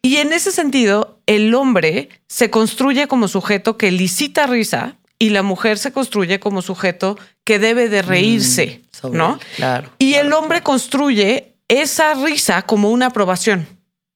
Y 0.03 0.17
en 0.17 0.33
ese 0.33 0.53
sentido, 0.53 1.19
el 1.27 1.55
hombre 1.55 2.09
se 2.29 2.51
construye 2.51 3.09
como 3.09 3.29
sujeto 3.29 3.77
que 3.77 3.91
licita 3.91 4.47
risa 4.47 4.97
y 5.19 5.31
la 5.31 5.43
mujer 5.43 5.79
se 5.79 5.93
construye 5.93 6.39
como 6.39 6.63
sujeto 6.63 7.19
que 7.45 7.59
debe 7.59 7.89
de 7.89 8.03
reírse, 8.03 8.83
sobre- 8.93 9.19
¿no? 9.19 9.39
claro, 9.57 9.91
Y 9.99 10.15
el 10.15 10.33
hombre 10.33 10.63
construye 10.63 11.55
esa 11.69 12.15
risa 12.15 12.63
como 12.63 12.91
una 12.91 13.07
aprobación, 13.07 13.67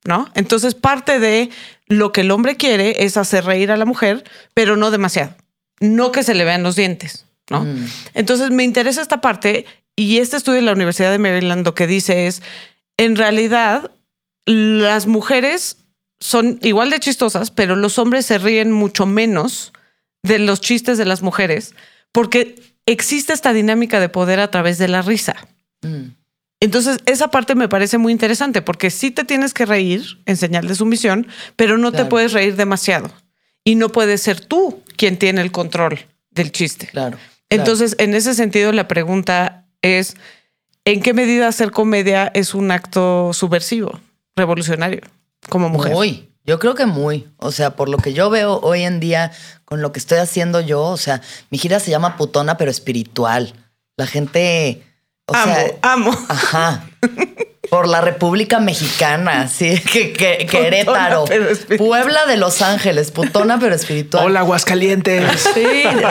¿no? 0.05 0.29
Entonces 0.35 0.75
parte 0.75 1.19
de 1.19 1.51
lo 1.89 2.13
que 2.13 2.21
el 2.23 2.31
hombre 2.31 2.57
quiere 2.57 3.05
es 3.05 3.17
hacer 3.17 3.45
reír 3.45 3.71
a 3.73 3.77
la 3.77 3.85
mujer, 3.85 4.25
pero 4.55 4.77
no 4.77 4.91
demasiado. 4.91 5.35
No 5.81 6.13
que 6.13 6.23
se 6.23 6.35
le 6.35 6.45
vean 6.45 6.63
los 6.63 6.77
dientes, 6.77 7.27
¿no? 7.53 7.65
Mm. 7.65 7.87
Entonces 8.15 8.51
me 8.51 8.65
interesa 8.65 9.01
esta 9.01 9.21
parte 9.21 9.67
y 9.95 10.19
este 10.19 10.37
estudio 10.37 10.57
de 10.57 10.67
la 10.67 10.73
Universidad 10.73 11.13
de 11.13 11.19
Maryland 11.19 11.65
lo 11.65 11.75
que 11.75 11.87
dice 11.87 12.27
es, 12.27 12.43
en 12.97 13.15
realidad, 13.15 13.93
las 14.47 15.07
mujeres 15.07 15.77
son 16.19 16.59
igual 16.63 16.91
de 16.91 16.99
chistosas, 16.99 17.51
pero 17.51 17.77
los 17.77 17.99
hombres 17.99 18.27
se 18.27 18.39
ríen 18.39 18.73
mucho 18.73 19.07
menos 19.07 19.73
de 20.23 20.39
los 20.39 20.61
chistes 20.61 20.99
de 20.99 21.05
las 21.05 21.23
mujeres 21.23 21.75
porque 22.13 22.57
existe 22.87 23.33
esta 23.33 23.53
dinámica 23.53 24.01
de 24.01 24.09
poder 24.09 24.41
a 24.41 24.51
través 24.51 24.79
de 24.79 24.89
la 24.89 25.03
risa. 25.03 25.37
Mm. 25.83 26.15
Entonces, 26.61 26.99
esa 27.07 27.29
parte 27.29 27.57
me 27.57 27.69
parece 27.69 27.99
muy 27.99 28.13
interesante 28.13 28.63
porque 28.63 28.91
sí 28.91 29.11
te 29.11 29.25
tienes 29.25 29.53
que 29.53 29.67
reír 29.67 30.21
en 30.27 30.37
señal 30.37 30.69
de 30.69 30.77
sumisión, 30.77 31.27
pero 31.57 31.77
no 31.77 31.91
te 31.91 32.05
puedes 32.05 32.33
reír 32.33 32.55
demasiado. 32.55 33.11
Y 33.65 33.75
no 33.75 33.89
puedes 33.89 34.23
ser 34.23 34.39
tú 34.39 34.81
quien 34.97 35.19
tiene 35.19 35.41
el 35.41 35.51
control 35.51 35.99
del 36.31 36.53
chiste. 36.53 36.87
Claro. 36.87 37.19
Entonces, 37.55 37.97
en 37.99 38.15
ese 38.15 38.35
sentido, 38.35 38.73
la 38.73 38.89
pregunta 38.89 39.65
es, 39.83 40.17
¿en 40.85 41.03
qué 41.03 41.15
medida 41.15 41.49
hacer 41.49 41.71
comedia 41.71 42.31
es 42.35 42.55
un 42.55 42.71
acto 42.71 43.33
subversivo, 43.33 44.01
revolucionario, 44.37 45.03
como 45.49 45.69
mujer? 45.69 45.93
Muy. 45.93 46.29
Yo 46.45 46.59
creo 46.59 46.75
que 46.75 46.87
muy. 46.87 47.29
O 47.37 47.53
sea, 47.53 47.77
por 47.77 47.89
lo 47.89 47.99
que 47.99 48.13
yo 48.13 48.29
veo 48.29 48.59
hoy 48.61 48.83
en 48.83 48.99
día 48.99 49.31
con 49.65 49.81
lo 49.81 49.93
que 49.93 50.01
estoy 50.01 50.19
haciendo 50.19 50.61
yo, 50.61 50.83
o 50.83 50.97
sea, 50.97 51.23
mi 51.51 51.59
gira 51.59 51.79
se 51.79 51.91
llama 51.91 52.17
Putona, 52.17 52.57
pero 52.57 52.71
espiritual. 52.71 53.55
La 53.97 54.07
gente. 54.07 54.83
O 55.27 55.37
amo, 55.37 55.55
sea, 55.55 55.79
amo. 55.83 56.11
Ajá. 56.29 56.85
Por 57.71 57.87
la 57.89 58.01
República 58.01 58.59
Mexicana, 58.59 59.47
sí, 59.49 59.79
que, 59.93 60.13
que, 60.13 60.47
Querétaro. 60.51 61.25
Puebla 61.79 62.27
de 62.27 62.37
Los 62.37 62.61
Ángeles, 62.61 63.13
Putona, 63.13 63.59
pero 63.61 63.75
espiritual. 63.75 64.27
Hola, 64.27 64.41
Aguascalientes. 64.41 65.23
Sí, 65.55 65.65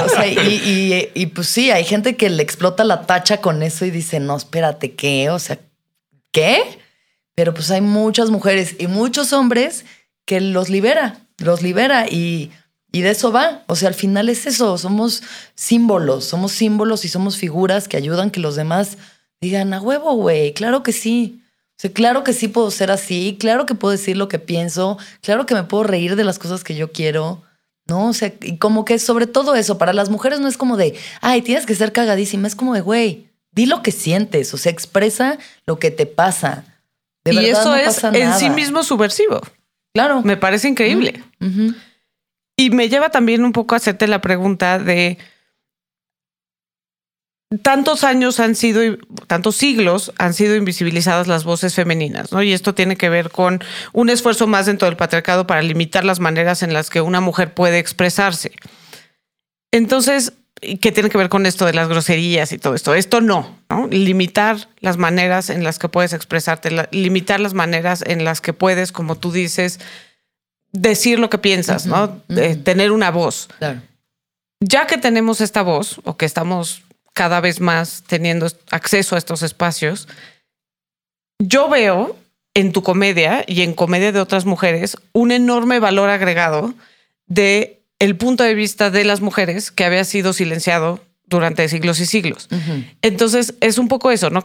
o 0.06 0.10
sea, 0.10 0.28
y, 0.28 0.38
y- 0.40 1.10
y, 1.14 1.26
pues 1.28 1.48
sí, 1.48 1.70
hay 1.72 1.84
gente 1.84 2.16
que 2.16 2.30
le 2.30 2.42
explota 2.42 2.84
la 2.86 3.02
tacha 3.06 3.42
con 3.42 3.64
eso 3.64 3.86
y 3.86 3.92
dice, 3.92 4.20
no, 4.20 4.38
espérate, 4.38 4.94
¿qué? 4.96 5.30
O 5.30 5.40
sea, 5.40 5.60
¿qué? 6.32 6.80
Pero 7.36 7.54
pues 7.54 7.70
hay 7.72 7.82
muchas 7.82 8.30
mujeres 8.30 8.76
y 8.80 8.88
muchos 8.88 9.34
hombres 9.34 9.84
que 10.26 10.40
los 10.40 10.70
libera, 10.70 11.18
los 11.38 11.62
libera 11.62 12.06
y, 12.10 12.52
y 12.94 13.02
de 13.02 13.10
eso 13.12 13.32
va. 13.32 13.64
O 13.68 13.76
sea, 13.76 13.90
al 13.90 13.94
final 13.96 14.30
es 14.30 14.46
eso, 14.46 14.78
somos 14.78 15.22
símbolos, 15.56 16.24
somos 16.26 16.52
símbolos 16.54 17.04
y 17.04 17.10
somos 17.10 17.36
figuras 17.38 17.88
que 17.90 17.98
ayudan 17.98 18.32
que 18.32 18.40
los 18.40 18.56
demás 18.56 18.98
digan, 19.42 19.74
a 19.74 19.82
huevo, 19.82 20.14
güey, 20.14 20.54
claro 20.54 20.82
que 20.84 20.94
sí. 20.94 21.41
Sea, 21.82 21.92
claro 21.92 22.24
que 22.24 22.32
sí 22.32 22.48
puedo 22.48 22.70
ser 22.70 22.92
así, 22.92 23.38
claro 23.40 23.66
que 23.66 23.74
puedo 23.74 23.92
decir 23.92 24.16
lo 24.16 24.28
que 24.28 24.38
pienso, 24.38 25.00
claro 25.22 25.48
que 25.48 25.56
me 25.56 25.64
puedo 25.64 25.84
reír 25.84 26.16
de 26.16 26.24
las 26.24 26.38
cosas 26.38 26.64
que 26.64 26.76
yo 26.76 26.92
quiero. 26.92 27.42
¿no? 27.88 28.10
O 28.10 28.14
sea, 28.14 28.32
y 28.40 28.58
como 28.58 28.86
que 28.86 29.00
sobre 29.00 29.26
todo 29.26 29.56
eso, 29.56 29.80
para 29.80 29.92
las 29.92 30.12
mujeres 30.12 30.40
no 30.40 30.48
es 30.48 30.58
como 30.58 30.78
de, 30.78 30.94
ay, 31.22 31.42
tienes 31.42 31.66
que 31.66 31.74
ser 31.74 31.92
cagadísima, 31.92 32.48
es 32.48 32.56
como 32.56 32.76
de, 32.76 32.82
güey, 32.82 33.30
di 33.52 33.66
lo 33.66 33.82
que 33.82 33.92
sientes, 33.92 34.54
o 34.54 34.58
sea, 34.58 34.72
expresa 34.72 35.40
lo 35.66 35.80
que 35.80 35.90
te 35.90 36.06
pasa. 36.06 36.66
De 37.24 37.34
y 37.34 37.38
verdad 37.38 37.50
eso 37.50 37.70
no 37.70 37.76
es 37.76 37.86
pasa 37.86 38.10
en 38.10 38.26
nada. 38.26 38.38
sí 38.38 38.52
mismo 38.52 38.84
subversivo. 38.84 39.42
Claro. 39.92 40.22
Me 40.22 40.38
parece 40.38 40.68
increíble. 40.68 41.24
Y 42.56 42.70
me 42.70 42.90
lleva 42.90 43.10
también 43.10 43.44
un 43.44 43.54
poco 43.54 43.74
a 43.74 43.78
hacerte 43.78 44.08
la 44.08 44.22
pregunta 44.22 44.78
de 44.78 45.18
tantos 47.62 48.04
años 48.04 48.40
han 48.40 48.56
sido, 48.56 48.98
tantos 49.28 49.58
siglos 49.58 50.14
han 50.18 50.34
sido 50.34 50.56
invisibilizadas 50.56 51.28
las 51.28 51.44
voces 51.44 51.76
femeninas, 51.76 52.32
¿no? 52.32 52.42
Y 52.42 52.54
esto 52.54 52.74
tiene 52.74 52.96
que 52.96 53.10
ver 53.10 53.30
con 53.30 53.62
un 53.92 54.10
esfuerzo 54.10 54.48
más 54.48 54.68
dentro 54.68 54.88
del 54.88 54.96
patriarcado 54.96 55.46
para 55.48 55.62
limitar 55.62 56.06
las 56.06 56.20
maneras 56.20 56.64
en 56.64 56.74
las 56.74 56.90
que 56.90 57.02
una 57.02 57.20
mujer 57.20 57.54
puede 57.54 57.80
expresarse. 57.80 58.54
Entonces, 59.72 60.34
¿qué 60.62 60.92
tiene 60.92 61.10
que 61.10 61.18
ver 61.18 61.30
con 61.30 61.46
esto 61.46 61.66
de 61.66 61.74
las 61.74 61.90
groserías 61.90 62.54
y 62.54 62.58
todo 62.58 62.74
esto? 62.74 62.96
Esto 62.96 63.20
no, 63.20 63.58
¿no? 63.70 63.88
Limitar 63.88 64.70
las 64.80 64.98
maneras 64.98 65.50
en 65.50 65.64
las 65.64 65.78
que 65.78 65.90
puedes 65.90 66.14
expresarte, 66.14 66.88
limitar 66.92 67.42
las 67.42 67.54
maneras 67.54 68.02
en 68.06 68.24
las 68.24 68.40
que 68.40 68.54
puedes, 68.54 68.94
como 68.94 69.18
tú 69.18 69.32
dices, 69.32 69.80
decir 70.72 71.20
lo 71.20 71.30
que 71.30 71.38
piensas, 71.38 71.86
¿no? 71.86 72.22
tener 72.64 72.94
una 72.94 73.12
voz. 73.12 73.50
Ya 74.62 74.88
que 74.88 74.98
tenemos 74.98 75.42
esta 75.42 75.64
voz, 75.64 76.00
o 76.06 76.16
que 76.16 76.26
estamos 76.26 76.84
cada 77.14 77.42
vez 77.42 77.60
más 77.60 78.04
teniendo 78.08 78.48
acceso 78.72 79.16
a 79.16 79.18
estos 79.18 79.44
espacios, 79.44 80.08
yo 81.40 81.70
veo 81.70 82.16
en 82.54 82.72
tu 82.72 82.84
comedia 82.84 83.44
y 83.48 83.62
en 83.62 83.74
comedia 83.74 84.12
de 84.12 84.20
otras 84.20 84.46
mujeres 84.46 84.98
un 85.14 85.32
enorme 85.32 85.80
valor 85.80 86.10
agregado 86.10 86.74
de 87.28 87.82
el 88.00 88.18
punto 88.18 88.44
de 88.44 88.56
vista 88.56 88.90
de 88.90 89.04
las 89.04 89.22
mujeres 89.22 89.72
que 89.72 89.86
había 89.86 90.04
sido 90.04 90.34
silenciado 90.34 91.00
durante 91.26 91.68
siglos 91.70 92.00
y 92.00 92.06
siglos. 92.06 92.50
Entonces, 93.02 93.54
es 93.62 93.78
un 93.78 93.88
poco 93.88 94.12
eso, 94.12 94.30
¿no? 94.30 94.44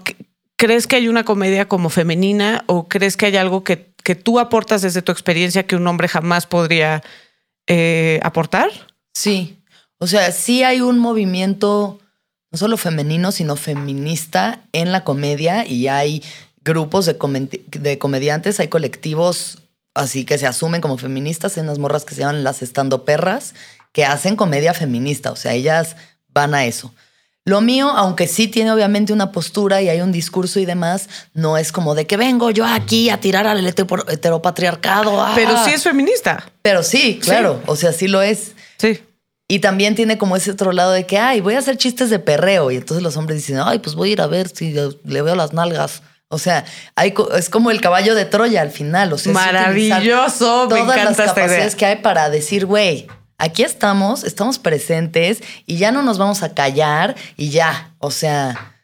¿Crees 0.57 0.87
que 0.87 0.97
hay 0.97 1.09
una 1.09 1.25
comedia 1.25 1.67
como 1.67 1.91
femenina 1.91 2.65
o 2.67 2.87
crees 2.87 3.17
que 3.17 3.27
hay 3.27 3.37
algo 3.37 3.65
que, 3.65 3.93
que 4.05 4.15
tú 4.15 4.39
aportas 4.39 4.83
desde 4.83 5.03
tu 5.03 5.11
experiencia 5.11 5.67
que 5.67 5.75
un 5.75 5.87
hombre 5.87 6.07
jamás 6.07 6.47
podría 6.47 7.03
eh, 7.67 8.21
aportar? 8.23 8.71
Sí, 9.15 9.59
o 9.99 10.07
sea, 10.07 10.31
sí 10.33 10.63
hay 10.63 10.81
un 10.81 10.99
movimiento 10.99 11.99
no 12.51 12.59
solo 12.59 12.77
femenino, 12.77 13.33
sino 13.33 13.57
feminista 13.57 14.61
en 14.73 14.93
la 14.93 15.05
comedia 15.05 15.67
y 15.67 15.89
hay 15.89 16.23
grupos 16.65 17.07
de, 17.07 17.17
de 17.71 17.99
comediantes, 17.99 18.61
hay 18.61 18.69
colectivos 18.69 19.59
así 19.97 20.25
que 20.25 20.39
se 20.39 20.47
asumen 20.47 20.81
como 20.81 20.99
feministas, 20.99 21.57
en 21.57 21.67
las 21.67 21.79
morras 21.79 22.05
que 22.05 22.15
se 22.15 22.21
llaman 22.21 22.45
las 22.45 22.63
estando 22.63 23.05
perras, 23.05 23.55
que 23.93 24.05
hacen 24.05 24.37
comedia 24.37 24.75
feminista, 24.75 25.33
o 25.33 25.37
sea, 25.37 25.55
ellas 25.55 25.97
van 26.29 26.55
a 26.55 26.67
eso. 26.67 26.93
Lo 27.47 27.61
mío, 27.61 27.91
aunque 27.91 28.27
sí 28.27 28.49
tiene 28.49 28.73
obviamente 28.73 29.13
una 29.13 29.31
postura 29.31 29.81
y 29.81 29.89
hay 29.89 30.01
un 30.01 30.11
discurso 30.11 30.59
y 30.59 30.67
demás, 30.67 31.09
no 31.33 31.57
es 31.57 31.71
como 31.71 31.95
de 31.95 32.05
que 32.05 32.17
vengo 32.17 32.51
yo 32.51 32.67
aquí 32.67 33.09
a 33.09 33.21
tirar 33.21 33.47
al 33.47 33.65
heteropatriarcado. 33.65 35.23
Ah. 35.23 35.33
Pero 35.37 35.65
sí 35.65 35.71
es 35.71 35.85
feminista. 35.85 36.45
Pero 36.61 36.83
sí, 36.83 37.21
claro, 37.23 37.63
o 37.67 37.77
sea, 37.77 37.93
sí 37.93 38.09
lo 38.09 38.21
es. 38.21 38.53
Sí. 38.79 38.99
Y 39.49 39.61
también 39.61 39.95
tiene 39.95 40.19
como 40.19 40.37
ese 40.37 40.51
otro 40.51 40.73
lado 40.73 40.93
de 40.93 41.07
que, 41.07 41.19
ay, 41.19 41.41
voy 41.41 41.55
a 41.55 41.61
hacer 41.61 41.77
chistes 41.77 42.11
de 42.11 42.19
perreo. 42.19 42.71
Y 42.71 42.77
entonces 42.77 43.03
los 43.03 43.17
hombres 43.17 43.39
dicen, 43.39 43.61
ay, 43.65 43.79
pues 43.79 43.95
voy 43.95 44.11
a 44.11 44.13
ir 44.13 44.21
a 44.21 44.27
ver 44.27 44.49
si 44.49 44.75
le 45.05 45.23
veo 45.23 45.37
las 45.37 45.53
nalgas. 45.53 46.03
O 46.29 46.39
sea, 46.39 46.65
hay, 46.97 47.15
es 47.37 47.49
como 47.49 47.71
el 47.71 47.81
caballo 47.81 48.17
de 48.17 48.25
Troya 48.25 48.61
al 48.61 48.73
final. 48.73 49.13
O 49.13 49.19
sea, 49.19 49.33
Maravilloso. 49.33 50.69
Me 50.69 50.81
todas 50.81 51.05
las 51.05 51.17
capacidades 51.17 51.77
que 51.77 51.87
hay 51.87 51.97
para 51.97 52.29
decir, 52.29 52.67
güey, 52.67 53.07
aquí 53.39 53.63
estamos, 53.63 54.25
estamos 54.25 54.59
presentes 54.59 55.43
y 55.67 55.77
ya 55.77 55.93
no 55.93 56.03
nos 56.03 56.19
vamos 56.19 56.43
a 56.43 56.53
callar 56.53 57.15
y 57.37 57.51
ya. 57.51 57.95
O 57.99 58.11
sea, 58.11 58.77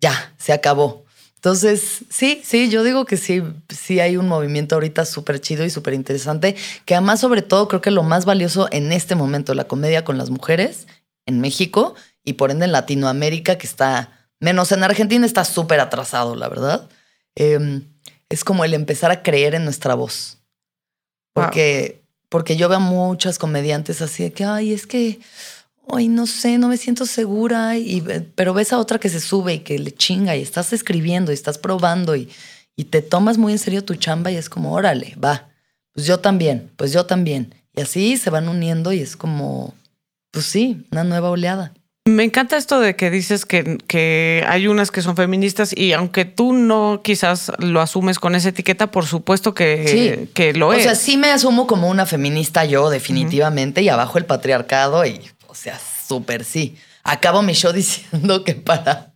ya, 0.00 0.32
se 0.38 0.54
acabó. 0.54 1.05
Entonces, 1.36 2.04
sí, 2.10 2.40
sí, 2.44 2.70
yo 2.70 2.82
digo 2.82 3.04
que 3.04 3.16
sí, 3.16 3.42
sí 3.68 4.00
hay 4.00 4.16
un 4.16 4.26
movimiento 4.26 4.74
ahorita 4.74 5.04
súper 5.04 5.40
chido 5.40 5.64
y 5.64 5.70
súper 5.70 5.94
interesante, 5.94 6.56
que 6.84 6.94
además, 6.94 7.20
sobre 7.20 7.42
todo, 7.42 7.68
creo 7.68 7.80
que 7.80 7.90
lo 7.90 8.02
más 8.02 8.24
valioso 8.24 8.68
en 8.72 8.90
este 8.90 9.14
momento, 9.14 9.54
la 9.54 9.68
comedia 9.68 10.04
con 10.04 10.18
las 10.18 10.30
mujeres 10.30 10.86
en 11.26 11.40
México 11.40 11.94
y 12.24 12.34
por 12.34 12.50
ende 12.50 12.64
en 12.64 12.72
Latinoamérica, 12.72 13.58
que 13.58 13.66
está, 13.66 14.28
menos 14.40 14.72
en 14.72 14.82
Argentina, 14.82 15.24
está 15.24 15.44
súper 15.44 15.78
atrasado, 15.78 16.34
la 16.34 16.48
verdad. 16.48 16.88
Em, 17.36 17.84
es 18.28 18.42
como 18.42 18.64
el 18.64 18.74
empezar 18.74 19.10
a 19.10 19.22
creer 19.22 19.54
en 19.54 19.64
nuestra 19.64 19.94
voz. 19.94 20.38
Porque, 21.32 22.02
porque 22.28 22.56
yo 22.56 22.68
veo 22.68 22.80
muchas 22.80 23.38
comediantes 23.38 24.00
así 24.00 24.24
de 24.24 24.32
que, 24.32 24.44
ay, 24.44 24.72
es 24.72 24.86
que 24.86 25.20
ay, 25.90 26.08
no 26.08 26.26
sé, 26.26 26.58
no 26.58 26.68
me 26.68 26.76
siento 26.76 27.06
segura, 27.06 27.76
y, 27.76 28.02
pero 28.34 28.54
ves 28.54 28.72
a 28.72 28.78
otra 28.78 28.98
que 28.98 29.08
se 29.08 29.20
sube 29.20 29.54
y 29.54 29.58
que 29.60 29.78
le 29.78 29.92
chinga 29.92 30.36
y 30.36 30.42
estás 30.42 30.72
escribiendo 30.72 31.30
y 31.30 31.34
estás 31.34 31.58
probando 31.58 32.16
y, 32.16 32.28
y 32.76 32.84
te 32.84 33.02
tomas 33.02 33.38
muy 33.38 33.52
en 33.52 33.58
serio 33.58 33.84
tu 33.84 33.94
chamba 33.94 34.30
y 34.30 34.36
es 34.36 34.48
como, 34.48 34.72
órale, 34.72 35.14
va, 35.22 35.48
pues 35.92 36.06
yo 36.06 36.20
también, 36.20 36.70
pues 36.76 36.92
yo 36.92 37.06
también. 37.06 37.54
Y 37.74 37.80
así 37.80 38.16
se 38.16 38.30
van 38.30 38.48
uniendo 38.48 38.92
y 38.92 39.00
es 39.00 39.16
como, 39.16 39.74
pues 40.30 40.46
sí, 40.46 40.86
una 40.90 41.04
nueva 41.04 41.30
oleada. 41.30 41.72
Me 42.06 42.22
encanta 42.22 42.56
esto 42.56 42.78
de 42.78 42.94
que 42.94 43.10
dices 43.10 43.44
que, 43.44 43.78
que, 43.88 44.44
hay 44.46 44.68
unas 44.68 44.92
que 44.92 45.02
son 45.02 45.16
feministas 45.16 45.76
y 45.76 45.92
aunque 45.92 46.24
tú 46.24 46.52
no 46.52 47.00
quizás 47.02 47.50
lo 47.58 47.80
asumes 47.80 48.20
con 48.20 48.36
esa 48.36 48.50
etiqueta, 48.50 48.92
por 48.92 49.06
supuesto 49.06 49.54
que, 49.54 50.28
que 50.32 50.52
lo 50.52 50.72
es. 50.72 50.80
O 50.80 50.82
sea, 50.82 50.94
sí 50.94 51.16
me 51.16 51.32
asumo 51.32 51.66
como 51.66 51.88
una 51.88 52.06
feminista 52.06 52.64
yo, 52.64 52.90
definitivamente, 52.90 53.82
y 53.82 53.88
abajo 53.88 54.18
el 54.18 54.24
patriarcado 54.24 55.04
y 55.04 55.20
sea, 55.56 55.80
súper 56.06 56.44
sí. 56.44 56.76
Acabo 57.02 57.42
mi 57.42 57.54
show 57.54 57.72
diciendo 57.74 58.44
que 58.44 58.54
para, 58.54 59.12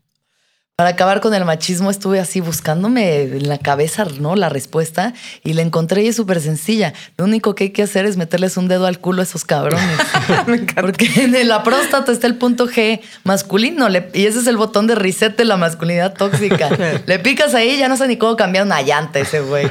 para 0.76 0.90
acabar 0.90 1.20
con 1.20 1.34
el 1.34 1.44
machismo 1.44 1.90
estuve 1.90 2.20
así 2.20 2.40
buscándome 2.40 3.22
en 3.22 3.48
la 3.48 3.58
cabeza, 3.58 4.06
¿no? 4.18 4.34
La 4.34 4.48
respuesta 4.48 5.12
y 5.44 5.52
la 5.52 5.62
encontré 5.62 6.04
y 6.04 6.08
es 6.08 6.16
súper 6.16 6.40
sencilla. 6.40 6.94
Lo 7.18 7.26
único 7.26 7.54
que 7.54 7.64
hay 7.64 7.70
que 7.70 7.82
hacer 7.82 8.06
es 8.06 8.16
meterles 8.16 8.56
un 8.56 8.66
dedo 8.66 8.86
al 8.86 8.98
culo 8.98 9.20
a 9.20 9.24
esos 9.24 9.44
cabrones. 9.44 9.98
Porque 10.80 11.10
en 11.16 11.48
la 11.48 11.62
próstata 11.62 12.10
está 12.12 12.26
el 12.26 12.36
punto 12.36 12.66
G 12.66 13.00
masculino 13.24 13.88
y 14.14 14.24
ese 14.24 14.38
es 14.38 14.46
el 14.46 14.56
botón 14.56 14.86
de 14.86 14.94
reset 14.94 15.36
de 15.36 15.44
la 15.44 15.58
masculinidad 15.58 16.14
tóxica. 16.14 16.70
le 17.06 17.18
picas 17.18 17.54
ahí 17.54 17.76
ya 17.76 17.88
no 17.88 17.98
sé 17.98 18.08
ni 18.08 18.16
cómo 18.16 18.36
cambiar 18.36 18.64
una 18.64 18.80
llanta 18.80 19.18
ese 19.18 19.40
güey. 19.40 19.70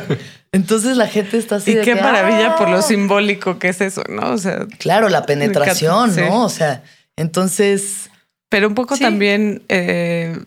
Entonces 0.52 0.98
la 0.98 1.08
gente 1.08 1.38
está 1.38 1.58
así. 1.58 1.72
Y 1.72 1.82
qué 1.82 1.96
maravilla 1.96 2.56
por 2.56 2.70
lo 2.70 2.78
ah". 2.78 2.82
simbólico 2.82 3.60
que 3.60 3.70
es 3.70 3.82
eso, 3.82 4.04
¿no? 4.10 4.32
O 4.32 4.38
sea. 4.38 4.66
Claro, 4.80 5.10
la 5.10 5.26
penetración, 5.26 6.16
¿no? 6.16 6.46
O 6.46 6.50
sea, 6.50 6.84
entonces. 7.16 8.10
Pero 8.50 8.68
un 8.68 8.76
poco 8.76 8.98
también. 8.98 9.64
Eh, 9.70 10.38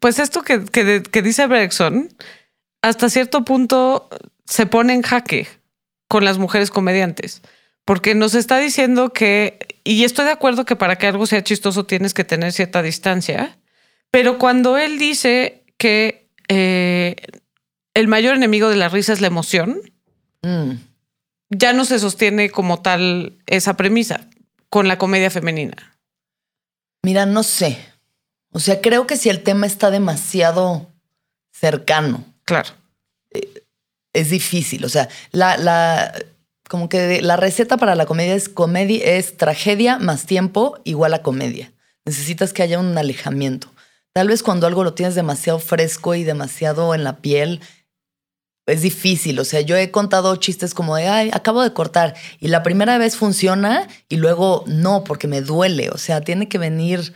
pues 0.00 0.18
esto 0.18 0.42
que, 0.42 0.64
que, 0.64 1.22
dice 1.22 1.46
Bergson, 1.46 2.08
hasta 2.82 3.10
cierto 3.10 3.44
punto 3.44 4.08
se 4.46 4.64
pone 4.66 4.94
en 4.94 5.02
jaque 5.02 5.46
con 6.08 6.24
las 6.24 6.38
mujeres 6.38 6.70
comediantes. 6.70 7.42
Porque 7.84 8.14
nos 8.14 8.34
está 8.34 8.58
diciendo 8.58 9.12
que, 9.12 9.58
y 9.84 10.04
estoy 10.04 10.24
de 10.24 10.32
acuerdo 10.32 10.64
que 10.64 10.76
para 10.76 10.96
que 10.96 11.06
algo 11.06 11.26
sea 11.26 11.44
chistoso 11.44 11.84
tienes 11.84 12.14
que 12.14 12.24
tener 12.24 12.52
cierta 12.52 12.82
distancia, 12.82 13.58
pero 14.10 14.38
cuando 14.38 14.78
él 14.78 14.98
dice 14.98 15.64
que 15.76 16.30
eh, 16.48 17.16
el 17.94 18.08
mayor 18.08 18.34
enemigo 18.36 18.68
de 18.68 18.76
la 18.76 18.88
risa 18.88 19.12
es 19.12 19.20
la 19.20 19.26
emoción, 19.26 19.80
mm. 20.42 20.72
ya 21.50 21.72
no 21.72 21.84
se 21.84 21.98
sostiene 21.98 22.50
como 22.50 22.80
tal 22.82 23.38
esa 23.46 23.76
premisa 23.76 24.28
con 24.68 24.88
la 24.88 24.98
comedia 24.98 25.30
femenina. 25.30 25.98
Mira, 27.02 27.26
no 27.26 27.42
sé. 27.42 27.78
O 28.52 28.60
sea, 28.60 28.80
creo 28.80 29.06
que 29.06 29.16
si 29.16 29.28
el 29.28 29.42
tema 29.42 29.66
está 29.66 29.90
demasiado 29.90 30.90
cercano. 31.52 32.24
Claro. 32.44 32.70
Eh, 33.30 33.64
es 34.12 34.30
difícil. 34.30 34.84
O 34.84 34.88
sea, 34.88 35.08
la, 35.32 35.56
la, 35.56 36.12
como 36.68 36.88
que 36.88 37.22
la 37.22 37.36
receta 37.36 37.76
para 37.76 37.94
la 37.94 38.06
comedia 38.06 38.34
es 38.34 38.48
comedia, 38.48 39.04
es 39.04 39.36
tragedia 39.36 39.98
más 39.98 40.26
tiempo 40.26 40.78
igual 40.84 41.14
a 41.14 41.22
comedia. 41.22 41.72
Necesitas 42.04 42.52
que 42.52 42.62
haya 42.62 42.78
un 42.78 42.96
alejamiento. 42.96 43.72
Tal 44.12 44.28
vez 44.28 44.42
cuando 44.42 44.66
algo 44.66 44.82
lo 44.82 44.94
tienes 44.94 45.14
demasiado 45.14 45.60
fresco 45.60 46.14
y 46.14 46.24
demasiado 46.24 46.94
en 46.94 47.04
la 47.04 47.18
piel, 47.18 47.60
es 48.70 48.82
difícil. 48.82 49.38
O 49.38 49.44
sea, 49.44 49.60
yo 49.60 49.76
he 49.76 49.90
contado 49.90 50.34
chistes 50.36 50.74
como 50.74 50.96
de, 50.96 51.08
ay, 51.08 51.30
acabo 51.32 51.62
de 51.62 51.72
cortar. 51.72 52.14
Y 52.38 52.48
la 52.48 52.62
primera 52.62 52.98
vez 52.98 53.16
funciona 53.16 53.88
y 54.08 54.16
luego 54.16 54.64
no, 54.66 55.04
porque 55.04 55.28
me 55.28 55.40
duele. 55.40 55.90
O 55.90 55.98
sea, 55.98 56.20
tiene 56.20 56.48
que 56.48 56.58
venir 56.58 57.12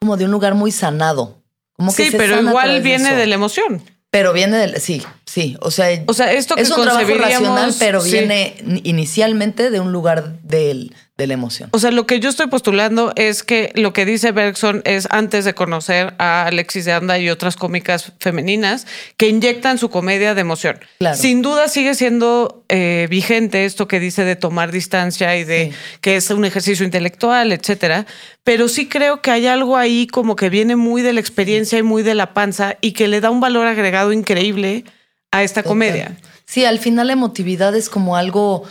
como 0.00 0.16
de 0.16 0.24
un 0.24 0.30
lugar 0.30 0.54
muy 0.54 0.70
sanado. 0.70 1.42
Como 1.74 1.90
sí, 1.90 2.08
pero 2.12 2.40
igual 2.40 2.82
viene 2.82 3.14
de, 3.14 3.26
la 3.26 3.34
emoción. 3.34 3.82
Pero 4.10 4.32
viene 4.32 4.56
del, 4.58 4.80
sí, 4.80 5.02
sí. 5.26 5.56
O 5.60 5.70
sea, 5.70 6.02
o 6.06 6.14
sea 6.14 6.32
esto 6.32 6.54
que 6.54 6.62
es 6.62 6.70
un 6.70 6.82
trabajo 6.82 7.14
racional, 7.14 7.74
pero 7.78 8.02
viene 8.02 8.54
inicialmente 8.84 9.70
de 9.70 9.80
un 9.80 9.92
lugar 9.92 10.36
del 10.54 10.94
de 11.16 11.28
la 11.28 11.34
emoción. 11.34 11.68
O 11.72 11.78
sea, 11.78 11.92
lo 11.92 12.06
que 12.06 12.18
yo 12.18 12.28
estoy 12.28 12.48
postulando 12.48 13.12
es 13.14 13.44
que 13.44 13.70
lo 13.76 13.92
que 13.92 14.04
dice 14.04 14.32
Bergson 14.32 14.82
es 14.84 15.06
antes 15.10 15.44
de 15.44 15.54
conocer 15.54 16.14
a 16.18 16.46
Alexis 16.46 16.86
de 16.86 16.92
Anda 16.92 17.20
y 17.20 17.30
otras 17.30 17.54
cómicas 17.54 18.12
femeninas 18.18 18.88
que 19.16 19.28
inyectan 19.28 19.78
su 19.78 19.90
comedia 19.90 20.34
de 20.34 20.40
emoción. 20.40 20.80
Sin 21.14 21.40
duda 21.40 21.68
sigue 21.68 21.94
siendo 21.94 22.64
eh, 22.68 23.06
vigente 23.10 23.64
esto 23.64 23.86
que 23.86 24.00
dice 24.00 24.24
de 24.24 24.34
tomar 24.34 24.72
distancia 24.72 25.36
y 25.36 25.44
de 25.44 25.72
que 26.00 26.16
es 26.16 26.28
un 26.30 26.44
ejercicio 26.44 26.84
intelectual, 26.84 27.52
etcétera. 27.52 28.06
Pero 28.42 28.66
sí 28.66 28.88
creo 28.88 29.22
que 29.22 29.30
hay 29.30 29.46
algo 29.46 29.76
ahí 29.76 30.08
como 30.08 30.34
que 30.34 30.50
viene 30.50 30.74
muy 30.74 31.02
de 31.02 31.12
la 31.12 31.20
experiencia 31.20 31.78
y 31.78 31.84
muy 31.84 32.02
de 32.02 32.16
la 32.16 32.34
panza 32.34 32.76
y 32.80 32.90
que 32.90 33.06
le 33.06 33.20
da 33.20 33.30
un 33.30 33.40
valor 33.40 33.68
agregado 33.68 34.12
increíble 34.12 34.84
a 35.30 35.44
esta 35.44 35.62
comedia. 35.62 36.16
Sí, 36.44 36.64
al 36.64 36.80
final 36.80 37.06
la 37.06 37.12
emotividad 37.12 37.74
es 37.76 37.88
como 37.88 38.16
algo 38.16 38.64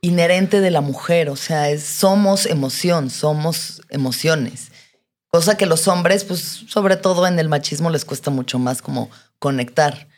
inherente 0.00 0.60
de 0.60 0.70
la 0.70 0.80
mujer, 0.80 1.28
o 1.30 1.36
sea, 1.36 1.70
es, 1.70 1.84
somos 1.84 2.46
emoción, 2.46 3.10
somos 3.10 3.82
emociones. 3.90 4.70
Cosa 5.30 5.56
que 5.56 5.66
los 5.66 5.88
hombres, 5.88 6.24
pues 6.24 6.40
sobre 6.40 6.96
todo 6.96 7.26
en 7.26 7.38
el 7.38 7.48
machismo, 7.48 7.90
les 7.90 8.04
cuesta 8.04 8.30
mucho 8.30 8.58
más 8.58 8.80
como 8.80 9.10
conectar. 9.38 10.08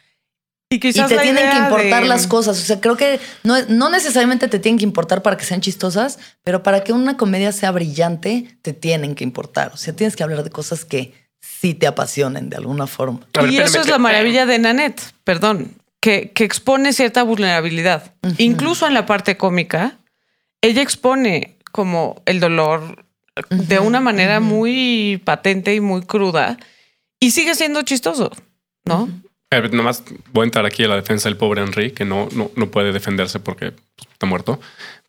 Y, 0.73 0.79
te 0.79 0.93
tienen 0.93 1.51
que 1.51 1.59
importar 1.59 2.03
de- 2.03 2.09
las 2.09 2.29
cosas. 2.29 2.57
O 2.61 2.63
sea, 2.65 2.81
creo 2.81 2.97
que 2.97 3.19
no, 3.43 3.57
no 3.69 3.91
necesariamente 3.91 4.47
te 4.47 4.61
tienen 4.61 4.79
que 4.79 4.85
importar 4.85 5.21
para 5.21 5.37
que 5.37 5.45
sean 5.45 5.61
chistosas, 5.61 6.21
pero 6.45 6.63
para 6.63 6.85
que 6.85 6.93
una 6.93 7.17
comedia 7.17 7.51
sea 7.51 7.73
brillante, 7.73 8.57
te 8.63 8.73
tienen 8.73 9.17
que 9.17 9.25
importar. 9.25 9.73
O 9.75 9.77
sea, 9.77 9.97
tienes 9.97 10.15
que 10.15 10.23
hablar 10.23 10.45
de 10.45 10.51
cosas 10.51 10.85
que 10.85 11.13
sí 11.41 11.75
te 11.75 11.89
apasionen 11.89 12.51
de 12.51 12.57
alguna 12.57 12.87
forma. 12.87 13.19
Ver, 13.19 13.47
y 13.47 13.57
espérame, 13.57 13.67
eso 13.67 13.81
es 13.81 13.87
que- 13.87 13.91
la 13.91 13.99
maravilla 13.99 14.47
de 14.47 14.59
Nanette, 14.61 15.03
perdón, 15.25 15.75
que, 16.01 16.33
que 16.33 16.45
expone 16.45 16.93
cierta 16.93 17.23
vulnerabilidad. 17.23 18.15
Incluso 18.39 18.87
en 18.87 18.95
la 18.95 19.07
parte 19.07 19.37
cómica, 19.37 19.99
ella 20.63 20.83
expone 20.83 21.57
como 21.73 22.23
el 22.27 22.41
dolor 22.41 23.05
de 23.49 23.79
una 23.79 24.01
manera 24.01 24.41
muy 24.41 25.21
patente 25.25 25.75
y 25.75 25.81
muy 25.81 26.03
cruda 26.03 26.59
y 27.21 27.31
sigue 27.31 27.55
siendo 27.55 27.83
chistoso, 27.83 28.31
¿no? 28.85 29.09
A 29.51 29.61
ver, 29.61 29.75
nomás 29.75 30.05
voy 30.33 30.43
a 30.43 30.45
entrar 30.45 30.65
aquí 30.65 30.85
a 30.85 30.89
la 30.89 30.97
defensa 30.97 31.29
del 31.29 31.37
pobre 31.37 31.63
Henry, 31.63 31.91
que 31.91 32.05
no, 32.05 32.29
no, 32.33 32.51
no 32.55 32.71
puede 32.71 32.93
defenderse 32.93 33.41
porque 33.41 33.73
pues, 33.73 34.09
está 34.13 34.27
muerto. 34.27 34.61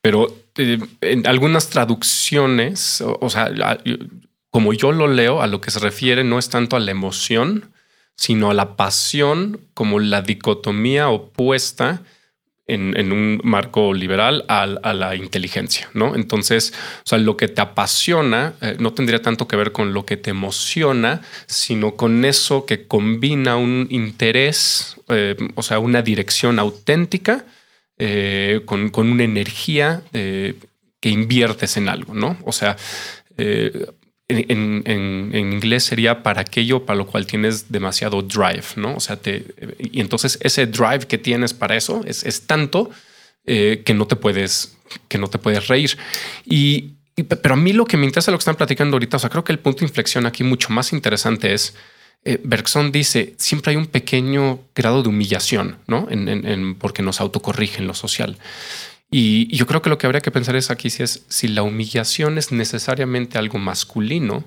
Pero 0.01 0.35
eh, 0.57 0.79
en 1.01 1.27
algunas 1.27 1.69
traducciones, 1.69 3.01
o, 3.01 3.17
o 3.21 3.29
sea, 3.29 3.51
como 4.49 4.73
yo 4.73 4.91
lo 4.91 5.07
leo, 5.07 5.41
a 5.41 5.47
lo 5.47 5.61
que 5.61 5.71
se 5.71 5.79
refiere 5.79 6.23
no 6.23 6.39
es 6.39 6.49
tanto 6.49 6.75
a 6.75 6.79
la 6.79 6.91
emoción, 6.91 7.71
sino 8.15 8.51
a 8.51 8.53
la 8.53 8.75
pasión 8.75 9.61
como 9.73 9.99
la 9.99 10.21
dicotomía 10.21 11.09
opuesta 11.09 12.03
en, 12.67 12.95
en 12.97 13.11
un 13.11 13.41
marco 13.43 13.93
liberal 13.93 14.45
al- 14.47 14.79
a, 14.83 14.93
la 14.93 15.15
inteligencia, 15.15 15.89
¿no? 15.93 16.15
Entonces, 16.15 16.73
o 16.99 17.07
sea, 17.09 17.17
lo 17.17 17.35
que 17.35 17.47
te 17.49 17.59
apasiona 17.61 18.53
eh, 18.61 18.77
no 18.79 18.93
tendría 18.93 19.21
tanto 19.21 19.47
que 19.47 19.57
ver 19.57 19.71
con 19.73 19.93
lo 19.93 20.05
que 20.05 20.15
te 20.15 20.29
emociona, 20.29 21.21
sino 21.47 21.95
con 21.95 22.23
eso 22.23 22.65
que 22.65 22.87
combina 22.87 23.57
un 23.57 23.87
interés, 23.89 24.95
eh, 25.09 25.35
o 25.55 25.63
sea, 25.63 25.79
una 25.79 26.01
dirección 26.01 26.59
auténtica 26.59 27.45
eh, 27.97 28.61
con, 28.65 28.89
con 28.89 29.09
una 29.11 29.23
energía 29.23 30.03
que 30.13 31.09
inviertes 31.09 31.77
en 31.77 31.89
algo, 31.89 32.13
¿no? 32.13 32.37
O 32.45 32.51
sea, 32.51 32.77
en, 34.31 35.31
inglés 35.35 35.83
sería 35.83 36.23
para 36.23 36.41
aquello 36.41 36.85
para 36.85 36.97
lo 36.97 37.07
cual 37.07 37.25
tienes 37.25 37.71
demasiado 37.71 38.21
drive, 38.21 38.65
¿no? 38.75 38.95
O 38.95 38.99
sea, 38.99 39.17
te, 39.17 39.45
y 39.79 40.01
entonces 40.01 40.39
ese 40.41 40.65
drive 40.65 41.07
que 41.07 41.17
tienes 41.17 41.53
para 41.53 41.75
eso 41.75 42.01
es, 42.05 42.47
tanto 42.47 42.89
eh, 43.45 43.83
que 43.85 43.93
no 43.93 44.07
te 44.07 44.15
puedes, 44.15 44.77
que 45.07 45.17
no 45.17 45.27
te 45.27 45.37
puedes 45.37 45.67
reír. 45.67 45.97
Y, 46.45 46.93
pero 47.15 47.53
a 47.53 47.57
mí 47.57 47.73
lo 47.73 47.85
que 47.85 47.97
me 47.97 48.05
interesa 48.05 48.31
lo 48.31 48.37
que 48.37 48.41
están 48.41 48.55
platicando 48.55 48.95
ahorita, 48.95 49.17
o 49.17 49.19
sea, 49.19 49.29
creo 49.29 49.43
que 49.43 49.51
el 49.51 49.59
punto 49.59 49.79
de 49.79 49.85
inflexión 49.85 50.25
aquí 50.25 50.43
mucho 50.43 50.69
más 50.69 50.93
interesante 50.93 51.53
es 51.53 51.75
eh, 52.23 52.39
Bergson 52.43 52.91
dice 52.91 53.33
siempre 53.37 53.71
hay 53.71 53.77
un 53.77 53.87
pequeño 53.87 54.59
grado 54.75 55.01
de 55.01 55.09
humillación, 55.09 55.79
¿no? 55.87 56.07
En, 56.09 56.75
porque 56.75 57.01
nos 57.01 57.19
autocorrige 57.19 57.79
en 57.79 57.87
lo 57.87 57.95
social. 57.95 58.37
Y, 59.11 59.53
yo 59.55 59.67
creo 59.67 59.81
que 59.81 59.89
lo 59.89 59.97
que 59.97 60.07
habría 60.07 60.21
que 60.21 60.31
pensar 60.31 60.55
es 60.55 60.71
aquí 60.71 60.89
si 60.89 61.03
es 61.03 61.25
si 61.27 61.49
la 61.49 61.63
humillación 61.63 62.37
es 62.37 62.53
necesariamente 62.53 63.37
algo 63.37 63.59
masculino 63.59 64.45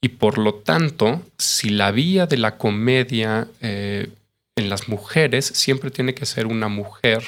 y 0.00 0.08
por 0.08 0.38
lo 0.38 0.54
tanto, 0.54 1.22
si 1.38 1.70
la 1.70 1.90
vía 1.90 2.26
de 2.26 2.38
la 2.38 2.58
comedia 2.58 3.48
eh, 3.60 4.08
en 4.56 4.68
las 4.68 4.88
mujeres 4.88 5.46
siempre 5.46 5.90
tiene 5.90 6.14
que 6.14 6.26
ser 6.26 6.46
una 6.46 6.68
mujer 6.68 7.22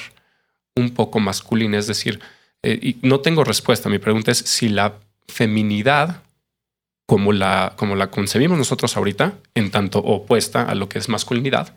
un 0.75 0.91
poco 0.91 1.19
masculina, 1.19 1.77
es 1.77 1.87
decir, 1.87 2.19
eh, 2.63 2.79
y 2.81 3.07
no 3.07 3.19
tengo 3.19 3.43
respuesta. 3.43 3.89
Mi 3.89 3.99
pregunta 3.99 4.31
es 4.31 4.37
si 4.39 4.69
la 4.69 4.95
feminidad, 5.27 6.23
como 7.05 7.33
la, 7.33 7.73
como 7.75 7.95
la 7.95 8.11
concebimos 8.11 8.57
nosotros 8.57 8.95
ahorita, 8.97 9.33
en 9.55 9.71
tanto 9.71 9.99
opuesta 9.99 10.63
a 10.63 10.75
lo 10.75 10.89
que 10.89 10.99
es 10.99 11.09
masculinidad, 11.09 11.75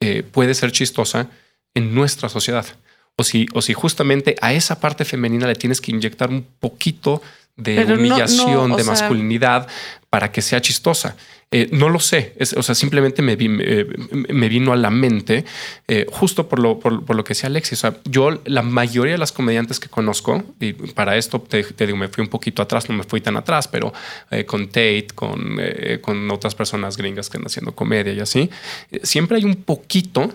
eh, 0.00 0.22
puede 0.22 0.54
ser 0.54 0.72
chistosa 0.72 1.28
en 1.74 1.94
nuestra 1.94 2.28
sociedad. 2.28 2.66
O 3.16 3.24
si, 3.24 3.46
o 3.52 3.60
si 3.60 3.74
justamente 3.74 4.36
a 4.40 4.52
esa 4.54 4.80
parte 4.80 5.04
femenina 5.04 5.46
le 5.46 5.54
tienes 5.54 5.80
que 5.80 5.90
inyectar 5.90 6.30
un 6.30 6.44
poquito 6.58 7.20
de 7.56 7.74
Pero 7.76 7.90
no- 7.90 7.96
no, 7.96 8.00
humillación, 8.00 8.76
de 8.76 8.82
sea- 8.84 8.92
masculinidad 8.92 9.68
para 10.08 10.32
que 10.32 10.40
sea 10.40 10.60
chistosa. 10.62 11.16
Eh, 11.52 11.68
no 11.72 11.88
lo 11.88 11.98
sé, 11.98 12.32
Es- 12.38 12.52
o 12.54 12.62
sea, 12.62 12.74
simplemente 12.76 13.22
me, 13.22 13.34
vi- 13.34 13.48
me, 13.48 13.84
me 14.32 14.48
vino 14.48 14.72
a 14.72 14.76
la 14.76 14.88
mente 14.88 15.44
eh, 15.88 16.06
justo 16.08 16.48
por 16.48 16.60
lo, 16.60 16.78
por, 16.78 17.04
por 17.04 17.16
lo 17.16 17.24
que 17.24 17.30
decía 17.34 17.48
Alexis. 17.48 17.80
O 17.84 17.90
sea, 17.90 17.96
yo, 18.04 18.40
la 18.44 18.62
mayoría 18.62 19.12
de 19.14 19.18
las 19.18 19.32
comediantes 19.32 19.80
que 19.80 19.88
conozco, 19.88 20.42
y 20.60 20.72
para 20.72 21.16
esto 21.16 21.40
te, 21.40 21.64
te 21.64 21.86
digo, 21.86 21.98
me 21.98 22.08
fui 22.08 22.22
un 22.22 22.28
poquito 22.30 22.62
atrás, 22.62 22.88
no 22.88 22.94
me 22.94 23.02
fui 23.02 23.20
tan 23.20 23.36
atrás, 23.36 23.66
pero 23.68 23.92
eh, 24.30 24.46
con 24.46 24.68
Tate, 24.68 25.08
con, 25.14 25.56
eh, 25.60 25.98
con 26.00 26.30
otras 26.30 26.54
personas 26.54 26.96
gringas 26.96 27.28
que 27.28 27.36
están 27.36 27.46
haciendo 27.48 27.72
comedia 27.74 28.12
y 28.14 28.20
así, 28.20 28.48
eh, 28.92 29.00
siempre 29.02 29.36
hay 29.38 29.44
un 29.44 29.56
poquito, 29.56 30.30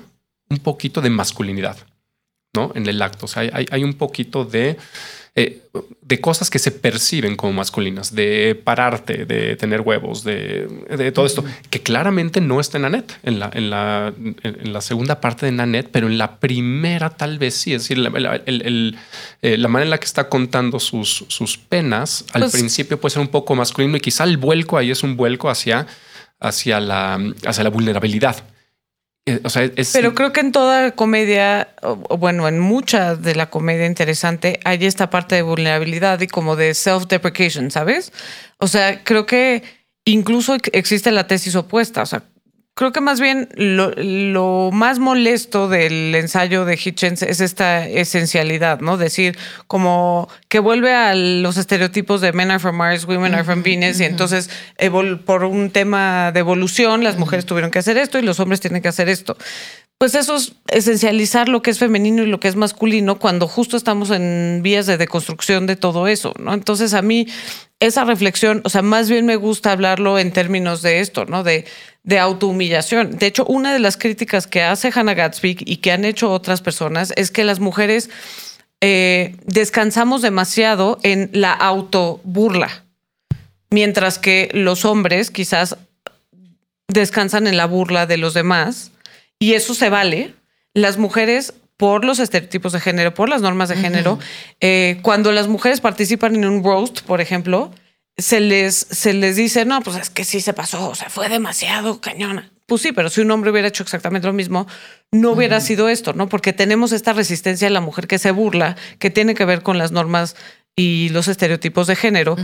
un 0.49 0.57
poquito 0.59 0.99
de 1.01 1.09
masculinidad. 1.09 1.77
¿No? 2.55 2.71
En 2.75 2.87
el 2.87 3.01
acto. 3.01 3.25
O 3.25 3.29
sea, 3.29 3.43
hay- 3.69 3.83
un 3.83 3.93
poquito 3.93 4.45
de, 4.45 4.77
eh, 5.35 5.61
de 6.01 6.21
cosas 6.21 6.49
que 6.49 6.59
se 6.59 6.71
perciben 6.71 7.35
como 7.35 7.51
masculinas, 7.53 8.15
de 8.15 8.55
pararte, 8.63 9.25
de 9.25 9.57
tener 9.57 9.81
huevos, 9.81 10.23
de, 10.23 10.67
de 10.97 11.11
todo 11.11 11.25
esto, 11.25 11.43
que 11.69 11.81
claramente 11.81 12.39
no 12.39 12.59
está 12.61 12.77
en 12.77 12.83
Nanette, 12.83 13.17
en 13.23 13.39
la, 13.39 13.49
en, 13.53 13.69
la, 13.69 14.13
en, 14.43 14.71
la 14.73 14.79
segunda 14.81 15.19
parte 15.19 15.45
de 15.45 15.51
Nanette, 15.51 15.89
pero 15.91 16.07
en 16.07 16.17
la 16.17 16.39
primera 16.39 17.09
tal 17.09 17.37
vez 17.37 17.53
sí. 17.55 17.73
Es 17.73 17.81
decir, 17.83 17.97
la, 17.97 18.09
la- 18.17 18.41
el- 18.45 18.61
el- 18.61 18.97
eh, 19.41 19.57
la 19.57 19.67
manera 19.67 19.85
en 19.87 19.89
la 19.91 19.97
que 19.97 20.05
está 20.05 20.29
contando 20.29 20.79
sus, 20.79 21.25
sus 21.27 21.57
penas 21.57 22.23
al 22.31 22.41
Pues- 22.43 22.53
principio 22.53 22.99
puede 22.99 23.11
ser 23.13 23.21
un 23.21 23.27
poco 23.27 23.55
masculino 23.55 23.97
y 23.97 23.99
quizá 23.99 24.23
el 24.23 24.37
vuelco 24.37 24.77
ahí 24.77 24.89
es 24.91 25.03
un 25.03 25.17
vuelco 25.17 25.49
hacia, 25.49 25.85
hacia, 26.39 26.79
la, 26.79 27.19
hacia 27.45 27.63
la 27.63 27.69
vulnerabilidad. 27.69 28.37
Eh, 29.27 29.39
O 29.43 29.49
sea, 29.49 29.63
es, 29.75 29.91
Pero 29.93 30.13
creo 30.13 30.31
que 30.31 30.39
en 30.41 30.51
toda 30.51 30.91
comedia, 30.91 31.69
o 31.81 32.17
bueno, 32.17 32.47
en 32.47 32.59
mucha 32.59 33.15
de 33.15 33.33
la 33.35 33.49
comedia 33.49 33.85
interesante, 33.87 34.59
hay 34.63 34.85
esta 34.85 35.09
parte 35.09 35.35
de 35.35 35.41
vulnerabilidad 35.41 36.21
y 36.21 36.27
como 36.27 36.55
de 36.55 36.73
self-deprecation, 36.75 37.71
¿sabes? 37.71 38.13
O 38.59 38.67
sea, 38.67 39.03
creo 39.03 39.25
que 39.25 39.63
incluso 40.05 40.53
ex- 40.55 40.69
existe 40.73 41.11
la 41.11 41.25
tesis 41.27 41.55
opuesta. 41.55 42.03
O 42.03 42.05
sea, 42.05 42.23
creo 42.75 42.91
que 42.91 42.99
más 42.99 43.21
bien 43.21 43.47
lo, 43.55 43.91
lo 43.95 44.69
más 44.73 44.99
molesto 44.99 45.69
del 45.69 46.13
ensayo 46.13 46.65
de 46.65 46.75
Hitchens 46.75 47.21
es 47.21 47.39
esta 47.39 47.87
esencialidad, 47.87 48.81
¿no? 48.81 48.97
Decir 48.97 49.37
como 49.67 50.27
que 50.49 50.59
vuelve 50.59 50.93
a 50.93 51.15
los 51.15 51.55
estereotipos 51.55 52.19
de 52.19 52.33
men 52.33 52.51
are 52.51 52.59
from 52.59 52.75
Mars, 52.75 53.05
women 53.05 53.33
are 53.33 53.45
from 53.45 53.63
Venus, 53.63 54.01
y 54.01 54.03
entonces 54.03 54.49
por 55.25 55.45
un 55.45 55.71
tema 55.71 56.33
de 56.33 56.41
evolución 56.41 57.03
las 57.03 57.17
mujeres 57.17 57.45
tuvieron 57.45 57.71
que 57.71 57.79
hacer 57.79 57.97
esto 57.97 58.19
y 58.19 58.23
los 58.23 58.41
hombres 58.41 58.59
tienen 58.59 58.81
que 58.81 58.89
hacer 58.89 59.07
esto. 59.07 59.37
Pues 59.97 60.13
eso 60.13 60.35
es 60.35 60.53
esencializar 60.67 61.47
lo 61.47 61.61
que 61.61 61.71
es 61.71 61.79
femenino 61.79 62.23
y 62.23 62.27
lo 62.27 62.41
que 62.41 62.49
es 62.49 62.57
masculino 62.57 63.17
cuando 63.17 63.47
justo 63.47 63.77
estamos 63.77 64.11
en 64.11 64.59
vías 64.61 64.87
de 64.87 64.97
deconstrucción 64.97 65.67
de 65.67 65.77
todo 65.77 66.07
eso, 66.09 66.33
¿no? 66.37 66.53
Entonces 66.53 66.93
a 66.93 67.01
mí 67.01 67.27
esa 67.79 68.03
reflexión, 68.03 68.61
o 68.65 68.69
sea, 68.69 68.81
más 68.81 69.09
bien 69.09 69.25
me 69.25 69.37
gusta 69.37 69.71
hablarlo 69.71 70.19
en 70.19 70.33
términos 70.33 70.81
de 70.81 70.99
esto, 70.99 71.25
¿no? 71.25 71.43
De, 71.43 71.65
de 72.03 72.19
autohumillación. 72.19 73.17
De 73.17 73.27
hecho, 73.27 73.45
una 73.45 73.71
de 73.71 73.79
las 73.79 73.95
críticas 73.95 74.47
que 74.47 74.63
hace 74.63 74.91
Hannah 74.93 75.13
Gatsby 75.13 75.57
y 75.65 75.77
que 75.77 75.93
han 75.93 76.03
hecho 76.03 76.29
otras 76.29 76.61
personas 76.61 77.13
es 77.15 77.31
que 77.31 77.45
las 77.45 77.61
mujeres 77.61 78.09
eh, 78.81 79.37
descansamos 79.45 80.21
demasiado 80.21 80.99
en 81.03 81.29
la 81.31 81.53
autoburla, 81.53 82.83
mientras 83.69 84.19
que 84.19 84.49
los 84.53 84.83
hombres 84.83 85.31
quizás 85.31 85.77
descansan 86.89 87.47
en 87.47 87.55
la 87.55 87.65
burla 87.65 88.05
de 88.05 88.17
los 88.17 88.33
demás 88.33 88.91
y 89.39 89.53
eso 89.53 89.73
se 89.73 89.89
vale. 89.89 90.35
Las 90.73 90.97
mujeres, 90.97 91.53
por 91.77 92.05
los 92.05 92.19
estereotipos 92.19 92.73
de 92.73 92.79
género, 92.79 93.13
por 93.13 93.29
las 93.29 93.41
normas 93.41 93.69
de 93.69 93.77
género, 93.77 94.19
eh, 94.59 94.99
cuando 95.01 95.31
las 95.31 95.47
mujeres 95.47 95.81
participan 95.81 96.35
en 96.35 96.45
un 96.45 96.63
roast, 96.63 97.01
por 97.01 97.21
ejemplo, 97.21 97.71
se 98.17 98.39
les, 98.39 98.75
se 98.75 99.13
les 99.13 99.35
dice, 99.35 99.65
no, 99.65 99.81
pues 99.81 99.97
es 99.97 100.09
que 100.09 100.23
sí 100.23 100.41
se 100.41 100.53
pasó, 100.53 100.89
o 100.89 100.95
sea, 100.95 101.09
fue 101.09 101.29
demasiado 101.29 101.99
cañona. 101.99 102.51
Pues 102.65 102.81
sí, 102.81 102.91
pero 102.93 103.09
si 103.09 103.21
un 103.21 103.29
hombre 103.29 103.51
hubiera 103.51 103.67
hecho 103.67 103.83
exactamente 103.83 104.25
lo 104.25 104.33
mismo, 104.33 104.67
no 105.11 105.31
hubiera 105.31 105.61
sido 105.61 105.87
esto, 105.87 106.13
¿no? 106.13 106.29
Porque 106.29 106.51
tenemos 106.51 106.93
esta 106.93 107.13
resistencia 107.13 107.67
a 107.67 107.71
la 107.71 107.81
mujer 107.81 108.07
que 108.07 108.17
se 108.17 108.31
burla, 108.31 108.75
que 108.97 109.11
tiene 109.11 109.35
que 109.35 109.45
ver 109.45 109.61
con 109.61 109.77
las 109.77 109.91
normas 109.91 110.35
y 110.75 111.09
los 111.09 111.27
estereotipos 111.27 111.85
de 111.87 111.95
género. 111.95 112.35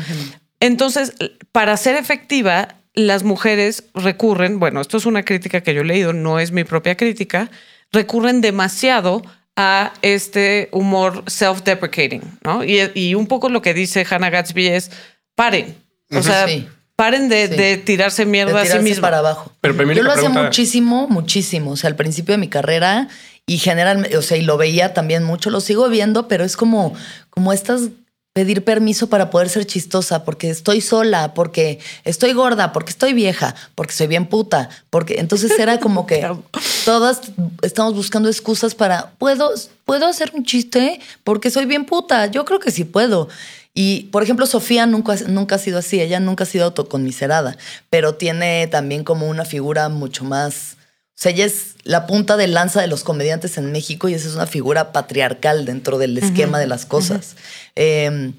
Entonces, 0.59 1.13
para 1.51 1.75
ser 1.75 1.95
efectiva, 1.95 2.80
las 2.93 3.23
mujeres 3.23 3.85
recurren, 3.93 4.59
bueno, 4.59 4.81
esto 4.81 4.97
es 4.97 5.05
una 5.05 5.23
crítica 5.23 5.61
que 5.61 5.73
yo 5.73 5.81
he 5.81 5.85
leído, 5.85 6.13
no 6.13 6.39
es 6.39 6.51
mi 6.51 6.63
propia 6.63 6.95
crítica, 6.97 7.49
recurren 7.91 8.41
demasiado 8.41 9.21
a 9.55 9.93
este 10.01 10.69
humor 10.71 11.23
self-deprecating, 11.25 12.21
¿no? 12.43 12.63
Y, 12.63 12.79
y 12.95 13.15
un 13.15 13.27
poco 13.27 13.49
lo 13.49 13.61
que 13.61 13.73
dice 13.73 14.05
Hannah 14.09 14.29
Gatsby 14.29 14.67
es, 14.67 14.91
paren, 15.35 15.75
o 16.11 16.21
sea, 16.21 16.47
Sí. 16.47 16.67
paren 16.95 17.29
de, 17.29 17.47
Sí. 17.47 17.55
de 17.55 17.77
tirarse 17.77 18.25
de 18.25 18.31
mierda 18.31 18.57
a 18.59 18.61
sí 18.63 18.67
tirarse 18.67 18.83
misma. 18.83 19.01
para 19.01 19.17
abajo. 19.19 19.53
Pero, 19.61 19.73
Yo 19.93 20.03
lo 20.03 20.11
hacía 20.11 20.29
muchísimo, 20.29 21.07
muchísimo. 21.07 21.71
O 21.71 21.77
sea, 21.77 21.89
al 21.89 21.95
principio 21.95 22.33
de 22.33 22.37
mi 22.37 22.47
carrera 22.47 23.07
y 23.45 23.57
generalmente, 23.57 24.15
o 24.17 24.21
sea, 24.21 24.37
y 24.37 24.41
lo 24.41 24.57
veía 24.57 24.93
también 24.93 25.23
mucho, 25.23 25.49
lo 25.49 25.61
sigo 25.61 25.89
viendo, 25.89 26.27
pero 26.27 26.43
es 26.45 26.55
como, 26.55 26.93
como 27.29 27.53
estas 27.53 27.89
pedir 28.33 28.63
permiso 28.63 29.07
para 29.07 29.29
poder 29.29 29.49
ser 29.49 29.65
chistosa, 29.65 30.23
porque 30.23 30.49
estoy 30.49 30.79
sola, 30.79 31.33
porque 31.33 31.79
estoy 32.05 32.31
gorda, 32.31 32.71
porque 32.71 32.91
estoy 32.91 33.13
vieja, 33.13 33.55
porque 33.75 33.93
soy 33.93 34.07
bien 34.07 34.25
puta, 34.25 34.69
porque 34.89 35.19
entonces 35.19 35.51
era 35.59 35.79
como 35.79 36.05
que 36.07 36.25
todas 36.85 37.21
estamos 37.61 37.93
buscando 37.93 38.29
excusas 38.29 38.73
para, 38.73 39.11
¿puedo, 39.17 39.51
¿puedo 39.83 40.07
hacer 40.07 40.31
un 40.33 40.45
chiste? 40.45 41.01
Porque 41.25 41.51
soy 41.51 41.65
bien 41.65 41.85
puta, 41.85 42.27
yo 42.27 42.45
creo 42.45 42.59
que 42.59 42.71
sí 42.71 42.85
puedo. 42.85 43.27
Y, 43.73 44.03
por 44.11 44.23
ejemplo, 44.23 44.45
Sofía 44.45 44.85
nunca, 44.85 45.15
nunca 45.27 45.55
ha 45.55 45.59
sido 45.59 45.79
así, 45.79 45.99
ella 46.01 46.19
nunca 46.19 46.43
ha 46.43 46.47
sido 46.47 46.65
autoconmiserada, 46.65 47.57
pero 47.89 48.15
tiene 48.15 48.67
también 48.67 49.03
como 49.03 49.27
una 49.27 49.45
figura 49.45 49.89
mucho 49.89 50.23
más... 50.23 50.77
O 51.21 51.23
sea, 51.23 51.33
ella 51.33 51.45
es 51.45 51.75
la 51.83 52.07
punta 52.07 52.35
de 52.35 52.47
lanza 52.47 52.81
de 52.81 52.87
los 52.87 53.03
comediantes 53.03 53.59
en 53.59 53.71
México 53.71 54.09
y 54.09 54.15
esa 54.15 54.27
es 54.27 54.33
una 54.33 54.47
figura 54.47 54.91
patriarcal 54.91 55.65
dentro 55.65 55.99
del 55.99 56.17
esquema 56.17 56.57
de 56.57 56.65
las 56.65 56.87
cosas. 56.87 57.35
Eh, 57.75 58.33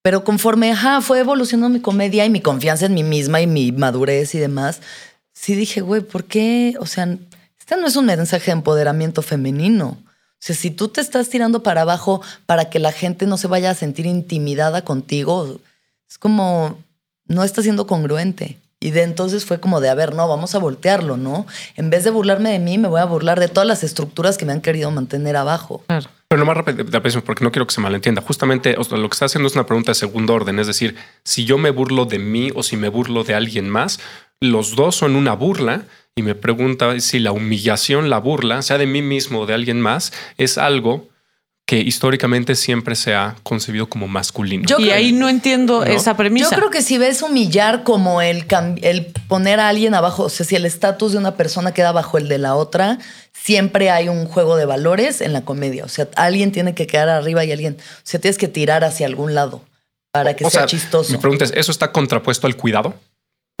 pero 0.00 0.24
conforme 0.24 0.72
ajá, 0.72 1.02
fue 1.02 1.18
evolucionando 1.18 1.68
mi 1.68 1.82
comedia 1.82 2.24
y 2.24 2.30
mi 2.30 2.40
confianza 2.40 2.86
en 2.86 2.94
mí 2.94 3.02
misma 3.02 3.42
y 3.42 3.46
mi 3.46 3.70
madurez 3.72 4.34
y 4.34 4.38
demás, 4.38 4.80
sí 5.34 5.56
dije, 5.56 5.82
güey, 5.82 6.00
¿por 6.00 6.24
qué? 6.24 6.74
O 6.80 6.86
sea, 6.86 7.18
este 7.58 7.76
no 7.76 7.86
es 7.86 7.96
un 7.96 8.06
mensaje 8.06 8.46
de 8.46 8.52
empoderamiento 8.52 9.20
femenino. 9.20 9.98
O 10.00 10.38
sea, 10.38 10.56
si 10.56 10.70
tú 10.70 10.88
te 10.88 11.02
estás 11.02 11.28
tirando 11.28 11.62
para 11.62 11.82
abajo 11.82 12.22
para 12.46 12.70
que 12.70 12.78
la 12.78 12.92
gente 12.92 13.26
no 13.26 13.36
se 13.36 13.46
vaya 13.46 13.72
a 13.72 13.74
sentir 13.74 14.06
intimidada 14.06 14.86
contigo, 14.86 15.60
es 16.08 16.16
como, 16.16 16.82
no 17.26 17.44
está 17.44 17.60
siendo 17.60 17.86
congruente. 17.86 18.56
Y 18.80 18.90
de 18.92 19.02
entonces 19.02 19.44
fue 19.44 19.58
como 19.58 19.80
de, 19.80 19.88
a 19.88 19.94
ver, 19.94 20.14
no, 20.14 20.28
vamos 20.28 20.54
a 20.54 20.58
voltearlo, 20.58 21.16
¿no? 21.16 21.46
En 21.76 21.90
vez 21.90 22.04
de 22.04 22.10
burlarme 22.10 22.50
de 22.50 22.60
mí, 22.60 22.78
me 22.78 22.86
voy 22.86 23.00
a 23.00 23.04
burlar 23.04 23.40
de 23.40 23.48
todas 23.48 23.66
las 23.66 23.82
estructuras 23.82 24.38
que 24.38 24.44
me 24.44 24.52
han 24.52 24.60
querido 24.60 24.90
mantener 24.90 25.36
abajo. 25.36 25.82
Claro. 25.88 26.08
Pero 26.28 26.38
no 26.40 26.44
más 26.44 26.58
rápido, 26.58 27.24
porque 27.24 27.42
no 27.42 27.50
quiero 27.50 27.66
que 27.66 27.74
se 27.74 27.80
malentienda. 27.80 28.22
Justamente 28.22 28.76
o 28.78 28.84
sea, 28.84 28.98
lo 28.98 29.08
que 29.08 29.14
está 29.14 29.24
haciendo 29.24 29.48
es 29.48 29.54
una 29.54 29.66
pregunta 29.66 29.92
de 29.92 29.94
segundo 29.96 30.34
orden. 30.34 30.58
Es 30.58 30.66
decir, 30.66 30.94
si 31.24 31.44
yo 31.44 31.58
me 31.58 31.70
burlo 31.70 32.04
de 32.04 32.18
mí 32.18 32.50
o 32.54 32.62
si 32.62 32.76
me 32.76 32.88
burlo 32.88 33.24
de 33.24 33.34
alguien 33.34 33.68
más, 33.68 33.98
los 34.38 34.76
dos 34.76 34.94
son 34.94 35.16
una 35.16 35.32
burla. 35.32 35.84
Y 36.14 36.22
me 36.22 36.34
pregunta 36.34 37.00
si 37.00 37.18
la 37.18 37.32
humillación, 37.32 38.10
la 38.10 38.18
burla, 38.18 38.60
sea 38.62 38.76
de 38.76 38.86
mí 38.86 39.02
mismo 39.02 39.40
o 39.40 39.46
de 39.46 39.54
alguien 39.54 39.80
más, 39.80 40.12
es 40.36 40.58
algo 40.58 41.08
que 41.68 41.76
históricamente 41.76 42.54
siempre 42.54 42.94
se 42.94 43.14
ha 43.14 43.36
concebido 43.42 43.90
como 43.90 44.08
masculino. 44.08 44.64
Yo 44.66 44.78
y 44.78 44.84
creo, 44.84 44.94
ahí 44.96 45.12
no 45.12 45.28
entiendo 45.28 45.80
¿no? 45.80 45.84
esa 45.84 46.16
premisa. 46.16 46.48
Yo 46.48 46.56
creo 46.56 46.70
que 46.70 46.80
si 46.80 46.96
ves 46.96 47.20
humillar 47.20 47.82
como 47.82 48.22
el, 48.22 48.46
el 48.80 49.04
poner 49.28 49.60
a 49.60 49.68
alguien 49.68 49.94
abajo, 49.94 50.22
o 50.22 50.28
sea, 50.30 50.46
si 50.46 50.56
el 50.56 50.64
estatus 50.64 51.12
de 51.12 51.18
una 51.18 51.36
persona 51.36 51.74
queda 51.74 51.92
bajo 51.92 52.16
el 52.16 52.26
de 52.26 52.38
la 52.38 52.54
otra, 52.54 52.98
siempre 53.34 53.90
hay 53.90 54.08
un 54.08 54.24
juego 54.24 54.56
de 54.56 54.64
valores 54.64 55.20
en 55.20 55.34
la 55.34 55.42
comedia. 55.42 55.84
O 55.84 55.88
sea, 55.88 56.08
alguien 56.16 56.52
tiene 56.52 56.74
que 56.74 56.86
quedar 56.86 57.10
arriba 57.10 57.44
y 57.44 57.52
alguien, 57.52 57.76
o 57.78 58.00
sea, 58.02 58.18
tienes 58.18 58.38
que 58.38 58.48
tirar 58.48 58.82
hacia 58.82 59.06
algún 59.06 59.34
lado 59.34 59.60
para 60.10 60.34
que 60.36 60.46
o 60.46 60.50
sea, 60.50 60.60
sea 60.60 60.68
chistoso. 60.68 61.12
Mi 61.12 61.18
pregunta 61.18 61.44
es, 61.44 61.52
¿eso 61.54 61.70
está 61.70 61.92
contrapuesto 61.92 62.46
al 62.46 62.56
cuidado? 62.56 62.94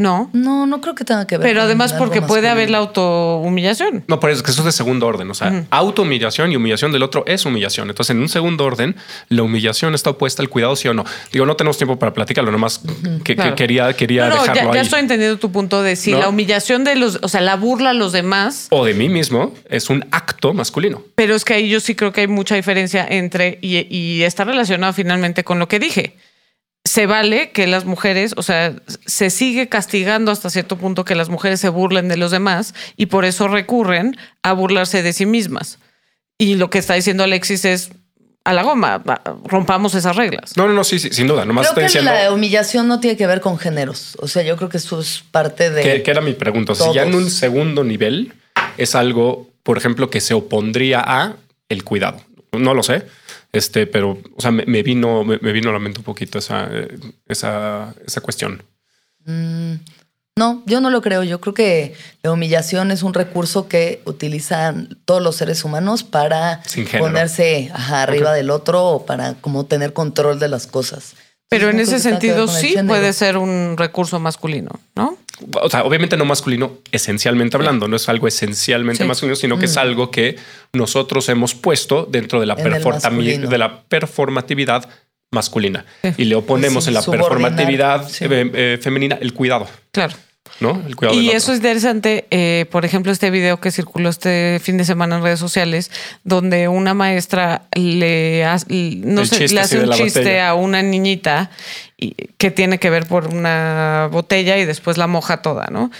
No. 0.00 0.30
No, 0.32 0.64
no 0.66 0.80
creo 0.80 0.94
que 0.94 1.04
tenga 1.04 1.26
que 1.26 1.38
ver. 1.38 1.48
Pero 1.48 1.62
además 1.62 1.92
porque 1.92 2.22
puede 2.22 2.42
masculino. 2.42 2.52
haber 2.52 2.70
la 2.70 2.78
autohumillación. 2.78 4.04
No, 4.06 4.20
pero 4.20 4.32
es 4.32 4.44
que 4.44 4.52
eso 4.52 4.60
es 4.60 4.66
de 4.66 4.70
segundo 4.70 5.08
orden. 5.08 5.28
O 5.28 5.34
sea, 5.34 5.48
Ujú. 5.48 5.66
autohumillación 5.70 6.52
y 6.52 6.56
humillación 6.56 6.92
del 6.92 7.02
otro 7.02 7.24
es 7.26 7.44
humillación. 7.44 7.88
Entonces, 7.90 8.14
en 8.14 8.22
un 8.22 8.28
segundo 8.28 8.64
orden, 8.64 8.94
la 9.28 9.42
humillación 9.42 9.96
está 9.96 10.10
opuesta 10.10 10.40
al 10.40 10.50
cuidado, 10.50 10.76
sí 10.76 10.86
o 10.86 10.94
no. 10.94 11.04
Digo, 11.32 11.46
no 11.46 11.56
tenemos 11.56 11.78
tiempo 11.78 11.98
para 11.98 12.14
platicarlo, 12.14 12.52
nomás 12.52 12.80
que, 13.24 13.34
Claro. 13.34 13.50
que 13.50 13.56
quería, 13.56 13.92
quería 13.94 14.28
No, 14.28 14.36
no, 14.36 14.40
dejarlo 14.42 14.54
ya, 14.62 14.66
ya 14.74 14.80
ahí. 14.80 14.84
estoy 14.86 15.00
entendiendo 15.00 15.36
tu 15.40 15.50
punto 15.50 15.82
de 15.82 15.96
si 15.96 16.12
¿No? 16.12 16.20
la 16.20 16.28
humillación 16.28 16.84
de 16.84 16.94
los, 16.94 17.18
o 17.22 17.28
sea, 17.28 17.40
la 17.40 17.56
burla 17.56 17.90
a 17.90 17.94
los 17.94 18.12
demás, 18.12 18.68
O 18.70 18.84
de 18.84 18.94
mí 18.94 19.08
mismo 19.08 19.52
es 19.68 19.90
un 19.90 20.06
acto 20.12 20.54
masculino. 20.54 21.02
pero 21.16 21.34
es 21.34 21.44
que 21.44 21.54
ahí 21.54 21.68
yo 21.68 21.80
sí 21.80 21.96
creo 21.96 22.12
que 22.12 22.20
hay 22.20 22.28
mucha 22.28 22.54
diferencia 22.54 23.04
entre, 23.08 23.58
y, 23.62 23.78
y 23.92 24.22
está 24.22 24.44
relacionado 24.44 24.92
finalmente 24.92 25.42
con 25.42 25.58
lo 25.58 25.66
que 25.66 25.80
dije. 25.80 26.14
Se 26.88 27.04
vale 27.06 27.50
que 27.50 27.66
las 27.66 27.84
mujeres, 27.84 28.32
o 28.38 28.42
sea, 28.42 28.74
se 29.04 29.28
sigue 29.28 29.68
castigando 29.68 30.32
hasta 30.32 30.48
cierto 30.48 30.78
punto 30.78 31.04
que 31.04 31.14
las 31.14 31.28
mujeres 31.28 31.60
se 31.60 31.68
burlen 31.68 32.08
de 32.08 32.16
los 32.16 32.30
demás 32.30 32.74
y 32.96 33.06
por 33.06 33.26
eso 33.26 33.46
recurren 33.46 34.16
a 34.42 34.54
burlarse 34.54 35.02
de 35.02 35.12
sí 35.12 35.26
mismas. 35.26 35.78
Y 36.38 36.54
lo 36.54 36.70
que 36.70 36.78
está 36.78 36.94
diciendo 36.94 37.24
Alexis 37.24 37.66
es 37.66 37.90
a 38.44 38.54
la 38.54 38.62
goma, 38.62 39.02
rompamos 39.44 39.94
esas 39.94 40.16
reglas. 40.16 40.56
No, 40.56 40.66
no, 40.66 40.72
no, 40.72 40.82
sí, 40.82 40.98
sí, 40.98 41.10
sin 41.12 41.26
duda. 41.26 41.44
Nomás 41.44 41.66
Creo 41.66 41.72
estoy 41.72 42.00
que 42.00 42.06
diciendo 42.06 42.10
la 42.10 42.32
humillación 42.32 42.88
no 42.88 43.00
tiene 43.00 43.18
que 43.18 43.26
ver 43.26 43.42
con 43.42 43.58
géneros. 43.58 44.16
O 44.20 44.28
sea, 44.28 44.42
yo 44.42 44.56
creo 44.56 44.70
que 44.70 44.78
eso 44.78 44.98
es 44.98 45.22
parte 45.30 45.68
de. 45.68 45.82
que, 45.82 46.02
que 46.02 46.10
era 46.10 46.22
mi 46.22 46.32
pregunta. 46.32 46.72
O 46.72 46.74
sea, 46.74 46.88
si 46.88 46.94
ya 46.94 47.02
en 47.02 47.14
un 47.14 47.28
segundo 47.28 47.84
nivel 47.84 48.32
es 48.78 48.94
algo, 48.94 49.50
por 49.62 49.76
ejemplo, 49.76 50.08
que 50.08 50.22
se 50.22 50.32
opondría 50.32 51.02
a 51.06 51.36
el 51.68 51.84
cuidado. 51.84 52.22
No 52.52 52.72
lo 52.72 52.82
sé. 52.82 53.04
Este, 53.52 53.86
pero, 53.86 54.18
o 54.36 54.40
sea, 54.40 54.50
me, 54.50 54.64
me 54.66 54.82
vino, 54.82 55.24
me, 55.24 55.38
me 55.40 55.52
vino 55.52 55.70
a 55.70 55.72
la 55.72 55.78
mente 55.78 56.00
un 56.00 56.04
poquito 56.04 56.38
esa, 56.38 56.68
esa, 57.26 57.94
esa 58.06 58.20
cuestión. 58.20 58.62
No, 60.38 60.62
yo 60.66 60.80
no 60.80 60.90
lo 60.90 61.02
creo. 61.02 61.24
Yo 61.24 61.40
creo 61.40 61.52
que 61.52 61.94
la 62.22 62.30
humillación 62.30 62.90
es 62.90 63.02
un 63.02 63.12
recurso 63.12 63.68
que 63.68 64.00
utilizan 64.04 64.98
todos 65.04 65.20
los 65.20 65.36
seres 65.36 65.64
humanos 65.64 66.04
para 66.04 66.62
ponerse 66.98 67.70
ajá, 67.74 68.02
arriba 68.02 68.32
del 68.32 68.50
otro 68.50 68.84
o 68.84 69.06
para 69.06 69.34
como 69.34 69.66
tener 69.66 69.92
control 69.92 70.38
de 70.38 70.48
las 70.48 70.66
cosas. 70.66 71.14
Pero 71.48 71.70
en 71.70 71.80
ese 71.80 71.98
sentido 71.98 72.46
sí 72.46 72.76
puede 72.86 73.12
ser 73.12 73.36
un 73.36 73.76
recurso 73.76 74.20
masculino, 74.20 74.70
¿no? 74.94 75.18
O 75.60 75.70
sea, 75.70 75.84
obviamente 75.84 76.16
no 76.16 76.24
masculino, 76.24 76.78
esencialmente 76.92 77.56
hablando, 77.56 77.86
no 77.88 77.96
es 77.96 78.08
algo 78.08 78.26
esencialmente 78.28 79.02
Sí. 79.04 79.08
masculino, 79.08 79.36
sino 79.36 79.58
que 79.58 79.66
es 79.66 79.76
algo 79.76 80.10
que 80.10 80.36
nosotros 80.72 81.28
hemos 81.28 81.54
puesto 81.54 82.06
dentro 82.10 82.40
de 82.40 82.46
la, 82.46 82.54
de 82.56 83.58
la 83.58 83.82
performatividad 83.88 84.88
masculina. 85.30 85.84
Y 86.16 86.24
le 86.24 86.34
oponemos 86.34 86.84
Sí, 86.84 86.90
en 86.90 86.94
la 86.94 87.02
performatividad 87.02 88.08
eh, 88.20 88.50
eh, 88.54 88.78
femenina 88.80 89.18
el 89.20 89.32
cuidado, 89.34 89.68
Claro. 89.92 90.14
¿no? 90.60 90.82
El 90.86 90.96
cuidado 90.96 91.20
Y 91.20 91.28
eso 91.30 91.52
es 91.52 91.58
interesante, 91.58 92.26
eh, 92.30 92.64
por 92.70 92.84
ejemplo, 92.86 93.12
este 93.12 93.30
video 93.30 93.60
que 93.60 93.70
circuló 93.70 94.08
este 94.08 94.58
fin 94.62 94.78
de 94.78 94.84
semana 94.84 95.16
en 95.18 95.22
redes 95.22 95.38
sociales, 95.38 95.90
donde 96.24 96.66
una 96.68 96.94
maestra 96.94 97.66
le, 97.76 98.44
ha- 98.44 98.56
no 98.68 99.24
sé, 99.26 99.46
le 99.48 99.60
hace 99.60 99.78
un 99.80 99.90
chiste 99.92 100.20
botella. 100.20 100.48
a 100.48 100.54
una 100.54 100.82
niñita 100.82 101.50
y- 101.98 102.14
que 102.38 102.50
tiene 102.50 102.78
que 102.78 102.88
ver 102.90 103.06
por 103.06 103.26
una 103.26 104.08
botella 104.10 104.56
y 104.56 104.64
después 104.64 104.96
la 104.96 105.06
moja 105.06 105.42
toda, 105.42 105.66
¿no? 105.70 105.90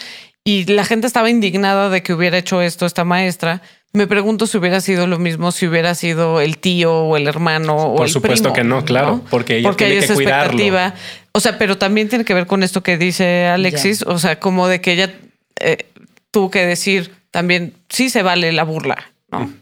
Y 0.45 0.65
la 0.73 0.85
gente 0.87 1.07
estaba 1.07 1.29
indignada 1.29 1.91
de 1.91 2.03
que 2.03 2.15
hubiera 2.15 2.39
hecho 2.39 2.63
esto 2.63 2.87
esta 2.87 3.05
maestra. 3.05 3.61
Me 3.93 4.07
pregunto 4.07 4.47
si 4.47 4.57
hubiera 4.59 4.81
sido 4.81 5.07
lo 5.07 5.19
mismo 5.19 5.51
si 5.53 5.67
hubiera 5.67 5.95
sido 5.95 6.41
el 6.41 6.59
tío 6.59 6.95
o 6.95 7.17
el 7.17 7.27
hermano 7.27 7.75
o 7.77 7.97
Por 7.97 8.07
el 8.07 8.13
supuesto 8.13 8.53
primo, 8.53 8.55
que 8.55 8.65
no, 8.65 8.85
claro, 8.85 9.23
porque 9.31 9.57
ella 9.59 9.69
porque 9.69 9.85
tiene 9.87 9.95
hay 9.95 9.99
que 10.01 10.05
esa 10.07 10.15
cuidarlo. 10.15 10.53
expectativa. 10.53 10.95
O 11.33 11.41
sea, 11.41 11.59
pero 11.59 11.77
también 11.79 12.09
tiene 12.09 12.25
que 12.25 12.35
ver 12.35 12.47
con 12.47 12.63
esto 12.63 12.83
que 12.83 12.97
dice 12.97 13.47
Alexis, 13.47 14.03
o 14.03 14.19
sea, 14.19 14.39
como 14.41 14.69
de 14.69 14.81
que 14.81 14.93
ella 14.93 15.15
eh, 15.61 15.87
tuvo 16.31 16.51
que 16.51 16.65
decir 16.67 17.13
también, 17.31 17.75
sí 17.89 18.09
se 18.11 18.23
vale 18.23 18.53
la 18.53 18.63
burla, 18.65 18.97
¿no? 19.31 19.53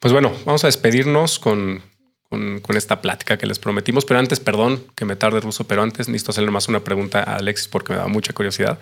Pues 0.00 0.12
bueno, 0.12 0.32
vamos 0.44 0.64
a 0.64 0.68
despedirnos 0.68 1.38
con, 1.38 1.82
con, 2.28 2.60
con 2.60 2.76
esta 2.76 3.00
plática 3.00 3.36
que 3.36 3.46
les 3.46 3.58
prometimos. 3.58 4.04
Pero 4.04 4.20
antes, 4.20 4.40
perdón 4.40 4.82
que 4.94 5.04
me 5.04 5.16
tarde 5.16 5.40
ruso, 5.40 5.64
pero 5.64 5.82
antes 5.82 6.08
necesito 6.08 6.32
hacerle 6.32 6.50
más 6.50 6.68
una 6.68 6.80
pregunta 6.80 7.20
a 7.20 7.36
Alexis 7.36 7.68
porque 7.68 7.92
me 7.92 7.98
da 7.98 8.08
mucha 8.08 8.32
curiosidad. 8.32 8.78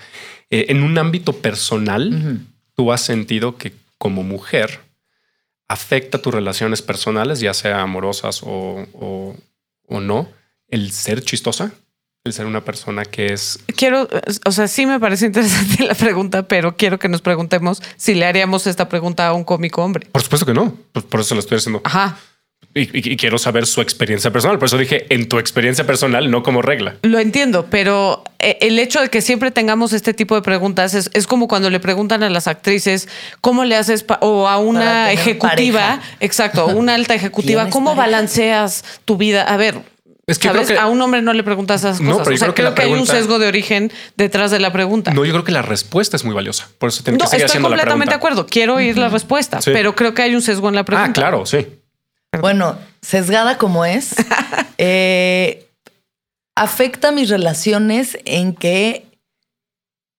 Eh, 0.51 0.66
en 0.69 0.83
un 0.83 0.99
ámbito 0.99 1.35
personal, 1.35 2.41
¿tú 2.75 2.93
has 2.93 3.03
sentido 3.03 3.57
que 3.57 3.73
como 3.99 4.23
mujer 4.23 4.81
afecta 5.69 6.21
tus 6.21 6.35
relaciones 6.35 6.83
personales, 6.83 7.41
ya 7.41 7.55
sea 7.55 7.83
amorosas 7.83 8.43
o, 8.43 8.87
o, 8.93 9.37
o 9.87 10.01
no, 10.01 10.29
el 10.69 10.93
ser 10.93 11.23
chistosa? 11.23 11.73
El 12.25 12.33
ser 12.33 12.47
una 12.47 12.65
persona 12.65 13.05
que 13.05 13.35
es 13.35 13.59
Quiero, 13.77 14.09
o 14.47 14.53
sea, 14.53 14.66
sí 14.66 14.87
me 14.87 14.99
parece 14.99 15.27
interesante 15.27 15.85
la 15.85 15.95
pregunta, 15.95 16.49
pero 16.49 16.75
quiero 16.75 16.99
que 16.99 17.11
nos 17.11 17.21
preguntemos 17.21 17.83
si 17.97 18.15
le 18.15 18.25
haríamos 18.25 18.66
esta 18.66 18.89
pregunta 18.89 19.27
a 19.27 19.35
un 19.35 19.45
cómico 19.45 19.85
hombre. 19.85 20.09
Por 20.11 20.23
supuesto 20.23 20.47
que 20.47 20.55
no. 20.55 20.75
Por, 20.93 21.05
por 21.05 21.21
eso 21.21 21.35
lo 21.35 21.41
estoy 21.41 21.59
haciendo. 21.59 21.83
Ajá. 21.85 22.19
Y, 22.74 22.82
y- 22.82 23.12
y 23.12 23.16
quiero 23.16 23.39
saber 23.39 23.66
su 23.66 23.81
experiencia 23.81 24.31
personal. 24.31 24.59
Por 24.59 24.66
eso 24.66 24.78
dije 24.78 25.07
en 25.12 25.28
tu 25.28 25.39
experiencia 25.39 25.85
personal, 25.86 26.31
no 26.31 26.43
como 26.43 26.62
regla. 26.62 26.97
Lo 27.03 27.19
entiendo, 27.19 27.66
pero 27.70 28.24
eh, 28.39 28.59
el 28.61 28.78
hecho 28.78 29.01
de 29.01 29.09
que 29.09 29.20
siempre 29.20 29.51
tengamos 29.51 29.93
este 29.93 30.15
tipo 30.15 30.35
de 30.35 30.43
preguntas 30.43 30.95
es, 30.95 31.11
es 31.12 31.27
como 31.27 31.49
cuando 31.49 31.70
le 31.70 31.81
preguntan 31.81 32.23
a 32.23 32.31
las 32.31 32.47
actrices 32.49 33.09
cómo 33.41 33.65
le 33.65 33.77
haces 33.77 34.05
o 34.20 34.49
a 34.49 34.59
una 34.59 35.12
ejecutiva, 35.12 35.81
pareja. 35.99 36.03
exacto, 36.20 36.66
una 36.66 36.95
alta 36.95 37.15
ejecutiva, 37.15 37.62
¿Tienes 37.62 37.73
cómo 37.73 37.91
pareja? 37.97 38.07
balanceas 38.07 38.85
tu 39.05 39.16
vida. 39.16 39.43
A 39.43 39.57
ver, 39.57 39.77
Es 40.27 40.39
que 40.39 40.49
¿sabes? 40.49 40.66
creo 40.66 40.78
que- 40.78 40.82
a 40.82 40.86
un 40.86 41.01
hombre 41.03 41.20
no 41.23 41.32
le 41.35 41.43
preguntas 41.45 41.82
esas 41.82 42.01
No, 42.01 42.12
cosas. 42.12 42.24
pero 42.24 42.31
yo 42.32 42.36
o 42.36 42.39
sea, 42.39 42.47
creo 42.47 42.55
que 42.55 42.62
creo 42.62 42.70
la 42.70 42.74
que 42.74 42.82
hay 42.82 42.89
un 42.89 42.95
pregunta- 42.95 43.12
sesgo 43.15 43.39
de 43.39 43.47
origen 43.47 43.93
detrás 44.16 44.51
de 44.51 44.59
la 44.59 44.73
pregunta. 44.73 45.12
No, 45.12 45.24
yo 45.24 45.32
creo 45.32 45.45
que 45.45 45.53
la 45.53 45.62
respuesta 45.62 46.16
es 46.16 46.24
muy 46.24 46.35
valiosa. 46.35 46.69
Por 46.78 46.89
eso 46.89 47.03
tengo 47.05 47.19
No, 47.19 47.24
que 47.24 47.31
seguir 47.31 47.45
estoy 47.45 47.53
haciendo 47.59 47.69
la 47.69 47.77
completamente 47.77 48.15
de 48.15 48.19
pregunta. 48.19 48.35
acuerdo. 48.36 48.51
Quiero 48.51 48.74
oír 48.77 48.97
la 48.99 49.09
respuesta, 49.11 49.61
Sí. 49.61 49.70
pero 49.73 49.95
creo 49.95 50.15
que 50.15 50.23
hay 50.23 50.35
un 50.35 50.43
sesgo 50.43 50.69
en 50.70 50.74
la 50.77 50.85
pregunta. 50.85 51.11
Ah, 51.11 51.12
claro, 51.12 51.45
sí. 51.47 51.66
Bueno, 52.40 52.78
sesgada 53.01 53.59
como 53.59 53.85
es, 53.85 54.15
eh, 54.78 55.69
afecta 56.55 57.12
mis 57.12 57.28
relaciones 57.28 58.19
en 58.24 58.55
que 58.55 59.06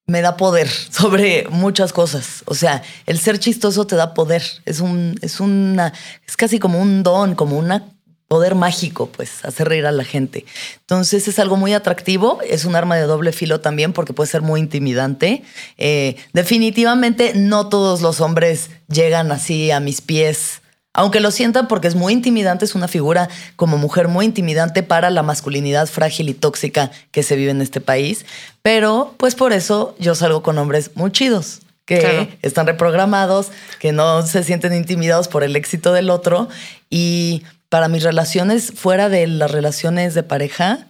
me 0.08 0.22
da 0.22 0.38
poder 0.38 0.70
sobre 0.70 1.48
muchas 1.50 1.94
cosas. 1.94 2.44
O 2.46 2.54
sea, 2.54 2.84
el 3.06 3.20
ser 3.20 3.40
chistoso 3.40 3.88
te 3.88 3.96
da 3.96 4.14
poder. 4.14 4.44
Es 4.66 4.80
un, 4.80 5.16
es 5.22 5.40
una, 5.40 5.94
es 6.28 6.38
casi 6.38 6.60
como 6.60 6.80
un 6.80 7.04
don, 7.04 7.36
como 7.36 7.58
una 7.58 7.86
poder 8.28 8.56
mágico, 8.56 9.08
pues, 9.08 9.46
hacer 9.46 9.68
reír 9.68 9.86
a 9.86 9.92
la 9.92 10.04
gente. 10.04 10.46
Entonces 10.80 11.28
es 11.28 11.38
algo 11.38 11.58
muy 11.58 11.74
atractivo, 11.74 12.40
es 12.48 12.66
un 12.66 12.76
arma 12.76 12.96
de 12.96 13.04
doble 13.04 13.32
filo 13.32 13.62
también 13.62 13.94
porque 13.94 14.14
puede 14.14 14.30
ser 14.30 14.42
muy 14.42 14.60
intimidante. 14.60 15.44
Eh, 15.78 16.16
definitivamente 16.34 17.34
no 17.36 17.70
todos 17.70 18.02
los 18.02 18.22
hombres 18.22 18.72
llegan 18.88 19.32
así 19.32 19.72
a 19.72 19.80
mis 19.80 20.02
pies. 20.02 20.62
Aunque 20.96 21.20
lo 21.20 21.30
sientan 21.30 21.68
porque 21.68 21.90
es 21.90 21.96
muy 21.96 22.14
intimidante, 22.14 22.64
es 22.64 22.74
una 22.74 22.88
figura 22.88 23.30
como 23.58 23.78
mujer 23.78 24.08
muy 24.08 24.26
intimidante 24.26 24.82
para 24.82 25.10
la 25.10 25.24
masculinidad 25.24 25.88
frágil 25.88 26.30
y 26.30 26.34
tóxica 26.34 26.90
que 27.12 27.22
se 27.22 27.36
vive 27.36 27.52
en 27.52 27.62
este 27.62 27.82
país. 27.82 28.26
Pero 28.62 29.14
pues 29.18 29.36
por 29.36 29.52
eso 29.52 29.94
yo 30.00 30.16
salgo 30.16 30.42
con 30.42 30.58
hombres 30.58 30.92
muy 30.96 31.12
chidos 31.12 31.62
que 31.84 32.38
están 32.42 32.66
reprogramados, 32.66 33.52
que 33.80 33.92
no 33.92 34.26
se 34.26 34.44
sienten 34.44 34.74
intimidados 34.74 35.28
por 35.28 35.44
el 35.44 35.56
éxito 35.56 35.92
del 35.92 36.10
otro. 36.10 36.48
Y 36.90 37.44
para 37.70 37.90
mis 37.90 38.04
relaciones 38.04 38.72
fuera 38.74 39.10
de 39.10 39.28
las 39.28 39.52
relaciones 39.52 40.14
de 40.14 40.24
pareja, 40.24 40.88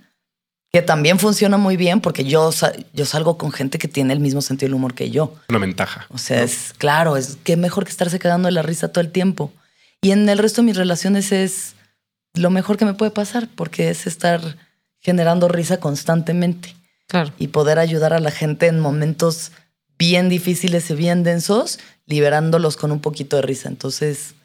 que 0.72 0.84
también 0.84 1.18
funciona 1.18 1.58
muy 1.58 1.78
bien 1.78 2.00
porque 2.00 2.26
yo, 2.26 2.52
yo 2.94 3.06
salgo 3.06 3.38
con 3.38 3.52
gente 3.52 3.80
que 3.80 3.88
tiene 3.88 4.14
el 4.14 4.20
mismo 4.20 4.42
sentido 4.42 4.68
del 4.68 4.76
humor 4.76 4.94
que 4.94 5.10
yo. 5.10 5.34
Una 5.50 5.60
ventaja. 5.60 6.06
O 6.10 6.20
sea, 6.20 6.44
es 6.44 6.74
claro, 6.78 7.18
es 7.18 7.38
que 7.44 7.58
mejor 7.58 7.86
que 7.86 7.92
estarse 7.92 8.20
cagando 8.20 8.48
de 8.48 8.52
la 8.52 8.62
risa 8.62 8.90
todo 8.90 9.02
el 9.02 9.12
tiempo. 9.12 9.52
Y 10.02 10.12
en 10.12 10.28
el 10.30 10.38
resto 10.38 10.62
de 10.62 10.68
mis 10.68 10.78
relaciones 10.78 11.32
es 11.32 11.76
lo 12.34 12.50
mejor 12.50 12.78
que 12.78 12.86
me 12.86 12.94
puede 12.94 13.12
pasar 13.12 13.48
porque 13.56 13.90
es 13.90 14.08
estar 14.08 14.58
generando 15.00 15.48
risa 15.48 15.80
constantemente. 15.80 16.76
Claro. 17.08 17.32
Y 17.38 17.48
poder 17.48 17.80
ayudar 17.80 18.14
a 18.14 18.20
la 18.20 18.32
gente 18.32 18.68
en 18.68 18.80
momentos 18.80 19.52
bien 19.98 20.30
difíciles 20.30 20.90
y 20.90 20.96
bien 20.96 21.24
densos, 21.24 21.80
liberándolos 22.06 22.78
con 22.78 22.92
un 22.92 23.00
poquito 23.00 23.36
de 23.38 23.44
risa. 23.44 23.70
Entonces, 23.70 24.36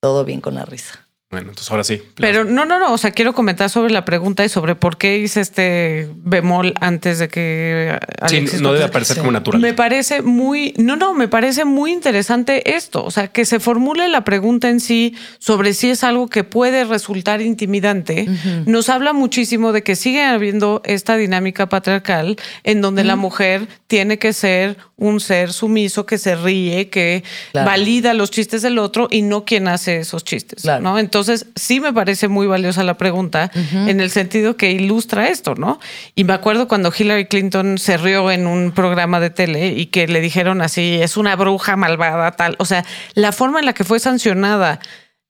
todo 0.00 0.24
bien 0.24 0.40
con 0.40 0.54
la 0.54 0.64
risa. 0.64 1.03
Bueno, 1.34 1.48
entonces 1.48 1.68
ahora 1.68 1.82
sí. 1.82 2.00
Pero 2.14 2.44
no, 2.44 2.64
no, 2.64 2.78
no. 2.78 2.92
O 2.92 2.98
sea, 2.98 3.10
quiero 3.10 3.32
comentar 3.32 3.68
sobre 3.68 3.92
la 3.92 4.04
pregunta 4.04 4.44
y 4.44 4.48
sobre 4.48 4.76
por 4.76 4.98
qué 4.98 5.18
hice 5.18 5.40
este 5.40 6.08
bemol 6.14 6.74
antes 6.80 7.18
de 7.18 7.26
que. 7.28 7.98
sí, 8.28 8.44
no 8.60 8.72
debe 8.72 8.84
aparecer 8.84 9.18
como 9.18 9.32
natural. 9.32 9.60
Me 9.60 9.74
parece 9.74 10.22
muy. 10.22 10.74
No, 10.76 10.94
no, 10.94 11.12
me 11.12 11.26
parece 11.26 11.64
muy 11.64 11.90
interesante 11.90 12.76
esto. 12.76 13.04
O 13.04 13.10
sea, 13.10 13.28
que 13.28 13.44
se 13.44 13.58
formule 13.58 14.06
la 14.06 14.22
pregunta 14.22 14.68
en 14.68 14.78
sí 14.78 15.16
sobre 15.40 15.74
si 15.74 15.90
es 15.90 16.04
algo 16.04 16.28
que 16.28 16.44
puede 16.44 16.84
resultar 16.84 17.42
intimidante. 17.42 18.28
Nos 18.66 18.88
habla 18.88 19.12
muchísimo 19.12 19.72
de 19.72 19.82
que 19.82 19.96
sigue 19.96 20.22
habiendo 20.22 20.82
esta 20.84 21.16
dinámica 21.16 21.68
patriarcal 21.68 22.36
en 22.62 22.80
donde 22.80 23.02
la 23.02 23.16
mujer 23.16 23.66
tiene 23.88 24.18
que 24.18 24.32
ser 24.32 24.76
un 24.96 25.18
ser 25.18 25.52
sumiso 25.52 26.06
que 26.06 26.18
se 26.18 26.36
ríe, 26.36 26.88
que 26.88 27.24
valida 27.52 28.14
los 28.14 28.30
chistes 28.30 28.62
del 28.62 28.78
otro 28.78 29.08
y 29.10 29.22
no 29.22 29.44
quien 29.44 29.66
hace 29.66 29.98
esos 29.98 30.22
chistes. 30.24 30.64
¿no? 30.64 30.98
Entonces, 30.98 31.23
sí 31.56 31.80
me 31.80 31.92
parece 31.92 32.28
muy 32.28 32.46
valiosa 32.46 32.82
la 32.82 32.96
pregunta 32.96 33.50
en 33.54 34.00
el 34.00 34.10
sentido 34.10 34.56
que 34.56 34.70
ilustra 34.72 35.28
esto, 35.28 35.54
¿no? 35.54 35.80
Y 36.14 36.24
me 36.24 36.32
acuerdo 36.32 36.68
cuando 36.68 36.92
Hillary 36.96 37.26
Clinton 37.26 37.78
se 37.78 37.96
rió 37.96 38.30
en 38.30 38.46
un 38.46 38.72
programa 38.72 39.20
de 39.20 39.30
tele 39.30 39.68
y 39.68 39.86
que 39.86 40.06
le 40.06 40.20
dijeron 40.20 40.62
así, 40.62 40.98
es 41.00 41.16
una 41.16 41.36
bruja 41.36 41.76
malvada, 41.76 42.32
tal. 42.32 42.56
O 42.58 42.64
sea, 42.64 42.84
la 43.14 43.32
forma 43.32 43.60
en 43.60 43.66
la 43.66 43.72
que 43.72 43.84
fue 43.84 43.98
sancionada. 43.98 44.80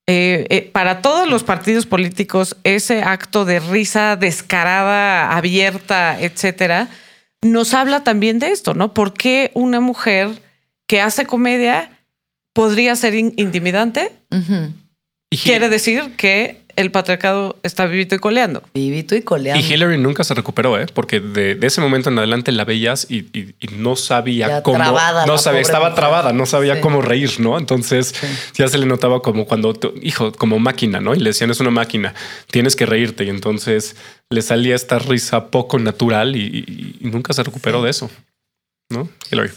Eh, 0.06 0.46
eh, 0.50 0.70
para 0.70 1.00
todos 1.00 1.26
los 1.26 1.44
partidos 1.44 1.86
políticos, 1.86 2.58
ese 2.62 3.02
acto 3.02 3.46
de 3.46 3.58
risa 3.58 4.16
descarada, 4.16 5.34
abierta, 5.34 6.20
etcétera, 6.20 6.88
nos 7.40 7.72
habla 7.72 8.04
también 8.04 8.38
de 8.38 8.50
esto, 8.50 8.74
¿no? 8.74 8.92
¿Por 8.92 9.14
qué 9.14 9.50
una 9.54 9.80
mujer 9.80 10.30
que 10.86 11.00
hace 11.00 11.26
comedia 11.26 11.90
podría 12.52 12.96
ser 12.96 13.14
intimidante? 13.14 14.12
Quiere 15.42 15.68
decir 15.68 16.14
que 16.16 16.64
el 16.76 16.90
patriarcado 16.90 17.56
está 17.62 17.86
vivito 17.86 18.14
y 18.14 18.18
coleando. 18.18 18.62
Vivito 18.74 19.14
y 19.14 19.22
coleando. 19.22 19.64
Y 19.64 19.72
Hillary 19.72 19.98
nunca 19.98 20.24
se 20.24 20.34
recuperó, 20.34 20.78
¿eh? 20.78 20.86
porque 20.92 21.20
de, 21.20 21.58
ese 21.62 21.80
momento 21.80 22.10
en 22.10 22.18
adelante 22.18 22.52
la 22.52 22.64
veías 22.64 23.06
y, 23.10 23.54
no 23.76 23.96
sabía 23.96 24.62
cómo. 24.62 24.78
no 25.26 25.38
sabía, 25.38 25.60
estaba 25.60 25.94
trabada, 25.94 26.32
no 26.32 26.46
sabía 26.46 26.80
cómo 26.80 27.02
reír, 27.02 27.38
¿no? 27.38 27.58
Entonces 27.58 28.14
ya 28.54 28.68
se 28.68 28.78
le 28.78 28.86
notaba 28.86 29.22
como 29.22 29.46
cuando, 29.46 29.78
hijo, 30.02 30.32
como 30.32 30.58
máquina, 30.58 31.00
¿no? 31.00 31.14
Y 31.14 31.18
le 31.18 31.30
decían, 31.30 31.50
es 31.50 31.60
una 31.60 31.70
máquina, 31.70 32.14
tienes 32.50 32.76
que 32.76 32.86
reírte. 32.86 33.24
Y 33.24 33.28
entonces 33.28 33.96
le 34.30 34.42
salía 34.42 34.74
esta 34.74 34.98
risa 34.98 35.50
poco 35.50 35.78
natural 35.78 36.36
y, 36.36 36.98
nunca 37.00 37.32
se 37.32 37.42
recuperó 37.42 37.82
de 37.82 37.90
eso, 37.90 38.10
¿no? 38.90 39.08
Hillary. 39.30 39.50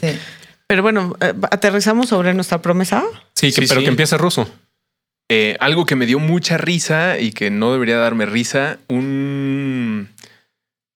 Pero 0.67 0.81
bueno, 0.81 1.15
eh, 1.21 1.33
aterrizamos 1.49 2.09
sobre 2.09 2.33
nuestra 2.33 2.61
promesa. 2.61 3.03
Sí, 3.33 3.53
pero 3.55 3.81
que 3.81 3.87
empiece 3.87 4.17
ruso. 4.17 4.47
Eh, 5.29 5.57
algo 5.59 5.85
que 5.85 5.95
me 5.95 6.05
dio 6.05 6.19
mucha 6.19 6.57
risa 6.57 7.19
y 7.19 7.31
que 7.31 7.49
no 7.49 7.73
debería 7.73 7.97
darme 7.97 8.25
risa, 8.25 8.79
un, 8.87 10.09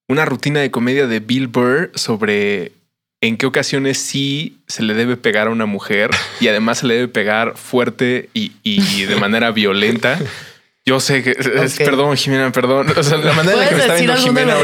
una 0.08 0.26
rutina 0.26 0.62
de 0.62 0.72
comedia 0.72 1.06
de 1.08 1.20
Bill 1.20 1.48
Burr 1.48 1.92
sobre 1.96 2.72
en 3.20 3.38
qué 3.38 3.46
ocasiones 3.46 3.98
sí 3.98 4.58
se 4.68 4.84
le 4.84 4.94
debe 4.94 5.18
pegar 5.18 5.48
a 5.48 5.52
una 5.52 5.66
mujer 5.66 6.12
y 6.40 6.48
además 6.48 6.80
se 6.80 6.88
le 6.88 6.96
debe 6.96 7.08
pegar 7.10 7.58
fuerte 7.58 8.30
y, 8.34 8.54
y 8.64 9.04
de 9.04 9.16
manera 9.18 9.52
violenta. 9.52 10.18
Yo 10.84 11.00
sé 11.00 11.22
que 11.22 11.32
es, 11.32 11.78
perdón, 11.78 12.18
Jimena, 12.18 12.52
perdón. 12.52 12.92
O 12.98 13.04
sea, 13.04 13.18
la 13.18 13.34
manera 13.34 13.54
en 13.54 13.60
la 13.60 13.70
que 13.70 13.76
me 13.76 13.82
está 13.82 13.94
viendo 13.96 14.16
Jimena 14.16 14.56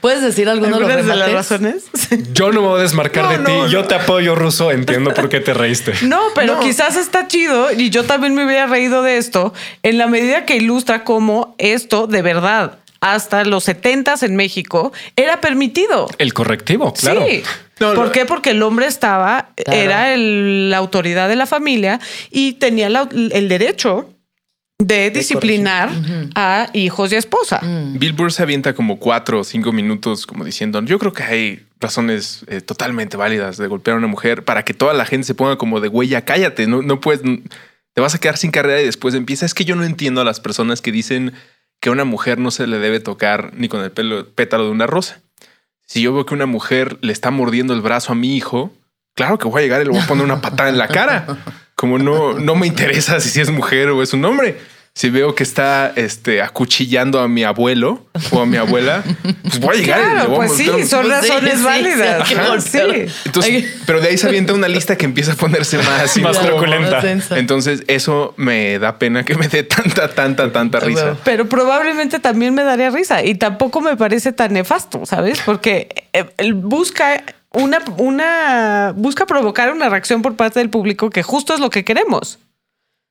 ¿Puedes 0.00 0.22
decir 0.22 0.48
alguno 0.48 0.78
de, 0.78 1.02
de 1.02 1.14
las 1.14 1.30
razones? 1.30 1.84
Yo 2.32 2.50
no 2.52 2.62
me 2.62 2.68
voy 2.68 2.80
a 2.80 2.82
desmarcar 2.82 3.38
de 3.38 3.44
ti. 3.44 3.52
yo 3.70 3.84
te 3.84 3.94
apoyo, 3.94 4.34
Ruso. 4.34 4.70
Entiendo 4.70 5.12
por 5.12 5.28
qué 5.28 5.40
te 5.40 5.52
reíste. 5.54 5.92
No, 6.08 6.20
pero 6.34 6.58
quizás 6.60 6.96
está 6.96 7.28
chido 7.28 7.70
y 7.70 7.90
yo 7.90 8.04
también 8.04 8.34
me 8.34 8.46
hubiera 8.46 8.66
reído 8.66 9.02
de 9.02 9.18
esto 9.18 9.52
en 9.82 9.98
la 9.98 10.06
medida 10.06 10.46
que 10.46 10.56
ilustra 10.56 11.04
cómo 11.04 11.54
esto 11.58 12.06
de 12.06 12.22
verdad 12.22 12.78
hasta 13.00 13.44
los 13.44 13.64
setentas 13.64 14.22
en 14.22 14.36
México 14.36 14.92
era 15.16 15.40
permitido. 15.40 16.08
El 16.16 16.32
correctivo, 16.32 16.94
claro. 16.94 17.26
Sí. 17.28 17.42
¿Por 17.78 18.10
qué? 18.10 18.24
Porque 18.24 18.50
el 18.50 18.62
hombre 18.62 18.86
estaba, 18.86 19.50
era 19.56 20.16
la 20.16 20.76
autoridad 20.78 21.28
de 21.28 21.36
la 21.36 21.46
familia 21.46 22.00
y 22.30 22.54
tenía 22.54 22.86
el 22.86 23.48
derecho 23.48 24.08
de 24.78 25.10
disciplinar 25.10 25.90
a 26.36 26.70
hijos 26.72 27.12
y 27.12 27.16
esposa. 27.16 27.60
Mm. 27.60 27.98
Bill 27.98 28.12
Burr 28.12 28.32
se 28.32 28.44
avienta 28.44 28.74
como 28.74 28.98
cuatro 28.98 29.40
o 29.40 29.44
cinco 29.44 29.72
minutos 29.72 30.24
como 30.24 30.44
diciendo, 30.44 30.80
yo 30.82 30.98
creo 30.98 31.12
que 31.12 31.24
hay 31.24 31.66
razones 31.80 32.44
eh, 32.46 32.60
totalmente 32.60 33.16
válidas 33.16 33.56
de 33.56 33.66
golpear 33.66 33.96
a 33.96 33.98
una 33.98 34.06
mujer 34.06 34.44
para 34.44 34.64
que 34.64 34.74
toda 34.74 34.94
la 34.94 35.04
gente 35.04 35.26
se 35.26 35.34
ponga 35.34 35.58
como 35.58 35.80
de 35.80 35.88
huella, 35.88 36.24
cállate, 36.24 36.68
no, 36.68 36.82
no 36.82 37.00
puedes, 37.00 37.22
te 37.22 38.00
vas 38.00 38.14
a 38.14 38.18
quedar 38.18 38.36
sin 38.36 38.52
carrera 38.52 38.80
y 38.80 38.84
después 38.84 39.14
empieza. 39.14 39.46
Es 39.46 39.54
que 39.54 39.64
yo 39.64 39.74
no 39.74 39.84
entiendo 39.84 40.20
a 40.20 40.24
las 40.24 40.38
personas 40.38 40.80
que 40.80 40.92
dicen 40.92 41.32
que 41.80 41.88
a 41.88 41.92
una 41.92 42.04
mujer 42.04 42.38
no 42.38 42.52
se 42.52 42.66
le 42.68 42.78
debe 42.78 43.00
tocar 43.00 43.52
ni 43.54 43.68
con 43.68 43.82
el 43.82 43.90
pelo, 43.90 44.28
pétalo 44.30 44.64
de 44.66 44.70
una 44.70 44.86
rosa. 44.86 45.20
Si 45.86 46.02
yo 46.02 46.12
veo 46.12 46.24
que 46.24 46.34
una 46.34 46.46
mujer 46.46 46.98
le 47.00 47.12
está 47.12 47.30
mordiendo 47.32 47.74
el 47.74 47.80
brazo 47.80 48.12
a 48.12 48.14
mi 48.14 48.36
hijo, 48.36 48.72
claro 49.14 49.38
que 49.38 49.48
voy 49.48 49.60
a 49.60 49.64
llegar 49.64 49.80
y 49.80 49.86
le 49.86 49.90
voy 49.90 50.00
a 50.00 50.06
poner 50.06 50.24
una 50.24 50.40
patada 50.40 50.68
en 50.68 50.78
la 50.78 50.86
cara. 50.86 51.26
Como 51.78 51.96
no, 51.96 52.34
no 52.34 52.56
me 52.56 52.66
interesa 52.66 53.20
si 53.20 53.40
es 53.40 53.52
mujer 53.52 53.90
o 53.90 54.02
es 54.02 54.12
un 54.12 54.24
hombre. 54.24 54.56
Si 54.94 55.10
veo 55.10 55.36
que 55.36 55.44
está 55.44 55.92
este, 55.94 56.42
acuchillando 56.42 57.20
a 57.20 57.28
mi 57.28 57.44
abuelo 57.44 58.04
o 58.32 58.40
a 58.40 58.46
mi 58.46 58.56
abuela, 58.56 59.04
pues 59.42 59.60
voy 59.60 59.76
a 59.76 59.78
llegar. 59.78 60.00
Claro, 60.00 60.34
pues 60.34 60.54
sí, 60.54 60.68
son 60.88 61.08
razones 61.08 61.62
válidas. 61.62 62.28
Sí, 62.64 62.80
Entonces, 63.26 63.76
pero 63.86 64.00
de 64.00 64.08
ahí 64.08 64.18
se 64.18 64.26
avienta 64.26 64.54
una 64.54 64.66
lista 64.66 64.98
que 64.98 65.04
empieza 65.04 65.34
a 65.34 65.36
ponerse 65.36 65.78
más, 65.78 66.16
más 66.20 66.40
truculenta. 66.40 67.00
Entonces, 67.36 67.84
eso 67.86 68.34
me 68.36 68.80
da 68.80 68.98
pena 68.98 69.24
que 69.24 69.36
me 69.36 69.46
dé 69.46 69.62
tanta, 69.62 70.08
tanta, 70.08 70.50
tanta 70.50 70.80
risa. 70.80 71.16
Pero 71.22 71.48
probablemente 71.48 72.18
también 72.18 72.54
me 72.54 72.64
daría 72.64 72.90
risa 72.90 73.22
y 73.22 73.36
tampoco 73.36 73.80
me 73.80 73.96
parece 73.96 74.32
tan 74.32 74.52
nefasto, 74.52 75.06
¿sabes? 75.06 75.40
Porque 75.46 76.08
eh, 76.12 76.24
él 76.38 76.54
busca 76.54 77.22
una, 77.52 77.78
una, 77.96 78.92
busca 78.96 79.26
provocar 79.26 79.72
una 79.72 79.88
reacción 79.88 80.22
por 80.22 80.36
parte 80.36 80.58
del 80.60 80.70
público 80.70 81.10
que 81.10 81.22
justo 81.22 81.54
es 81.54 81.60
lo 81.60 81.70
que 81.70 81.84
queremos. 81.84 82.38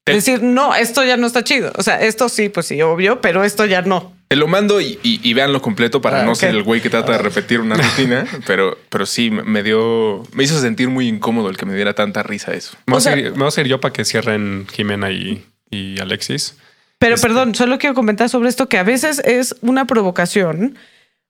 Decir, 0.05 0.41
no, 0.41 0.73
esto 0.73 1.03
ya 1.03 1.17
no 1.17 1.27
está 1.27 1.43
chido. 1.43 1.71
O 1.75 1.83
sea, 1.83 2.01
esto 2.01 2.29
sí, 2.29 2.47
pues 2.47 2.67
sí, 2.67 2.81
obvio, 2.81 3.19
pero 3.19 3.43
esto 3.43 3.65
ya 3.65 3.81
no. 3.81 4.13
Te 4.29 4.35
lo 4.35 4.47
mando 4.47 4.81
y, 4.81 4.99
y, 5.03 5.33
veanlo 5.33 5.61
completo 5.61 6.01
para 6.01 6.21
ah, 6.21 6.25
no 6.25 6.35
ser 6.35 6.49
el 6.49 6.63
güey 6.63 6.81
que 6.81 6.89
trata 6.89 7.13
de 7.13 7.17
repetir 7.17 7.61
una 7.61 7.75
rutina, 7.75 8.25
pero, 8.47 8.77
pero 8.89 9.05
sí 9.05 9.31
me 9.31 9.63
dio, 9.63 10.23
me 10.33 10.43
hizo 10.43 10.59
sentir 10.59 10.89
muy 10.89 11.07
incómodo 11.07 11.49
el 11.49 11.55
que 11.55 11.65
me 11.65 11.73
diera 11.75 11.93
tanta 11.93 12.23
risa 12.23 12.53
eso. 12.53 12.77
Me 12.87 12.93
voy, 12.93 12.97
a, 13.47 13.51
ser, 13.51 13.67
yo 13.67 13.79
para 13.79 13.93
que 13.93 14.03
cierren 14.03 14.67
Jimena 14.71 15.11
y, 15.11 15.45
y 15.69 15.99
Alexis. 15.99 16.57
Pero 16.99 17.15
este 17.15 17.27
perdón, 17.27 17.55
solo 17.55 17.77
quiero 17.77 17.95
comentar 17.95 18.27
sobre 18.27 18.49
esto 18.49 18.67
que 18.67 18.77
a 18.77 18.83
veces 18.83 19.19
es 19.19 19.55
una 19.61 19.87
provocación 19.87 20.77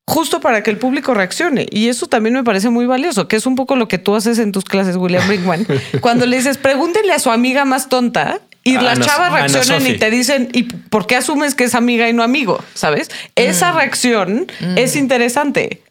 justo 0.07 0.39
para 0.39 0.63
que 0.63 0.71
el 0.71 0.77
público 0.77 1.13
reaccione. 1.13 1.67
Y 1.69 1.89
eso 1.89 2.07
también 2.07 2.33
me 2.33 2.43
parece 2.43 2.69
muy 2.69 2.85
valioso, 2.85 3.27
que 3.27 3.35
es 3.35 3.45
un 3.45 3.55
poco 3.55 3.75
lo 3.75 3.87
que 3.87 3.97
tú 3.97 4.15
haces 4.15 4.39
en 4.39 4.51
tus 4.51 4.63
clases, 4.63 4.95
William 4.95 5.27
Brinkman. 5.27 5.67
Cuando 6.01 6.25
le 6.25 6.37
dices, 6.37 6.57
pregúntele 6.57 7.13
a 7.13 7.19
su 7.19 7.29
amiga 7.29 7.65
más 7.65 7.89
tonta 7.89 8.39
y 8.63 8.73
las 8.73 8.99
chavas 8.99 9.31
reaccionan 9.31 9.85
y 9.85 9.97
te 9.97 10.09
dicen, 10.09 10.49
¿y 10.53 10.63
por 10.63 11.07
qué 11.07 11.17
asumes 11.17 11.55
que 11.55 11.65
es 11.65 11.75
amiga 11.75 12.09
y 12.09 12.13
no 12.13 12.23
amigo? 12.23 12.63
¿Sabes? 12.73 13.09
Esa 13.35 13.71
mm. 13.71 13.75
reacción 13.75 14.47
mm. 14.59 14.77
es 14.77 14.95
interesante. 14.95 15.83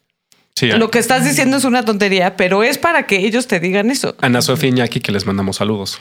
Lo 0.62 0.90
que 0.90 0.98
estás 0.98 1.22
diciendo 1.24 1.59
es 1.59 1.64
una 1.64 1.84
tontería, 1.84 2.36
pero 2.36 2.62
es 2.62 2.78
para 2.78 3.06
que 3.06 3.18
ellos 3.18 3.47
te 3.47 3.60
digan 3.60 3.90
eso. 3.90 4.16
Ana 4.22 4.40
Sofía 4.40 4.70
Iñaki, 4.70 5.01
que 5.01 5.12
les 5.12 5.26
mandamos 5.26 5.56
saludos. 5.56 6.01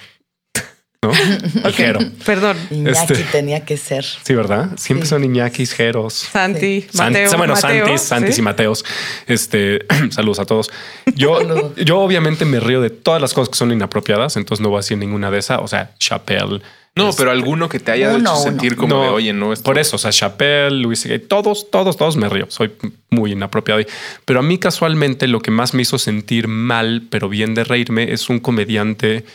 ¿No? 1.07 1.63
Ligero. 1.65 1.99
Perdón. 2.25 2.57
Iñaki 2.71 3.13
Este- 3.13 3.23
tenía 3.31 3.63
que 3.65 3.77
ser. 3.77 4.03
Sí, 4.05 4.33
¿verdad? 4.33 4.71
Siempre 4.77 5.05
Sí. 5.05 5.09
son 5.11 5.23
Iñakis, 5.23 5.73
Jeros. 5.73 6.13
Santi, 6.13 6.85
San- 6.91 7.13
Mateo. 7.13 7.37
bueno, 7.37 7.53
Mateo, 7.53 7.85
Santis, 7.85 8.01
Santis 8.01 8.35
¿sí? 8.35 8.41
y 8.41 8.43
Mateos. 8.43 8.85
Este, 9.27 9.85
saludos 10.11 10.39
a 10.39 10.45
todos. 10.45 10.69
Yo, 11.15 11.37
Saludos. 11.39 11.71
yo 11.77 11.99
obviamente 11.99 12.45
me 12.45 12.59
río 12.59 12.81
de 12.81 12.89
todas 12.89 13.21
las 13.21 13.33
cosas 13.33 13.49
que 13.49 13.55
son 13.57 13.71
inapropiadas, 13.71 14.35
entonces 14.37 14.61
no 14.61 14.69
voy 14.69 14.77
a 14.77 14.79
decir 14.79 14.97
ninguna 14.97 15.31
de 15.31 15.39
esas. 15.39 15.59
O 15.61 15.67
sea, 15.67 15.91
Chappelle. 15.99 16.61
No, 16.97 17.11
pero 17.11 17.29
alguno 17.31 17.67
que 17.67 17.81
te 17.81 17.91
haya 17.91 18.07
Uno, 18.11 18.19
hecho 18.19 18.31
uno. 18.35 18.41
sentir 18.41 18.77
como 18.77 18.95
no, 18.95 19.01
de, 19.03 19.09
oye, 19.09 19.33
no, 19.33 19.51
esto- 19.51 19.65
Por 19.65 19.77
eso, 19.77 19.97
o 19.97 19.99
sea, 19.99 20.11
Chappelle, 20.11 20.71
Luis 20.71 21.05
todos, 21.27 21.69
todos, 21.69 21.97
todos 21.97 22.15
me 22.15 22.29
río. 22.29 22.45
Soy 22.49 22.71
muy 23.09 23.33
inapropiado. 23.33 23.81
Pero 24.23 24.39
a 24.39 24.43
mí 24.43 24.57
casualmente 24.57 25.27
lo 25.27 25.41
que 25.41 25.51
más 25.51 25.73
me 25.73 25.81
hizo 25.81 25.97
sentir 25.99 26.47
mal, 26.47 27.03
pero 27.09 27.27
bien 27.27 27.53
de 27.53 27.65
reírme, 27.65 28.13
es 28.13 28.29
un 28.29 28.39
comediante, 28.39 29.25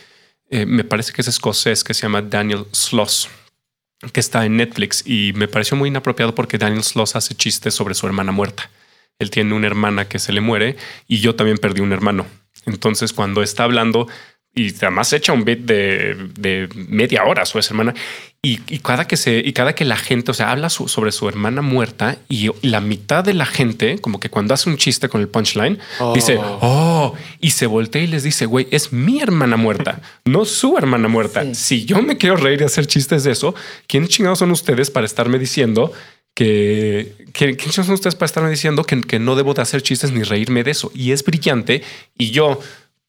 eh, 0.51 0.65
me 0.65 0.83
parece 0.83 1.11
que 1.11 1.21
es 1.21 1.27
escocés, 1.27 1.83
que 1.83 1.93
se 1.93 2.03
llama 2.03 2.21
Daniel 2.21 2.65
Sloss 2.71 3.27
que 4.09 4.19
está 4.19 4.45
en 4.45 4.57
Netflix 4.57 5.03
y 5.05 5.33
me 5.35 5.47
pareció 5.47 5.77
muy 5.77 5.89
inapropiado 5.89 6.33
porque 6.33 6.57
Daniel 6.57 6.83
Sloss 6.83 7.15
hace 7.15 7.35
chistes 7.35 7.73
sobre 7.73 7.93
su 7.93 8.07
hermana 8.07 8.31
muerta. 8.31 8.69
Él 9.19 9.29
tiene 9.29 9.53
una 9.53 9.67
hermana 9.67 10.07
que 10.07 10.17
se 10.17 10.33
le 10.33 10.41
muere 10.41 10.77
y 11.07 11.19
yo 11.19 11.35
también 11.35 11.57
perdí 11.57 11.81
un 11.81 11.93
hermano. 11.93 12.25
Entonces, 12.65 13.13
cuando 13.13 13.43
está 13.43 13.63
hablando 13.63 14.07
y 14.53 14.67
además 14.75 15.13
echa 15.13 15.31
un 15.31 15.45
beat 15.45 15.59
de, 15.59 16.15
de 16.37 16.67
media 16.75 17.23
hora 17.23 17.45
su 17.45 17.57
hermana 17.57 17.93
y, 18.43 18.59
y 18.67 18.79
cada 18.79 19.07
que 19.07 19.15
se 19.15 19.37
y 19.37 19.53
cada 19.53 19.73
que 19.75 19.85
la 19.85 19.95
gente, 19.95 20.31
o 20.31 20.33
sea, 20.33 20.51
habla 20.51 20.69
su- 20.69 20.87
sobre 20.89 21.11
su 21.13 21.29
hermana 21.29 21.61
muerta 21.61 22.17
y 22.27 22.49
la 22.61 22.81
mitad 22.81 23.23
de 23.23 23.33
la 23.33 23.45
gente, 23.45 23.99
como 23.99 24.19
que 24.19 24.29
cuando 24.29 24.53
hace 24.53 24.69
un 24.69 24.77
chiste 24.77 25.07
con 25.09 25.21
el 25.21 25.29
punchline, 25.29 25.79
dice, 26.15 26.37
oh, 26.41 27.13
y 27.39 27.51
se 27.51 27.65
voltea 27.67 28.01
y 28.01 28.07
les 28.07 28.23
dice, 28.23 28.45
güey, 28.45 28.67
es 28.71 28.91
mi 28.91 29.21
hermana 29.21 29.55
muerta, 29.57 30.01
no 30.25 30.43
su 30.43 30.77
hermana 30.77 31.07
muerta. 31.07 31.43
Sí. 31.53 31.55
Si 31.55 31.85
yo 31.85 32.01
me 32.01 32.17
quiero 32.17 32.35
reír 32.35 32.59
y 32.61 32.65
hacer 32.65 32.87
chistes 32.87 33.23
de 33.23 33.31
eso, 33.31 33.55
¿quién 33.87 34.07
chingados 34.07 34.39
son 34.39 34.51
ustedes 34.51 34.89
para 34.91 35.05
estarme 35.05 35.39
diciendo 35.39 35.93
que, 36.33 37.13
que 37.33 37.55
¿quién 37.55 37.71
son 37.71 37.89
ustedes 37.91 38.15
para 38.15 38.25
estarme 38.25 38.49
diciendo 38.49 38.83
que, 38.83 39.01
que 39.01 39.19
no 39.19 39.35
debo 39.35 39.53
de 39.53 39.61
hacer 39.61 39.81
chistes 39.81 40.11
ni 40.11 40.23
reírme 40.23 40.63
de 40.63 40.71
eso? 40.71 40.91
Y 40.95 41.11
es 41.11 41.23
brillante. 41.23 41.83
Y 42.17 42.31
yo, 42.31 42.59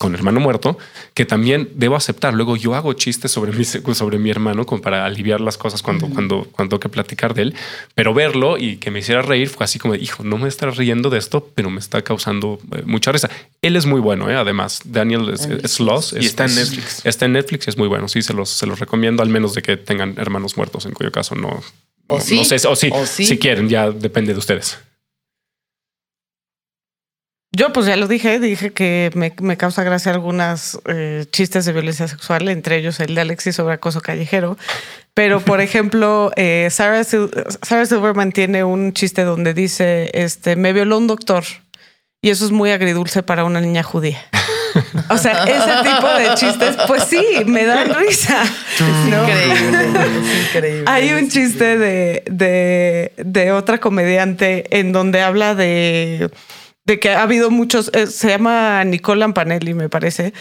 con 0.02 0.14
hermano 0.16 0.40
muerto, 0.40 0.76
que 1.14 1.24
también 1.24 1.68
debo 1.76 1.94
aceptar. 1.94 2.34
Luego 2.34 2.56
yo 2.56 2.74
hago 2.74 2.92
chistes 2.94 3.30
sobre 3.30 3.52
mi, 3.52 3.64
sobre 3.64 4.18
mi 4.18 4.30
hermano 4.30 4.66
como 4.66 4.82
para 4.82 5.04
aliviar 5.06 5.40
las 5.40 5.56
cosas 5.56 5.80
cuando, 5.80 6.08
cuando, 6.08 6.48
cuando 6.50 6.70
tengo 6.76 6.80
que 6.80 6.88
platicar 6.88 7.34
de 7.34 7.42
él. 7.42 7.54
Pero 7.94 8.12
verlo 8.12 8.58
y 8.58 8.78
que 8.78 8.90
me 8.90 8.98
hiciera 8.98 9.22
reír 9.22 9.48
fue 9.48 9.62
así 9.64 9.78
como, 9.78 9.94
hijo, 9.94 10.24
no 10.24 10.38
me 10.38 10.48
está 10.48 10.68
riendo 10.70 11.08
de 11.08 11.18
esto, 11.18 11.48
pero 11.54 11.70
me 11.70 11.78
está 11.78 12.02
causando 12.02 12.58
eh, 12.74 12.82
mucha 12.84 13.12
risa. 13.12 13.30
Él 13.62 13.76
es 13.76 13.86
muy 13.86 14.00
bueno, 14.00 14.28
¿eh? 14.28 14.34
además. 14.34 14.80
Daniel 14.84 15.28
es-. 15.32 15.48
Y 16.12 16.16
es- 16.18 16.26
está 16.26 16.44
en 16.46 16.54
Netflix. 16.56 17.06
Está 17.06 17.24
en 17.26 17.32
Netflix 17.34 17.66
y 17.68 17.70
es 17.70 17.78
muy 17.78 17.86
bueno. 17.86 18.08
Sí, 18.08 18.22
se 18.22 18.32
los, 18.34 18.48
se 18.48 18.66
los 18.66 18.80
recomiendo, 18.80 19.22
al 19.22 19.28
menos 19.28 19.54
de 19.54 19.62
que 19.62 19.76
tengan 19.76 20.14
hermanos 20.18 20.56
muertos, 20.56 20.84
en 20.86 20.92
cuyo 20.92 21.12
caso 21.12 21.36
no. 21.36 21.62
O 22.08 22.16
no, 22.18 22.20
sí, 22.20 22.36
no 22.38 22.44
sé, 22.44 22.56
o 22.66 22.74
sí, 22.74 22.90
o 22.92 23.06
sí. 23.06 23.24
si 23.24 23.38
quieren, 23.38 23.68
ya 23.68 23.90
depende 23.92 24.32
de 24.32 24.38
ustedes. 24.40 24.78
Yo 27.54 27.72
pues 27.72 27.84
ya 27.86 27.96
lo 27.96 28.08
dije, 28.08 28.38
dije 28.40 28.70
que 28.72 29.10
me, 29.14 29.32
me 29.42 29.58
causa 29.58 29.82
gracia 29.82 30.10
algunas 30.12 30.78
eh, 30.86 31.26
chistes 31.30 31.66
de 31.66 31.72
violencia 31.72 32.08
sexual, 32.08 32.48
entre 32.48 32.76
ellos 32.76 32.98
el 33.00 33.14
de 33.14 33.20
Alexis 33.20 33.56
sobre 33.56 33.74
acoso 33.74 34.00
callejero. 34.00 34.56
Pero, 35.12 35.40
por 35.40 35.60
ejemplo, 35.66 36.32
eh, 36.36 36.68
Sarah, 36.70 37.02
Sil- 37.04 37.28
Sarah 37.62 37.84
Silverman 37.84 38.32
tiene 38.32 38.64
un 38.64 38.94
chiste 38.94 39.24
donde 39.24 39.52
dice, 39.52 40.10
este, 40.14 40.56
me 40.56 40.72
violó 40.72 40.96
un 40.96 41.06
doctor. 41.06 41.44
Y 42.22 42.30
eso 42.30 42.44
es 42.46 42.52
muy 42.52 42.70
agridulce 42.70 43.22
para 43.22 43.44
una 43.44 43.60
niña 43.60 43.82
judía. 43.82 44.18
O 45.10 45.18
sea, 45.18 45.42
ese 45.44 45.90
tipo 45.90 46.06
de 46.08 46.34
chistes, 46.36 46.76
pues 46.86 47.04
sí, 47.04 47.22
me 47.46 47.66
dan 47.66 47.92
risa. 47.94 48.42
¿no? 49.10 49.24
Increíble. 49.28 49.78
es 49.82 50.46
increíble. 50.48 50.84
Hay 50.86 51.12
un 51.12 51.28
chiste 51.28 51.76
de, 51.76 52.22
de, 52.30 53.12
de 53.18 53.52
otra 53.52 53.78
comediante 53.78 54.78
en 54.78 54.92
donde 54.92 55.20
habla 55.20 55.54
de, 55.54 56.30
de 56.92 57.00
que 57.00 57.10
ha 57.10 57.22
habido 57.22 57.50
muchos, 57.50 57.90
eh, 57.94 58.06
se 58.06 58.28
llama 58.28 58.84
Nicole 58.84 59.20
Lampanelli, 59.20 59.74
me 59.74 59.88
parece. 59.88 60.32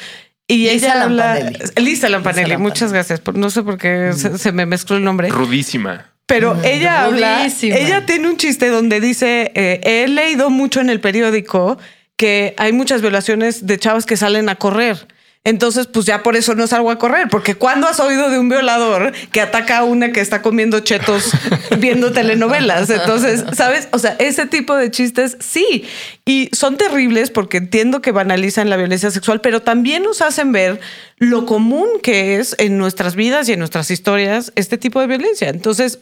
Y 0.47 0.69
Lisa 0.69 0.73
ella 0.87 1.03
habla. 1.03 1.33
Lampanelli. 1.35 1.59
Lisa 1.85 2.09
Lampanelli, 2.09 2.45
Lisa 2.49 2.57
muchas 2.59 2.91
gracias. 2.93 3.19
por- 3.21 3.37
No 3.37 3.49
sé 3.49 3.63
por 3.63 3.77
qué 3.77 4.11
se, 4.15 4.37
se 4.37 4.51
me 4.51 4.65
mezcló 4.65 4.97
el 4.97 5.03
nombre. 5.03 5.29
Rudísima. 5.29 6.07
Pero 6.25 6.57
ella 6.63 7.03
habla, 7.05 7.39
rudísima. 7.39 7.75
ella 7.75 8.05
tiene 8.05 8.29
un 8.29 8.37
chiste 8.37 8.67
donde 8.69 8.99
dice, 9.01 9.51
eh, 9.55 9.81
he 9.83 10.07
leído 10.07 10.49
mucho 10.49 10.79
en 10.79 10.89
el 10.89 10.99
periódico 11.01 11.77
que 12.15 12.53
hay 12.57 12.71
muchas 12.73 13.01
violaciones 13.01 13.65
de 13.65 13.77
chavas 13.79 14.05
que 14.05 14.15
salen 14.17 14.47
a 14.49 14.55
correr. 14.55 15.07
Entonces, 15.43 15.87
pues 15.87 16.05
ya 16.05 16.21
por 16.21 16.35
eso 16.35 16.53
no 16.53 16.67
salgo 16.67 16.91
a 16.91 16.99
correr, 16.99 17.27
porque 17.27 17.55
cuando 17.55 17.87
has 17.87 17.99
oído 17.99 18.29
de 18.29 18.37
un 18.37 18.47
violador 18.47 19.11
que 19.31 19.41
ataca 19.41 19.79
a 19.79 19.83
una 19.83 20.11
que 20.11 20.19
está 20.19 20.43
comiendo 20.43 20.81
chetos 20.81 21.31
viendo 21.79 22.11
telenovelas? 22.11 22.91
Entonces, 22.91 23.43
¿sabes? 23.53 23.87
O 23.91 23.97
sea, 23.97 24.15
ese 24.19 24.45
tipo 24.45 24.75
de 24.75 24.91
chistes 24.91 25.37
sí. 25.39 25.85
Y 26.25 26.49
son 26.53 26.77
terribles 26.77 27.31
porque 27.31 27.57
entiendo 27.57 28.03
que 28.03 28.11
banalizan 28.11 28.69
la 28.69 28.77
violencia 28.77 29.09
sexual, 29.09 29.41
pero 29.41 29.63
también 29.63 30.03
nos 30.03 30.21
hacen 30.21 30.51
ver 30.51 30.79
lo 31.17 31.47
común 31.47 31.87
que 32.03 32.37
es 32.37 32.55
en 32.59 32.77
nuestras 32.77 33.15
vidas 33.15 33.49
y 33.49 33.53
en 33.53 33.59
nuestras 33.59 33.89
historias 33.89 34.53
este 34.55 34.77
tipo 34.77 34.99
de 35.01 35.07
violencia. 35.07 35.49
Entonces, 35.49 35.99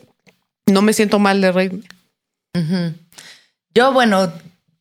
no 0.66 0.82
me 0.82 0.92
siento 0.92 1.18
mal 1.18 1.40
de 1.40 1.52
reírme. 1.54 1.84
Yo, 3.74 3.94
bueno, 3.94 4.34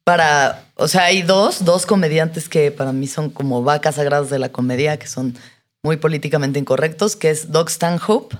para, 0.02 0.64
o 0.78 0.86
sea, 0.86 1.04
hay 1.04 1.22
dos, 1.22 1.64
dos 1.64 1.86
comediantes 1.86 2.48
que 2.48 2.70
para 2.70 2.92
mí 2.92 3.08
son 3.08 3.30
como 3.30 3.64
vacas 3.64 3.96
sagradas 3.96 4.30
de 4.30 4.38
la 4.38 4.50
comedia, 4.50 4.96
que 4.96 5.08
son 5.08 5.36
muy 5.82 5.96
políticamente 5.96 6.60
incorrectos, 6.60 7.16
que 7.16 7.30
es 7.30 7.50
Doug 7.50 7.68
Stanhope. 7.68 8.36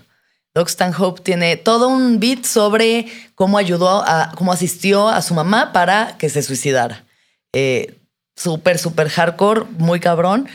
Doug 0.55 0.69
Stanhope 0.69 1.21
tiene 1.23 1.57
todo 1.57 1.89
un 1.89 2.21
beat 2.21 2.45
sobre 2.45 3.07
cómo 3.35 3.59
ayudó 3.59 4.05
a, 4.07 4.33
cómo 4.37 4.53
asistió 4.53 5.09
a 5.09 5.21
su 5.21 5.35
mamá 5.35 5.73
para 5.73 6.17
que 6.17 6.29
se 6.29 6.43
suicidara. 6.43 7.05
Eh, 7.53 7.97
súper, 8.37 8.79
súper 8.79 9.09
hardcore, 9.09 9.65
muy 9.77 9.99
cabrón. 9.99 10.49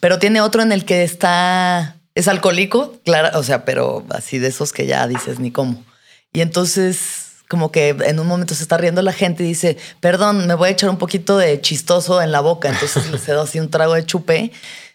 Pero 0.00 0.18
tiene 0.18 0.40
otro 0.40 0.62
en 0.62 0.72
el 0.72 0.86
que 0.86 1.04
está, 1.04 1.96
es 2.14 2.28
alcohólico, 2.28 2.98
claro, 3.04 3.38
o 3.38 3.42
sea, 3.42 3.66
pero 3.66 4.04
así 4.08 4.38
de 4.38 4.48
esos 4.48 4.72
que 4.72 4.86
ya 4.86 5.06
dices 5.06 5.38
ni 5.38 5.50
cómo. 5.50 5.84
Y 6.32 6.40
entonces, 6.40 7.23
como 7.48 7.70
que 7.70 7.90
en 7.90 8.18
un 8.20 8.26
momento 8.26 8.54
se 8.54 8.62
está 8.62 8.76
riendo 8.76 9.02
la 9.02 9.12
gente 9.12 9.42
y 9.44 9.46
dice, 9.46 9.76
perdón, 10.00 10.46
me 10.46 10.54
voy 10.54 10.68
a 10.68 10.72
echar 10.72 10.90
un 10.90 10.98
poquito 10.98 11.36
de 11.38 11.60
chistoso 11.60 12.22
en 12.22 12.32
la 12.32 12.40
boca. 12.40 12.68
Entonces 12.70 13.10
le 13.10 13.18
cedo 13.18 13.42
así 13.42 13.60
un 13.60 13.70
trago 13.70 13.94
de 13.94 14.04
chupe. 14.06 14.50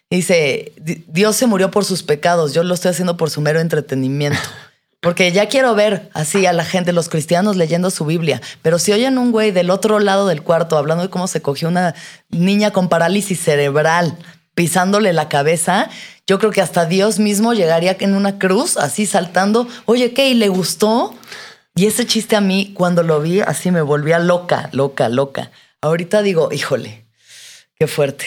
Y 0.09 0.15
dice, 0.17 0.73
"Di- 0.81 1.03
Dios 1.07 1.35
se 1.35 1.45
murió 1.45 1.69
por 1.69 1.85
sus 1.85 2.01
pecados, 2.01 2.53
yo 2.53 2.63
lo 2.63 2.73
estoy 2.73 2.89
haciendo 2.91 3.15
por 3.17 3.29
su 3.29 3.41
mero 3.41 3.59
entretenimiento. 3.59 4.39
Porque 5.01 5.31
ya 5.31 5.47
quiero 5.47 5.75
ver 5.75 6.09
así 6.13 6.45
a 6.45 6.51
la 6.51 6.65
gente, 6.65 6.91
los 6.91 7.07
cristianos 7.07 7.55
leyendo 7.55 7.89
su 7.91 8.05
Biblia. 8.05 8.41
Pero 8.61 8.79
si 8.79 8.91
oyen 8.91 9.17
un 9.17 9.31
güey 9.31 9.51
del 9.51 9.69
otro 9.69 9.99
lado 9.99 10.27
del 10.27 10.41
cuarto 10.41 10.77
hablando 10.77 11.03
de 11.03 11.09
cómo 11.09 11.27
se 11.27 11.41
cogió 11.41 11.67
una 11.69 11.93
niña 12.29 12.71
con 12.71 12.89
parálisis 12.89 13.39
cerebral, 13.39 14.17
pisándole 14.55 15.13
la 15.13 15.29
cabeza, 15.29 15.89
yo 16.27 16.37
creo 16.37 16.51
que 16.51 16.61
hasta 16.61 16.85
Dios 16.85 17.17
mismo 17.19 17.53
llegaría 17.53 17.95
en 17.99 18.13
una 18.13 18.39
cruz, 18.39 18.75
así 18.75 19.05
saltando. 19.05 19.67
Oye, 19.85 20.11
¿qué? 20.13 20.29
¿Y 20.29 20.33
le 20.33 20.49
gustó? 20.49 21.15
Y 21.75 21.85
ese 21.85 22.05
chiste 22.05 22.35
a 22.35 22.41
mí, 22.41 22.73
cuando 22.75 23.03
lo 23.03 23.21
vi, 23.21 23.41
así 23.41 23.71
me 23.71 23.81
volvía 23.81 24.19
loca, 24.19 24.69
loca, 24.73 25.07
loca. 25.09 25.51
Ahorita 25.81 26.21
digo, 26.21 26.49
híjole, 26.51 27.05
qué 27.75 27.87
fuerte, 27.87 28.25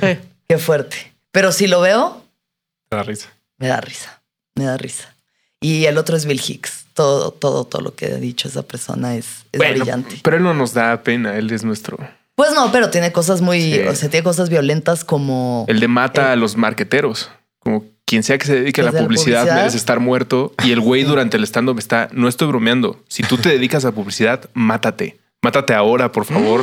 qué 0.48 0.58
fuerte. 0.58 1.12
Pero 1.32 1.50
si 1.52 1.66
lo 1.66 1.80
veo, 1.80 2.22
Te 2.88 2.96
da 2.96 3.02
risa. 3.02 3.28
me 3.58 3.66
da 3.68 3.80
risa, 3.80 4.22
me 4.54 4.64
da 4.64 4.76
risa. 4.76 5.14
Y 5.60 5.86
el 5.86 5.96
otro 5.98 6.16
es 6.16 6.26
Bill 6.26 6.40
Hicks. 6.46 6.80
Todo, 6.94 7.30
todo, 7.30 7.64
todo 7.64 7.80
lo 7.80 7.94
que 7.94 8.06
ha 8.06 8.16
dicho 8.16 8.48
esa 8.48 8.62
persona 8.62 9.16
es, 9.16 9.26
es 9.50 9.58
Bueno, 9.58 9.78
brillante. 9.78 10.20
pero 10.22 10.36
él 10.36 10.42
no 10.42 10.52
nos 10.52 10.74
da 10.74 11.02
pena, 11.02 11.36
él 11.38 11.50
es 11.50 11.64
nuestro. 11.64 11.96
Pues 12.34 12.52
no, 12.54 12.70
pero 12.70 12.90
tiene 12.90 13.12
cosas 13.12 13.40
muy, 13.40 13.60
Sí. 13.62 13.78
o 13.80 13.94
sea, 13.94 14.10
tiene 14.10 14.24
cosas 14.24 14.50
violentas 14.50 15.02
como... 15.04 15.64
El 15.68 15.80
de 15.80 15.88
mata 15.88 16.32
a 16.32 16.36
los 16.36 16.56
marqueteros. 16.56 17.30
Como 17.60 17.84
quien 18.12 18.22
sea 18.22 18.36
que 18.36 18.44
se 18.46 18.56
dedique 18.56 18.82
a 18.82 18.84
la 18.84 18.90
de 18.90 18.98
la 19.00 19.04
publicidad, 19.06 19.38
publicidad. 19.40 19.56
merece 19.60 19.78
estar 19.78 19.98
muerto. 20.00 20.52
Y 20.62 20.72
el 20.72 20.80
güey 20.80 21.02
durante 21.04 21.38
el 21.38 21.44
stand-up 21.44 21.78
está, 21.78 22.10
no 22.12 22.28
estoy 22.28 22.46
bromeando. 22.48 23.02
Si 23.08 23.22
tú 23.22 23.38
te 23.38 23.48
dedicas 23.48 23.86
a 23.86 23.92
publicidad, 23.92 24.50
mátate. 24.52 25.16
Mátate 25.42 25.72
ahora, 25.72 26.12
por 26.12 26.26
favor. 26.26 26.62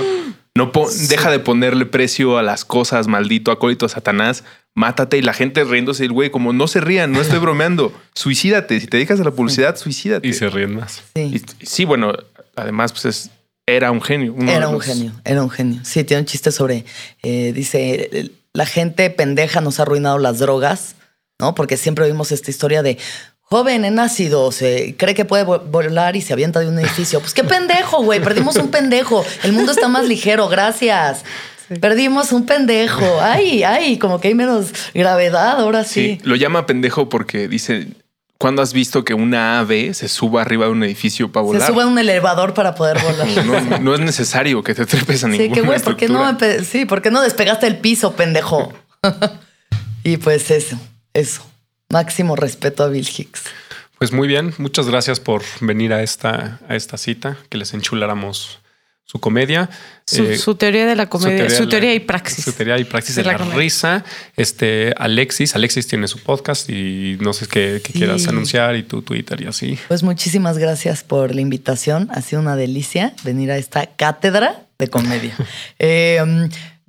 No 0.56 0.72
po- 0.72 0.88
deja 1.10 1.32
de 1.32 1.40
ponerle 1.40 1.88
precio 1.88 2.38
a 2.38 2.44
las 2.44 2.66
cosas, 2.66 3.08
maldito 3.08 3.50
acólito 3.52 3.90
Satanás. 3.90 4.44
Mátate 4.76 5.18
y 5.18 5.24
la 5.24 5.34
gente 5.34 5.64
riéndose 5.64 6.06
el 6.06 6.12
güey, 6.12 6.30
como 6.30 6.54
no 6.54 6.68
se 6.68 6.82
rían, 6.82 7.12
no 7.12 7.20
estoy 7.20 7.40
bromeando. 7.40 7.92
Suicídate. 8.14 8.80
Si 8.80 8.86
te 8.86 8.98
dedicas 8.98 9.20
a 9.20 9.24
la 9.24 9.32
publicidad, 9.32 9.76
suicídate. 9.76 10.28
Y 10.28 10.34
se 10.34 10.50
ríen 10.50 10.76
más. 10.76 11.02
Sí. 11.16 11.22
Y- 11.60 11.66
sí, 11.66 11.86
bueno, 11.86 12.14
además, 12.56 12.92
pues 12.92 13.06
es- 13.06 13.30
era 13.68 13.90
un 13.92 14.02
genio. 14.02 14.36
Era 14.48 14.68
un 14.68 14.76
los- 14.76 14.86
genio, 14.86 15.12
era 15.26 15.42
un 15.44 15.50
genio. 15.50 15.80
Sí, 15.84 16.04
tiene 16.04 16.22
un 16.22 16.26
chiste 16.28 16.52
sobre, 16.52 16.86
eh, 17.24 17.52
dice, 17.54 18.32
la 18.54 18.66
gente 18.66 19.10
pendeja 19.12 19.62
nos 19.62 19.80
ha 19.80 19.84
arruinado 19.84 20.18
las 20.18 20.40
drogas, 20.40 20.96
¿no? 21.40 21.56
Porque 21.56 21.78
siempre 21.78 22.06
oímos 22.06 22.32
esta 22.32 22.52
historia 22.52 22.84
de 22.84 22.98
joven 23.41 23.86
en 23.86 23.98
ácido, 23.99 24.52
se 24.52 24.95
cree 24.98 25.16
que 25.16 25.26
puede 25.26 25.45
vo- 25.45 25.64
volar 25.72 26.16
y 26.16 26.22
se 26.22 26.34
avienta 26.34 26.60
de 26.60 26.68
un 26.68 26.78
edificio. 26.80 27.20
Pues 27.20 27.34
qué 27.34 27.44
pendejo, 27.44 28.03
güey, 28.03 28.22
perdimos 28.22 28.57
un 28.57 28.70
pendejo. 28.70 29.26
El 29.44 29.53
mundo 29.53 29.72
está 29.72 29.88
más 29.88 30.06
ligero, 30.07 30.48
gracias. 30.49 31.24
Perdimos 31.82 32.32
un 32.32 32.45
pendejo. 32.45 33.06
Ay, 33.22 33.64
ay, 33.64 33.98
como 33.98 34.20
que 34.20 34.28
hay 34.30 34.36
menos 34.36 34.68
gravedad 34.94 35.60
ahora 35.60 35.84
sí. 35.84 36.18
Sí, 36.20 36.22
lo 36.24 36.36
llama 36.36 36.66
pendejo 36.66 37.10
porque 37.10 37.48
dice, 37.48 37.88
¿cuándo 38.38 38.61
has 38.61 38.74
visto 38.74 39.03
que 39.03 39.14
una 39.16 39.60
ave 39.60 39.94
se 39.94 40.07
suba 40.10 40.41
arriba 40.41 40.66
de 40.66 40.72
un 40.72 40.84
edificio 40.84 41.32
para 41.32 41.44
Se 41.45 41.48
volar? 41.53 41.68
sube 41.72 41.84
a 41.84 41.88
un 41.88 41.98
elevador 41.99 42.53
para 42.53 42.76
poder 42.76 42.98
volar. 43.03 43.45
No, 43.45 43.80
no 43.80 43.94
es 43.95 43.99
necesario 43.99 44.64
que 44.64 44.74
te 44.76 44.86
trepes 44.86 45.24
a 45.24 45.28
Sí, 45.32 45.38
ninguna 45.38 45.53
que 45.56 45.61
güey, 45.61 45.80
¿por 45.80 45.95
qué 45.95 46.07
no, 46.07 46.38
sí, 46.70 46.86
¿por 46.86 47.02
qué 47.02 47.10
no 47.11 47.22
despegaste 47.22 47.66
el 47.68 47.78
piso, 47.78 48.14
pendejo? 48.14 48.74
y 50.03 50.18
pues 50.18 50.49
eso, 50.52 50.78
eso. 51.14 51.45
Máximo 51.90 52.36
respeto 52.36 52.84
a 52.84 52.88
Bill 52.90 53.07
Hicks. 53.18 53.44
Pues 53.98 54.11
muy 54.11 54.27
bien, 54.27 54.53
muchas 54.57 54.88
gracias 54.88 55.19
por 55.19 55.41
venir 55.60 55.91
a 55.94 56.02
esta, 56.03 56.60
a 56.69 56.76
esta 56.76 56.98
cita, 56.98 57.38
que 57.49 57.57
les 57.57 57.73
enchuláramos 57.73 58.60
su 59.03 59.19
comedia. 59.19 59.69
Su, 60.06 60.23
Eh, 60.23 60.38
su 60.38 60.53
teoría 60.56 60.86
de 60.86 60.95
la 60.95 61.10
comedia, 61.10 61.49
su 61.49 61.68
teoría, 61.68 61.90
la- 61.90 61.95
y 61.95 61.99
praxis. 61.99 62.45
Su 62.45 62.53
teoría 62.53 62.77
y 62.77 62.84
praxis 62.86 63.15
De 63.15 63.23
de 63.23 63.27
la 63.31 63.38
risa. 63.38 64.06
Este 64.38 64.94
Alexis, 64.98 65.56
Alexis 65.56 65.88
tiene 65.88 66.07
su 66.07 66.19
podcast 66.19 66.69
y 66.69 67.18
no 67.19 67.34
sé 67.34 67.48
qué, 67.48 67.81
qué 67.84 67.91
Sí. 67.91 67.98
quieras 67.99 68.27
anunciar 68.27 68.76
y 68.76 68.84
tu 68.84 69.02
Twitter 69.02 69.41
y 69.41 69.48
así. 69.48 69.80
Pues 69.88 70.03
muchísimas 70.03 70.60
gracias 70.60 71.03
por 71.03 71.34
la 71.34 71.41
invitación. 71.41 72.07
Ha 72.11 72.22
sido 72.22 72.41
una 72.41 72.56
delicia 72.56 73.14
venir 73.23 73.52
a 73.52 73.57
esta 73.57 73.88
cátedra 73.88 74.61
de 74.77 74.88
comedia. 74.90 75.36
Eh, 75.80 76.22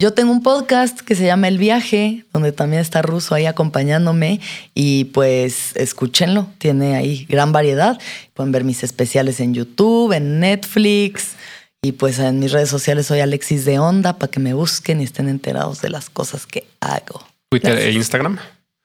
yo 0.01 0.14
tengo 0.14 0.32
un 0.32 0.43
podcast 0.43 0.98
que 1.01 1.14
se 1.14 1.27
llama 1.27 1.47
El 1.47 1.59
Viaje, 1.59 2.24
donde 2.32 2.52
también 2.52 2.81
está 2.81 3.02
Ruso 3.02 3.35
ahí 3.35 3.44
acompañándome 3.44 4.40
y 4.72 5.05
pues 5.05 5.77
escúchenlo. 5.77 6.48
Tiene 6.56 6.97
ahí 6.97 7.27
gran 7.28 7.52
variedad. 7.52 8.01
Pueden 8.32 8.51
ver 8.51 8.64
mis 8.64 8.82
especiales 8.82 9.40
en 9.40 9.52
YouTube, 9.52 10.12
en 10.14 10.40
Netflix. 10.40 11.35
Y 11.82 11.93
pues 11.93 12.18
en 12.18 12.39
mis 12.39 12.51
redes 12.51 12.70
sociales 12.70 13.09
soy 13.09 13.20
Alexis 13.20 13.66
de 13.66 13.78
Onda 13.78 14.16
para 14.16 14.31
que 14.31 14.40
me 14.40 14.55
busquen 14.55 15.02
y 15.02 15.05
estén 15.05 15.28
enterados 15.28 15.82
de 15.82 15.90
las 15.90 16.09
cosas 16.09 16.47
que 16.47 16.66
hago. 16.81 17.22
Twitter 17.51 17.72
Gracias. 17.72 17.94
e 17.94 17.98
Instagram. 17.98 18.39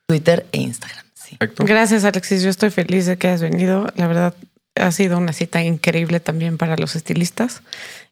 Twitter 0.08 0.46
e 0.52 0.60
Instagram. 0.60 1.06
Sí. 1.14 1.38
Perfecto. 1.38 1.64
Gracias, 1.64 2.04
Alexis. 2.04 2.44
Yo 2.44 2.50
estoy 2.50 2.72
feliz 2.72 3.06
de 3.06 3.18
que 3.18 3.28
hayas 3.28 3.42
venido. 3.42 3.88
La 3.96 4.08
verdad, 4.08 4.36
ha 4.76 4.92
sido 4.92 5.18
una 5.18 5.32
cita 5.32 5.64
increíble 5.64 6.20
también 6.20 6.58
para 6.58 6.76
los 6.76 6.98
estilistas. 6.98 7.62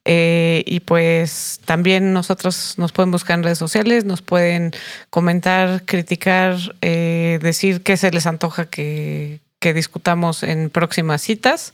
Eh, 0.06 0.64
y 0.66 0.82
pues 0.82 1.62
también 1.66 2.12
nosotros 2.12 2.76
nos 2.78 2.92
pueden 2.92 3.12
buscar 3.12 3.38
en 3.38 3.44
redes 3.44 3.58
sociales, 3.58 4.04
nos 4.04 4.22
pueden 4.22 4.72
comentar, 5.10 5.84
criticar, 5.86 6.58
eh, 6.82 7.40
decir 7.42 7.84
qué 7.84 7.96
se 7.96 8.12
les 8.12 8.26
antoja 8.26 8.66
que, 8.66 9.40
que 9.60 9.74
discutamos 9.74 10.44
en 10.44 10.70
próximas 10.70 11.22
citas. 11.22 11.74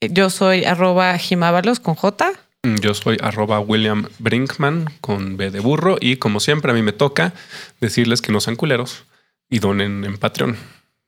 Eh, 0.00 0.08
Yo 0.10 0.28
soy 0.30 0.64
arroba 0.64 1.16
jimábalos 1.18 1.78
con 1.78 1.94
J. 1.94 2.32
Yo 2.80 2.94
soy 2.94 3.16
arroba 3.22 3.60
William 3.60 4.08
Brinkman 4.18 4.86
con 5.00 5.36
B 5.36 5.50
de 5.50 5.60
burro 5.60 5.96
y 6.00 6.16
como 6.16 6.40
siempre 6.40 6.72
a 6.72 6.74
mí 6.74 6.82
me 6.82 6.92
toca 6.92 7.32
decirles 7.80 8.20
que 8.20 8.32
no 8.32 8.40
sean 8.40 8.56
culeros 8.56 9.04
y 9.48 9.60
donen 9.60 10.04
en 10.04 10.18
Patreon. 10.18 10.56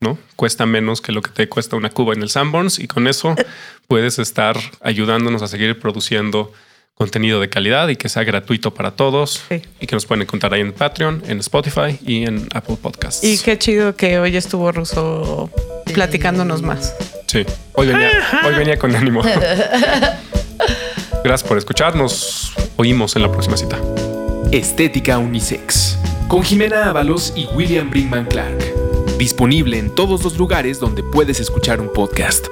¿No? 0.00 0.18
Cuesta 0.36 0.64
menos 0.64 1.02
que 1.02 1.12
lo 1.12 1.20
que 1.20 1.30
te 1.30 1.48
cuesta 1.48 1.76
una 1.76 1.90
cuba 1.90 2.14
en 2.14 2.22
el 2.22 2.30
Sanborns 2.30 2.78
y 2.78 2.86
con 2.88 3.06
eso 3.06 3.34
puedes 3.86 4.18
estar 4.18 4.56
ayudándonos 4.80 5.42
a 5.42 5.48
seguir 5.48 5.78
produciendo 5.78 6.52
contenido 6.94 7.40
de 7.40 7.48
calidad 7.48 7.88
y 7.88 7.96
que 7.96 8.08
sea 8.08 8.24
gratuito 8.24 8.72
para 8.74 8.92
todos 8.92 9.42
Sí. 9.48 9.62
y 9.80 9.86
que 9.86 9.94
nos 9.96 10.06
pueden 10.06 10.22
encontrar 10.22 10.52
ahí 10.54 10.60
en 10.62 10.72
Patreon, 10.72 11.22
en 11.26 11.38
Spotify 11.40 11.98
y 12.04 12.24
en 12.24 12.46
Apple 12.54 12.76
Podcasts. 12.80 13.24
Y 13.24 13.38
qué 13.38 13.58
chido 13.58 13.94
que 13.96 14.18
hoy 14.18 14.36
estuvo 14.36 14.70
Ruso 14.72 15.50
platicándonos 15.92 16.62
más. 16.62 16.94
Sí, 17.26 17.44
hoy 17.74 17.86
venía, 17.86 18.10
hoy 18.46 18.54
venía 18.54 18.78
con 18.78 18.94
ánimo. 18.96 19.22
Gracias 21.24 21.44
por 21.46 21.58
escucharnos. 21.58 22.52
Oímos 22.76 23.16
en 23.16 23.22
la 23.22 23.30
próxima 23.30 23.56
cita. 23.56 23.78
Estética 24.50 25.18
Unisex. 25.18 25.98
Con 26.28 26.42
Jimena 26.42 26.88
Ábalos 26.88 27.32
y 27.36 27.46
William 27.54 27.90
Brinkman 27.90 28.24
Clark. 28.26 28.69
Disponible 29.20 29.76
en 29.76 29.94
todos 29.94 30.24
los 30.24 30.38
lugares 30.38 30.80
donde 30.80 31.02
puedes 31.02 31.40
escuchar 31.40 31.78
un 31.82 31.92
podcast. 31.92 32.46